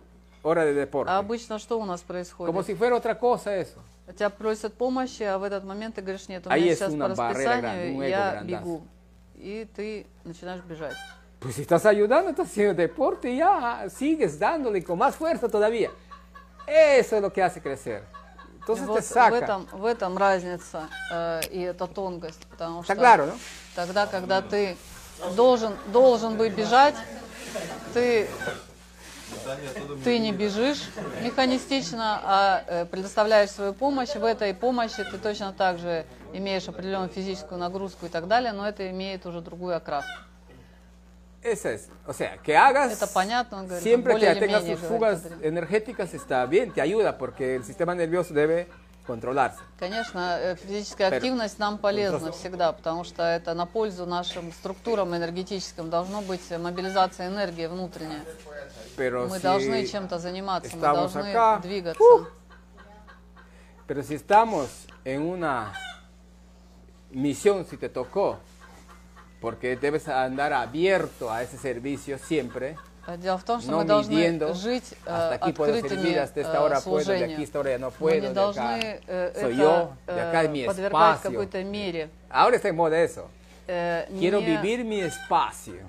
hora 0.43 0.65
de 0.65 0.73
deporte. 0.73 1.09
А 1.11 1.19
обычно 1.19 1.57
что 1.59 1.79
у 1.79 1.85
нас 1.85 2.01
происходит? 2.01 2.51
Como 2.53 2.63
si 2.63 2.75
fuera 2.75 2.95
otra 2.95 3.15
cosa 3.17 3.55
eso. 3.55 3.79
Тебя 4.15 4.29
просят 4.29 4.73
помощи, 4.73 5.23
а 5.23 5.37
в 5.37 5.43
этот 5.43 5.63
момент 5.63 5.95
ты 5.95 6.01
говоришь, 6.01 6.27
нет, 6.27 6.45
у 6.45 6.49
Ahí 6.49 6.61
меня 6.63 6.73
es 6.73 6.79
сейчас 6.79 6.93
una 6.93 7.07
по 7.09 7.15
barrera 7.15 7.61
расписанию, 7.61 7.61
grande, 7.61 7.91
un 7.97 8.01
ego 8.03 8.09
я 8.09 8.31
grandazo. 8.31 8.45
бегу. 8.65 8.81
И 9.35 9.67
ты 9.75 10.05
начинаешь 10.23 10.61
бежать. 10.63 10.95
Pues 11.39 11.55
si 11.55 11.61
estás 11.61 11.85
ayudando, 11.85 12.29
estás 12.31 12.47
haciendo 12.47 12.73
deporte 12.73 13.29
y 13.31 13.37
ya 13.37 13.85
sigues 13.89 14.37
dándole 14.39 14.83
con 14.83 14.97
más 14.97 15.15
fuerza 15.15 15.47
todavía. 15.47 15.91
Eso 16.67 17.15
es 17.17 17.21
lo 17.21 17.31
que 17.31 17.43
hace 17.43 17.61
crecer. 17.61 18.03
Entonces 18.78 18.86
вот 18.86 18.96
te 18.96 19.02
saca. 19.02 19.30
в, 19.30 19.34
этом, 19.34 19.68
в 19.72 19.84
этом 19.84 20.18
разница 20.18 20.88
э, 21.10 21.40
и 21.50 21.60
эта 21.60 21.86
тонкость. 21.86 22.40
Потому 22.50 22.82
что 22.82 22.92
claro, 22.94 23.26
¿no? 23.26 23.38
тогда, 23.74 24.06
когда 24.06 24.42
ты 24.42 24.76
должен, 25.34 25.74
должен 25.86 26.36
бы 26.36 26.48
бежать, 26.48 26.94
ты 27.94 28.28
ты 30.04 30.18
не 30.18 30.32
бежишь 30.32 30.82
механистично, 31.22 32.20
а 32.22 32.64
э, 32.66 32.84
предоставляешь 32.86 33.50
свою 33.50 33.72
помощь. 33.72 34.14
В 34.14 34.24
этой 34.24 34.54
помощи 34.54 35.04
ты 35.04 35.18
точно 35.18 35.52
так 35.52 35.78
же 35.78 36.04
имеешь 36.32 36.68
определенную 36.68 37.10
физическую 37.10 37.58
нагрузку 37.58 38.06
и 38.06 38.08
так 38.08 38.28
далее, 38.28 38.52
но 38.52 38.68
это 38.68 38.90
имеет 38.90 39.26
уже 39.26 39.40
другую 39.40 39.76
окраску. 39.76 40.10
Esa 41.42 41.72
es. 41.72 41.88
O 42.06 42.12
sea, 42.12 42.36
que 42.38 42.54
hagas 42.56 42.92
Это 42.92 43.06
понятно, 43.06 43.58
он 43.58 43.66
говорит, 43.66 43.82
siempre 43.82 44.18
que 44.18 44.34
tengas 44.34 44.62
говорит 44.62 44.78
fugas 44.78 45.24
Андрей. 45.24 45.48
energéticas 45.48 46.12
está 46.12 46.44
bien, 46.46 46.70
te 46.72 46.80
ayuda 46.82 47.16
porque 47.16 47.56
el 47.56 47.64
sistema 47.64 47.94
nervioso 47.94 48.34
debe 48.34 48.68
controlarse. 49.06 49.58
Конечно, 49.78 50.38
э, 50.38 50.56
физическая 50.56 51.08
активность 51.08 51.58
нам 51.58 51.78
полезна 51.78 52.30
всегда, 52.32 52.72
потому 52.72 53.04
что 53.04 53.22
это 53.22 53.54
на 53.54 53.64
пользу 53.64 54.04
нашим 54.04 54.52
структурам 54.52 55.16
энергетическим. 55.16 55.88
Должно 55.88 56.20
быть 56.20 56.42
мобилизация 56.50 57.28
энергии 57.28 57.66
внутренняя. 57.66 58.22
Pero 58.96 59.26
Мы 59.26 59.38
si, 59.38 59.42
должны 59.42 59.86
чем-то 59.86 60.18
заниматься, 60.18 60.76
мы 60.76 60.82
должны 60.82 61.30
acá, 61.30 61.58
двигаться. 61.62 62.02
uh, 62.02 62.26
pero 63.86 64.02
si 64.02 64.14
estamos 64.14 64.68
en 65.04 65.22
una 65.22 65.72
misión, 67.10 67.64
si 67.64 67.76
te 67.78 67.88
tocó, 67.88 68.38
porque 69.40 69.76
debes 69.76 70.08
andar 70.08 70.52
abierto 70.52 71.30
a 71.30 71.42
ese 71.42 71.56
servicio 71.58 72.18
siempre, 72.18 72.76
А 73.06 73.16
Дело 73.16 73.38
в 73.38 73.44
том, 73.44 73.60
что 73.60 73.72
no 73.72 73.78
мы 73.78 73.84
должны 73.84 74.54
жить 74.54 74.94
э, 75.06 75.38
открытыми 75.40 76.10
э, 76.10 77.90
Мы 77.98 78.20
не 78.20 78.28
должны 78.28 79.00
э, 79.06 79.32
это 79.34 79.48
э, 80.06 80.66
подвергать 80.66 81.20
какой-то 81.22 81.64
мере. 81.64 82.10
Ahora 82.28 82.72
moda 82.72 82.96
eso. 82.96 83.28
Э, 83.66 84.06
Quiero 84.10 84.40
не, 84.40 84.46
vivir 84.46 84.84
mi 84.84 85.00
espacio. 85.00 85.88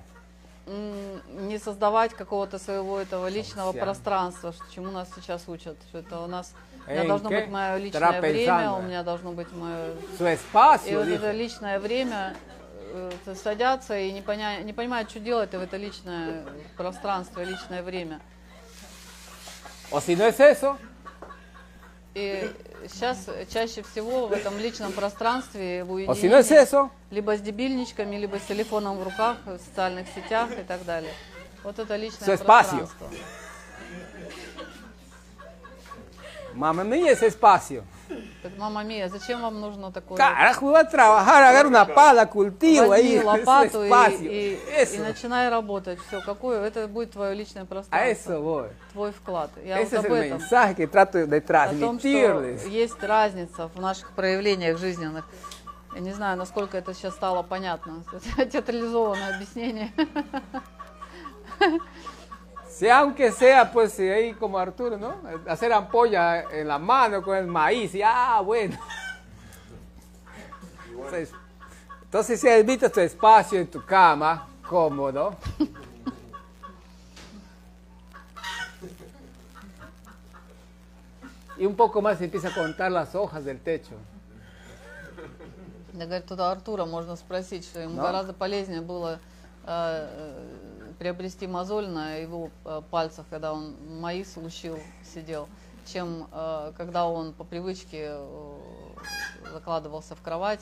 не 0.66 1.58
создавать 1.58 2.14
какого-то 2.14 2.58
своего 2.58 2.98
этого 2.98 3.28
личного 3.28 3.72
пространства, 3.72 4.52
что- 4.52 4.64
чему 4.74 4.90
нас 4.90 5.08
сейчас 5.14 5.42
учат. 5.48 5.76
Что 5.90 5.98
это 5.98 6.20
у 6.20 6.26
нас 6.26 6.54
у 6.86 6.90
меня 6.90 7.02
¿En 7.02 7.08
должно 7.08 7.28
быть 7.30 7.48
мое 7.48 7.76
личное 7.76 8.20
время, 8.20 8.72
у 8.72 8.82
меня 8.82 9.02
должно 9.02 9.32
быть 9.32 9.52
мое 9.52 9.94
Su 10.18 10.26
И 10.26 10.34
espacio, 10.34 10.98
вот 10.98 11.06
dijo. 11.06 11.16
это 11.16 11.30
личное 11.32 11.78
время 11.78 12.34
э, 12.34 12.61
садятся 13.42 13.98
и 13.98 14.12
не, 14.12 14.22
поня... 14.22 14.60
не 14.62 14.72
понимают, 14.72 15.10
что 15.10 15.20
делать 15.20 15.50
в 15.52 15.60
это 15.60 15.76
личное 15.76 16.44
пространство, 16.76 17.42
личное 17.42 17.82
время. 17.82 18.20
O 19.90 20.00
si 20.00 20.16
no 20.16 20.26
es 20.26 20.40
eso, 20.40 20.78
И 22.14 22.50
сейчас 22.90 23.26
чаще 23.50 23.82
всего 23.82 24.26
в 24.26 24.32
этом 24.32 24.58
личном 24.58 24.92
пространстве, 24.92 25.82
в 25.84 25.92
o 25.92 25.98
si 26.14 26.28
no 26.28 26.36
es 26.38 26.50
уединении, 26.50 26.62
eso, 26.62 26.90
либо 27.10 27.36
с 27.36 27.40
дебильничками, 27.40 28.16
либо 28.16 28.38
с 28.38 28.42
телефоном 28.42 28.98
в 28.98 29.02
руках, 29.02 29.38
в 29.46 29.58
социальных 29.58 30.08
сетях 30.14 30.50
и 30.58 30.62
так 30.62 30.84
далее. 30.84 31.12
Вот 31.64 31.78
это 31.78 31.96
личное 31.96 32.26
Su 32.26 32.32
espacio. 32.32 32.86
пространство. 32.86 33.08
mamá 36.54 36.84
mía, 36.84 37.12
ese 37.12 37.26
espacio. 37.26 37.84
Так, 38.42 38.52
мама 38.58 38.82
Мия, 38.84 39.08
зачем 39.08 39.40
вам 39.42 39.60
нужно 39.60 39.90
такое? 39.92 40.16
Carajo, 40.18 40.66
voy 40.70 40.80
a 40.80 40.84
trabajar, 40.88 41.42
agarra 41.44 41.68
una 41.68 41.84
pala, 41.86 42.26
cultivo 42.26 42.88
Возьми 42.88 43.08
ahí, 43.08 43.14
es 43.16 43.24
лопату 43.24 43.82
и, 43.84 43.88
espacio. 43.88 44.30
и- 44.30 44.96
и 44.96 44.98
начинай 44.98 45.48
работать. 45.48 45.98
Все, 46.08 46.20
какое? 46.20 46.64
Это 46.64 46.86
будет 46.88 47.12
твое 47.12 47.34
личное 47.34 47.62
a 47.62 47.66
пространство, 47.66 48.32
eso 48.32 48.40
voy. 48.42 48.68
твой 48.92 49.12
вклад. 49.12 49.50
Я 49.64 49.80
Ese 49.80 49.96
вот 49.96 50.04
es 50.04 50.06
об 50.06 50.12
el 50.12 50.22
этом. 50.22 50.38
mensaje 50.38 50.74
que 50.74 50.86
trato 50.86 51.18
de 51.18 51.24
О 51.24 51.40
том, 51.40 51.98
что 51.98 52.08
transmitirles. 52.08 52.68
есть 52.68 53.02
разница 53.02 53.68
в 53.68 53.80
наших 53.80 54.12
проявлениях 54.12 54.78
жизненных. 54.78 55.24
Я 55.94 56.00
не 56.00 56.12
знаю, 56.12 56.38
насколько 56.38 56.78
это 56.78 56.94
сейчас 56.94 57.14
стало 57.14 57.42
понятно. 57.42 58.02
Это 58.36 58.46
театрализованное 58.50 59.34
объяснение. 59.36 59.92
Si 62.71 62.87
aunque 62.89 63.31
sea, 63.31 63.71
pues, 63.71 63.93
si 63.93 64.07
ahí 64.07 64.33
como 64.33 64.59
Arturo, 64.59 64.97
¿no? 64.97 65.15
Hacer 65.47 65.73
ampolla 65.73 66.43
en 66.51 66.67
la 66.67 66.77
mano 66.77 67.23
con 67.23 67.35
el 67.35 67.47
maíz, 67.47 67.95
y 67.95 68.01
ah, 68.03 68.41
bueno. 68.43 68.77
Entonces, 70.91 71.31
entonces 72.03 72.39
si 72.41 72.47
evitas 72.47 72.91
tu 72.91 72.99
espacio 72.99 73.59
en 73.59 73.67
tu 73.67 73.83
cama, 73.85 74.47
cómodo. 74.67 75.35
Y 81.57 81.65
un 81.65 81.75
poco 81.75 82.01
más 82.01 82.21
empieza 82.21 82.49
a 82.49 82.53
contar 82.53 82.91
las 82.91 83.15
hojas 83.15 83.43
del 83.45 83.59
techo. 83.59 83.95
Я 85.93 86.05
говорю, 86.05 86.23
туда 86.27 86.51
Артура 86.51 86.85
можно 86.85 87.15
спросить, 87.15 87.65
что 87.65 87.79
ему 87.79 87.95
Да. 87.95 88.03
гораздо 88.03 88.31
полезнее 88.31 88.81
было 88.81 89.19
э, 89.65 90.07
э, 90.11 90.70
приобрести 91.02 91.48
мозоль 91.48 91.88
на 91.88 92.14
его 92.14 92.50
э, 92.64 92.80
пальцах, 92.92 93.26
когда 93.28 93.52
он 93.52 93.74
маис 94.00 94.36
лущил, 94.36 94.78
сидел, 95.12 95.48
чем 95.84 96.28
э, 96.30 96.72
когда 96.76 97.08
он 97.08 97.32
по 97.32 97.42
привычке 97.42 98.10
э, 98.12 98.58
закладывался 99.52 100.14
в 100.14 100.22
кровать, 100.22 100.60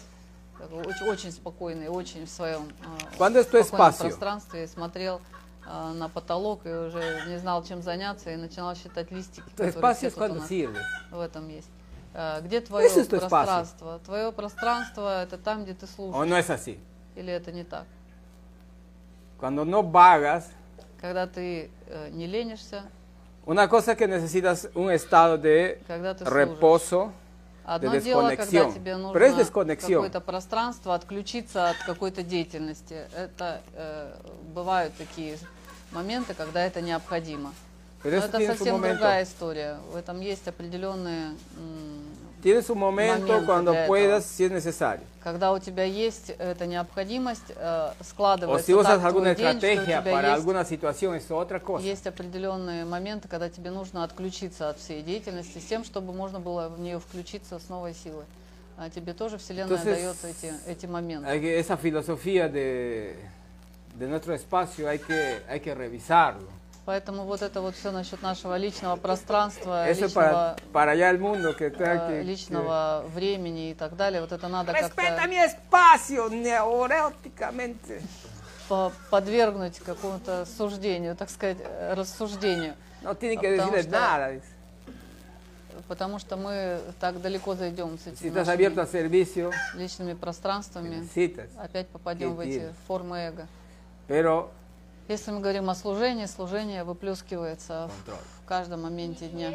очень, 0.72 1.06
очень 1.06 1.32
спокойный, 1.32 1.88
очень 1.88 2.24
в 2.24 2.30
своем 2.30 2.72
пространстве, 3.18 4.66
смотрел 4.66 5.20
на 5.66 6.08
потолок 6.08 6.64
и 6.64 6.70
уже 6.70 7.24
не 7.28 7.38
знал, 7.38 7.62
чем 7.62 7.82
заняться, 7.82 8.30
и 8.30 8.36
начинал 8.36 8.74
считать 8.74 9.10
листики, 9.10 9.44
cuando 9.56 10.38
нас 10.38 10.50
sirve. 10.50 10.78
в 11.10 11.20
этом 11.20 11.48
есть. 11.48 11.68
Где 12.42 12.60
твое 12.62 12.88
tu 12.88 13.00
espacio. 13.00 13.18
пространство? 13.18 14.00
Твое 14.04 14.32
пространство 14.32 15.22
это 15.22 15.36
там, 15.36 15.64
где 15.64 15.74
ты 15.74 15.86
слушаешь. 15.86 16.16
¿O 16.16 16.24
no 16.24 16.38
es 16.38 16.50
así? 16.50 16.78
Или 17.14 17.32
это 17.32 17.52
не 17.52 17.64
так? 17.64 17.86
Cuando 19.40 19.64
no 19.64 19.82
vagas, 19.82 20.44
Когда 21.00 21.26
ты 21.26 21.70
э, 21.86 22.10
не 22.12 22.26
ленишься, 22.26 22.82
una 23.46 23.68
cosa 23.68 23.96
que 23.96 24.06
necesitas 24.06 24.68
un 24.74 24.90
estado 24.90 25.38
de 25.38 25.80
когда 25.88 26.12
ты 26.14 26.26
служишь. 26.26 26.32
reposo, 26.34 27.12
Одно 27.64 27.92
de 27.92 28.00
дело, 28.00 28.34
когда 28.36 28.70
тебе 28.70 28.96
нужно 28.96 29.44
какое-то 29.76 30.20
пространство, 30.20 30.94
отключиться 30.94 31.70
от 31.70 31.76
какой-то 31.78 32.22
деятельности. 32.22 33.06
Это 33.16 33.62
э, 33.74 34.14
бывают 34.54 34.92
такие 34.96 35.38
моменты, 35.90 36.34
когда 36.34 36.64
это 36.66 36.82
необходимо. 36.82 37.54
Pero 38.02 38.18
Но 38.18 38.26
это 38.26 38.46
совсем 38.46 38.80
другая 38.80 39.24
история. 39.24 39.78
В 39.92 39.96
этом 39.96 40.20
есть 40.20 40.48
определенные, 40.48 41.34
м, 41.56 41.99
Tienes 42.42 42.70
un 42.70 42.78
momento 42.78 43.26
Momento 43.26 43.46
cuando 43.46 43.72
для 43.72 43.86
puedas, 43.86 44.24
этого. 44.24 44.36
si 44.36 44.44
es 44.44 44.50
necesario. 44.50 45.04
когда 45.22 45.52
у 45.52 45.58
тебя 45.58 45.84
есть 45.84 46.30
эта 46.38 46.66
необходимость, 46.66 47.50
э, 47.54 47.90
O 48.00 48.04
складывается 48.04 48.72
si 48.72 48.74
usas 48.74 48.98
так 49.00 49.04
alguna 49.04 49.34
твой 49.34 49.36
день, 49.36 49.58
что 49.58 49.66
у 49.66 49.70
estrategia 49.70 50.00
тебя 50.00 50.02
para 50.12 50.28
есть 50.28 50.38
alguna 50.40 50.64
situación, 50.64 51.14
es 51.16 51.30
otra 51.30 51.60
cosa. 51.60 51.82
Есть 51.84 52.06
определенные 52.06 52.84
моменты, 52.86 53.28
когда 53.28 53.48
тебе 53.50 53.70
нужно 53.70 54.02
отключиться 54.04 54.70
от 54.70 54.78
всей 54.78 55.02
деятельности 55.02 55.58
с 55.58 55.64
тем, 55.66 55.84
чтобы 55.84 56.12
можно 56.14 56.40
было 56.40 56.68
в 56.68 56.80
нее 56.80 56.98
включиться 56.98 57.58
с 57.58 57.68
новой 57.68 57.92
силой. 57.94 58.24
А 58.78 58.88
тебе 58.88 59.12
тоже 59.12 59.36
Вселенная 59.36 59.76
Entonces, 59.76 59.84
дает 59.94 60.16
эти, 60.24 60.54
эти 60.66 60.86
моменты. 60.86 61.26
Hay 61.28 61.40
que- 61.40 61.58
esa 61.60 61.76
filosofía 61.76 62.48
de, 62.48 63.14
de 63.94 64.06
nuestro 64.08 64.32
espacio 64.34 64.88
hay 64.88 64.98
que, 64.98 65.42
hay 65.46 65.60
que 65.60 65.74
revisarlo. 65.74 66.48
Поэтому 66.90 67.22
вот 67.22 67.40
это 67.40 67.60
вот 67.60 67.76
все 67.76 67.92
насчет 67.92 68.20
нашего 68.20 68.56
личного 68.56 68.96
пространства, 68.96 69.88
Eso 69.88 70.06
личного, 70.06 70.12
para, 70.12 70.56
para 70.72 70.90
allá 70.90 71.10
el 71.10 71.20
mundo 71.20 71.54
que 71.56 71.70
tenga 71.70 72.10
э, 72.10 72.20
que, 72.20 72.22
личного 72.24 73.04
времени 73.14 73.70
и 73.70 73.74
так 73.74 73.94
далее. 73.94 74.20
Вот 74.20 74.32
это 74.32 74.48
надо 74.48 74.72
как-то 74.72 75.00
mi 75.28 75.36
espacio 75.38 76.28
neuróticamente. 76.28 78.02
по- 78.68 78.90
подвергнуть 79.08 79.78
какому-то 79.78 80.44
суждению, 80.46 81.14
так 81.14 81.30
сказать, 81.30 81.58
э, 81.60 81.94
рассуждению. 81.94 82.74
No 83.04 83.14
tiene 83.16 83.36
que 83.36 83.56
потому 83.56 83.78
что- 83.82 83.90
nada. 83.90 84.32
dice. 84.34 84.42
Потому 85.86 86.18
что 86.18 86.36
мы 86.36 86.80
так 86.98 87.22
далеко 87.22 87.54
зайдем 87.54 87.98
с 88.00 88.06
Si 88.08 88.12
этими 88.14 88.30
нашими 88.30 88.64
al 88.64 88.90
servicio, 88.90 89.52
личными 89.76 90.14
пространствами, 90.14 90.96
necesitas. 91.06 91.50
опять 91.56 91.86
попадем 91.86 92.34
в 92.34 92.40
эти 92.40 92.74
формы 92.88 93.16
эго. 93.18 93.46
Pero 94.08 94.50
Если 95.09 95.31
мы 95.31 95.39
говорим 95.39 95.69
о 95.69 95.75
служении, 95.75 96.25
служение 96.25 96.83
выплескивается 96.83 97.87
в, 98.07 98.09
в 98.41 98.45
каждом 98.47 98.81
моменте 98.83 99.27
дня. 99.27 99.53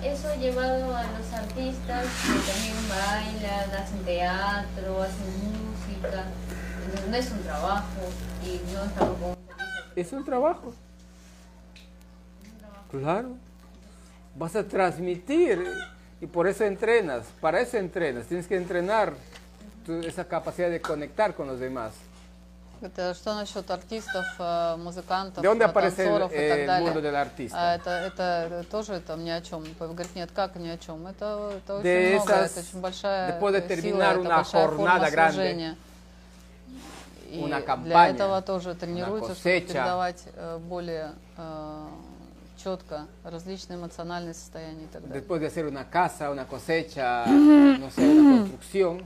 Eso 0.00 0.34
llevado 0.34 0.94
a 0.96 1.02
los 1.04 1.32
artistas 1.32 2.06
que 2.24 2.52
también 2.52 2.88
bailan, 2.88 3.70
hacen 3.80 4.04
teatro, 4.04 5.00
hacen 5.00 5.32
música. 5.46 6.24
Entonces 6.84 7.08
no 7.08 7.16
es 7.16 7.30
un 7.30 7.42
trabajo 7.42 8.00
y 8.44 8.60
no 8.74 8.84
estamos 8.84 9.18
como 9.18 9.34
felices. 9.36 9.94
es 9.96 10.12
un 10.12 10.24
trabajo. 10.24 10.74
Claro. 12.90 13.36
Vas 14.34 14.56
a 14.56 14.64
transmitir 14.64 15.62
y 16.20 16.26
por 16.26 16.46
eso 16.48 16.64
entrenas. 16.64 17.24
Para 17.40 17.60
eso 17.60 17.76
entrenas. 17.78 18.26
Tienes 18.26 18.46
que 18.46 18.56
entrenar 18.56 19.14
tu- 19.86 20.00
esa 20.00 20.24
capacidad 20.26 20.68
de 20.70 20.80
conectar 20.80 21.34
con 21.34 21.46
los 21.46 21.60
demás. 21.60 21.92
Это 22.81 23.13
что 23.15 23.33
насчет 23.33 23.69
артистов, 23.71 24.25
э, 24.37 24.75
музыкантов, 24.77 25.43
¿De 25.43 25.47
dónde 25.47 25.65
э, 25.65 25.71
танцоров 25.71 26.31
и 26.31 26.35
так 26.35 26.59
el 26.59 26.67
далее? 26.67 26.87
mundo 26.87 27.01
del 27.01 27.15
artista? 27.15 27.75
Это, 27.75 27.89
это 27.89 28.65
тоже 28.69 28.99
там 28.99 29.23
ни 29.23 29.29
о 29.29 29.41
чем. 29.41 29.63
Говорит, 29.79 30.15
нет, 30.15 30.29
как 30.33 30.55
ни 30.57 30.67
о 30.67 30.77
чем. 30.77 31.07
Это, 31.07 31.53
это 31.57 31.77
очень 31.77 31.83
De 31.83 32.15
много, 32.15 32.33
esas- 32.33 32.45
это 32.51 32.59
очень 32.59 32.81
большая 32.81 33.31
después 33.31 33.51
de 33.53 33.59
э, 33.67 33.81
сила, 33.81 34.03
это 34.03 34.23
большая 34.23 34.67
форма 34.67 35.09
grande, 35.09 35.33
служения. 35.33 35.75
И 37.29 37.39
una 37.39 37.57
для 37.59 37.61
campaña, 37.61 38.13
этого 38.13 38.41
тоже 38.41 38.73
тренируются, 38.75 39.35
чтобы 39.35 39.59
передавать 39.61 40.23
э, 40.35 40.57
более 40.59 41.11
э, 41.35 41.87
четко 42.63 43.07
различные 43.23 43.77
эмоциональные 43.77 44.33
состояния 44.33 44.85
и 44.85 44.87
так 44.87 45.01
далее. 45.01 45.19
Después 45.21 45.41
de 45.41 45.47
hacer 45.47 45.65
una 45.65 45.89
casa, 45.89 46.31
una 46.31 46.45
cosecha, 46.45 47.25
no 47.27 47.89
sé, 47.91 48.01
una 48.07 48.39
construcción, 48.39 49.03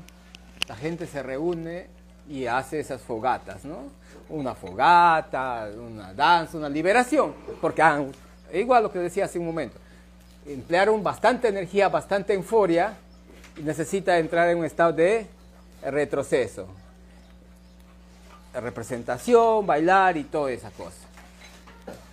la 0.67 0.75
gente 0.75 1.07
se 1.07 1.23
reúne 1.23 1.89
y 2.31 2.47
hace 2.47 2.79
esas 2.79 3.01
fogatas, 3.01 3.65
¿no? 3.65 3.79
Una 4.29 4.55
fogata, 4.55 5.69
una 5.77 6.13
danza, 6.13 6.57
una 6.57 6.69
liberación, 6.69 7.33
porque 7.59 7.81
ah, 7.81 8.01
igual 8.53 8.83
lo 8.83 8.91
que 8.91 8.99
decía 8.99 9.25
hace 9.25 9.37
un 9.37 9.45
momento, 9.45 9.77
emplearon 10.47 11.03
bastante 11.03 11.49
energía, 11.49 11.89
bastante 11.89 12.33
euforia 12.33 12.93
y 13.57 13.63
necesita 13.63 14.17
entrar 14.17 14.47
en 14.49 14.59
un 14.59 14.65
estado 14.65 14.93
de 14.93 15.27
retroceso. 15.83 16.67
Representación, 18.53 19.65
bailar 19.67 20.15
y 20.15 20.23
toda 20.23 20.51
esa 20.51 20.71
cosa. 20.71 21.07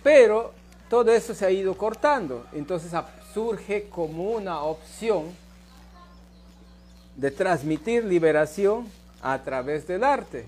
Pero 0.03 0.53
todo 0.89 1.11
eso 1.13 1.33
se 1.33 1.45
ha 1.45 1.51
ido 1.51 1.77
cortando. 1.77 2.45
Entonces 2.51 2.91
surge 3.33 3.87
como 3.89 4.31
una 4.31 4.63
opción 4.63 5.25
de 7.15 7.31
transmitir 7.31 8.03
liberación 8.03 8.98
a 9.21 9.37
través 9.39 9.87
del 9.87 10.03
arte. 10.03 10.47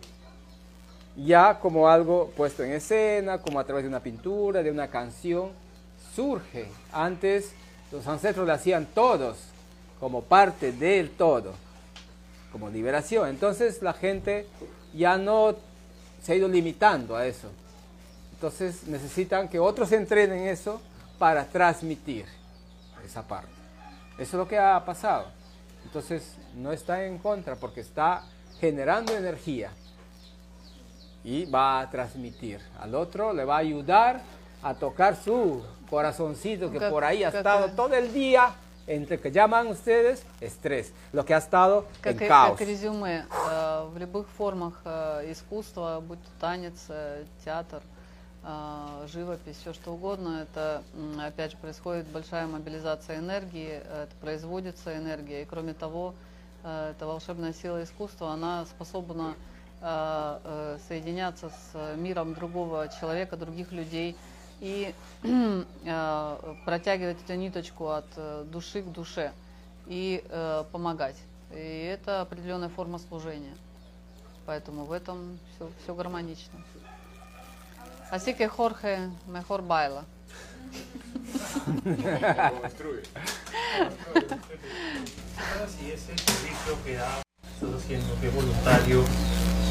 Ya 1.16 1.60
como 1.60 1.90
algo 1.90 2.32
puesto 2.36 2.64
en 2.64 2.72
escena, 2.72 3.40
como 3.40 3.60
a 3.60 3.66
través 3.66 3.84
de 3.84 3.90
una 3.90 4.00
pintura, 4.00 4.64
de 4.64 4.72
una 4.72 4.88
canción, 4.88 5.52
surge. 6.16 6.68
Antes 6.92 7.54
los 7.92 8.08
ancestros 8.08 8.48
lo 8.48 8.54
hacían 8.54 8.86
todos, 8.94 9.38
como 10.00 10.24
parte 10.24 10.72
del 10.72 11.12
todo, 11.12 11.54
como 12.52 12.70
liberación. 12.70 13.30
Entonces 13.30 13.82
la 13.82 13.94
gente 13.94 14.48
ya 14.94 15.18
no 15.18 15.56
se 16.22 16.34
ha 16.34 16.36
ido 16.36 16.48
limitando 16.48 17.16
a 17.16 17.26
eso. 17.26 17.50
Entonces 18.34 18.88
necesitan 18.88 19.48
que 19.50 19.60
otros 19.60 19.92
entrenen 19.92 20.48
eso 20.48 20.82
para 21.20 21.46
transmitir 21.46 22.26
esa 23.06 23.22
parte. 23.28 23.52
Eso 24.14 24.22
es 24.22 24.34
lo 24.34 24.48
que 24.48 24.58
ha 24.58 24.84
pasado. 24.86 25.28
Entonces 25.84 26.36
no 26.56 26.72
está 26.72 27.06
en 27.06 27.18
contra 27.18 27.56
porque 27.56 27.82
está 27.82 28.24
generando 28.62 29.18
energía 29.18 29.72
y 31.24 31.46
va 31.46 31.82
a 31.82 31.90
transmitir. 31.90 32.62
Al 32.80 32.94
otro 32.94 33.34
le 33.34 33.44
va 33.44 33.56
a 33.56 33.60
ayudar 33.60 34.22
a 34.62 34.76
tocar 34.76 35.16
su 35.16 35.64
corazoncito 35.90 36.72
que 36.72 36.80
por 36.80 37.04
ahí 37.04 37.24
ha 37.24 37.30
estado 37.30 37.66
э, 37.66 37.72
todo 37.76 37.96
el 37.96 38.14
día 38.14 38.52
entre 38.86 39.20
que 39.20 39.32
llaman 39.32 39.68
ustedes 39.68 40.24
estrés, 40.40 40.94
lo 41.12 41.26
que 41.26 41.34
ha 41.34 41.40
estado 41.40 41.86
Как, 42.02 42.22
en 42.22 42.28
caos. 42.28 42.58
как 42.58 42.68
резюме, 42.68 43.26
э, 43.50 43.88
в 43.92 43.98
любых 43.98 44.28
формах 44.38 44.82
э, 44.86 45.32
искусства, 45.32 46.00
будь 46.00 46.22
то 46.24 46.30
танец, 46.40 46.86
э, 46.90 47.24
театр, 47.44 47.82
а, 48.44 49.06
живопись, 49.08 49.58
все 49.58 49.72
что 49.74 49.92
угодно, 49.92 50.42
это 50.42 50.82
опять 51.20 51.52
же 51.52 51.58
происходит 51.58 52.08
большая 52.08 52.48
мобилизация 52.48 53.18
энергии, 53.18 53.82
э, 53.84 54.04
это 54.04 54.16
производится 54.20 54.98
энергия, 54.98 55.44
и 55.44 55.46
кроме 55.46 55.74
того, 55.74 56.16
э, 56.18 56.31
эта 56.64 57.06
волшебная 57.06 57.54
сила 57.54 57.84
искусства, 57.84 58.32
она 58.32 58.66
способна 58.66 59.36
э, 59.82 60.40
э, 60.44 60.78
соединяться 60.88 61.50
с 61.50 61.96
миром 61.98 62.34
другого 62.34 62.88
человека, 63.00 63.38
других 63.38 63.72
людей 63.72 64.16
и 64.60 64.94
э, 65.24 66.56
протягивать 66.66 67.22
эту 67.24 67.34
ниточку 67.36 67.90
от 67.90 68.06
э, 68.16 68.46
души 68.52 68.82
к 68.84 68.92
душе 68.92 69.34
и 69.88 70.24
э, 70.30 70.64
помогать. 70.72 71.18
И 71.52 71.56
это 71.58 72.22
определенная 72.22 72.70
форма 72.70 73.00
служения. 73.00 73.56
Поэтому 74.46 74.86
в 74.86 74.92
этом 74.92 75.40
все, 75.56 75.70
все 75.84 75.96
гармонично. 75.96 76.60
Así 78.12 78.34
Jorge 78.34 79.10
mejor 79.28 79.62
baila. 79.62 80.04
Instruye. 82.64 83.04
si 85.68 85.92
ese 85.92 86.18
servicio 86.18 86.78
que 86.86 86.96
da, 86.96 87.22
estás 87.54 87.74
haciendo, 87.76 88.20
que 88.20 88.28
es 88.28 88.36
voluntario, 88.36 89.04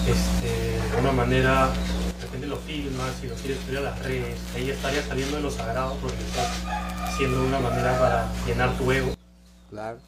este, 0.06 0.78
de 0.78 0.90
alguna 0.90 1.12
manera, 1.12 1.68
de 1.68 2.24
repente 2.24 2.46
lo 2.46 2.56
filmas 2.56 3.12
y 3.22 3.26
lo 3.28 3.34
quieres 3.34 3.58
subir 3.60 3.78
a 3.78 3.82
las 3.82 3.98
redes, 4.00 4.38
ahí 4.54 4.70
estaría 4.70 5.02
saliendo 5.02 5.36
de 5.36 5.42
lo 5.42 5.50
sagrado 5.50 5.96
porque 6.00 6.18
estás 6.18 6.48
haciendo 7.04 7.40
de 7.42 7.46
una 7.46 7.60
manera 7.60 7.98
para 7.98 8.28
llenar 8.46 8.76
tu 8.76 8.90
ego, 8.92 9.14
Claro, 9.70 9.98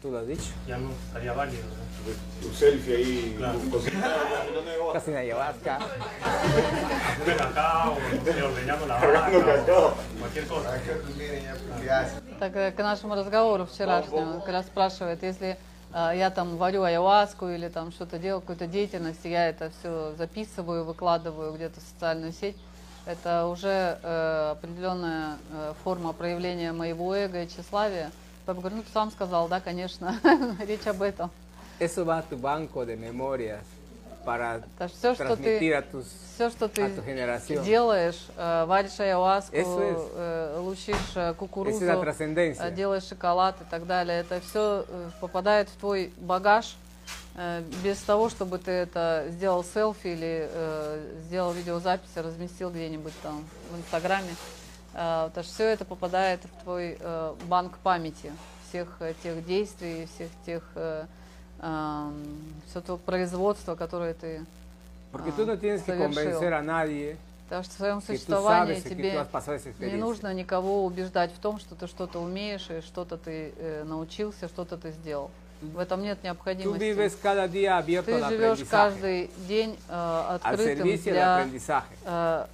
tú 0.00 0.10
lo 0.10 0.18
has 0.18 0.26
dicho. 0.26 0.50
ya 0.66 0.78
no 0.78 0.90
estaría 1.06 1.32
válido. 1.32 1.62
¿no? 1.62 2.48
Tu 2.48 2.54
selfie 2.54 2.96
ahí, 2.96 3.34
Claro. 3.36 3.58
con 3.70 4.92
Casi 4.92 5.10
una 5.10 5.20
ayahuasca. 5.20 5.78
Un 7.26 7.34
cacao, 7.36 7.96
ordeñando 8.44 8.86
la 8.86 8.94
vaca, 8.94 9.06
Cargando 9.06 9.44
cacao. 9.44 9.86
o 9.88 10.18
cualquier 10.18 10.46
cosa. 10.46 10.78
Так, 12.38 12.56
э, 12.56 12.72
к 12.72 12.78
нашему 12.82 13.14
разговору 13.14 13.66
вчерашнему, 13.66 14.40
когда 14.40 14.62
спрашивает, 14.62 15.22
если 15.22 15.58
э, 15.92 16.12
я 16.16 16.30
там 16.30 16.56
варю 16.56 16.82
ayahuasку 16.82 17.48
или 17.48 17.68
там 17.68 17.92
что-то 17.92 18.18
делаю, 18.18 18.40
какую-то 18.40 18.66
деятельность, 18.66 19.24
я 19.24 19.48
это 19.48 19.70
все 19.78 20.14
записываю, 20.16 20.84
выкладываю 20.84 21.52
где-то 21.52 21.80
в 21.80 21.82
социальную 21.82 22.32
сеть, 22.32 22.56
это 23.04 23.46
уже 23.46 23.98
э, 24.02 24.50
определенная 24.52 25.36
э, 25.52 25.74
форма 25.84 26.12
проявления 26.14 26.72
моего 26.72 27.14
эго 27.14 27.42
и 27.42 27.46
тщеславия. 27.48 28.10
Папа 28.50 28.62
говорит, 28.62 28.78
ну 28.78 28.82
ты 28.82 28.90
сам 28.92 29.12
сказал, 29.12 29.46
да, 29.46 29.60
конечно, 29.60 30.18
речь 30.66 30.84
об 30.88 31.02
этом. 31.02 31.30
Eso 31.78 32.04
va 32.04 32.18
a 32.18 32.22
tu 32.22 32.36
banco 32.36 32.84
de 32.84 32.96
memorias 32.96 33.62
para 34.24 34.60
Это 34.76 34.88
все, 34.88 35.14
что 35.14 35.36
ты, 35.36 35.72
a 35.72 35.82
tus 35.82 36.04
все, 36.34 36.50
что 36.50 36.68
ты 36.68 36.90
делаешь, 37.64 38.18
э, 38.36 38.64
варишь 38.66 38.98
Eso 38.98 39.52
es. 39.52 40.10
э, 40.16 40.58
лучишь 40.58 41.12
э, 41.14 41.32
кукурузу, 41.34 41.84
es 41.84 42.74
делаешь 42.74 43.04
шоколад 43.04 43.54
и 43.60 43.64
так 43.70 43.86
далее. 43.86 44.18
Это 44.18 44.40
все 44.40 44.84
попадает 45.20 45.68
в 45.68 45.76
твой 45.76 46.12
багаж 46.18 46.74
без 47.84 47.98
того, 47.98 48.30
чтобы 48.30 48.58
ты 48.58 48.72
это 48.72 49.26
сделал 49.28 49.62
селфи 49.62 50.08
или 50.08 50.50
сделал 51.26 51.52
видеозапись, 51.52 52.10
и 52.16 52.20
разместил 52.20 52.70
где-нибудь 52.70 53.14
там 53.22 53.46
в 53.70 53.78
Инстаграме. 53.78 54.34
Потому 54.92 55.44
что 55.44 55.54
все 55.54 55.64
это 55.64 55.84
попадает 55.84 56.40
в 56.44 56.62
твой 56.62 56.96
э, 56.98 57.34
банк 57.46 57.78
памяти 57.78 58.32
всех 58.68 58.88
э, 59.00 59.14
тех 59.22 59.44
действий, 59.46 60.08
всех 60.14 60.30
тех 60.44 60.62
э, 60.74 61.04
все 62.70 62.80
то 62.80 62.96
производство, 62.96 63.74
которое 63.74 64.14
ты 64.14 64.44
Porque 65.12 65.30
а, 65.30 65.32
tú 65.32 65.44
no 65.44 65.56
tienes 65.56 65.82
que 65.82 65.96
convencer 65.96 66.52
a 66.54 66.62
nadie 66.62 67.16
Потому 67.50 67.64
что 67.64 67.74
в 67.74 67.76
своем 67.78 68.00
существовании 68.00 68.78
тебе 68.78 69.26
не 69.80 69.96
нужно 69.96 70.32
никого 70.32 70.84
убеждать 70.84 71.32
в 71.32 71.40
том, 71.40 71.58
что 71.58 71.74
ты 71.74 71.88
что-то 71.88 72.20
умеешь 72.20 72.70
и 72.70 72.80
что-то 72.80 73.16
ты 73.16 73.52
э, 73.56 73.82
научился, 73.82 74.46
что-то 74.46 74.76
ты 74.76 74.92
сделал. 74.92 75.32
В 75.60 75.80
этом 75.80 76.00
нет 76.00 76.22
необходимости. 76.22 76.78
Ты 76.78 78.28
живешь 78.28 78.60
каждый 78.70 79.32
день 79.48 79.76
э, 79.88 80.38
открытым 80.40 80.96
для 81.02 81.48
э, 82.04 82.46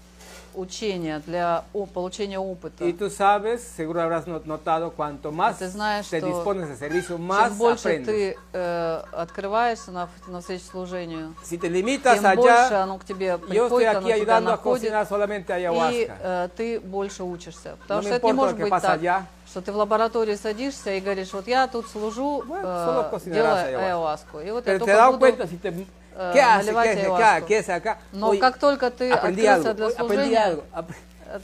учения, 0.56 1.22
для 1.26 1.64
получения 1.94 2.38
опыта. 2.38 2.84
Y 2.84 2.92
tú 2.92 3.10
sabes, 3.10 3.62
seguro 3.76 4.00
habrás 4.02 4.26
not- 4.26 4.44
notado, 4.46 4.92
cuanto 4.92 5.30
más 5.30 5.58
Ты 5.58 5.68
знаешь, 5.68 6.08
te 6.08 6.20
dispones 6.20 6.68
de 6.68 6.76
servicio, 6.76 7.18
más 7.18 7.48
Чем 7.50 7.58
больше 7.58 7.88
aprendes. 7.88 8.06
ты 8.06 8.36
э, 8.52 9.02
открываешься 9.12 9.90
на, 9.92 10.08
на 10.26 10.40
встрече 10.40 10.64
служению, 10.64 11.34
Si 11.44 11.58
te 11.58 11.68
limitas 11.68 12.20
тем 12.20 12.34
больше 12.36 12.50
allá, 12.50 12.82
оно 12.82 12.98
к 12.98 13.04
тебе 13.04 13.38
приходит, 13.38 13.96
оно 13.96 14.10
тебя 14.10 14.40
находит, 14.40 14.92
и 14.92 16.10
э, 16.20 16.48
ты 16.56 16.80
больше 16.80 17.22
учишься. 17.22 17.76
Потому 17.82 18.00
No 18.00 18.04
что 18.06 18.14
это 18.14 18.26
не 18.26 18.32
может 18.32 18.58
быть 18.58 18.70
так, 18.70 18.84
allá. 19.02 19.26
что 19.48 19.60
ты 19.62 19.72
в 19.72 19.76
лаборатории 19.76 20.34
садишься 20.34 20.92
и 20.94 21.00
говоришь, 21.00 21.32
вот 21.32 21.46
я 21.46 21.66
тут 21.68 21.86
служу, 21.88 22.42
Bueno, 22.46 23.10
э, 23.14 23.30
делая 23.30 23.78
ayahuasca. 23.78 24.42
И 24.44 24.50
вот 24.50 24.64
Pero 24.66 24.72
я 24.72 24.78
только 24.78 25.06
буду... 25.06 25.18
cuenta 25.18 25.46
si 25.46 25.56
te... 25.56 25.86
¿Qué 26.32 26.40
hace? 26.40 26.70
¿Qué 26.72 26.78
hace 26.78 27.06
acá? 27.06 27.40
¿Qué 27.46 27.58
hace 27.58 27.72
acá? 27.72 27.98
Но 28.12 28.30
Oye, 28.30 28.38
как 28.38 28.58
только 28.58 28.90
ты 28.90 29.10
открылся 29.10 29.70
algo, 29.70 29.74
для 29.74 29.90
служения, 29.90 30.38
algo. 30.38 30.64
Ap- 30.72 30.92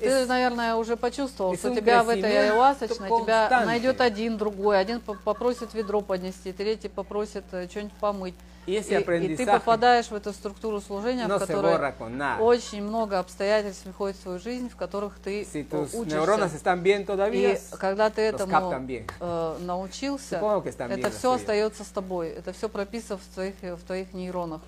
ты, 0.00 0.26
наверное, 0.26 0.76
уже 0.76 0.96
почувствовал, 0.96 1.52
es 1.52 1.58
что 1.58 1.74
тебя 1.74 2.02
в 2.02 2.08
этой 2.08 2.38
ayahuasочной 2.38 3.08
тебя 3.22 3.48
найдет 3.66 4.00
один, 4.00 4.38
другой. 4.38 4.78
Один 4.78 5.00
по- 5.00 5.14
попросит 5.14 5.74
ведро 5.74 6.00
поднести, 6.00 6.52
третий 6.52 6.88
попросит 6.88 7.44
э, 7.52 7.68
что-нибудь 7.68 7.92
помыть. 8.00 8.34
Y 8.64 8.76
И, 8.76 9.32
и 9.32 9.36
ты 9.36 9.44
попадаешь 9.44 10.06
в 10.06 10.14
эту 10.14 10.32
структуру 10.32 10.80
служения, 10.80 11.26
в 11.26 11.38
которой 11.38 12.38
очень 12.40 12.82
много 12.82 13.18
обстоятельств 13.18 13.82
приходит 13.82 14.16
в 14.16 14.22
свою 14.22 14.38
жизнь, 14.38 14.68
в 14.68 14.76
которых 14.76 15.18
ты 15.18 15.42
Si 15.42 15.62
э, 15.62 15.64
tus 15.64 15.94
учишься. 15.94 16.46
están 16.54 16.82
bien 16.82 17.04
todavía, 17.04 17.54
И 17.54 17.76
когда 17.76 18.08
ты 18.08 18.22
этому 18.22 18.72
э, 19.20 19.56
научился, 19.60 20.40
это 20.76 21.10
все 21.10 21.32
остается 21.32 21.82
с 21.82 21.88
тобой. 21.88 22.28
Это 22.28 22.52
все 22.52 22.68
прописано 22.68 23.18
в 23.18 23.34
твоих, 23.34 23.54
в 23.60 23.82
твоих 23.84 24.12
нейронах. 24.12 24.60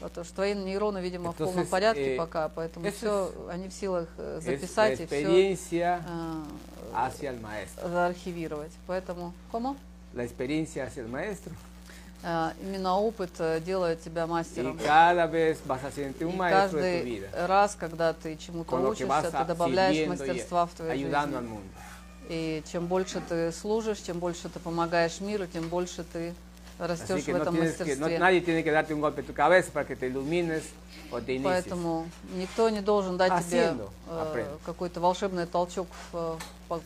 Потому 0.00 0.24
что 0.24 0.34
твои 0.34 0.54
нейроны, 0.54 0.98
видимо, 0.98 1.32
в 1.32 1.36
полном 1.36 1.60
Entonces, 1.60 1.66
порядке 1.68 2.14
eh, 2.14 2.16
пока, 2.16 2.48
поэтому 2.50 2.90
все, 2.90 3.32
они 3.48 3.68
в 3.68 3.72
силах 3.72 4.08
э, 4.18 4.40
записать 4.42 5.00
и 5.00 5.06
все 5.06 6.00
э, 6.00 6.44
заархивировать. 7.82 8.72
Поэтому, 8.86 9.32
кому? 9.50 9.76
La 10.14 10.24
experiencia 10.24 10.84
hacia 10.84 11.02
el 11.02 11.08
maestro. 11.08 11.52
Э, 12.22 12.52
Именно 12.62 12.98
опыт 12.98 13.30
э, 13.38 13.60
делает 13.60 14.02
тебя 14.02 14.26
мастером. 14.26 14.78
И 16.22 16.28
каждый 16.52 17.02
раз, 17.46 17.76
когда 17.78 18.12
ты 18.12 18.36
чему-то 18.36 18.70
учишься, 18.90 19.06
ты 19.06 19.44
добавляешь 19.46 19.96
мастерства 20.08 20.66
в 20.66 20.70
твою 20.72 20.92
жизнь. 21.04 21.12
И 22.28 22.62
чем 22.72 22.86
больше 22.86 23.22
ты 23.28 23.52
служишь, 23.52 23.98
чем 24.00 24.18
больше 24.18 24.48
ты 24.48 24.58
помогаешь 24.58 25.20
миру, 25.20 25.46
тем 25.46 25.68
больше 25.68 26.02
ты 26.12 26.34
растешь 26.78 27.22
в 27.24 27.28
этом 27.42 27.54
мастерстве. 27.78 28.18
Поэтому 31.44 32.08
никто 32.34 32.68
не 32.68 32.80
должен 32.80 33.16
дать 33.16 33.30
тебе 33.44 33.76
э, 34.08 34.56
какой-то 34.64 35.00
волшебный 35.00 35.46
толчок 35.46 35.86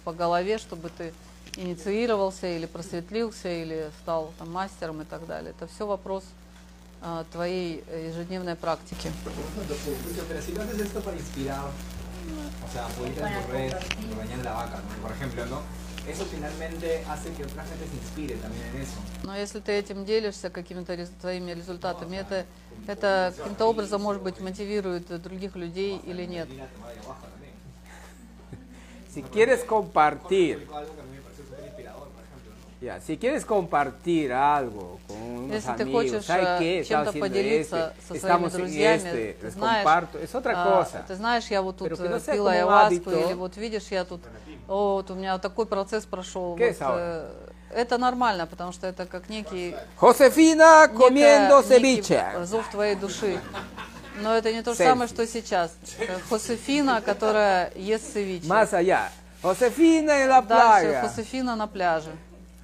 по 0.04 0.12
голове, 0.12 0.58
чтобы 0.58 0.90
ты 0.90 1.12
инициировался 1.60 2.46
или 2.46 2.66
просветлился, 2.66 3.48
или 3.48 3.90
стал 4.02 4.32
там, 4.38 4.50
мастером 4.50 5.02
и 5.02 5.04
так 5.04 5.26
далее. 5.26 5.50
Это 5.56 5.66
все 5.66 5.86
вопрос 5.86 6.24
э, 7.02 7.24
твоей 7.32 7.84
ежедневной 8.08 8.56
практики. 8.56 9.12
Но 19.22 19.36
если 19.36 19.60
ты 19.60 19.72
этим 19.72 20.04
делишься 20.06 20.48
какими-то 20.48 21.06
твоими 21.20 21.52
результатами, 21.52 22.16
это, 22.16 22.46
это 22.86 23.34
каким-то 23.36 23.66
образом, 23.66 24.02
может 24.02 24.22
быть, 24.22 24.40
мотивирует 24.40 25.22
других 25.22 25.56
людей 25.56 26.00
или 26.04 26.24
нет. 26.24 26.48
Si 29.12 29.22
quieres 29.22 29.64
compartir, 29.64 30.68
Algo 30.72 30.94
que 30.94 31.00
a 31.00 31.04
mí 31.04 31.16
me 31.16 31.20
pareció 31.20 31.44
súper 31.44 31.64
inspirador, 31.66 32.08
por 32.10 32.22
¿no? 32.80 32.86
ya, 32.86 33.00
si 33.00 33.16
quieres 33.16 33.44
compartir 33.44 34.32
algo 34.32 34.98
con 35.06 35.16
unos 35.16 35.52
Если 35.52 35.72
ты 35.76 35.82
amigos, 35.82 36.02
хочешь 36.02 36.24
¿sabes 36.24 36.48
э, 36.48 36.58
qué? 36.58 36.84
чем-то 36.84 37.12
поделиться 37.12 37.94
este, 37.98 38.14
со 38.14 38.26
своими 38.26 38.48
друзьями, 38.48 38.96
este, 38.96 39.36
ты 39.40 39.50
знаешь, 39.50 39.84
comparto, 39.84 40.18
es 40.18 40.34
otra 40.34 40.52
а, 40.56 40.64
cosa. 40.64 41.04
ты 41.06 41.14
знаешь, 41.14 41.46
я 41.48 41.62
вот 41.62 41.78
тут 41.78 41.90
no 41.90 42.16
э, 42.16 42.20
sea 42.20 42.34
пила 42.34 42.52
hábito. 42.52 43.10
или 43.12 43.34
вот 43.34 43.56
видишь, 43.56 43.88
я 43.90 44.04
тут, 44.04 44.22
о, 44.68 44.96
вот 44.96 45.10
у 45.10 45.14
меня 45.14 45.38
такой 45.38 45.66
процесс 45.66 46.04
прошел. 46.06 46.56
¿Qué 46.56 46.68
вот, 46.68 46.76
es 46.76 46.80
ahora? 46.80 46.98
э, 46.98 47.50
это 47.74 47.98
нормально, 47.98 48.46
потому 48.46 48.72
что 48.72 48.86
это 48.86 49.06
как 49.06 49.28
некий, 49.28 49.74
Josefina 50.00 50.88
comiendo 50.88 51.62
ceviche. 51.62 52.44
зов 52.44 52.68
твоей 52.70 52.96
души. 52.96 53.38
Но 54.20 54.34
это 54.34 54.52
не 54.52 54.62
то 54.62 54.72
же 54.72 54.78
самое, 54.78 55.08
что 55.08 55.26
сейчас. 55.26 55.72
Это 55.98 56.20
Жозефина, 56.28 57.00
которая 57.00 57.72
ест 57.74 58.12
севиче. 58.12 58.46
Más 58.46 58.72
allá. 58.72 59.10
Josefina 59.42 60.22
en 60.22 60.28
la 60.28 60.42
Дальше 60.42 60.90
playa. 60.90 61.02
Жозефина 61.02 61.56
на 61.56 61.66
пляже. 61.66 62.10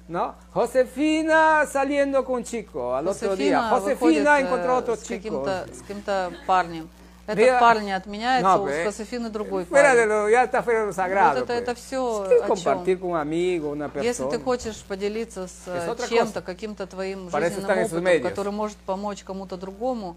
¿No? 0.07 0.35
Josefina 0.53 1.65
saliendo 1.65 2.23
con 2.23 2.43
chico 2.43 2.95
al 2.95 3.07
otro 3.07 3.35
día. 3.35 3.69
Жозефина 3.69 3.79
выходит 3.79 4.23
Josefina 4.23 4.39
э, 4.39 4.43
encontró 4.43 4.77
otro 4.77 4.95
с 4.95 5.03
chico. 5.03 5.17
каким-то 5.17 5.67
с 5.73 5.81
каким-то 5.81 6.31
парнем. 6.45 6.89
Этот 7.27 7.43
Mira, 7.43 7.59
парень 7.59 7.91
отменяется, 7.91 8.49
no, 8.49 8.61
у 8.61 8.67
pues, 8.67 8.85
Josefины 8.85 9.29
другой 9.29 9.65
Fuera 9.65 9.93
de 9.93 10.05
парень. 10.05 10.07
lo, 10.07 10.29
ya 10.29 10.45
está 10.45 10.63
fuera 10.63 10.79
de 10.79 10.85
lo 10.85 10.93
sagrado. 10.93 11.41
Вот 11.41 11.49
это, 11.49 11.53
это 11.53 11.73
pues. 11.73 11.83
все 11.83 12.23
Si 12.23 12.29
quieres 12.29 12.43
о 12.43 12.47
compartir 12.47 12.95
чем. 12.95 12.99
con 13.01 13.09
un 13.11 13.17
amigo, 13.17 13.69
una 13.69 13.89
persona. 13.89 14.05
Если 14.07 14.29
ты 14.29 14.39
хочешь 14.39 14.81
поделиться 14.87 15.47
с 15.47 15.63
э, 15.65 16.07
чем-то, 16.07 16.41
каким-то 16.41 16.87
твоим 16.87 17.27
Para 17.27 17.49
жизненным 17.49 17.83
опытом, 17.83 18.21
который 18.21 18.53
может 18.53 18.77
помочь 18.77 19.23
кому-то 19.25 19.57
другому, 19.57 20.15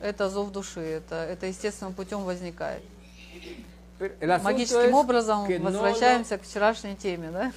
это 0.00 0.28
зов 0.28 0.50
души, 0.50 0.80
это, 0.80 1.14
это 1.14 1.46
естественным 1.46 1.94
путем 1.94 2.24
возникает. 2.24 2.82
El 4.20 4.42
Магическим 4.42 4.94
образом 4.94 5.46
que 5.46 5.58
no 5.58 5.64
возвращаемся 5.64 6.38
к 6.38 6.42
вчерашней 6.42 6.94
теме, 6.94 7.30
да? 7.30 7.52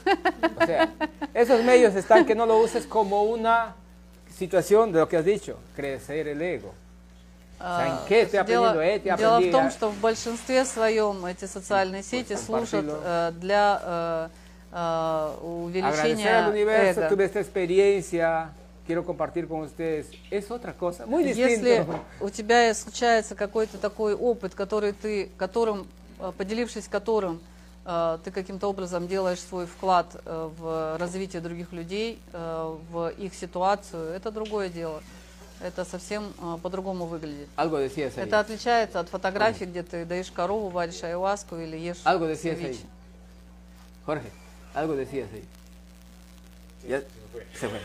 O 0.58 0.66
sea, 0.66 0.90
esos 1.34 1.64
medios 1.64 1.96
están 1.96 2.26
que 2.26 2.34
no 2.34 2.46
lo 2.46 2.58
uses 2.58 2.86
como 2.86 3.24
una 3.24 3.76
situación 4.38 4.92
de 4.92 5.00
lo 5.00 5.08
que 5.08 5.18
has 5.18 5.26
dicho, 5.26 5.60
crecer 5.76 6.28
el 6.28 6.42
ego. 6.42 6.74
А, 7.60 7.86
¿en 7.86 8.08
qué 8.08 8.26
te 8.26 8.40
ha 8.40 8.44
дело, 8.44 8.74
дело 8.74 9.40
в 9.40 9.52
том, 9.52 9.68
а? 9.68 9.72
что 9.72 9.90
в 9.90 10.00
большинстве 10.00 10.66
своем 10.66 11.24
эти 11.28 11.46
социальные 11.46 12.02
сети 12.02 12.36
служат 12.36 12.86
э, 12.88 13.32
для 13.40 13.80
э, 13.84 14.30
э, 14.72 14.76
Agradecer 14.76 15.44
увеличения 15.44 16.50
эго. 18.10 18.50
quiero 18.88 19.06
compartir 19.06 19.48
con 19.48 19.62
ustedes. 19.62 20.08
Es 20.30 20.50
otra 20.50 20.74
cosa, 20.74 21.06
muy 21.06 21.24
Если 21.24 21.86
у 22.20 22.30
тебя 22.30 22.74
случается 22.74 23.36
какой-то 23.36 23.78
такой 23.78 24.16
опыт, 24.16 24.56
который 24.56 24.94
ты, 24.94 25.30
которым, 25.38 25.82
э, 25.82 25.84
поделившись 26.38 26.88
которым, 26.88 27.40
э, 27.86 28.18
ты 28.24 28.32
каким-то 28.32 28.68
образом 28.68 29.08
делаешь 29.08 29.40
свой 29.40 29.66
вклад 29.66 30.08
э, 30.26 30.50
в 30.58 30.98
развитие 30.98 31.42
других 31.42 31.72
людей, 31.72 32.20
э, 32.34 32.78
в 32.92 33.10
их 33.10 33.34
ситуацию, 33.34 34.10
это 34.14 34.32
другое 34.32 34.70
дело. 34.70 35.02
Это 35.64 35.86
совсем 35.86 36.34
э, 36.42 36.58
по-другому 36.62 37.06
выглядит. 37.06 37.48
Это 37.56 38.40
отличается 38.40 39.00
от 39.00 39.10
фотографий, 39.10 39.66
где 39.66 39.84
ты 39.84 40.06
даешь 40.06 40.32
корову, 40.32 40.70
варишь 40.70 41.04
айуаску 41.04 41.56
или 41.58 41.78
ешь 41.78 41.98
Algo 42.04 42.26
decías 42.26 42.58
ahí. 42.60 42.80
Jorge, 44.06 44.30
algo 44.74 44.96
decías 44.96 45.28
ahí. 45.32 45.46
Ya 46.88 47.02
se 47.54 47.70
fue. 47.70 47.80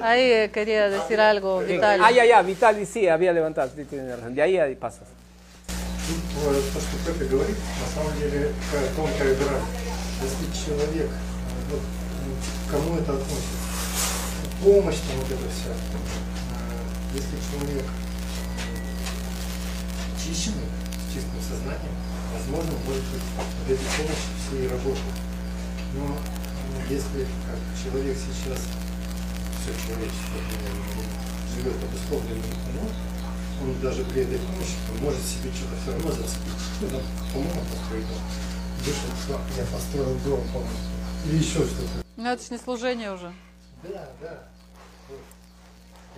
Ahí 0.02 0.48
quería 0.50 0.88
decir 0.90 1.18
algo, 1.20 1.60
Vitaly. 1.60 2.02
Ah, 2.04 2.10
ya, 2.10 2.24
ya, 2.24 2.42
Vitali 2.42 2.84
sí, 2.86 3.08
había 3.08 3.32
levantado, 3.32 3.72
razón. 3.74 4.34
De 4.34 4.42
ahí 4.42 4.74
pasas. 4.76 5.08
Вот 6.08 6.72
то, 6.72 6.80
что 6.80 6.98
Пепе 7.06 7.26
говорит, 7.26 7.56
на 7.78 7.86
самом 7.94 8.18
деле 8.18 8.52
такая 8.70 8.88
тонкая 8.94 9.34
грань. 9.36 9.62
Если 10.22 10.66
человек, 10.66 11.10
вот, 11.70 11.80
ну, 12.26 12.32
к 12.66 12.70
кому 12.70 12.96
это 12.96 13.12
относится, 13.12 13.62
помощь 14.62 14.98
там 15.06 15.18
вот 15.18 15.30
это 15.30 15.46
вся, 15.50 15.70
э, 15.70 17.14
если 17.14 17.38
человек 17.50 17.84
чищенный, 20.18 20.66
с 20.66 21.14
чистым 21.14 21.40
сознанием, 21.42 21.94
возможно, 22.34 22.72
может 22.86 23.04
быть, 23.10 23.22
от 23.38 23.70
этой 23.70 23.86
помощи 23.96 24.30
все 24.42 24.64
и 24.64 24.68
работают. 24.68 25.18
Но 25.94 26.18
э, 26.18 26.94
если 26.94 27.26
как 27.46 27.58
человек 27.78 28.16
сейчас, 28.18 28.58
все 29.62 29.70
человечество 29.86 30.38
э, 30.38 31.54
живет 31.54 31.76
обусловленным 31.78 32.50
умом, 32.74 32.90
он 33.62 33.80
даже 33.80 34.04
при 34.04 34.22
этой 34.22 34.38
помощи 34.38 34.74
может 35.00 35.22
себе 35.22 35.50
что-то 35.52 35.76
все 35.82 35.92
равно 35.92 36.10
зацепить. 36.10 36.52
Ну, 36.80 36.88
там, 36.88 37.02
по-моему, 37.32 37.60
построить 37.70 38.08
дом. 38.08 38.22
Вышел, 38.78 39.08
что 39.22 39.40
я 39.56 39.66
построил 39.66 40.18
дом, 40.24 40.40
по-моему. 40.48 40.78
Или 41.26 41.36
еще 41.36 41.60
что-то. 41.60 42.04
Ну 42.16 42.28
это 42.28 42.42
ж 42.42 42.50
не 42.50 42.58
служение 42.58 43.12
уже. 43.12 43.32
Да, 43.84 44.08
да. 44.20 44.48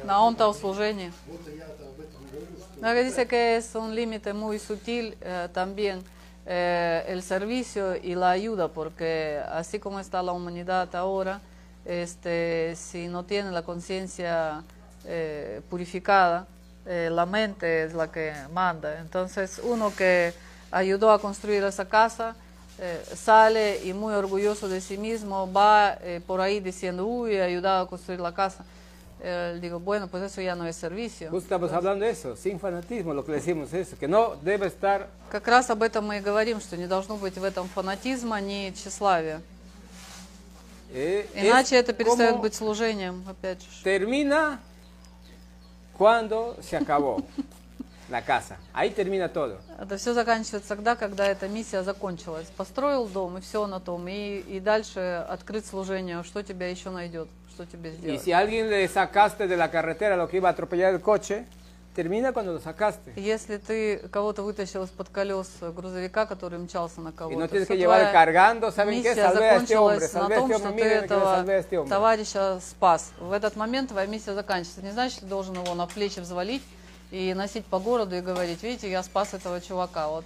На 0.02 0.22
он-то 0.22 0.52
служение. 0.52 1.12
Вот 1.26 1.40
я 1.46 1.64
об 1.64 2.00
этом 2.00 2.26
говорю, 2.32 2.46
что... 2.58 2.80
No, 2.80 2.92
que 2.92 3.04
dice 3.04 3.26
que 3.26 3.56
es 3.56 3.74
un 3.74 3.94
límite 3.94 4.32
muy 4.32 4.58
sutil 4.58 5.16
eh, 5.20 5.48
también 5.52 6.02
eh, 6.46 7.04
el 7.06 7.22
servicio 7.22 7.94
y 7.96 8.14
la 8.14 8.30
ayuda, 8.30 8.68
porque 8.68 9.40
así 9.48 9.78
como 9.78 10.00
está 10.00 10.22
la 10.22 10.32
humanidad 10.32 10.94
ahora, 10.94 11.40
este, 11.84 12.74
si 12.76 13.06
no 13.08 13.24
tiene 13.24 13.50
la 13.50 13.62
conciencia 13.62 14.62
eh, 15.04 15.60
purificada, 15.70 16.46
eh, 16.85 17.09
la 17.11 17.25
mente 17.25 17.83
es 17.83 17.93
la 17.93 18.11
que 18.11 18.33
manda. 18.51 18.99
Entonces 18.99 19.59
uno 19.63 19.93
que 19.95 20.33
ayudó 20.71 21.11
a 21.11 21.19
construir 21.19 21.63
esa 21.63 21.85
casa 21.85 22.35
eh, 22.79 23.03
sale 23.13 23.81
y 23.83 23.93
muy 23.93 24.13
orgulloso 24.13 24.69
de 24.69 24.79
sí 24.81 24.97
mismo 24.97 25.51
va 25.51 25.97
eh, 26.01 26.21
por 26.25 26.39
ahí 26.41 26.59
diciendo, 26.61 27.05
uy, 27.05 27.35
he 27.35 27.41
ayudado 27.41 27.83
a 27.83 27.87
construir 27.87 28.19
la 28.19 28.33
casa. 28.33 28.63
Eh, 29.21 29.59
digo, 29.61 29.81
bueno, 29.81 30.07
pues 30.07 30.23
eso 30.23 30.39
ya 30.41 30.55
no 30.55 30.65
es 30.65 30.77
servicio. 30.77 31.29
Justo 31.29 31.43
estamos 31.43 31.73
hablando 31.73 32.05
de 32.05 32.11
eso, 32.11 32.37
sin 32.37 32.57
fanatismo, 32.57 33.13
lo 33.13 33.25
que 33.25 33.33
decimos 33.33 33.67
es 33.73 33.87
eso, 33.89 33.97
que 33.99 34.07
no 34.07 34.37
debe 34.41 34.67
estar 34.67 35.09
Как 35.29 35.45
раз 35.45 35.69
об 35.69 35.83
этом 35.83 36.07
мы 36.07 36.17
и 36.17 36.21
говорим, 36.21 36.61
что 36.61 36.77
не 36.77 36.87
должно 36.87 37.17
быть 37.17 37.37
в 37.37 37.43
этом 37.43 37.67
фанатизма, 37.67 38.39
ни 38.39 38.71
тщеславия. 38.71 39.41
eh, 40.93 41.27
Иначе 41.35 41.75
es 41.75 41.81
это 41.83 41.91
перестает 41.93 42.31
como 42.31 42.43
быть 42.43 42.55
служением, 42.55 43.23
опять 43.27 43.61
же. 43.61 43.67
termina 43.83 44.59
cuando 45.96 46.56
se 46.62 46.76
acabó 46.76 47.22
la 48.10 48.22
casa. 48.22 48.56
Ahí 48.74 48.90
termina 48.90 49.32
todo. 49.32 49.58
Это 49.80 49.96
все 49.96 50.12
заканчивается 50.12 50.68
тогда, 50.68 50.94
когда 50.94 51.26
эта 51.26 51.48
миссия 51.48 51.82
закончилась. 51.82 52.46
Построил 52.56 53.06
дом, 53.06 53.38
и 53.38 53.40
все 53.40 53.66
на 53.66 53.80
том. 53.80 54.06
И, 54.08 54.38
и 54.46 54.60
дальше 54.60 55.24
открыть 55.28 55.66
служение. 55.66 56.22
Что 56.22 56.42
тебя 56.42 56.68
еще 56.68 56.90
найдет? 56.90 57.28
Что 57.54 57.64
тебе 57.66 57.90
Y 57.90 57.96
сделать? 57.96 58.22
si 58.22 58.32
a 58.32 58.38
alguien 58.38 58.68
le 58.68 58.86
sacaste 58.88 59.46
de 59.48 59.56
la 59.56 59.70
carretera 59.70 60.16
lo 60.16 60.28
que 60.28 60.36
iba 60.38 60.48
a 60.48 60.52
atropellar 60.52 60.92
el 60.92 61.00
coche, 61.00 61.46
termina 61.94 62.32
cuando 62.32 62.52
lo 62.52 62.58
sacaste. 62.60 63.12
Если 63.16 63.56
ты 63.58 63.98
кого-то 64.10 64.42
вытащил 64.42 64.82
из-под 64.84 65.08
колес 65.08 65.48
грузовика, 65.60 66.26
который 66.26 66.58
мчался 66.58 67.00
на 67.00 67.10
Y 67.10 67.12
кого-то, 67.12 67.38
no 67.38 67.48
tienes 67.48 67.68
que 67.68 67.76
llevar 67.76 68.12
cargando, 68.12 68.70
¿saben 68.70 69.02
qué? 69.02 69.14
Salvé 69.14 69.50
a 69.50 69.56
este 69.56 69.76
hombre, 69.76 70.08
salvé 70.08 70.34
a 70.34 70.38
том, 70.38 70.50
este 70.50 70.58
что 70.58 70.68
hombre, 70.68 70.82
ты 70.82 70.90
miren 70.90 71.08
salvé 71.08 71.54
a 71.54 71.58
este 71.58 71.78
hombre. 71.78 71.88
товарища 71.88 72.60
спас. 72.60 73.12
В 73.18 73.32
этот 73.32 73.56
момент 73.56 73.90
твоя 73.90 74.06
миссия 74.06 74.34
заканчивается. 74.34 74.82
Не 74.82 74.90
значит, 74.90 75.20
ты 75.20 75.26
должен 75.26 75.54
его 75.54 75.74
на 75.74 75.86
плечи 75.86 76.20
взвалить 76.20 76.62
и 77.10 77.32
носить 77.34 77.64
по 77.66 77.78
городу 77.78 78.16
и 78.16 78.20
говорить, 78.20 78.62
видите, 78.62 78.90
я 78.90 79.02
спас 79.02 79.34
этого 79.34 79.60
чувака. 79.60 80.08
Вот, 80.08 80.24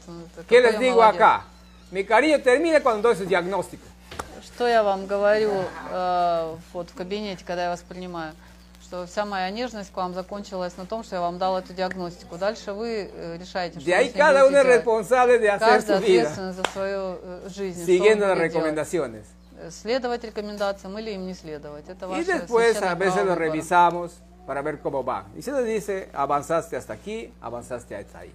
¿Qué 0.49 0.61
les 0.61 0.79
digo 0.79 0.97
молодец». 0.97 1.21
acá? 1.21 1.45
Mi 1.91 2.05
cariño 2.05 2.41
termina 2.43 2.81
cuando 2.83 3.09
doy 3.09 3.17
su 3.17 3.25
diagnóstico. 3.25 3.85
Что 4.45 4.67
я 4.69 4.83
вам 4.83 5.07
говорю 5.07 5.53
э, 5.91 6.57
вот 6.73 6.91
в 6.91 6.95
кабинете, 6.95 7.45
когда 7.45 7.65
я 7.65 7.71
вас 7.71 7.81
принимаю? 7.81 8.35
Что 8.89 9.05
вся 9.07 9.27
моя 9.27 9.51
нежность 9.51 9.93
к 9.93 9.97
вам 9.99 10.15
закончилась 10.15 10.75
на 10.79 10.87
том, 10.87 11.05
что 11.05 11.17
я 11.17 11.21
вам 11.21 11.37
дал 11.37 11.59
эту 11.59 11.75
диагностику. 11.75 12.39
Дальше 12.39 12.73
вы 12.73 13.11
э, 13.13 13.37
решаете, 13.37 13.81
что 13.81 13.87
De 13.87 13.93
вы 13.93 13.99
ahí 13.99 14.13
cada 14.15 14.45
будете 14.45 14.49
uno 14.49 14.63
es 14.63 14.67
responsable 14.67 15.39
de 15.39 15.51
hacer 15.51 15.85
Каждый 15.85 15.99
su 15.99 16.07
vida, 16.07 16.53
за 16.53 16.65
свою 16.73 17.19
э, 17.23 17.49
жизнь. 17.55 17.85
siguiendo 17.85 18.27
las 18.27 18.39
recomendaciones. 18.39 19.27
Следовать 19.71 20.25
рекомендациям 20.25 20.99
или 20.99 21.11
им 21.11 21.27
не 21.27 21.35
следовать. 21.35 21.87
Это 21.87 22.07
Y 22.07 22.09
ваше 22.09 22.25
después 22.25 22.81
a 22.81 22.95
veces 22.95 23.27
lo 23.27 23.35
revisamos 23.35 24.13
para 24.47 24.63
ver 24.63 24.81
cómo 24.81 25.05
va. 25.05 25.27
Y 25.37 25.43
se 25.43 25.51
nos 25.51 25.67
dice, 25.67 26.09
avanzaste 26.15 26.75
hasta 26.75 26.95
aquí, 26.95 27.31
avanzaste 27.43 27.95
hasta 27.95 28.21
ahí. 28.21 28.33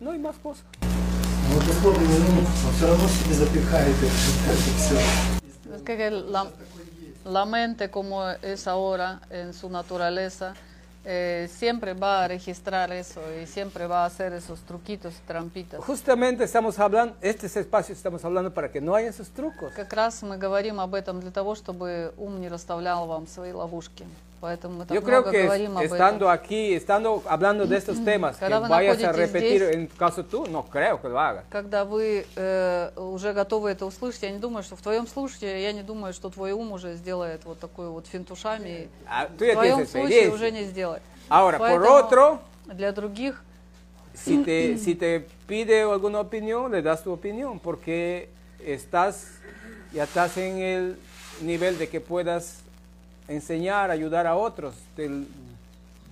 No 0.00 0.12
hay 0.12 0.18
más 0.20 0.36
cosas. 0.42 0.64
Но 0.80 1.56
вот 1.56 1.68
условный 1.68 2.06
ум, 2.06 2.38
он 2.38 2.72
все 2.72 2.86
равно 2.86 3.06
себе 3.08 3.34
запихает 3.34 3.94
это 3.94 4.54
все. 4.78 5.00
Es 5.70 5.82
que 5.82 5.96
la, 7.23 7.31
la 7.31 7.45
mente 7.45 7.89
como 7.89 8.27
es 8.29 8.67
ahora 8.67 9.21
en 9.29 9.53
su 9.53 9.69
naturaleza, 9.69 10.53
eh, 11.07 11.47
siempre 11.51 11.93
va 11.93 12.23
a 12.23 12.27
registrar 12.27 12.91
eso 12.91 13.21
y 13.39 13.45
siempre 13.45 13.85
va 13.85 14.03
a 14.03 14.05
hacer 14.05 14.33
esos 14.33 14.59
truquitos 14.61 15.13
y 15.13 15.27
trampitas. 15.27 15.83
Justamente 15.83 16.43
estamos 16.43 16.79
hablando, 16.79 17.15
este 17.21 17.45
es 17.45 17.55
espacio 17.57 17.93
estamos 17.93 18.25
hablando 18.25 18.51
para 18.51 18.71
que 18.71 18.81
no 18.81 18.95
haya 18.95 19.09
esos 19.09 19.29
trucos. 19.29 19.71
Как 19.75 19.93
раз 19.93 20.23
мы 20.23 20.37
говорим 20.37 20.79
об 20.79 20.95
этом 20.95 21.19
для 21.19 21.31
того, 21.31 21.53
чтобы 21.53 22.11
ум 22.17 22.41
не 22.41 22.49
расставлял 22.49 23.05
вам 23.05 23.27
свои 23.27 23.51
ловушки. 23.51 24.05
Поэтому 24.41 24.75
мы 24.79 24.85
так 24.85 24.95
Yo 24.95 25.01
creo 25.01 25.21
много 25.21 25.31
que 25.31 25.43
говорим 25.43 25.77
об 25.77 25.83
estando 25.85 26.25
этом. 26.25 26.29
aquí, 26.29 26.73
estando 26.75 27.23
hablando 27.25 27.65
de 27.65 27.77
estos 27.77 28.03
temas, 28.03 28.35
que 28.35 28.41
Когда 28.41 28.59
вы 28.59 28.67
vayas 28.67 28.97
a 29.03 29.07
находитесь 29.07 29.17
repetir, 29.17 29.57
здесь- 29.63 29.75
en 29.75 29.87
tu 29.87 29.95
caso 29.97 30.23
tú, 30.23 30.45
no 30.45 30.63
creo 30.69 31.01
que 31.01 31.07
lo 31.09 31.19
hagas. 31.19 31.45
Когда 31.49 31.83
вы 31.83 32.25
э, 32.35 32.91
уже 32.95 33.33
готовы 33.33 33.71
это 33.71 33.85
услышать, 33.87 34.21
я 34.23 34.31
не 34.31 34.37
думаю, 34.37 34.61
что 34.63 34.75
в 34.75 34.81
твоем 34.81 35.07
случае, 35.07 35.63
я 35.63 35.71
не 35.73 35.81
думаю, 35.81 36.13
что 36.13 36.29
твой 36.29 36.51
ум 36.51 36.73
уже 36.73 36.93
сделает 36.95 37.43
вот 37.45 37.59
такой 37.59 37.89
вот 37.89 38.05
финт 38.07 38.29
ушами. 38.29 38.87
Ah, 39.09 39.27
В 39.27 39.37
tú 39.37 39.45
ya 39.45 39.53
твоем 39.53 39.77
tienes 39.79 39.91
случае 39.91 40.25
experiencia. 40.27 40.33
уже 40.35 40.51
не 40.51 40.63
сделает. 40.65 41.01
Ahora, 41.29 41.57
por 41.57 41.67
Поэтому 41.81 41.95
otro, 41.95 42.39
Для 42.67 42.91
других 42.91 43.41
si 44.13 44.43
te, 44.43 44.77
si 44.77 44.93
te 44.95 45.25
pide 45.47 45.81
alguna 45.83 46.19
opinión, 46.19 46.71
le 46.71 46.81
das 46.83 47.03
tu 47.03 47.11
opinión, 47.11 47.59
porque 47.59 48.29
estás, 48.59 49.27
ya 49.91 50.03
estás 50.03 50.37
en 50.37 50.59
el 50.59 50.97
nivel 51.41 51.77
de 51.77 51.87
que 51.89 51.99
puedas 51.99 52.58
enseñar, 53.30 53.90
ayudar 53.90 54.26
a 54.26 54.36
otros 54.36 54.74
del- 54.96 55.26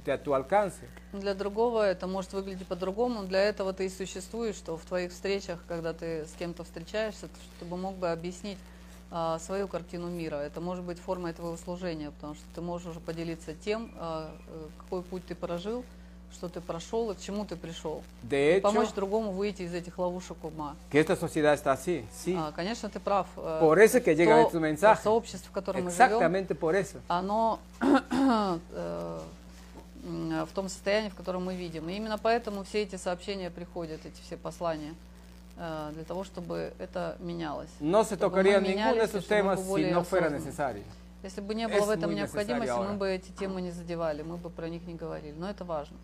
de 0.05 0.13
a 0.13 0.23
tu 0.23 0.35
alcance. 0.35 0.81
Для 1.13 1.35
другого 1.35 1.83
это 1.83 2.07
может 2.07 2.33
выглядеть 2.33 2.67
по-другому. 2.67 3.25
Для 3.25 3.41
этого 3.43 3.73
ты 3.73 3.87
и 3.87 3.89
существуешь, 3.89 4.57
что 4.57 4.77
в 4.77 4.85
твоих 4.85 5.13
встречах, 5.13 5.59
когда 5.67 5.93
ты 5.93 6.25
с 6.27 6.33
кем-то 6.39 6.65
встречаешься, 6.65 7.29
чтобы 7.57 7.77
мог 7.77 7.97
бы 7.97 8.11
объяснить 8.11 8.59
а, 9.11 9.39
свою 9.39 9.69
картину 9.69 10.09
мира. 10.09 10.37
Это 10.37 10.61
может 10.61 10.85
быть 10.85 10.99
формой 10.99 11.33
твоего 11.33 11.57
служения, 11.57 12.11
потому 12.11 12.35
что 12.35 12.45
ты 12.55 12.61
можешь 12.61 12.89
уже 12.89 13.01
поделиться 13.01 13.55
тем, 13.55 13.91
а, 13.97 14.31
э, 14.49 14.67
какой 14.83 15.03
путь 15.03 15.27
ты 15.27 15.35
прожил, 15.35 15.83
что 16.33 16.49
ты 16.49 16.61
прошел 16.61 17.11
и 17.11 17.15
к 17.15 17.21
чему 17.21 17.45
ты 17.45 17.57
пришел. 17.57 18.03
De 18.23 18.59
И 18.59 18.61
помочь 18.61 18.89
hecho, 18.89 18.95
другому 18.95 19.33
выйти 19.33 19.63
из 19.63 19.75
этих 19.75 19.99
ловушек 19.99 20.37
ума. 20.45 20.77
que 20.91 20.99
esta 20.99 21.17
sociedad 21.17 21.55
está 21.55 21.73
así, 21.73 22.05
sí. 22.13 22.35
А, 22.37 22.53
конечно, 22.53 22.89
ты 22.89 23.01
прав. 23.01 23.27
Э, 23.37 23.59
Por 23.61 23.79
eso 23.79 24.01
que 24.03 24.15
llegan 24.15 24.41
estos 24.41 24.61
mensajes. 24.61 25.03
сообщество, 25.03 25.49
в 25.51 25.53
котором 25.53 25.85
мы 25.85 25.91
живем, 25.91 26.19
Exactamente 26.19 26.55
por 26.55 26.75
eso. 26.75 27.01
оно 27.09 27.59
э, 27.81 29.21
в 30.03 30.55
том 30.55 30.69
состоянии, 30.69 31.09
в 31.11 31.15
котором 31.15 31.45
мы 31.45 31.55
видим. 31.55 31.89
И 31.89 31.95
именно 31.95 32.19
поэтому 32.19 32.65
все 32.65 32.83
эти 32.83 32.97
сообщения 32.97 33.51
приходят, 33.51 34.05
эти 34.07 34.21
все 34.23 34.37
послания, 34.37 34.95
э, 35.57 35.91
для 35.95 36.05
того, 36.05 36.25
чтобы 36.25 36.73
это 36.79 37.17
менялось. 37.21 37.69
No 37.81 38.05
se 38.05 38.17
tocaría 38.17 38.61
ninguno 38.61 38.95
de 38.95 39.13
мы 39.13 39.23
temas 39.23 39.61
si 39.61 39.91
no 39.91 40.05
fuera 40.05 40.31
necesario. 40.31 40.85
Если 41.23 41.41
бы 41.41 41.55
не 41.55 41.67
было 41.67 41.85
в 41.85 41.91
этом 41.91 42.15
необходимости, 42.15 42.73
мы 42.79 42.95
бы 42.95 43.09
эти 43.09 43.31
темы 43.31 43.61
не 43.61 43.71
задевали, 43.71 44.23
мы 44.23 44.37
бы 44.37 44.51
про 44.51 44.69
них 44.69 44.87
не 44.87 44.95
говорили. 44.95 45.35
Но 45.37 45.51
это 45.51 45.65
важно. 45.65 45.97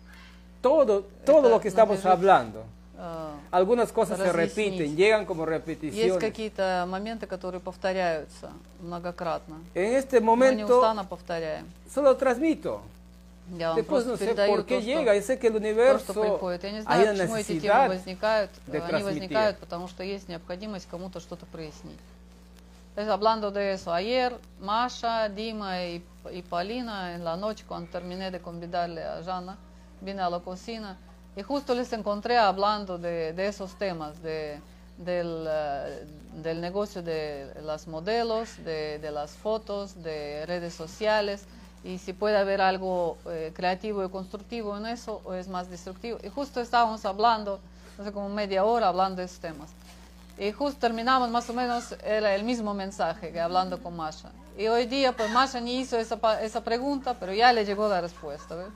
Todo, 0.61 1.03
todo 1.25 1.49
lo 1.49 1.59
que 1.59 1.67
estamos 1.67 2.03
hablando, 2.05 2.63
э, 2.97 3.29
algunas 3.51 3.91
cosas 3.91 4.17
se 4.17 4.31
repiten, 4.33 4.95
llegan 4.95 5.25
como 5.25 5.43
Есть 5.45 5.51
repeticiones. 5.51 6.19
какие-то 6.19 6.85
моменты, 6.89 7.27
которые 7.27 7.61
повторяются 7.61 8.51
многократно. 8.79 9.57
En 9.75 9.93
este 9.93 10.19
Мы 10.19 10.25
momento 10.25 10.67
неустанно 10.67 11.05
повторяем. 11.05 11.65
solo 11.87 12.15
transmito. 12.17 12.81
Я 13.59 13.69
вам 13.69 13.77
Después 13.77 14.05
no 14.07 14.17
sé 14.17 14.33
por 14.33 14.65
qué 14.65 14.79
то, 14.79 14.83
llega. 14.83 15.15
Yo 15.15 15.21
sé 15.21 15.37
que 15.37 15.47
el 15.47 15.53
то, 15.53 15.59
universo 15.59 16.13
приходит. 16.13 16.63
Я 16.63 16.71
не 16.71 16.81
знаю, 16.81 17.15
почему 17.15 17.35
эти 17.35 17.59
темы 17.59 17.87
возникают. 17.89 18.51
de 18.65 18.79
Они 18.81 19.03
возникают, 19.03 19.59
потому 19.59 19.87
что 19.87 20.03
есть 20.03 20.27
необходимость 20.27 20.87
кому-то 20.89 21.19
что-то 21.19 21.45
прояснить. 21.45 21.99
Entonces, 22.95 23.11
hablando 23.11 23.51
de 23.51 23.73
eso, 23.73 23.93
ayer 23.93 24.39
Masha, 24.61 25.27
Dima 25.27 25.83
y, 25.83 26.01
y 26.31 26.41
Polina, 26.43 27.13
en 27.13 27.25
la 27.25 27.35
noche 27.35 27.65
cuando 27.67 27.91
terminé 27.91 28.31
de 28.31 28.39
convidarle 28.39 29.03
a 29.03 29.21
Jana, 29.21 29.57
vine 29.99 30.21
a 30.21 30.29
la 30.29 30.39
cocina 30.39 30.97
y 31.35 31.41
justo 31.41 31.75
les 31.75 31.91
encontré 31.91 32.37
hablando 32.37 32.97
de, 32.97 33.35
esos 33.45 33.77
temas, 33.77 34.23
de, 34.23 34.61
del, 34.97 35.45
eh, 35.45 36.07
del 36.41 36.61
negocio 36.61 37.03
de 37.03 37.53
las 37.63 37.85
modelos, 37.85 38.63
de, 38.63 38.97
de 38.99 39.11
las 39.11 39.31
fotos, 39.31 40.01
de 40.01 40.45
redes 40.45 40.73
sociales 40.73 41.43
y 41.83 41.97
si 41.97 42.13
puede 42.13 42.37
haber 42.37 42.61
algo 42.61 43.17
eh, 43.25 43.51
creativo 43.53 44.05
y 44.05 44.09
constructivo 44.09 44.77
en 44.77 44.85
eso 44.85 45.21
o 45.25 45.33
es 45.33 45.49
más 45.49 45.69
destructivo. 45.69 46.17
Y 46.23 46.29
justo 46.29 46.61
estábamos 46.61 47.03
hablando, 47.03 47.59
sé, 48.01 48.13
como 48.13 48.29
media 48.29 48.63
hora 48.63 48.87
hablando 48.87 49.17
de 49.17 49.25
esos 49.25 49.39
temas. 49.39 49.69
Y 50.38 50.52
justo 50.52 50.80
terminamos 50.80 51.28
más 51.30 51.48
o 51.50 51.52
menos, 51.52 51.94
era 52.02 52.34
el 52.34 52.44
mismo 52.44 52.72
mensaje 52.74 53.30
que 53.32 53.40
hablando 53.40 53.82
con 53.82 53.94
Masha. 53.96 54.30
Y 54.56 54.66
hoy 54.68 54.86
día, 54.86 55.12
pues 55.12 55.30
Masha 55.30 55.60
ni 55.60 55.80
hizo 55.80 55.98
esa, 55.98 56.16
pa- 56.16 56.40
esa 56.42 56.62
pregunta, 56.64 57.14
pero 57.20 57.32
ya 57.34 57.52
le 57.52 57.64
llegó 57.64 57.88
la 57.88 58.00
respuesta, 58.00 58.54
¿ves? 58.56 58.68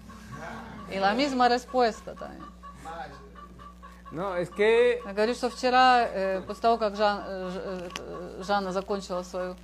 И 0.90 0.98
la 0.98 1.14
misma 1.14 1.48
respuesta 1.48 2.14
también. 2.14 2.42
No, 4.12 4.36
es 4.36 4.50
que 4.50 5.00
Я 5.04 5.12
говорю, 5.12 5.34
что 5.34 5.50
вчера, 5.50 6.06
э, 6.06 6.42
после 6.46 6.62
того, 6.62 6.78
как 6.78 6.94
Жан- 6.94 7.24
э, 7.26 7.50
Ж- 7.50 7.60
э, 8.38 8.42
Жанна 8.44 8.70
закончила 8.72 9.22
свою 9.22 9.56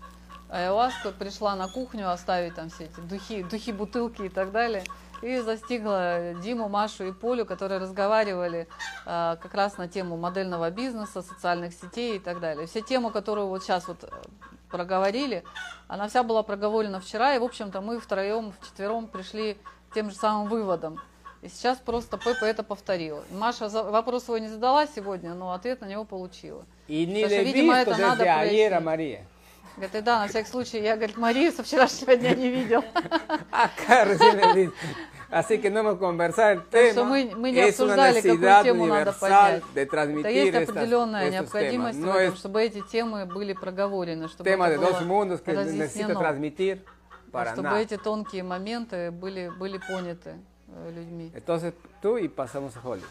ayahuasку, 0.48 1.12
пришла 1.12 1.55
на 1.55 1.69
кухню 1.69 2.11
оставить 2.11 2.55
там 2.57 2.69
все 2.70 2.85
эти 2.86 3.01
духи, 3.01 3.44
духи, 3.44 3.70
бутылки 3.73 4.23
и 4.23 4.28
так 4.28 4.51
далее, 4.51 4.82
И 5.26 5.39
застигла 5.39 6.35
Диму, 6.35 6.69
Машу 6.69 7.07
и 7.07 7.11
Полю, 7.11 7.45
которые 7.45 7.80
разговаривали 7.80 8.68
а, 9.06 9.38
как 9.38 9.53
раз 9.56 9.77
на 9.77 9.88
тему 9.88 10.18
модельного 10.18 10.69
бизнеса, 10.69 11.23
социальных 11.23 11.73
сетей 11.73 12.18
и 12.18 12.19
так 12.19 12.39
далее. 12.39 12.68
Все 12.68 12.81
тему, 12.81 13.10
которую 13.10 13.47
вот 13.47 13.64
сейчас 13.64 13.88
вот 13.88 14.03
э, 14.03 14.07
проговорили, 14.69 15.43
она 15.88 16.07
вся 16.07 16.22
была 16.22 16.43
проговорена 16.43 16.99
вчера, 16.99 17.34
и, 17.34 17.39
в 17.39 17.43
общем-то, 17.43 17.81
мы 17.81 17.99
втроем, 17.99 18.53
вчетвером 18.61 19.07
пришли 19.07 19.57
к 19.89 19.95
тем 19.95 20.11
же 20.11 20.15
самым 20.15 20.47
выводам. 20.47 21.02
И 21.41 21.49
сейчас 21.49 21.80
просто 21.80 22.18
Пеппа 22.18 22.45
это 22.45 22.64
повторила. 22.64 23.23
Маша 23.31 23.68
вопрос 23.69 24.26
свой 24.26 24.41
не 24.41 24.47
задала 24.47 24.85
сегодня, 24.85 25.34
но 25.34 25.53
ответ 25.53 25.81
на 25.81 25.85
него 25.85 26.03
получила. 26.03 26.65
y 26.88 27.06
ni 27.07 27.23
Потому 27.23 27.41
что, 27.41 27.41
видимо, 27.41 27.73
это 27.73 27.97
надо 27.97 28.23
ayer 28.26 28.69
прояснить. 28.69 28.84
María. 28.84 29.35
Говорит, 29.76 29.95
и 29.95 30.02
да, 30.02 30.19
на 30.22 30.27
всякий 30.27 30.49
случай, 30.49 30.81
я, 30.81 30.95
говорит, 30.95 31.18
Марию 31.18 31.52
со 31.52 31.61
вчерашнего 31.64 32.15
дня 32.15 32.34
не 32.34 32.49
видел. 32.49 32.84
Así 35.31 35.57
que 35.57 35.69
no 35.69 35.80
hemos 35.80 35.97
conversado 35.97 36.52
el 36.52 36.64
tema. 36.69 37.03
мы, 37.03 37.34
мы 37.35 37.52
не 37.52 37.60
es 37.68 37.80
una 37.80 37.93
обсуждали, 37.95 38.22
какую 38.22 38.39
necesidad 38.39 38.64
тему 38.64 38.85
надо 38.85 39.11
universal 39.11 39.19
поднять. 39.19 39.64
de 39.73 39.81
Это 39.81 39.91
transmitir 39.91 40.31
есть 40.31 40.53
estas- 40.56 40.69
определенная 40.69 41.23
estos 41.27 41.31
необходимость 41.34 41.99
temas. 41.99 42.02
в 42.02 42.06
No 42.06 42.15
этом, 42.19 42.34
es 42.34 42.38
чтобы 42.38 42.61
эти 42.61 42.81
темы 42.81 43.26
были 43.26 43.53
проговорены, 43.53 44.27
чтобы 44.30 44.49
tema 44.49 44.69
de 44.69 44.76
это 44.76 44.81
dos 44.81 44.99
было 44.99 45.07
mundos 45.07 45.41
que 45.41 45.52
necesito 45.53 46.14
transmitir 46.18 46.85
para 47.31 47.52
чтобы 47.53 47.69
nada. 47.69 47.81
эти 47.81 47.97
тонкие 47.97 48.43
моменты 48.43 49.11
были, 49.11 49.49
были 49.49 49.80
поняты 49.80 50.35
э, 50.69 50.91
людьми. 50.95 51.31
Entonces 51.35 51.73
tú 52.02 52.18
y 52.18 52.27
pasamos 52.30 52.77
a 52.77 52.81
Holly. 52.88 53.03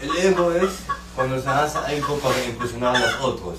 El 0.00 0.16
ego 0.18 0.52
es 0.52 0.70
cuando 1.16 1.40
se 1.40 1.48
hace 1.48 1.78
algo 1.78 2.18
para 2.18 2.44
impresionar 2.44 2.94
a 2.94 3.00
los 3.00 3.20
otros. 3.20 3.58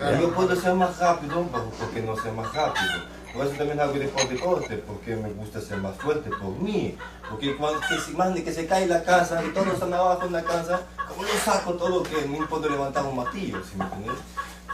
Claro. 0.00 0.18
Yo 0.18 0.32
puedo 0.34 0.56
ser 0.56 0.72
más 0.74 0.96
rápido, 0.98 1.46
pero 1.52 1.70
porque 1.78 2.00
no 2.00 2.16
sé 2.16 2.32
más 2.32 2.50
rápido. 2.54 3.20
Por 3.34 3.46
eso 3.46 3.54
también 3.56 3.78
hago 3.80 3.92
deporte 3.92 4.40
corte, 4.40 4.76
porque 4.78 5.14
me 5.14 5.30
gusta 5.32 5.60
ser 5.60 5.76
más 5.76 5.94
fuerte 5.98 6.30
por 6.30 6.52
mí. 6.58 6.96
Porque 7.28 7.54
cuando 7.54 7.80
que 7.86 7.98
se, 8.00 8.10
imagine 8.12 8.42
que 8.42 8.50
se 8.52 8.66
cae 8.66 8.86
la 8.86 9.02
casa 9.04 9.44
y 9.44 9.50
todos 9.50 9.68
están 9.74 9.92
abajo 9.92 10.24
en 10.26 10.32
la 10.32 10.42
casa, 10.42 10.80
como 11.06 11.22
yo 11.22 11.34
saco 11.44 11.74
todo 11.74 12.02
que 12.02 12.26
no 12.26 12.48
puedo 12.48 12.70
levantar 12.70 13.04
un 13.04 13.16
martillo, 13.16 13.62
¿sí 13.62 13.76
me 13.76 13.84
entiendes? 13.84 14.16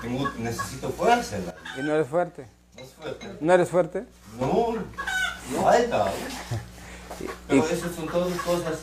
Tengo- 0.01 0.31
necesito 0.39 0.91
fuerza 0.91 1.39
Y 1.77 1.83
no 1.83 1.93
eres 1.95 2.07
fuerte. 2.07 2.47
no 2.77 2.83
es 2.83 2.91
fuerte. 2.93 3.37
¿No 3.41 3.53
eres 3.53 3.69
fuerte? 3.69 4.05
No, 4.39 4.75
no 5.53 5.69
alta. 5.69 6.07
Pero 7.49 7.65
esas 7.65 7.95
son 7.97 8.07
todas 8.07 8.33
cosas 8.43 8.79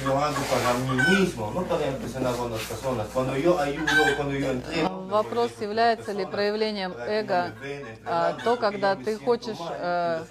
lo 0.00 0.18
hago 0.18 0.36
para 0.50 0.74
mí 0.74 1.18
mismo, 1.18 1.50
no 1.54 1.62
para 1.62 1.86
impresionar 1.86 2.34
a 2.34 2.42
otras 2.42 2.62
personas. 2.62 3.06
Cuando 3.12 3.36
yo 3.36 3.58
ayudo, 3.58 4.16
cuando 4.16 4.34
yo 4.34 4.50
entreno... 4.50 4.88
А, 4.88 4.96
Вопрос, 5.06 5.52
является 5.60 6.12
ли 6.12 6.26
проявлением 6.26 6.92
эго 6.92 7.52
а, 8.04 8.32
то, 8.44 8.56
когда 8.56 8.96
ты 8.96 9.16
хочешь 9.18 9.56
э, 9.60 10.24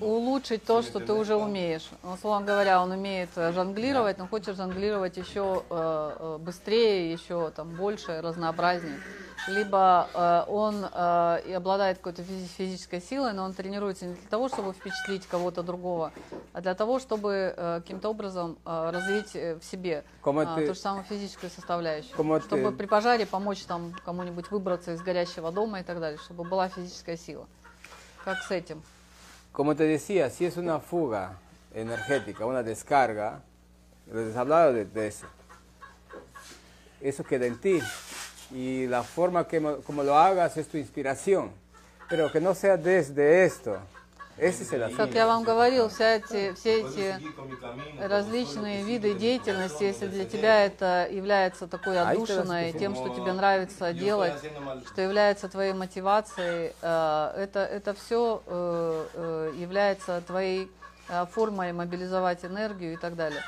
y 0.00 0.04
улучшить 0.04 0.64
то, 0.64 0.82
что 0.82 1.00
ты 1.00 1.12
уже 1.12 1.36
умеешь. 1.36 1.88
Ну, 2.02 2.16
словом 2.16 2.44
говоря, 2.44 2.82
он 2.82 2.90
умеет 2.90 3.30
э, 3.36 3.52
жонглировать, 3.52 4.18
но 4.18 4.26
хочет 4.26 4.56
жонглировать 4.56 5.16
еще 5.16 5.62
э, 5.70 6.38
быстрее, 6.40 7.12
еще 7.12 7.50
там 7.50 7.70
больше, 7.70 8.20
разнообразнее. 8.20 9.00
Либо 9.48 10.08
э, 10.14 10.44
он 10.48 10.84
э, 10.84 11.54
обладает 11.56 11.98
какой-то 11.98 12.22
физи- 12.22 12.46
физической 12.46 13.00
силой, 13.00 13.32
но 13.32 13.42
он 13.44 13.52
тренируется 13.54 14.06
не 14.06 14.14
для 14.14 14.28
того, 14.28 14.48
чтобы 14.48 14.72
впечатлить 14.72 15.26
кого-то 15.26 15.64
другого, 15.64 16.12
а 16.52 16.60
для 16.60 16.74
того, 16.76 17.00
чтобы 17.00 17.52
э, 17.56 17.80
каким-то 17.82 18.10
образом 18.10 18.56
э, 18.64 18.90
развить 18.92 19.34
э, 19.34 19.56
в 19.56 19.64
себе 19.64 20.04
а, 20.22 20.56
te- 20.60 20.66
ту 20.68 20.74
же 20.74 20.80
самую 20.80 21.04
физическую 21.04 21.50
составляющую. 21.50 22.14
Como 22.16 22.40
чтобы 22.40 22.70
te- 22.70 22.76
при 22.76 22.86
пожаре 22.86 23.26
помочь 23.26 23.64
там 23.64 23.92
кому-нибудь 24.04 24.48
выбраться 24.52 24.92
из 24.92 25.02
горящего 25.02 25.50
дома 25.50 25.80
и 25.80 25.82
так 25.82 25.98
далее, 25.98 26.18
чтобы 26.20 26.44
была 26.44 26.68
физическая 26.68 27.16
сила. 27.16 27.46
Как 28.24 28.42
с 28.42 28.50
этим? 28.52 28.80
Como 29.52 29.74
te 29.74 29.82
decía, 29.84 30.30
si 30.30 30.44
es 30.46 30.56
una 30.56 30.78
fuga 30.78 31.32
energética, 31.74 32.46
una 32.46 32.62
descarga, 32.62 33.40
les 34.06 34.34
he 34.36 34.38
hablado 34.38 34.72
de, 34.72 34.84
de 34.84 35.08
eso. 35.08 35.26
Eso 37.00 37.24
queda 37.24 37.46
en 37.46 37.58
ti. 37.58 37.82
Y 38.54 38.86
la 38.86 39.02
forma 39.02 39.46
que, 39.46 39.60
mo- 39.60 39.78
como 39.78 40.02
lo 40.02 40.16
hagas 40.16 40.56
es 40.56 40.68
tu 40.68 40.76
inspiración. 40.76 41.50
Pero 42.08 42.30
que 42.30 42.40
no 42.40 42.54
sea 42.54 42.76
desde 42.76 43.44
esto. 43.44 43.78
Ese 44.38 44.62
es 44.64 44.72
el 44.72 44.82
asunto. 44.82 44.96
Как 45.04 45.14
я 45.14 45.26
вам 45.26 45.44
говорил, 45.44 45.88
вся 45.90 46.16
эти, 46.16 46.52
все 46.54 46.80
эти 46.80 47.20
различные 48.00 48.82
виды 48.82 49.14
деятельности, 49.14 49.84
если 49.84 50.06
для 50.06 50.24
тебя 50.24 50.64
это 50.64 51.06
является 51.10 51.66
такой 51.66 51.96
das 51.96 52.12
отдушиной, 52.16 52.72
тем, 52.72 52.94
что 52.94 53.10
тебе 53.10 53.32
нравится 53.32 53.90
yo 53.90 53.92
estoy 53.92 53.94
делать, 53.94 54.34
что 54.86 55.02
является 55.02 55.48
твоей 55.48 55.74
мотивацией, 55.74 56.72
э, 56.80 57.42
это, 57.42 57.60
это 57.60 57.94
все 57.94 58.42
является 59.58 60.22
твоей 60.26 60.70
э, 61.08 61.26
формой 61.30 61.72
мобилизовать 61.72 62.42
энергию 62.44 62.94
и 62.94 62.96
так 62.96 63.16
далее. 63.16 63.42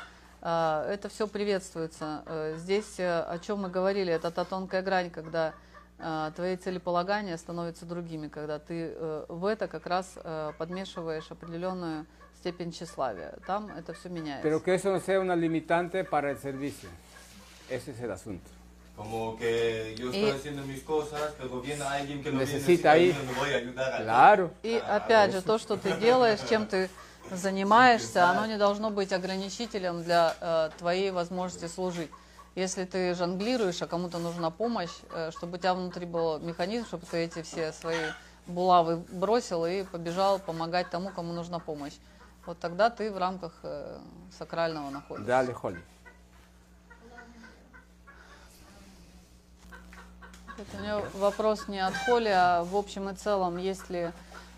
Э, 0.45 0.85
Это 0.93 1.09
все 1.09 1.27
приветствуется. 1.27 2.21
Э, 2.27 2.55
Здесь, 2.57 2.99
э, 2.99 3.19
о 3.21 3.39
чем 3.39 3.59
мы 3.63 3.69
говорили, 3.69 4.13
это 4.13 4.29
та 4.31 4.45
тонкая 4.45 4.83
грань, 4.83 5.09
когда 5.09 5.53
э, 5.97 6.31
твои 6.35 6.55
целеполагания 6.55 7.35
становятся 7.37 7.85
другими, 7.87 8.27
когда 8.27 8.59
ты 8.59 8.93
э, 8.95 9.25
в 9.27 9.45
это 9.45 9.67
как 9.67 9.87
раз 9.87 10.13
подмешиваешь 10.59 11.31
определенную 11.31 12.05
степень 12.37 12.71
тщеславия. 12.71 13.33
Там 13.47 13.71
это 13.75 13.93
все 13.93 14.09
меняется. 14.09 14.43
Pero 14.43 14.61
que 14.61 14.75
eso 14.75 14.91
no 14.91 14.99
sea 14.99 15.19
una 15.19 15.35
limitante 15.35 16.03
para 16.03 16.29
el 16.29 16.37
servicio. 16.37 16.89
Ese 17.67 17.91
es 17.91 17.99
el 18.01 18.11
asunto. 18.11 18.47
Como 18.95 19.35
que 19.37 19.95
yo 19.97 20.05
estoy 20.11 20.29
Y- 20.29 20.31
haciendo 20.31 20.61
mis 20.63 20.81
cosas, 20.83 21.33
pero 21.39 21.59
viene 21.59 21.81
alguien 21.83 22.21
que 22.23 22.29
lo 22.31 22.37
Necesita 22.37 22.91
ahí. 22.91 23.13
voy 23.39 23.51
a 23.51 23.57
ayudar 23.57 23.93
a. 23.93 24.03
Claro. 24.03 24.51
И 24.63 24.75
опять 24.87 25.31
же, 25.33 25.41
то, 25.41 25.57
что 25.57 25.75
ты 25.75 25.97
делаешь, 25.99 26.39
чем 26.47 26.65
ты 26.67 26.87
занимаешься, 27.31 28.29
оно 28.29 28.45
не 28.45 28.57
должно 28.57 28.89
быть 28.89 29.13
ограничителем 29.13 30.03
для 30.03 30.35
э, 30.39 30.69
твоей 30.77 31.11
возможности 31.11 31.67
служить. 31.67 32.11
Если 32.55 32.85
ты 32.85 33.13
жонглируешь, 33.15 33.81
а 33.81 33.87
кому-то 33.87 34.17
нужна 34.17 34.49
помощь, 34.49 34.95
э, 35.11 35.31
чтобы 35.31 35.55
у 35.55 35.57
тебя 35.57 35.73
внутри 35.73 36.05
был 36.05 36.39
механизм, 36.39 36.85
чтобы 36.85 37.05
ты 37.05 37.17
эти 37.17 37.41
все 37.41 37.73
свои 37.73 37.99
булавы 38.47 38.97
бросил 38.97 39.65
и 39.65 39.83
побежал 39.83 40.39
помогать 40.39 40.89
тому, 40.89 41.09
кому 41.09 41.33
нужна 41.33 41.59
помощь. 41.59 41.95
Вот 42.45 42.59
тогда 42.59 42.89
ты 42.89 43.11
в 43.11 43.17
рамках 43.17 43.53
э, 43.63 43.97
сакрального 44.37 44.89
находишься. 44.89 45.31
Dale, 45.31 45.55
Holly. 45.61 45.81
Это 50.57 50.77
у 50.77 50.81
меня 50.81 51.01
вопрос 51.15 51.67
не 51.67 51.79
от 51.79 51.93
Холли, 52.05 52.29
а 52.29 52.63
в 52.63 52.77
общем 52.77 53.09
и 53.09 53.13
целом, 53.15 53.57
есть 53.57 53.89
ли 53.89 54.03
а, 54.03 54.13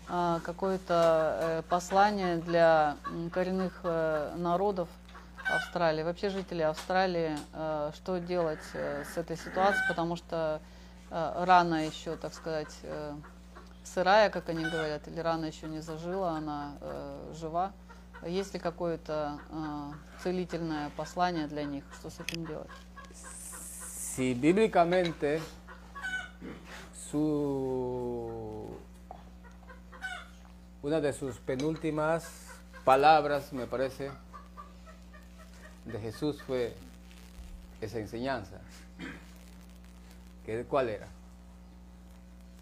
какое-то 0.08 1.38
э, 1.40 1.62
послание 1.68 2.38
для 2.38 2.96
коренных 3.32 3.80
э, 3.82 4.34
народов 4.36 4.88
Австралии, 5.44 6.02
вообще 6.02 6.30
жителей 6.30 6.64
Австралии, 6.64 7.36
э, 7.52 7.90
что 7.94 8.18
делать 8.18 8.62
с 8.72 9.16
этой 9.16 9.36
ситуацией, 9.36 9.86
потому 9.88 10.16
что 10.16 10.60
рана 11.10 11.86
еще, 11.86 12.16
так 12.16 12.34
сказать, 12.34 12.74
сырая, 13.82 14.28
как 14.28 14.50
они 14.50 14.62
говорят, 14.62 15.08
или 15.08 15.20
рана 15.20 15.46
еще 15.46 15.66
не 15.66 15.80
зажила, 15.80 16.32
она 16.32 16.72
жива. 17.32 17.72
Есть 18.26 18.52
ли 18.52 18.60
какое-то 18.60 19.38
целительное 20.22 20.90
послание 20.98 21.46
для 21.46 21.64
них, 21.64 21.84
что 21.98 22.10
с 22.10 22.20
этим 22.20 22.44
делать? 22.44 22.68
Si 24.18 24.34
bíblicamente 24.34 25.40
su 27.10 28.47
una 30.81 30.99
de 31.01 31.13
sus 31.13 31.37
penúltimas 31.37 32.25
palabras, 32.85 33.53
me 33.53 33.65
parece, 33.67 34.11
de 35.85 35.99
Jesús 35.99 36.41
fue 36.43 36.75
esa 37.81 37.99
enseñanza. 37.99 38.57
¿Qué, 40.45 40.65
¿Cuál 40.69 40.89
era? 40.89 41.07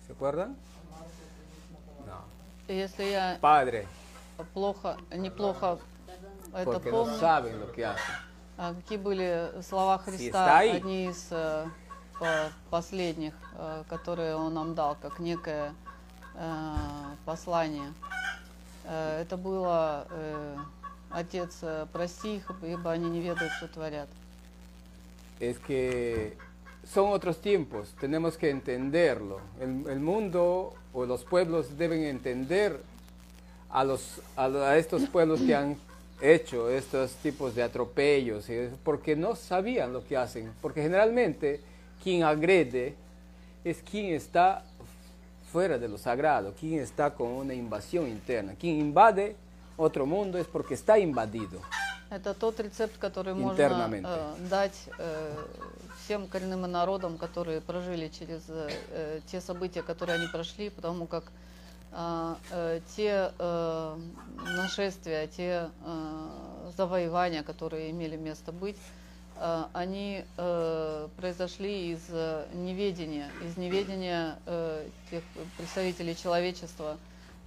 ¿Se 0.06 0.14
acuerdan? 0.14 0.56
No. 2.06 2.74
Если 2.74 3.12
я 3.12 3.38
Padre, 3.42 3.88
плохо, 4.54 4.96
неплохо 5.16 5.80
это 6.54 6.66
porque 6.66 6.92
no 6.92 7.04
помню. 7.06 7.20
saben 7.20 7.60
lo 7.60 7.72
que 7.72 7.86
hacen. 7.86 8.16
А 8.58 8.74
Какие 8.76 8.98
были 9.00 9.62
слова 9.64 9.96
está 9.96 10.12
Христа, 10.12 10.58
ahí. 10.60 10.70
одни 10.78 11.06
из 11.08 11.28
э, 11.32 11.66
по- 12.20 12.52
последних, 12.70 13.34
э, 13.58 13.84
которые 13.90 14.36
Он 14.36 14.54
нам 14.54 14.76
дал, 14.76 14.96
как 15.02 15.18
некое 15.20 15.70
э, 15.70 15.74
послание. 17.26 17.94
Э, 18.86 19.22
Это 19.22 19.38
было 19.38 20.08
э, 20.10 20.58
Отец, 21.12 21.58
э, 21.62 21.86
прости 21.92 22.38
их, 22.38 22.50
ибо 22.64 22.92
они 22.92 23.10
не 23.10 23.20
ведают, 23.22 23.52
что 23.54 23.68
творят. 23.68 24.08
es 25.40 25.58
que 25.60 26.38
son 26.86 27.10
otros 27.12 27.42
tiempos, 27.42 27.90
tenemos 28.00 28.38
que 28.38 28.50
entenderlo. 28.52 29.40
El, 29.60 29.88
el 29.90 30.00
mundo 30.00 30.74
o 30.94 31.06
los 31.06 31.24
pueblos 31.24 31.78
deben 31.78 32.04
entender 32.04 32.80
a, 33.70 33.84
los, 33.84 34.22
a, 34.36 34.48
lo- 34.48 34.64
a 34.64 34.78
estos 34.78 35.04
pueblos 35.10 35.42
que 35.42 35.56
han 35.56 35.78
hecho 36.22 36.70
estos 36.70 37.14
tipos 37.24 37.56
de 37.56 37.64
atropellos, 37.64 38.48
y 38.50 38.54
eso, 38.54 38.78
porque 38.84 39.16
no 39.16 39.36
sabían 39.36 39.92
lo 39.94 40.06
que 40.06 40.16
hacen, 40.16 40.52
porque 40.62 40.82
generalmente 40.84 41.60
quien 42.04 42.24
agrede 42.24 42.96
es 43.64 43.82
quien 43.82 44.14
está 44.14 44.64
fuera 45.57 45.79
de 45.79 45.89
lo 45.89 45.97
sagrado, 45.97 46.53
quien 46.53 46.81
está 46.81 47.15
con 47.15 47.29
una 47.29 47.55
invasión 47.55 48.07
interna, 48.09 48.55
quien 48.61 48.79
invade 48.79 49.37
otro 49.79 50.05
mundo? 50.05 50.37
Es 50.37 50.47
porque 50.47 50.75
está 50.75 50.99
invadido. 50.99 51.63
Это 52.11 52.35
тот 52.35 52.61
рецепт, 52.61 52.99
который 52.99 53.33
можно 53.33 53.91
э, 53.91 54.35
дать 54.51 54.79
э, 54.99 55.35
всем 56.05 56.27
коренным 56.27 56.71
народам, 56.71 57.17
которые 57.17 57.63
прожили 57.63 58.09
через 58.09 58.43
э, 58.51 59.21
те 59.33 59.41
события, 59.41 59.83
которые 59.83 60.17
они 60.17 60.27
прошли, 60.27 60.69
потому 60.69 61.07
как 61.07 61.25
а, 61.91 62.37
э, 62.51 62.81
те 62.95 63.33
э, 63.39 63.97
нашествия, 64.59 65.27
те 65.27 65.71
э, 65.87 66.71
завоевания, 66.77 67.43
которые 67.43 67.91
имели 67.93 68.17
место 68.17 68.53
быть, 68.53 68.77
э, 68.77 69.06
они 69.73 70.25
э, 70.37 71.09
произошли 71.17 71.93
из 71.93 72.01
э, 72.09 72.47
неведения, 72.55 73.31
из 73.45 73.57
неведения 73.57 74.39
э, 74.47 74.89
тех 75.11 75.23
представителей 75.57 76.17
человечества 76.17 76.97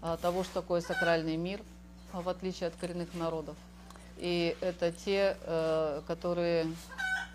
а, 0.01 0.17
того, 0.17 0.43
что 0.43 0.61
такое 0.61 0.81
сакральный 0.81 1.35
мир, 1.35 1.61
а, 2.13 2.21
в 2.21 2.29
отличие 2.29 2.67
от 2.67 2.75
коренных 2.75 3.13
народов. 3.13 3.55
И 4.17 4.55
это 4.61 4.91
те, 4.91 5.37
э, 5.41 6.01
которые 6.07 6.67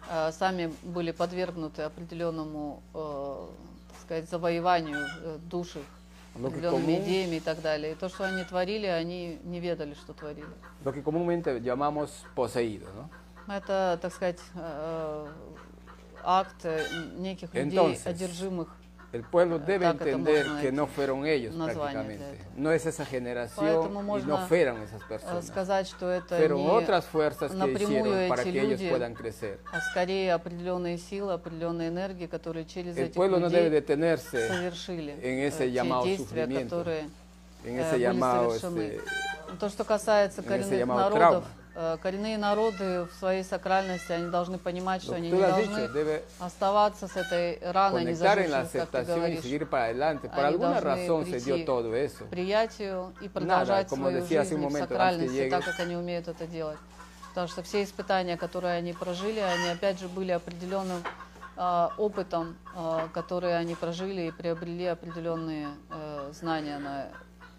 э, 0.08 0.32
сами 0.32 0.72
были 0.82 1.12
подвергнуты 1.12 1.82
определенному, 1.82 2.82
э, 2.94 3.46
так 3.92 4.00
сказать, 4.02 4.30
завоеванию 4.30 5.06
э, 5.22 5.38
душ 5.50 5.76
их, 5.76 5.82
Lo 6.36 6.48
que 6.50 6.56
определенными 6.56 7.00
идеями 7.00 7.36
и 7.36 7.40
так 7.40 7.62
далее. 7.62 7.92
И 7.92 7.94
то, 7.94 8.08
что 8.08 8.24
они 8.24 8.44
творили, 8.44 8.86
они 8.86 9.38
не 9.44 9.60
ведали, 9.60 9.94
что 9.94 10.12
творили. 10.12 10.46
Lo 10.84 10.92
que 10.92 11.02
comúnmente 11.02 11.60
llamamos 11.60 12.10
poseído, 12.34 12.86
¿no? 12.94 13.08
Это, 13.48 13.98
так 14.00 14.12
сказать, 14.12 14.40
э, 14.54 15.26
акт 16.22 16.64
э, 16.64 16.82
неких 17.16 17.52
людей, 17.54 17.70
Entonces, 17.70 18.06
одержимых. 18.06 18.68
El 19.12 19.22
pueblo 19.22 19.60
debe 19.60 19.84
Так 19.84 20.00
это 20.00 20.10
entender 20.10 20.44
que 20.60 20.72
no 20.72 20.88
fueron 20.88 21.24
ellos 21.24 21.54
prácticamente. 21.54 22.40
No 22.56 22.72
es 22.72 22.84
esa 22.84 23.04
generación 23.04 23.92
y 24.18 24.22
no 24.26 24.38
fueron 24.48 24.82
esas 24.82 25.02
э, 25.02 25.08
personas. 25.08 25.46
сказать, 25.46 25.86
что 25.86 26.10
это 26.10 26.36
Fueron 26.36 26.68
otras 26.68 27.04
fuerzas 27.04 27.52
que 27.52 27.72
hicieron 27.72 28.28
para 28.28 28.42
que 28.42 28.60
ellos 28.60 28.80
puedan 28.80 29.14
crecer. 29.14 29.60
а 29.72 29.80
скорее 29.92 30.34
определенные 30.34 30.98
силы, 30.98 31.32
определенные 31.32 31.90
энергии, 31.90 32.26
которые 32.26 32.66
через 32.66 32.96
El 32.96 33.10
pueblo 33.10 33.38
no 33.38 33.46
людей 33.46 33.62
debe 33.62 33.70
detenerse 33.70 34.48
en 34.48 35.38
э, 35.38 35.46
ese 35.46 35.70
llamado 35.70 36.06
sufrimiento, 36.16 36.80
en 36.82 37.78
э, 37.78 37.88
ese 37.88 38.00
llamado 38.00 38.52
este, 38.52 39.00
То, 39.60 39.68
что 39.68 39.84
касается 39.84 40.42
коренных 40.42 40.86
народов, 40.88 41.44
э, 41.44 41.63
коренные 42.02 42.38
народы 42.38 43.04
в 43.04 43.18
своей 43.18 43.42
сакральности, 43.42 44.12
они 44.12 44.30
должны 44.30 44.58
понимать, 44.58 45.02
что 45.02 45.12
que 45.12 45.16
они 45.16 45.30
не 45.30 45.40
должны 45.40 46.22
оставаться 46.38 47.08
с 47.08 47.16
этой 47.16 47.58
раной, 47.72 48.04
не 48.04 48.14
зажившей, 48.14 48.80
как 48.80 48.90
ты 48.90 49.04
говоришь. 49.04 49.44
Por 49.44 50.44
Они 50.44 50.56
должны 50.58 51.24
прийти 51.24 51.64
к 51.64 52.24
приятию 52.30 53.12
и 53.20 53.28
продолжать 53.28 53.88
свою 53.88 54.24
жизнь 54.24 54.66
в 54.66 54.72
сакральности, 54.72 55.50
так 55.50 55.64
как 55.64 55.80
они 55.80 55.96
умеют 55.96 56.28
это 56.28 56.46
делать. 56.46 56.78
Потому 57.30 57.48
что 57.48 57.64
все 57.64 57.82
испытания, 57.82 58.36
которые 58.36 58.74
они 58.76 58.92
прожили, 58.92 59.40
они 59.40 59.68
опять 59.70 59.98
же 59.98 60.06
были 60.06 60.30
определенным 60.30 61.02
а, 61.56 61.92
опытом, 61.98 62.56
а, 62.74 63.08
который 63.12 63.58
они 63.58 63.74
прожили 63.74 64.22
и 64.22 64.30
приобрели 64.30 64.86
определенные 64.86 65.68
э, 65.90 66.32
знания 66.32 66.78
на, 66.78 67.08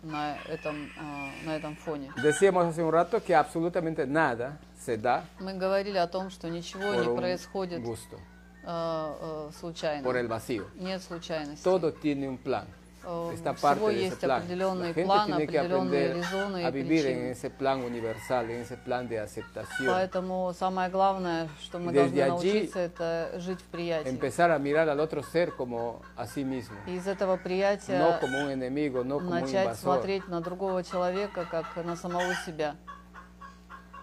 на, 0.05 0.37
этом, 0.47 0.91
а, 0.97 1.29
на 1.45 1.55
этом 1.55 1.75
фоне. 1.75 2.11
Decíamos 2.21 2.65
hace 2.67 2.83
un 2.83 2.91
rato 2.91 3.21
que 3.23 3.33
absolutamente 3.35 4.05
nada 4.05 4.57
se 4.77 4.97
da 4.97 5.23
Мы 5.39 5.53
говорили 5.53 5.97
о 5.97 6.07
том, 6.07 6.29
что 6.29 6.47
ничего 6.49 6.93
por 6.93 7.01
не 7.01 7.07
un 7.07 7.15
происходит 7.17 7.81
gusto, 7.81 8.19
э, 8.63 8.67
э, 8.67 9.51
случайно. 9.59 10.03
por 10.03 10.15
el 10.15 10.27
vacío. 10.27 10.67
Нет 10.75 11.01
случайностей. 11.01 11.63
Todo 11.63 11.91
tiene 11.93 12.27
un 12.27 12.37
plan. 12.37 12.65
Э, 13.07 13.31
Esta 13.33 13.53
всего 13.53 13.61
parte 13.61 13.85
de 13.85 13.91
ese 13.93 14.03
есть 14.15 14.21
plan. 14.23 14.37
определенный 14.41 14.93
план, 14.93 15.27
tiene 15.27 15.47
que 15.47 15.57
определенные 15.59 16.11
aprender 16.11 16.15
резоны 16.15 16.65
a 16.65 16.69
и 16.69 16.71
vivir 16.71 17.05
en 17.05 17.13
причины. 17.19 17.31
ese 17.31 17.49
plan 17.51 17.83
universal, 17.83 18.49
en 18.49 18.61
ese 18.61 18.77
plan 18.77 19.07
de 19.07 19.19
aceptación. 19.19 19.93
Поэтому 19.93 20.53
самое 20.57 20.89
главное, 20.89 21.47
что 21.61 21.77
мы 21.79 21.91
Desde 21.91 22.09
должны 22.09 22.21
allí 22.21 22.29
научиться, 22.53 22.79
это 22.79 23.31
жить 23.37 23.61
в 23.61 23.65
приятии. 23.65 24.09
Empezar 24.09 24.51
a 24.51 24.57
mirar 24.59 24.89
al 24.89 24.99
otro 24.99 25.21
ser 25.23 25.51
como 25.55 26.01
a 26.17 26.25
sí 26.25 26.43
mismo, 26.43 26.75
И 26.87 26.95
из 26.95 27.07
этого 27.07 27.37
приятия 27.37 27.99
no 27.99 28.19
como 28.19 28.39
un 28.39 28.49
enemigo, 28.49 29.03
no 29.03 29.19
como 29.19 29.29
un 29.31 29.41
начать 29.41 29.65
invasor, 29.67 29.97
смотреть 30.01 30.27
на 30.27 30.41
другого 30.41 30.83
человека, 30.83 31.45
как 31.49 31.75
на 31.85 31.95
самого 31.95 32.33
себя. 32.45 32.75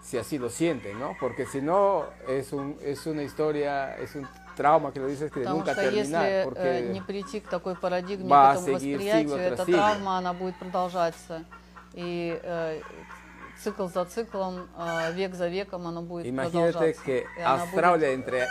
si 0.03 0.19
así 0.19 0.37
lo 0.37 0.51
sienten, 0.51 0.99
¿no? 0.99 1.15
Porque 1.20 1.47
si 1.47 1.62
no, 1.62 2.07
es, 2.27 2.53
un, 2.53 2.77
es 2.83 3.07
una 3.07 3.23
historia, 3.23 3.97
es 3.97 4.16
un 4.16 4.27
dices 4.57 5.31
que 5.31 5.41
de 5.41 5.45
Потому 5.47 5.61
nunca 5.61 5.73
что 5.73 5.83
terminar, 5.83 6.27
если 6.27 6.59
э, 6.59 6.93
не 6.93 7.01
прийти 7.01 7.41
к 7.41 7.49
такой 7.49 7.74
парадигме, 7.74 8.29
к 8.29 8.33
этому 8.33 8.74
восприятию, 8.74 9.37
эта 9.37 9.65
травма, 9.65 10.19
она 10.19 10.33
будет 10.33 10.57
продолжаться. 10.57 11.45
И 11.95 12.39
э, 12.43 12.81
цикл 13.62 13.87
за 13.87 14.05
циклом, 14.05 14.69
э, 14.77 15.12
век 15.12 15.35
за 15.35 15.49
веком, 15.49 15.87
оно 15.87 16.03
будет 16.03 16.27
imagínate 16.27 16.73
продолжаться. 16.73 17.05
que 17.05 17.27
она 17.39 17.57
будет 17.59 17.74
Australia 17.74 18.15
entre, 18.15 18.49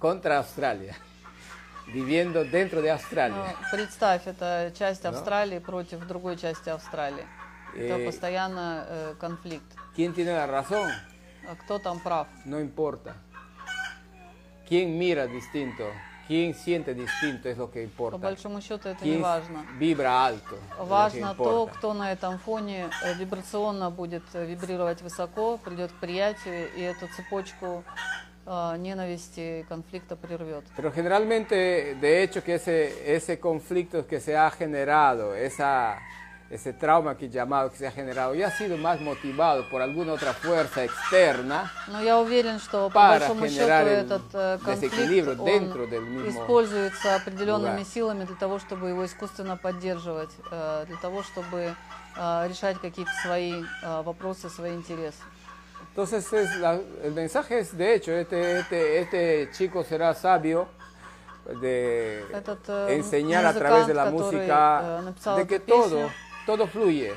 contra 0.00 0.38
Australia, 0.38 0.94
viviendo 1.88 2.44
dentro 2.44 2.80
de 2.82 2.90
Australia. 2.90 3.54
представь, 3.72 4.26
это 4.26 4.72
часть. 4.76 5.04
Австралии 5.04 5.58
против 5.58 6.06
другой 6.06 6.36
части 6.36 6.68
Австралии. 6.68 7.26
Это 7.76 7.98
Eh, 7.98 8.06
постоянно 8.06 8.84
э, 8.88 9.14
конфликт. 9.18 9.66
¿Quién 9.96 10.14
tiene 10.14 10.32
la 10.32 10.46
razón? 10.46 10.90
А 11.48 11.56
кто 11.56 11.78
там 11.78 12.00
прав? 12.00 12.28
No 12.46 12.60
importa. 12.60 13.16
¿Quién 14.68 14.98
mira 14.98 15.26
distinto? 15.26 15.84
¿Quién 16.26 16.54
siente 16.54 16.94
distinto? 16.94 17.50
Es 17.50 17.58
lo 17.58 17.70
que 17.70 17.80
По 17.80 17.84
importa. 17.84 18.16
большому 18.16 18.60
счету 18.62 18.88
это 18.88 19.04
не 19.04 19.10
¿Quién 19.10 19.22
важно. 19.22 19.62
vibra 19.78 20.24
alto? 20.24 20.56
Важно 20.78 21.34
то, 21.34 21.66
кто 21.66 21.92
на 21.92 22.10
этом 22.12 22.38
фоне 22.38 22.88
э, 23.04 23.12
вибрационно 23.14 23.90
будет 23.90 24.22
э, 24.32 24.46
вибрировать 24.46 25.02
высоко, 25.02 25.58
придет 25.58 25.92
к 25.92 25.96
приятию 25.96 26.72
и 26.74 26.80
эту 26.80 27.08
цепочку 27.14 27.84
э, 28.46 28.76
ненависти 28.78 29.66
конфликта 29.68 30.16
прервет. 30.16 30.64
Pero 30.74 30.90
generalmente, 30.92 31.94
de 32.00 32.22
hecho, 32.22 32.42
que 32.42 32.54
ese, 32.54 33.14
ese 33.14 33.38
conflicto 33.38 34.06
que 34.06 34.18
se 34.18 34.34
ha 34.34 34.50
generado, 34.50 35.34
esa, 35.34 35.98
ese 36.50 36.72
trauma 36.72 37.16
que 37.16 37.28
llamado 37.28 37.70
que 37.70 37.78
se 37.78 37.86
ha 37.86 37.90
generado, 37.90 38.34
ya 38.34 38.48
ha 38.48 38.50
sido 38.50 38.76
más 38.76 39.00
motivado 39.00 39.68
por 39.70 39.80
alguna 39.82 40.12
otra 40.12 40.32
fuerza 40.34 40.84
externa 40.84 41.70
Но 41.88 42.00
я 42.02 42.18
уверен, 42.18 42.58
что 42.60 42.88
по 42.90 42.94
Para 42.94 43.18
большому 43.28 43.48
счету 43.48 43.88
этот 43.88 44.22
э, 44.34 44.58
конфликт 44.64 45.38
dentro 45.42 45.86
del 45.86 46.02
он 46.04 46.22
mismo 46.22 46.30
используется 46.30 47.16
определенными 47.16 47.78
lugar. 47.80 47.84
силами 47.86 48.24
для 48.24 48.36
того, 48.36 48.58
чтобы 48.58 48.90
его 48.90 49.04
искусственно 49.04 49.56
поддерживать, 49.56 50.30
э, 50.50 50.84
для 50.86 50.96
того, 50.98 51.22
чтобы 51.22 51.74
э, 52.16 52.48
решать 52.48 52.78
какие-то 52.80 53.10
свои 53.22 53.62
э, 53.82 54.02
вопросы, 54.02 54.48
свои 54.50 54.74
интересы. 54.74 55.22
Entonces, 55.96 56.30
es 56.32 56.56
la- 56.56 56.80
el 57.04 57.12
mensaje 57.12 57.60
es, 57.60 57.76
de 57.76 57.94
hecho, 57.94 58.12
este, 58.12 58.58
este, 58.60 58.98
este 59.00 59.50
chico 59.56 59.82
será 59.84 60.12
sabio 60.14 60.68
de 61.60 62.24
Этот 62.32 62.60
э, 62.68 62.96
enseñar 62.96 63.44
a 63.46 63.52
través 63.54 63.86
de 63.86 63.94
la 63.94 64.06
música 64.06 65.02
э, 65.24 65.36
de 65.36 65.46
que 65.46 65.58
todo, 65.60 66.10
todo 66.46 66.66
fluye, 66.66 67.14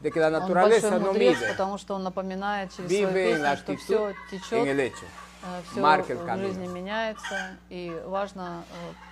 de 0.00 0.10
que 0.10 0.20
la 0.20 0.30
naturaleza 0.30 0.90
no 0.98 1.08
мудрец, 1.12 1.38
mide, 1.38 1.48
потому 1.48 1.78
что 1.78 1.94
он 1.94 2.02
напоминает 2.04 2.70
через 2.74 2.90
свою 2.90 3.08
vive 3.08 3.32
en 3.32 3.42
la 3.42 3.56
песню, 3.56 3.76
что 3.78 3.84
все 3.84 4.08
en 4.10 4.16
течет, 4.30 4.66
el 4.66 4.80
hecho. 4.80 5.06
все 5.70 5.80
marca 5.80 6.12
el 6.12 6.18
в 6.18 6.38
жизни 6.38 6.66
меняется, 6.66 7.56
и 7.70 7.90
важно 8.06 8.64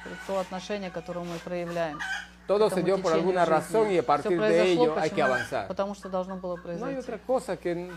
э, 0.05 0.09
то 0.27 0.39
отношение, 0.39 0.91
которое 0.91 1.25
мы 1.25 1.39
проявляем. 1.39 1.99
Todo 2.47 2.71
se 2.71 2.83
dio 2.83 2.97
por 3.03 3.13
alguna 3.13 3.45
жизни. 3.45 3.55
razón 3.55 3.91
y 3.91 3.99
a 3.99 4.03
partir 4.03 4.41
de 4.41 4.73
ello 4.73 4.97
hay 4.99 5.11
que 5.11 5.17
почему? 5.17 5.35
avanzar. 5.35 5.69
Потому 5.69 5.95
что 5.95 6.09
должно 6.09 6.37
было 6.37 6.57
No 6.57 6.63
hay 6.63 6.79
произойти. 6.79 6.99
otra 7.01 7.19
cosa 7.19 7.57
que, 7.59 7.91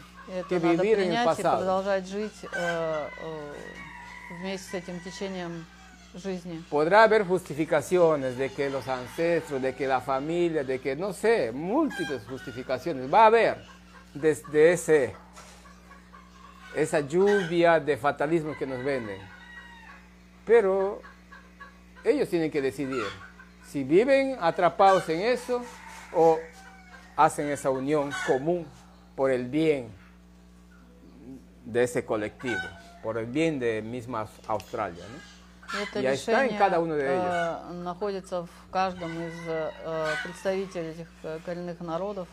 que 0.49 0.59
vivir 0.59 0.99
en 0.99 1.13
el 1.13 1.25
pasado. 1.25 1.59
продолжать 1.59 2.05
жить 2.07 2.35
э, 2.43 3.07
э, 3.21 3.53
вместе 4.41 4.69
с 4.69 4.73
этим 4.73 4.99
течением. 4.99 5.65
Podrá 6.69 7.03
haber 7.03 7.25
justificaciones 7.25 8.37
de 8.37 8.49
que 8.49 8.69
los 8.69 8.87
ancestros, 8.87 9.61
de 9.61 9.73
que 9.73 9.87
la 9.87 10.01
familia, 10.01 10.63
de 10.63 10.79
que 10.79 10.95
no 10.95 11.13
sé, 11.13 11.51
múltiples 11.53 12.23
justificaciones. 12.27 13.11
Va 13.11 13.23
a 13.23 13.25
haber 13.27 13.63
desde 14.13 14.73
ese, 14.73 15.15
esa 16.75 16.99
lluvia 16.99 17.79
de 17.79 17.95
fatalismo 17.95 18.57
que 18.57 18.67
nos 18.67 18.83
venden. 18.83 19.19
Pero 20.45 21.01
ellos 22.03 22.27
tienen 22.27 22.51
que 22.51 22.61
decidir 22.61 23.05
si 23.65 23.85
viven 23.85 24.37
atrapados 24.41 25.07
en 25.07 25.21
eso 25.21 25.63
o 26.13 26.39
hacen 27.15 27.47
esa 27.49 27.69
unión 27.69 28.11
común 28.27 28.67
por 29.15 29.31
el 29.31 29.45
bien 29.45 29.89
de 31.63 31.83
ese 31.83 32.03
colectivo, 32.03 32.59
por 33.01 33.17
el 33.17 33.27
bien 33.27 33.59
de 33.59 33.81
misma 33.81 34.27
Australia. 34.47 35.03
¿no? 35.09 35.30
Это 35.73 35.99
en 35.99 36.11
решение 36.11 36.59
э, 36.59 37.71
находится 37.83 38.43
в 38.43 38.71
каждом 38.71 39.11
из 39.11 39.33
э, 39.47 39.71
представителей 40.23 40.89
этих 40.89 41.07
э, 41.23 41.39
коренных 41.45 41.79
народов. 41.79 42.27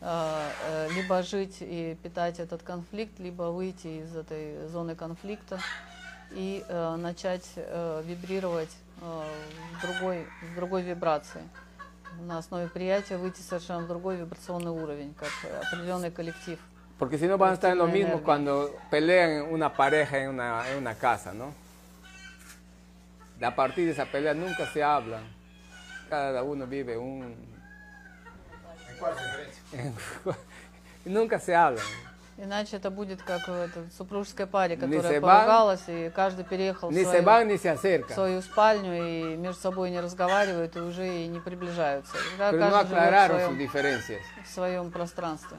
Э, 0.00 0.48
э, 0.68 0.88
либо 0.94 1.22
жить 1.22 1.58
и 1.60 1.96
питать 2.02 2.40
этот 2.40 2.62
конфликт, 2.62 3.18
либо 3.18 3.44
выйти 3.44 4.02
из 4.02 4.16
этой 4.16 4.66
зоны 4.68 4.94
конфликта 4.94 5.58
и 6.30 6.64
э, 6.66 6.96
начать 6.96 7.48
э, 7.56 8.02
вибрировать 8.04 8.74
э, 9.00 9.22
в, 9.76 9.82
другой, 9.82 10.26
в 10.42 10.54
другой 10.56 10.82
вибрации. 10.82 11.42
На 12.20 12.38
основе 12.38 12.68
приятия 12.68 13.16
выйти 13.16 13.40
совершенно 13.40 13.80
в 13.80 13.88
другой 13.88 14.16
вибрационный 14.16 14.70
уровень, 14.70 15.14
как 15.14 15.32
определенный 15.66 16.10
коллектив. 16.10 16.58
Porque 16.96 17.18
si 17.18 17.26
no 17.26 17.36
van 17.36 17.50
a 17.50 17.54
estar 17.54 17.72
en 17.72 17.78
lo 17.78 17.88
mismo 17.88 18.22
cuando 18.22 18.70
pelean 18.88 19.52
una 19.52 19.68
pareja 19.68 20.18
en 20.18 20.30
una, 20.30 20.62
en 20.70 20.78
una 20.78 20.94
casa, 20.94 21.32
¿no? 21.32 21.52
A 23.42 23.54
partir 23.54 23.86
de 23.86 23.92
esa 23.92 24.06
pelea 24.06 24.34
nunca 24.34 24.66
se 24.66 24.82
hablan. 24.82 25.24
Cada 26.08 26.42
uno 26.42 26.66
vive 26.66 26.96
un... 26.96 27.34
¿En 28.88 28.98
cuál 28.98 29.14
diferencia? 29.14 29.62
nunca 31.04 31.38
se 31.38 31.54
hablan. 31.54 31.84
Иначе 32.36 32.78
это 32.78 32.90
будет 32.90 33.22
как 33.22 33.46
в 33.46 33.52
этой 33.52 33.88
супружеской 33.96 34.46
паре, 34.46 34.74
Ni 34.74 34.80
которая 34.80 35.12
se 35.12 35.20
van, 35.20 35.38
поругалась, 35.38 35.84
и 35.86 36.10
каждый 36.10 36.44
переехал 36.44 36.90
в 36.90 36.92
свою, 36.92 37.22
van 37.22 37.46
ni 37.46 37.56
se 37.56 38.02
в 38.02 38.12
свою 38.12 38.42
спальню 38.42 38.92
и 38.92 39.36
между 39.36 39.60
собой 39.60 39.90
не 39.90 40.00
разговаривают 40.00 40.74
и 40.74 40.80
уже 40.80 41.06
и 41.06 41.28
не 41.28 41.38
приближаются. 41.38 42.16
И 42.16 42.40
Pero 42.40 42.58
no 42.58 42.70
каждый 42.70 42.88
живет 42.88 43.68
в 43.68 43.70
своем, 43.70 44.20
в 44.42 44.48
своем 44.48 44.90
пространстве. 44.90 45.58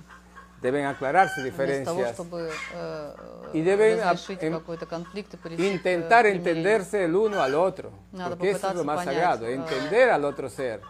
Deben 0.65 0.85
aclarar 0.85 1.29
sus 1.31 1.43
Вместо 1.43 1.85
того, 1.85 2.01
diferencias. 2.01 2.13
чтобы 2.15 2.51
э, 2.75 3.15
Y 3.55 3.63
deben 3.63 3.99
разрешить 3.99 4.43
em- 4.43 4.53
какой-то 4.53 4.85
конфликт 4.87 5.33
и 5.33 5.37
прийти 5.39 5.57
к, 5.57 5.65
э, 5.67 5.73
Intentar 5.73 6.23
примирению. 6.23 6.37
entenderse 6.37 7.05
el 7.05 7.15
uno 7.17 7.41
al 7.43 7.55
otro. 7.55 7.91
Надо 8.13 8.37
Porque 8.37 8.51
eso 8.51 8.57
es 8.69 8.75
lo 8.75 8.83
попытаться 8.83 8.85
más 8.85 8.97
понять, 8.97 9.15
sagrado, 9.15 9.47
э, 9.47 9.55
entender 9.55 10.11
al 10.11 10.25
otro 10.27 10.51
ser. 10.51 10.83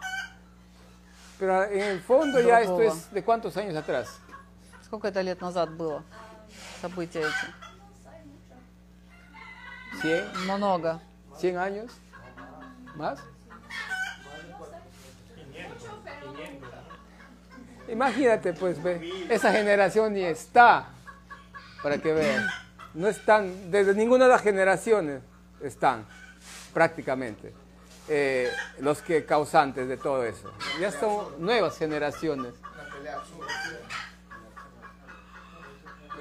Pero 1.39 1.63
en 1.63 1.81
el 1.83 2.01
fondo 2.01 2.39
ya 2.41 2.59
esto 2.61 2.75
Другого. 2.77 2.95
es 2.97 3.11
de 3.13 3.23
cuántos 3.23 3.55
años 3.57 3.75
atrás. 3.75 4.19
Сколько 4.85 5.07
это 5.07 5.21
лет 5.21 5.39
назад 5.41 5.69
было? 5.77 6.03
События 6.81 7.21
эти. 7.21 7.47
¿100? 10.01 10.33
Много. 10.45 10.99
¿100 11.39 11.57
años? 11.57 11.91
¿Más? 12.95 13.19
Imagínate, 17.88 18.52
pues, 18.52 18.82
ve, 18.82 19.26
esa 19.28 19.52
generación 19.52 20.14
ni 20.14 20.22
está, 20.22 20.88
para 21.82 21.98
que 21.98 22.12
vean. 22.12 22.46
No 22.94 23.08
están, 23.08 23.70
desde 23.70 23.94
ninguna 23.94 24.24
de 24.24 24.30
las 24.32 24.42
generaciones 24.42 25.22
están, 25.60 26.06
prácticamente, 26.72 27.52
eh, 28.08 28.50
los 28.80 29.02
que 29.02 29.24
causantes 29.24 29.88
de 29.88 29.96
todo 29.96 30.24
eso. 30.24 30.50
Ya 30.80 30.90
son 30.90 31.44
nuevas 31.44 31.78
generaciones. 31.78 32.54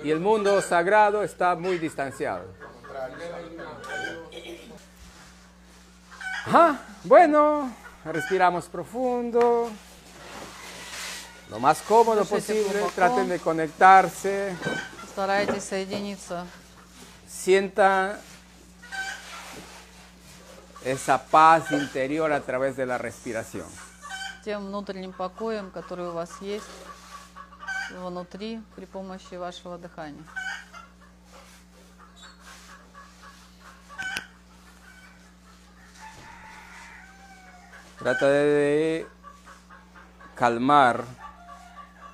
Y 0.03 0.11
el 0.11 0.19
mundo 0.19 0.61
sagrado 0.61 1.23
está 1.23 1.55
muy 1.55 1.77
distanciado. 1.77 2.45
Ajá, 6.45 6.79
bueno, 7.03 7.73
respiramos 8.05 8.65
profundo. 8.65 9.71
Lo 11.49 11.59
más 11.59 11.81
cómodo 11.81 12.21
Dышите 12.21 12.35
posible, 12.35 12.79
глубоко. 12.79 12.95
traten 12.95 13.29
de 13.29 13.39
conectarse, 13.39 14.55
Старайтесь 15.11 15.63
соединиться 15.63 16.45
sientan 17.27 18.17
esa 20.83 21.17
paz 21.17 21.71
interior 21.71 22.31
a 22.33 22.41
través 22.41 22.75
de 22.75 22.85
la 22.85 22.97
respiración. 22.97 23.67
с 24.41 24.45
тем 24.45 24.65
внутренним 24.67 25.11
покоем, 25.13 25.71
который 25.71 26.07
у 26.09 26.11
вас 26.11 26.29
есть 26.41 26.65
внутри 27.91 28.61
при 28.75 28.85
помощи 28.85 29.35
вашего 29.35 29.77
дыхания. 29.77 30.23
Trata 37.97 38.27
de 38.27 39.07
calmar 40.35 41.05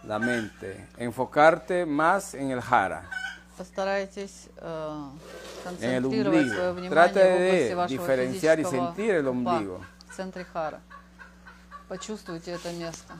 la 0.03 0.19
mente, 0.19 0.87
enfocarte 0.97 1.85
más 1.85 2.33
en 2.33 2.51
el 2.51 2.61
jara, 2.61 3.03
Постарайтесь 3.57 4.47
э, 4.57 5.09
en 5.81 5.91
el 5.91 6.01
концентрировать 6.01 6.47
свое 6.47 6.69
ombligo. 6.69 6.73
внимание 6.73 6.89
Trata 6.89 7.19
в 7.19 7.35
области 7.35 7.69
de 7.69 7.75
вашего 7.75 7.87
diferenciar 7.87 8.59
y 8.59 8.63
физического 8.63 8.95
sentir 8.95 9.15
el 9.15 9.25
пупа, 9.25 9.29
ombligo. 9.31 9.81
в 10.09 10.15
центре 10.15 10.43
хара. 10.45 10.81
Почувствуйте 11.87 12.51
это 12.51 12.71
место. 12.71 13.13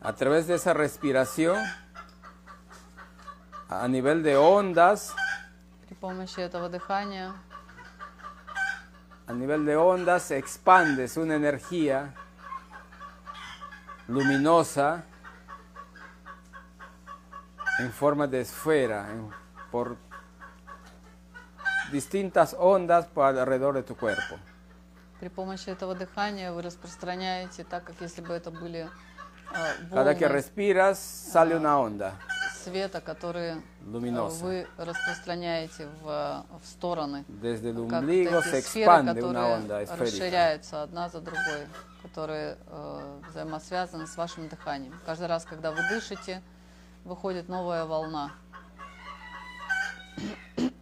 A 0.00 0.12
través 0.14 0.46
de 0.48 0.54
esa 0.56 0.74
respiración, 0.74 1.58
a 3.68 3.86
nivel 3.88 4.22
de 4.22 4.36
ondas, 4.36 5.14
При 5.88 5.94
помощи 5.94 6.40
этого 6.40 6.68
дыхания 6.68 7.32
a 9.31 9.33
nivel 9.33 9.65
de 9.65 9.75
ondas 9.75 10.31
expandes 10.31 11.17
una 11.17 11.35
energía 11.35 12.13
luminosa 14.07 15.03
en 17.79 17.91
forma 17.91 18.25
de 18.27 18.41
esfera, 18.41 19.09
en- 19.11 19.29
por 19.71 19.97
distintas 21.91 22.55
ondas 22.57 23.05
por 23.07 23.25
alrededor 23.25 23.75
de 23.75 23.83
tu 23.83 23.95
cuerpo. 23.95 24.37
При 25.19 25.29
помощи 25.29 25.69
этого 25.71 25.95
дыхания 25.95 26.51
вы 26.51 26.61
распространяете 26.61 27.63
так, 27.63 27.83
как 27.85 27.95
если 28.01 28.21
бы 28.21 28.33
это 28.33 28.51
были 28.51 28.87
а, 29.51 29.73
Cada 29.89 30.13
que 30.13 30.25
волны 30.25 30.33
respiras 30.35 30.99
sale 30.99 31.55
una 31.55 31.79
onda 31.79 32.13
Света, 32.64 33.00
которые 33.00 33.56
э, 33.56 33.60
luminosa. 33.84 34.42
вы 34.44 34.66
распространяете 34.76 35.88
в, 36.02 36.44
в 36.62 36.66
стороны. 36.66 37.24
Desde 37.28 37.70
el 37.70 37.88
Как 37.88 38.02
umbligo 38.02 38.42
se 38.42 38.60
сферы, 38.62 38.84
expande 38.84 39.22
una 39.22 39.46
onda 39.46 39.82
esférica. 39.82 40.04
расширяются 40.04 40.82
одна 40.82 41.08
за 41.08 41.20
другой, 41.20 41.66
которые 42.02 42.56
э, 42.66 43.20
взаимосвязаны 43.30 44.06
с 44.06 44.16
вашим 44.16 44.48
дыханием. 44.48 44.94
Каждый 45.06 45.26
раз, 45.28 45.44
когда 45.44 45.70
вы 45.72 45.78
дышите, 45.88 46.42
выходит 47.04 47.48
новая 47.48 47.84
волна. 47.84 48.32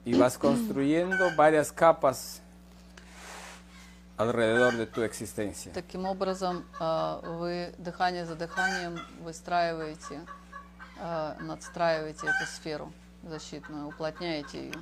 Y 0.04 0.14
vas 0.14 0.36
construyendo 0.38 1.30
varias 1.36 1.70
capas 1.70 2.40
alrededor 4.16 4.76
de 4.76 4.86
tu 4.86 5.02
existencia. 5.02 5.72
Таким 5.72 6.04
образом, 6.04 6.64
э, 6.78 7.20
вы 7.38 7.74
дыхание 7.78 8.26
за 8.26 8.34
дыханием 8.34 8.98
выстраиваете, 9.20 10.20
э, 11.00 11.34
надстраиваете 11.40 12.26
эту 12.26 12.46
сферу 12.46 12.92
защитную, 13.22 13.88
уплотняете 13.88 14.66
ее. 14.66 14.74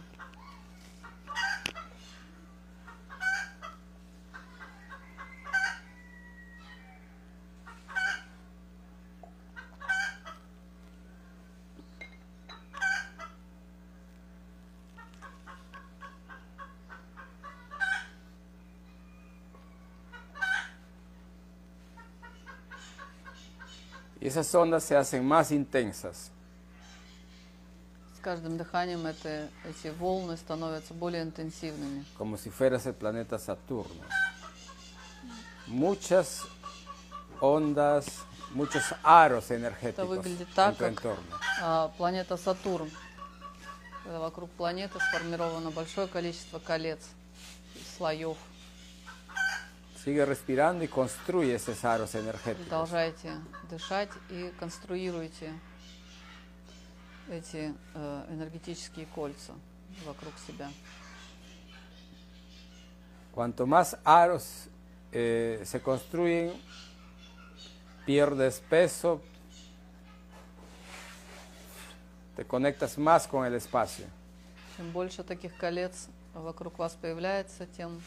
Esas 24.38 24.54
ondas 24.54 24.84
se 24.84 24.96
hacen 24.96 25.24
más 25.24 25.50
intensas. 25.50 26.30
С 28.16 28.20
каждым 28.20 28.56
дыханием 28.58 29.06
это, 29.06 29.48
эти 29.64 29.88
волны 29.88 30.36
становятся 30.36 30.92
более 30.94 31.22
интенсивными. 31.22 32.04
como 32.16 32.36
si 32.36 32.50
fueras 32.50 32.86
el 32.86 32.94
planeta 32.94 33.38
Saturno. 33.38 34.02
Muchas 35.66 36.44
ondas, 37.40 38.06
muchos 38.50 38.82
aros 39.02 39.50
energéticos 39.50 40.08
выглядит 40.08 40.48
en 40.48 40.54
так, 40.54 40.74
tu 40.74 40.78
как 40.80 40.92
entorno. 40.92 41.38
а, 41.62 41.88
планета 41.96 42.36
Сатурн. 42.36 42.90
Когда 44.04 44.20
вокруг 44.20 44.50
планеты 44.50 44.98
сформировано 44.98 45.70
большое 45.70 46.08
количество 46.08 46.58
колец, 46.58 47.00
слоев. 47.96 48.36
Sigue 50.08 50.24
respirando 50.24 50.82
y 50.82 50.88
construye 50.88 51.54
esos 51.54 51.84
aros 51.84 52.14
energéticos. 52.14 52.66
Продолжайте 52.66 53.34
дышать 53.68 54.08
и 54.30 54.54
конструируйте 54.58 55.52
эти 57.28 57.74
э, 57.92 58.24
энергетические 58.30 59.04
кольца 59.14 59.52
вокруг 60.06 60.32
себя. 60.46 60.70
Cuanto 63.34 63.66
más 63.66 63.98
aros 64.02 64.68
eh, 65.12 65.60
se 65.66 65.82
construyen, 65.82 66.54
pierdes 68.06 68.60
peso, 68.60 69.20
te 72.34 72.46
conectas 72.46 72.96
más 72.96 73.28
con 73.28 73.44
el 73.44 73.52
espacio. 73.52 74.06
Чем 74.78 74.90
больше 74.90 75.22
таких 75.22 75.54
колец 75.58 76.08
вокруг 76.32 76.78
вас 76.78 76.96
появляется, 76.98 77.66
тем 77.66 78.00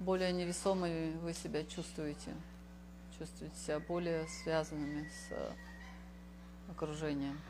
более 0.00 0.32
невесомыми 0.32 1.16
вы 1.22 1.32
себя 1.32 1.64
чувствуете. 1.64 2.32
Чувствуете 3.18 3.56
себя 3.56 3.80
более 3.80 4.26
связанными 4.28 5.08
с 5.08 5.32
э, 5.32 5.50
окружением. 6.70 7.40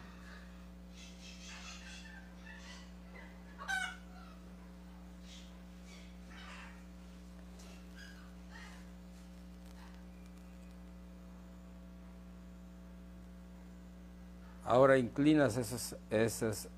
Ahora 14.64 14.98
inclinas 14.98 15.56
esos, 15.56 15.94
esos 16.10 16.68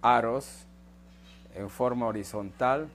aros 0.00 0.46
en 1.56 1.68
forma 1.68 2.06
horizontal 2.06 2.88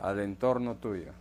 al 0.00 0.20
entorno 0.20 0.74
tuyo. 0.76 1.12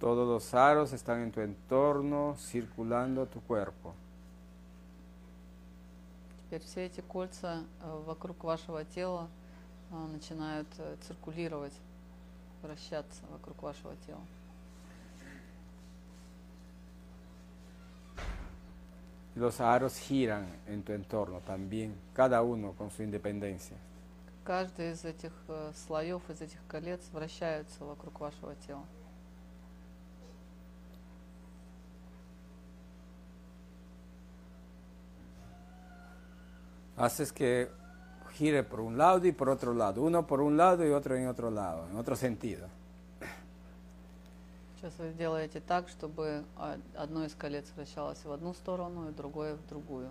Todos 0.00 0.28
los 0.28 0.52
aros 0.52 0.92
están 0.92 1.22
en 1.22 1.32
tu 1.32 1.40
entorno, 1.40 2.36
circulando 2.38 3.26
tu 3.26 3.40
cuerpo. 3.40 3.94
Теперь 6.44 6.62
все 6.62 6.86
эти 6.86 7.00
кольца 7.00 7.64
э, 7.80 8.02
вокруг 8.04 8.44
вашего 8.44 8.84
тела 8.84 9.28
э, 9.90 10.06
начинают 10.12 10.68
э, 10.78 10.96
циркулировать, 11.00 11.72
вращаться 12.62 13.22
вокруг 13.30 13.62
вашего 13.62 13.96
тела. 14.06 14.20
Los 19.35 19.61
aros 19.61 19.97
giran 19.97 20.47
en 20.67 20.83
tu 20.83 20.91
entorno 20.91 21.39
también, 21.39 21.95
cada 22.13 22.41
uno 22.41 22.73
con 22.73 22.89
su 22.91 23.03
independencia. 23.03 23.77
Каждый 24.43 24.91
из 24.93 25.05
этих 25.05 25.31
э, 25.47 25.71
слоев, 25.75 26.27
из 26.29 26.41
этих 26.41 26.59
колец 26.67 27.01
вращаются 27.11 27.85
вокруг 27.85 28.19
вашего 28.19 28.55
тела. 28.55 28.83
Haces 36.97 37.31
que 37.31 37.69
gire 38.37 38.63
por 38.63 38.81
un 38.81 38.97
lado 38.97 39.25
y 39.25 39.31
por 39.31 39.49
otro 39.49 39.73
lado, 39.73 40.01
uno 40.01 40.25
por 40.25 40.41
un 40.41 40.57
lado 40.57 40.85
y 40.85 40.89
otro 40.89 41.15
en 41.15 41.27
otro 41.27 41.51
lado, 41.51 41.87
en 41.89 41.95
otro 41.95 42.15
sentido. 42.15 42.67
Сейчас 44.84 44.98
вы 44.98 45.14
делаете 45.14 45.62
так, 45.66 45.88
чтобы 45.88 46.44
одно 46.94 47.24
из 47.24 47.34
колец 47.34 47.64
вращалось 47.74 48.22
в 48.22 48.30
одну 48.30 48.52
сторону, 48.52 49.08
и 49.08 49.12
другое 49.12 49.54
в 49.54 49.66
другую. 49.66 50.10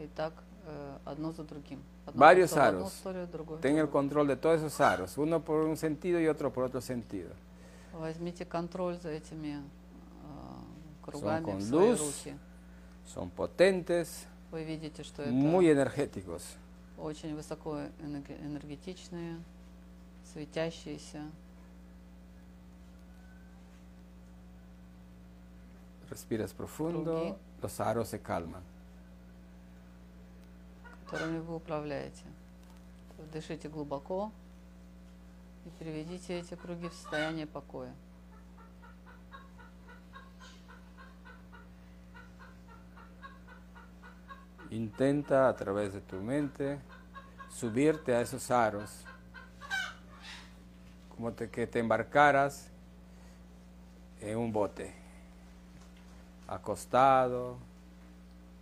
И 0.00 0.08
так 0.08 0.32
э, 0.64 0.98
одно 1.04 1.30
за 1.30 1.44
другим. 1.44 1.80
Одно 2.04 2.18
Varios 2.18 2.56
aros. 2.56 3.00
Ten 3.62 3.78
el 3.78 3.88
control 3.88 4.26
de 4.26 4.34
todos 4.34 4.60
esos 4.60 4.80
aros, 4.80 5.16
uno 5.18 5.40
por 5.44 5.64
un 5.66 5.76
sentido 5.76 6.18
y 6.18 6.26
otro 6.26 6.52
por 6.52 6.64
otro 6.64 6.80
sentido. 6.80 7.30
Возьмите 7.92 8.44
контроль 8.44 8.98
за 9.00 9.10
этими 9.10 9.62
э, 9.62 11.04
кругами 11.04 11.44
con 11.44 11.58
в 11.58 11.62
свои 11.62 11.90
luz. 11.90 12.00
руки. 12.00 12.36
Son 13.14 13.30
potentes, 13.30 14.26
Вы 14.50 14.64
видите, 14.64 15.04
что 15.04 15.22
это 15.22 15.30
muy 15.30 15.68
energéticos. 15.68 16.42
очень 16.96 17.36
высоко 17.36 17.82
энерге- 18.00 18.44
энергетичные, 18.44 19.38
светящиеся. 20.32 21.22
Respiras 26.09 26.53
profundo, 26.53 27.13
Круги. 27.19 27.35
los 27.61 27.79
aros 27.79 28.07
se 28.09 28.19
calman. 28.21 28.61
которыми 31.05 31.39
вы 31.39 31.55
управляете. 31.55 32.23
Дышите 33.31 33.69
глубоко 33.69 34.31
и 35.65 35.69
приведите 35.79 36.39
эти 36.39 36.55
круги 36.55 36.89
в 36.89 36.93
состояние 36.93 37.45
покоя. 37.45 37.93
Intenta 44.71 45.49
a 45.49 45.55
través 45.55 45.93
de 45.93 46.01
tu 46.01 46.15
mente 46.17 46.79
subirte 47.49 48.15
a 48.15 48.21
esos 48.21 48.49
aros, 48.49 48.89
como 51.15 51.31
te- 51.31 51.49
que 51.49 51.67
te 51.67 51.79
embarcaras 51.79 52.67
en 54.19 54.37
un 54.37 54.51
bote, 54.51 54.91
Acostado, 56.48 57.56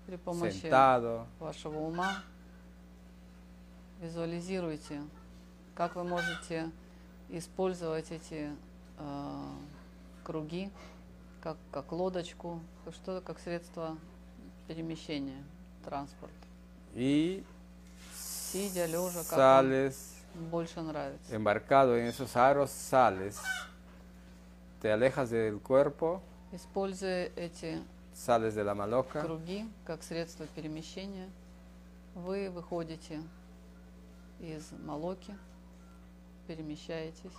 При 0.06 0.16
помощи 0.16 0.60
sentado, 0.60 1.26
вашего 1.40 1.78
ума 1.78 2.22
визуализируйте, 4.00 5.00
как 5.74 5.94
вы 5.96 6.04
можете 6.04 6.70
использовать 7.30 8.10
эти 8.10 8.50
э, 8.98 9.50
круги 10.22 10.70
как, 11.42 11.56
как 11.72 11.90
лодочку, 11.92 12.60
что 12.92 13.20
как 13.20 13.38
средство 13.38 13.96
перемещения, 14.68 15.42
транспорт. 15.84 16.32
y 16.94 17.44
Сидя, 18.14 18.86
лежа, 18.86 19.22
как 19.28 19.38
sales 19.38 19.96
больше 20.50 20.80
нравится. 20.82 21.34
embarcado 21.34 21.96
en 21.96 22.06
esos 22.06 22.36
aros, 22.36 22.70
sales 22.70 23.38
te 24.82 24.90
alejas 24.92 25.30
del 25.30 25.58
cuerpo, 25.60 26.22
Используя 26.52 27.30
эти 27.36 27.82
sales 28.14 28.54
de 28.54 28.62
la 28.62 28.74
maloca, 28.74 29.20
круги 29.20 29.68
как 29.84 30.02
средство 30.02 30.46
перемещения, 30.54 31.28
вы 32.14 32.50
выходите 32.50 33.20
из 34.40 34.72
молоки, 34.72 35.34
перемещаетесь, 36.46 37.32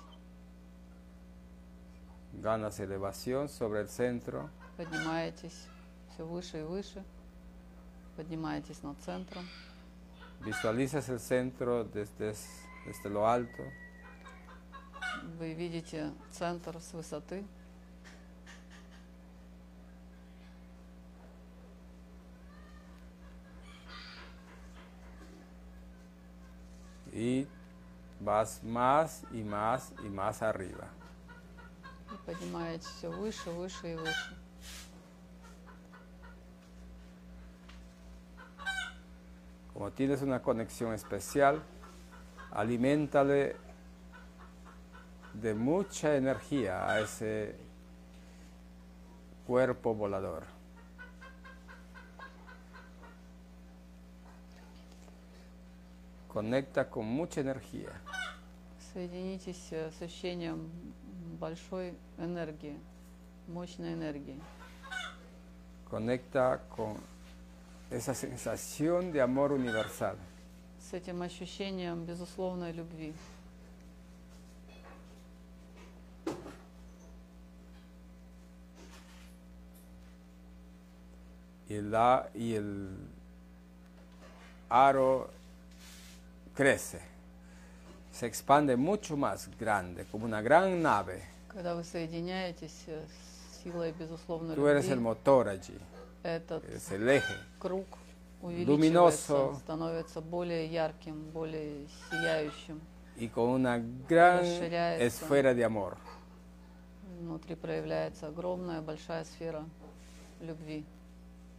ganas 2.34 2.80
elevación 2.80 3.50
sobre 3.50 3.82
el 3.82 3.90
centro, 3.90 4.50
поднимаетесь 4.76 5.68
все 6.14 6.26
выше 6.26 6.60
и 6.60 6.64
выше, 6.64 7.04
поднимаетесь 8.18 8.84
над 8.84 8.98
центром, 9.00 9.48
visualizas 10.42 11.10
el 11.10 11.20
centro 11.20 11.86
desde, 11.86 12.36
desde 12.86 13.10
lo 13.10 13.26
alto, 13.26 13.64
вы 15.40 15.54
видите 15.54 16.14
центр 16.32 16.80
с 16.80 16.94
высоты, 16.94 17.44
y 27.17 27.47
vas 28.21 28.63
más 28.63 29.25
y 29.33 29.43
más 29.43 29.93
y 30.05 30.09
más 30.09 30.43
arriba. 30.43 30.89
и 32.13 32.17
поднимаетесь 32.27 32.87
все 32.87 33.09
выше, 33.11 33.51
выше 33.51 33.93
и 33.93 33.95
выше. 33.97 34.37
Como 39.73 39.91
tienes 39.91 40.21
una 40.23 40.43
conexión 40.43 40.93
especial, 40.93 41.63
aliméntale 42.51 43.57
de 45.33 45.55
mucha 45.55 46.15
energía 46.17 46.87
a 46.87 47.01
ese 47.01 47.57
cuerpo 49.47 49.95
volador. 49.95 50.45
Conecta 56.38 56.88
con 56.88 57.04
mucha 57.04 57.42
energía. 57.42 57.90
Соединитесь 58.94 59.70
э, 59.72 59.90
с 59.90 60.00
ощущением 60.04 60.70
большой 61.40 61.96
энергии, 62.20 62.80
мощной 63.48 63.94
энергии. 63.94 64.40
Conecta 65.90 66.62
con 66.70 66.98
esa 67.90 68.14
sensación 68.14 69.12
de 69.12 69.20
amor 69.20 69.52
universal. 69.52 70.16
С 70.80 70.94
этим 70.94 71.24
ощущением 71.24 72.06
безусловной 72.06 72.72
любви. 72.72 73.16
Y 81.68 81.74
el, 81.74 81.96
y 82.36 82.54
el 82.54 82.96
aro 84.70 85.32
crece, 86.58 87.00
se 88.12 88.26
expande 88.26 88.76
mucho 88.76 89.16
más 89.16 89.48
grande, 89.60 90.06
como 90.12 90.26
una 90.26 90.42
gran 90.42 90.82
nave. 90.82 91.22
Когда 91.50 91.76
вы 91.76 91.84
соединяетесь 91.84 92.84
э, 92.88 93.06
с 93.06 93.64
силой 93.64 93.92
безусловной 93.92 94.56
Tú 94.56 94.66
eres 94.68 94.86
el 94.90 94.98
любви, 94.98 95.04
motor 95.04 95.48
allí, 95.50 95.78
этот 96.24 96.64
eres 96.66 96.92
el 96.92 97.08
eje. 97.10 97.36
круг 97.60 97.86
Luminoso. 98.42 99.52
увеличивается, 99.52 99.60
становится 99.60 100.22
более 100.22 100.66
ярким, 100.68 101.30
более 101.32 101.86
сияющим. 102.10 102.80
y 103.20 103.28
con 103.30 103.50
una 103.50 103.78
gran 104.08 104.40
Расширяется. 104.42 105.06
esfera 105.06 105.54
de 105.54 105.64
amor. 105.64 105.98
Внутри 107.20 107.56
проявляется 107.56 108.28
огромная, 108.28 108.82
большая 108.82 109.24
сфера 109.26 109.64
любви. 110.42 110.86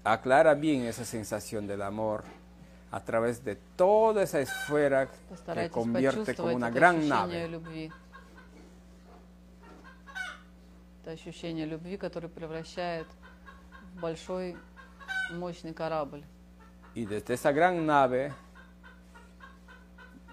Aclara 0.05 0.55
bien 0.55 0.83
esa 0.87 1.05
sensación 1.05 1.67
del 1.67 1.83
amor 1.83 2.25
a 2.91 3.01
través 3.01 3.45
de 3.45 3.57
toda 3.77 4.23
esa 4.23 4.41
esfera 4.41 5.07
que 5.07 5.17
Постарайтесь 5.29 5.73
convierte 5.73 6.35
como 6.35 6.49
почувствовать 6.53 6.57
una 6.57 6.69
это 6.69 6.79
gran 6.79 6.97
ощущение 6.97 7.47
nave. 7.47 7.49
любви. 7.49 7.93
Это 11.03 11.11
ощущение 11.13 11.67
любви, 11.67 11.97
которое 11.97 12.29
превращает 12.29 13.07
в 13.95 14.01
большой, 14.01 14.57
мощный 15.33 15.75
корабль. 15.75 16.23
Y 16.95 17.05
desde 17.07 17.35
esa 17.35 17.53
gran 17.53 17.85
nave 17.87 18.33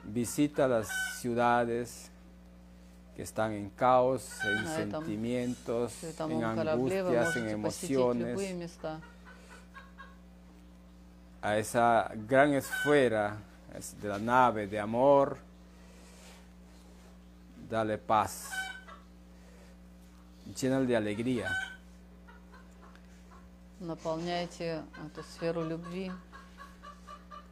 visita 0.03 0.67
las 0.67 0.87
ciudades 1.19 2.09
que 3.15 3.23
están 3.23 3.53
en 3.53 3.69
caos, 3.69 4.27
en 4.43 4.63
На 4.63 4.77
этом 4.79 5.03
sentimientos, 5.03 5.93
en 6.03 6.11
световом 6.11 6.55
корабле 6.55 7.03
вы 7.03 7.17
angustias, 7.17 7.35
en 7.35 7.43
можете 7.43 7.57
посетить 7.57 7.91
emociones, 7.91 8.27
любые 8.31 8.53
места. 8.53 9.01
a 11.44 11.56
esa 11.56 12.10
gran 12.28 12.52
esfera 12.54 13.36
es 13.76 14.00
de 14.00 14.08
la 14.08 14.18
nave 14.18 14.66
de 14.66 14.78
amor, 14.78 15.38
dale 17.70 17.98
paz, 17.98 18.50
llénale 20.54 20.86
de 20.86 20.96
alegría. 20.96 21.48
Наполняйте 23.80 24.82
эту 25.06 25.22
сферу 25.22 25.64
любви. 25.64 26.12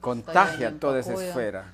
Contagia 0.00 0.68
Состоянием 0.70 0.78
toda 0.78 0.98
esa 1.00 1.10
покоя. 1.12 1.28
esfera. 1.28 1.64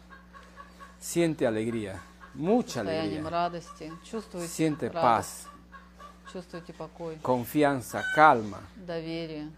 Siente 1.00 1.44
alegría, 1.46 2.00
mucha 2.34 2.80
состоянием 2.84 3.26
alegría. 3.26 3.30
радости. 3.30 3.92
Чувствуйте 4.04 4.48
Siente 4.48 4.88
радость, 4.88 5.02
paz, 5.02 5.46
чувствуйте 6.32 6.72
покой, 6.72 7.18
confianza, 7.20 8.02
calma, 8.14 8.60
доверие, 8.76 9.50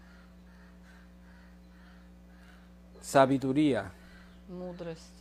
sabiduría. 3.01 3.91
мудрость. 4.49 5.13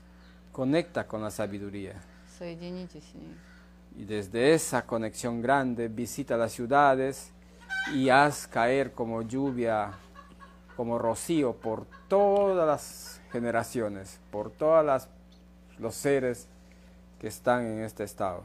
Conecta 0.52 1.06
con 1.06 1.22
la 1.22 1.30
sabiduría. 1.30 1.94
Соединитесь 2.38 3.04
с 3.04 3.14
ней. 3.14 3.34
Y 3.96 4.04
desde 4.04 4.52
esa 4.52 4.84
conexión 4.84 5.40
grande 5.40 5.88
visita 5.88 6.36
las 6.36 6.52
ciudades 6.52 7.30
y 7.94 8.10
haz 8.10 8.46
caer 8.46 8.92
como 8.92 9.22
lluvia, 9.22 9.92
como 10.76 10.98
rocío 10.98 11.54
por 11.54 11.86
todas 12.08 12.66
las 12.66 13.20
generaciones, 13.32 14.20
por 14.30 14.50
todos 14.50 15.08
los 15.78 15.94
seres 15.94 16.46
que 17.18 17.28
están 17.28 17.64
en 17.64 17.84
este 17.84 18.04
estado. 18.04 18.42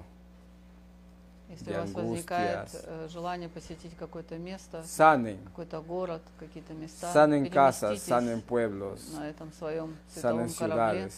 Если 1.48 1.70
у 1.72 1.80
вас 1.80 1.90
возникает 1.92 2.68
э, 2.72 3.08
желание 3.10 3.48
посетить 3.48 3.96
какое-то 3.96 4.36
место, 4.36 4.82
Sanen, 4.84 5.38
какой-то 5.44 5.80
город, 5.80 6.22
какие-то 6.40 6.72
места, 6.74 7.12
sanen 7.14 7.48
casas, 7.48 8.04
sanen 8.04 8.42
pueblos, 8.42 9.00
на 9.16 9.28
этом 9.28 9.52
своем 9.52 9.96
sanen 10.08 10.52
корабле. 10.52 11.04
ciudades. 11.06 11.12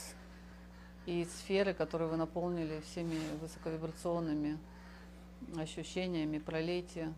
И 1.06 1.24
сферы, 1.24 1.72
которые 1.72 2.08
вы 2.10 2.18
наполнили 2.18 2.82
всеми 2.90 3.18
высоковибрационными 3.40 4.58
ощущениями, 5.56 6.38
пролейте 6.38 7.14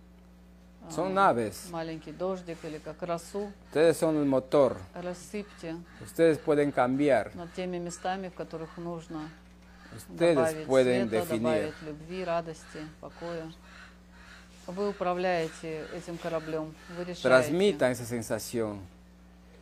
а, 0.82 0.90
Son 0.90 1.12
naves. 1.12 1.68
маленький 1.72 2.12
дождик 2.12 2.58
или 2.64 2.78
как 2.78 3.02
росу, 3.02 3.50
Ustedes 3.74 3.98
son 3.98 4.22
el 4.22 4.26
motor. 4.26 4.76
рассыпьте 4.94 5.76
Ustedes 6.00 6.38
pueden 6.38 6.70
cambiar. 6.72 7.34
над 7.34 7.52
теми 7.54 7.78
местами, 7.78 8.28
в 8.28 8.34
которых 8.34 8.76
нужно 8.76 9.28
Ustedes 9.96 10.34
добавить 10.36 10.66
pueden 10.66 11.08
света, 11.08 11.26
definir. 11.26 11.40
добавить 11.42 11.82
любви, 11.82 12.24
радости, 12.24 12.78
покоя. 13.00 13.52
Вы 14.66 14.88
управляете 14.90 15.86
этим 15.94 16.16
кораблем, 16.16 16.74
вы 16.96 17.04
решаете, 17.04 17.28
Transmitan 17.28 17.90
esa 17.92 18.04
sensación. 18.04 18.78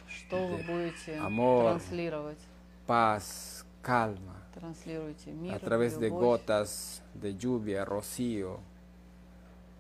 что 0.08 0.36
вы 0.46 0.58
de 0.58 0.66
будете 0.66 1.16
amor, 1.18 1.62
транслировать. 1.78 2.38
paz, 2.86 3.64
calma, 3.82 4.34
Транслируйте 4.54 5.30
мир, 5.30 5.54
a 5.54 5.58
través 5.60 5.96
de 5.98 6.08
любовь. 6.08 6.40
gotas 6.42 7.00
de 7.14 7.32
lluvia, 7.34 7.84
rocío, 7.84 8.60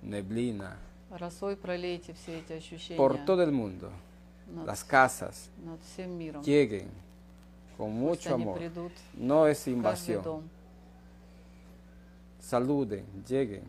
neblina, 0.02 0.76
Росой 1.10 1.56
пролейте 1.56 2.12
все 2.14 2.38
эти 2.38 2.52
ощущения 2.52 2.96
por 2.96 3.16
todo 3.24 3.42
el 3.42 3.50
mundo. 3.52 3.90
над, 4.46 4.66
Las 4.66 4.84
casas 4.84 5.50
над 5.58 5.80
всем 5.82 6.10
миром. 6.18 6.42
lleguen 6.42 6.88
con 7.78 7.92
mucho 7.92 8.34
amor. 8.34 8.58
придут 8.58 8.92
No 9.14 9.46
es 9.46 9.66
invasión. 9.68 10.50
Saluden, 12.40 13.06
lleguen. 13.26 13.64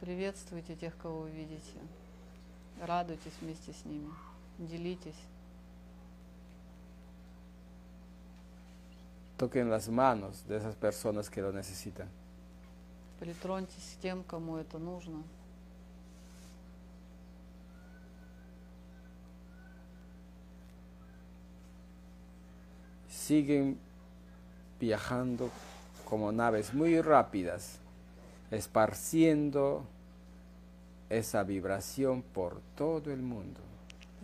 Приветствуйте 0.00 0.74
тех, 0.74 0.96
кого 0.96 1.20
вы 1.20 1.30
видите. 1.30 1.78
Радуйтесь 2.80 3.32
вместе 3.40 3.72
с 3.72 3.84
ними. 3.84 4.10
Делитесь. 4.58 5.14
Toquen 9.36 9.68
las 9.68 9.88
manos 9.88 10.46
de 10.46 10.56
esas 10.56 10.74
personas 10.74 11.28
que 11.28 11.42
lo 11.42 11.52
necesitan. 11.52 12.08
Притроньтесь 13.20 13.96
к 13.98 14.02
тем, 14.02 14.24
кому 14.24 14.56
это 14.56 14.78
нужно. 14.78 15.22
Siguen 23.26 23.78
viajando 24.78 25.50
como 26.04 26.30
naves 26.30 26.74
muy 26.74 27.00
rápidas, 27.00 27.78
esparciendo 28.50 29.86
esa 31.08 31.42
vibración 31.42 32.20
por 32.22 32.60
todo 32.76 33.10
el 33.10 33.22
mundo. 33.22 33.60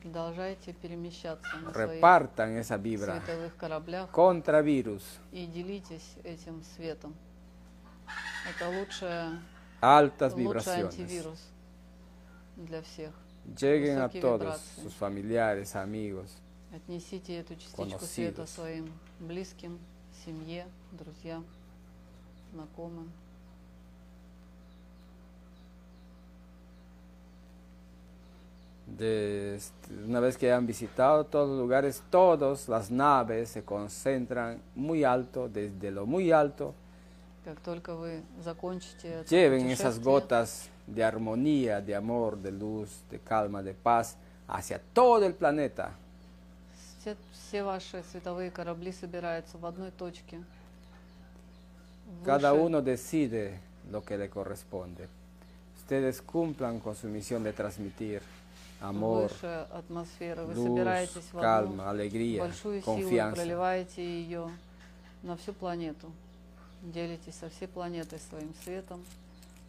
Продолжайте 0.02 0.74
перемещаться 0.74 1.56
на 1.56 1.72
своих 1.72 1.94
Repartan 1.94 2.58
esa 2.58 2.76
vibra 2.76 3.20
световых 3.20 3.56
кораблях 3.56 4.10
contra 4.10 4.60
virus, 4.62 5.02
и 5.32 5.46
делитесь 5.46 6.16
этим 6.22 6.62
светом. 6.62 7.14
Это 8.50 8.68
лучшее, 8.68 9.40
altas 9.80 10.34
лучший 10.34 10.44
vibraciones. 10.44 11.00
антивирус 11.00 11.48
для 12.56 12.82
всех. 12.82 13.12
Lleguen 13.58 13.98
a 13.98 14.08
Высокие 14.08 14.20
todos 14.20 14.40
вибрации. 14.42 14.82
sus 14.82 14.94
familiares, 14.94 15.74
amigos, 15.74 16.30
Отнесите 16.71 17.37
эту 17.37 17.55
частичку 17.55 18.05
света 18.05 18.41
Conocidos. 18.43 18.49
своим 18.49 18.91
близким, 19.19 19.79
семье, 20.25 20.65
друзьям, 20.91 21.45
знакомым. 22.51 23.11
De- 28.85 29.55
este, 29.55 29.93
una 30.05 30.19
vez 30.19 30.37
que 30.37 30.51
han 30.51 30.67
visitado 30.67 31.25
todos 31.25 31.49
los 31.49 31.57
lugares, 31.59 32.03
todas 32.11 32.69
las 32.69 32.91
naves 32.91 33.49
se 33.49 33.63
concentran 33.63 34.61
muy 34.75 35.03
alto, 35.03 35.49
desde 35.49 35.89
lo 35.91 36.05
muy 36.05 36.31
alto, 36.31 36.73
Как 37.43 37.59
только 37.61 37.93
вы 37.95 38.23
закончите 38.43 39.07
это 39.21 39.29
lleven 39.29 39.69
esas 39.69 39.99
путешествие, 39.99 40.03
gotas 40.03 40.69
de 40.87 41.03
armonía, 41.03 41.79
de 41.79 41.95
amor, 41.95 42.37
de 42.37 42.51
luz, 42.51 42.89
de 43.11 43.19
calma, 43.19 43.61
de 43.61 43.73
paz 43.75 44.17
hacia 44.47 44.79
todo 44.93 45.25
el 45.27 45.33
planeta. 45.35 45.91
Все, 47.00 47.16
все 47.32 47.62
ваши 47.62 48.02
световые 48.10 48.50
корабли 48.50 48.92
собираются 48.92 49.58
в 49.58 49.66
одной 49.66 49.90
точке. 49.90 50.42
Cada 52.24 52.52
uno 52.54 52.82
decide 52.82 53.60
lo 53.90 54.02
que 54.02 54.18
le 54.18 54.28
corresponde. 54.28 55.08
Ustedes 55.76 56.20
cumplan 56.20 56.80
con 56.80 56.94
su 56.94 57.06
misión 57.08 57.42
de 57.42 57.52
transmitir 57.52 58.22
amor, 58.80 59.30
luz, 60.54 61.22
calma, 61.32 61.90
alegría, 61.90 62.42
большую 62.42 62.82
силу, 62.82 62.84
confianza. 62.84 63.36
проливаете 63.36 64.04
ее 64.04 64.50
на 65.22 65.36
всю 65.36 65.52
планету. 65.52 66.10
Делитесь 66.82 67.34
со 67.34 67.48
всей 67.48 67.68
планетой 67.68 68.18
своим 68.18 68.52
светом, 68.64 69.04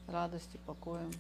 радостью, 0.08 0.60
покоем. 0.66 1.12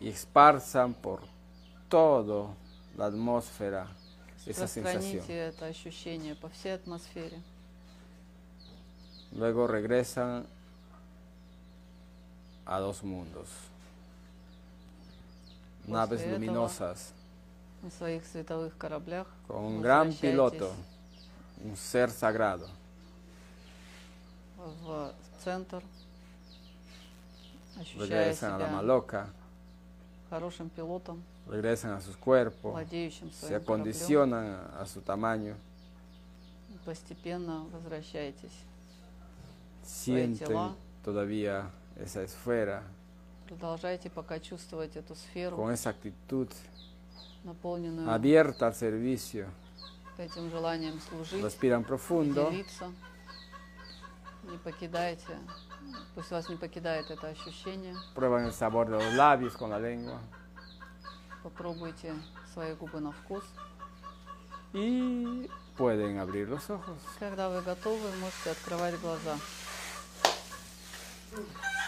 y 0.00 0.08
esparzan 0.08 0.94
por 0.94 1.20
toda 1.88 2.54
la 2.96 3.06
atmósfera 3.06 3.86
esa 4.46 4.66
sensación. 4.66 5.24
Luego 9.32 9.66
regresan 9.66 10.46
a 12.64 12.78
dos 12.78 13.02
mundos, 13.02 13.48
naves 15.86 16.26
luminosas, 16.26 17.12
con 19.46 19.64
un 19.64 19.82
gran 19.82 20.12
piloto, 20.12 20.72
un 21.64 21.76
ser 21.76 22.10
sagrado. 22.10 22.68
Regresan 27.96 28.52
a 28.52 28.58
la 28.58 28.66
Maloca. 28.68 29.28
Хорошим 30.30 30.68
пилотом, 30.70 31.22
regresan 31.46 31.92
a 31.92 32.00
sus 32.00 32.16
cuerpos, 32.16 32.72
владеющим 32.72 33.30
se 33.32 33.46
своим 33.46 33.60
кораблем. 33.60 33.62
acondicionan 33.62 34.70
a 34.78 34.86
su 34.86 35.00
tamaño, 35.00 35.54
Постепенно 36.84 37.64
возвращайтесь, 37.72 38.52
sienten 39.84 40.74
todavía 41.04 41.70
esa 41.96 42.22
esfera, 42.22 42.82
продолжайте 43.48 44.10
пока 44.10 44.38
чувствовать 44.40 44.96
эту 44.96 45.14
сферу, 45.14 45.56
con 45.56 45.70
esa 45.70 45.90
actitud 45.90 46.48
наполненную 47.44 48.10
abierta 48.10 48.66
al 48.66 48.74
servicio. 48.74 49.48
этим 50.18 50.50
желанием 50.50 51.00
служить, 51.00 51.42
Respiran 51.42 51.84
profundo. 51.84 52.50
делиться. 52.50 52.92
Не 54.44 54.56
покидайте, 54.58 55.36
пусть 56.14 56.30
вас 56.30 56.48
не 56.48 56.56
покидает 56.56 57.10
это 57.10 57.28
ощущение. 57.28 57.94
Prueban 58.14 58.44
el 58.44 58.52
sabor 58.52 58.88
de 58.88 58.96
los 58.96 59.14
labios 59.14 59.56
con 59.56 59.70
la 59.70 59.78
lengua. 59.78 60.18
Попробуйте 61.42 62.14
свои 62.52 62.74
губы 62.74 63.00
на 63.00 63.12
вкус. 63.12 63.44
Y 64.72 65.48
pueden 65.76 66.18
abrir 66.18 66.48
los 66.48 66.68
ojos. 66.68 66.98
Когда 67.18 67.48
вы 67.48 67.62
готовы, 67.62 68.10
можете 68.16 68.50
открывать 68.50 69.00
глаза. 69.00 69.38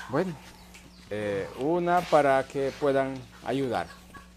Bueno, 0.09 0.35
eh, 1.11 1.49
una 1.59 2.01
para 2.01 2.43
que 2.45 2.73
puedan 2.81 3.19
ayudar. 3.45 3.87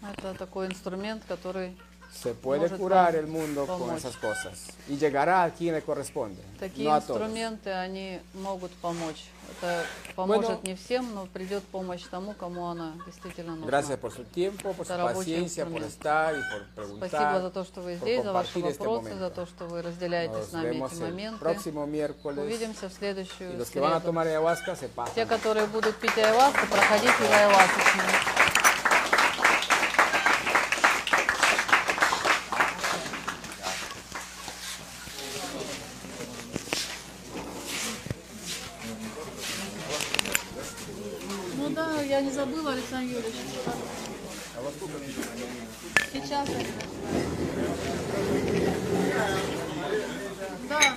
Это 0.02 0.34
такой 0.34 0.66
инструмент, 0.66 1.24
который 1.26 1.76
Se 2.22 2.32
puede 2.32 2.70
curar 2.70 3.16
el 3.16 3.26
mundo 3.26 3.66
con 3.66 3.94
esas 3.94 4.16
cosas 4.16 4.62
y 4.88 4.96
llegará 4.96 5.42
a 5.44 5.50
quien 5.50 5.74
le 5.74 5.82
corresponde, 5.82 6.40
Такие 6.58 6.88
no 6.88 6.94
a 6.94 7.00
todos. 7.00 7.20
инструменты, 7.20 7.70
они 7.70 8.20
могут 8.34 8.70
помочь. 8.76 9.24
Это 9.60 9.84
поможет 10.16 10.50
Bueno. 10.52 10.60
не 10.62 10.74
всем, 10.74 11.12
но 11.14 11.26
придет 11.26 11.62
помощь 11.64 12.02
тому, 12.10 12.32
кому 12.32 12.66
она 12.68 12.94
действительно 13.04 13.56
нужна. 13.56 13.66
Gracias 13.66 13.98
por 13.98 14.10
su 14.12 14.24
tiempo, 14.24 14.72
por 14.72 14.86
su 14.86 14.94
paciencia, 14.94 15.66
por 15.66 15.82
estar 15.82 16.34
y 16.34 16.40
por 16.50 16.64
preguntar. 16.74 17.08
Спасибо 17.08 17.40
за 17.42 17.50
то, 17.50 17.64
что 17.64 17.80
вы 17.82 17.96
здесь, 17.96 18.22
за 18.24 18.32
ваши 18.32 18.58
вопросы, 18.60 19.14
за 19.18 19.28
то, 19.30 19.44
что 19.44 19.66
вы 19.66 19.82
разделяете 19.82 20.34
Nos 20.34 20.48
с 20.48 20.52
нами 20.52 20.76
эти 20.86 21.00
моменты. 21.00 21.38
próximo 21.44 21.86
miércoles. 21.86 22.38
Увидимся 22.38 22.88
в 22.88 22.92
Y 22.92 22.96
следующую 22.96 23.58
los 23.58 23.68
que 23.70 23.80
van 23.80 23.92
a 23.92 23.96
среду. 24.00 24.06
tomar 24.06 24.26
ayahuasca 24.26 24.76
se 24.76 24.88
pasan. 24.88 25.14
Те, 25.14 25.26
которые 25.26 25.66
будут 25.66 25.96
пить 25.96 26.16
айваску, 26.16 26.66
проходите 26.70 27.12
в 27.12 27.30
айвасочную. 27.32 28.08
Ну 41.56 41.70
не 42.44 42.50
забыла, 42.50 42.72
Александр 42.72 43.12
Юрьевич. 43.12 43.34
Сейчас. 46.12 46.48
Да, 50.68 50.96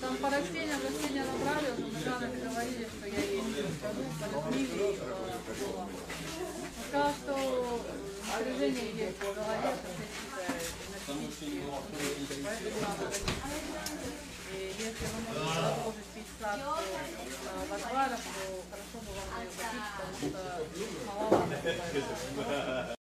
там 0.00 0.16
по 0.16 0.30
растениям, 0.30 0.80
растения 0.82 1.24
набрали, 1.24 1.70
уже 1.72 1.86
мы 1.86 2.10
вами 2.20 2.40
говорили, 2.40 2.88
что 2.98 3.06
я 3.08 3.20
ей 3.20 3.42
скажу, 3.78 4.02
полюбили 4.20 4.92
их. 4.92 4.98
Сказала, 6.88 7.12
что 7.22 7.80
напряжение 8.26 8.90
есть 8.94 9.18
в 9.18 9.34
голове, 9.34 9.70
поэтому 10.90 11.20
надо 12.80 13.10
и 14.52 14.74
если 14.78 15.06
вы 15.06 15.34
можете 15.34 15.52
продолжить 15.54 16.11
э, 16.42 16.56
в 17.66 17.72
то 18.22 18.64
хорошо 18.70 18.98
бы 19.00 19.10
вам 19.14 19.28
ее 19.40 19.50
попить, 19.56 19.88
потому 19.96 20.14
что 20.18 20.40
маловато. 22.26 23.01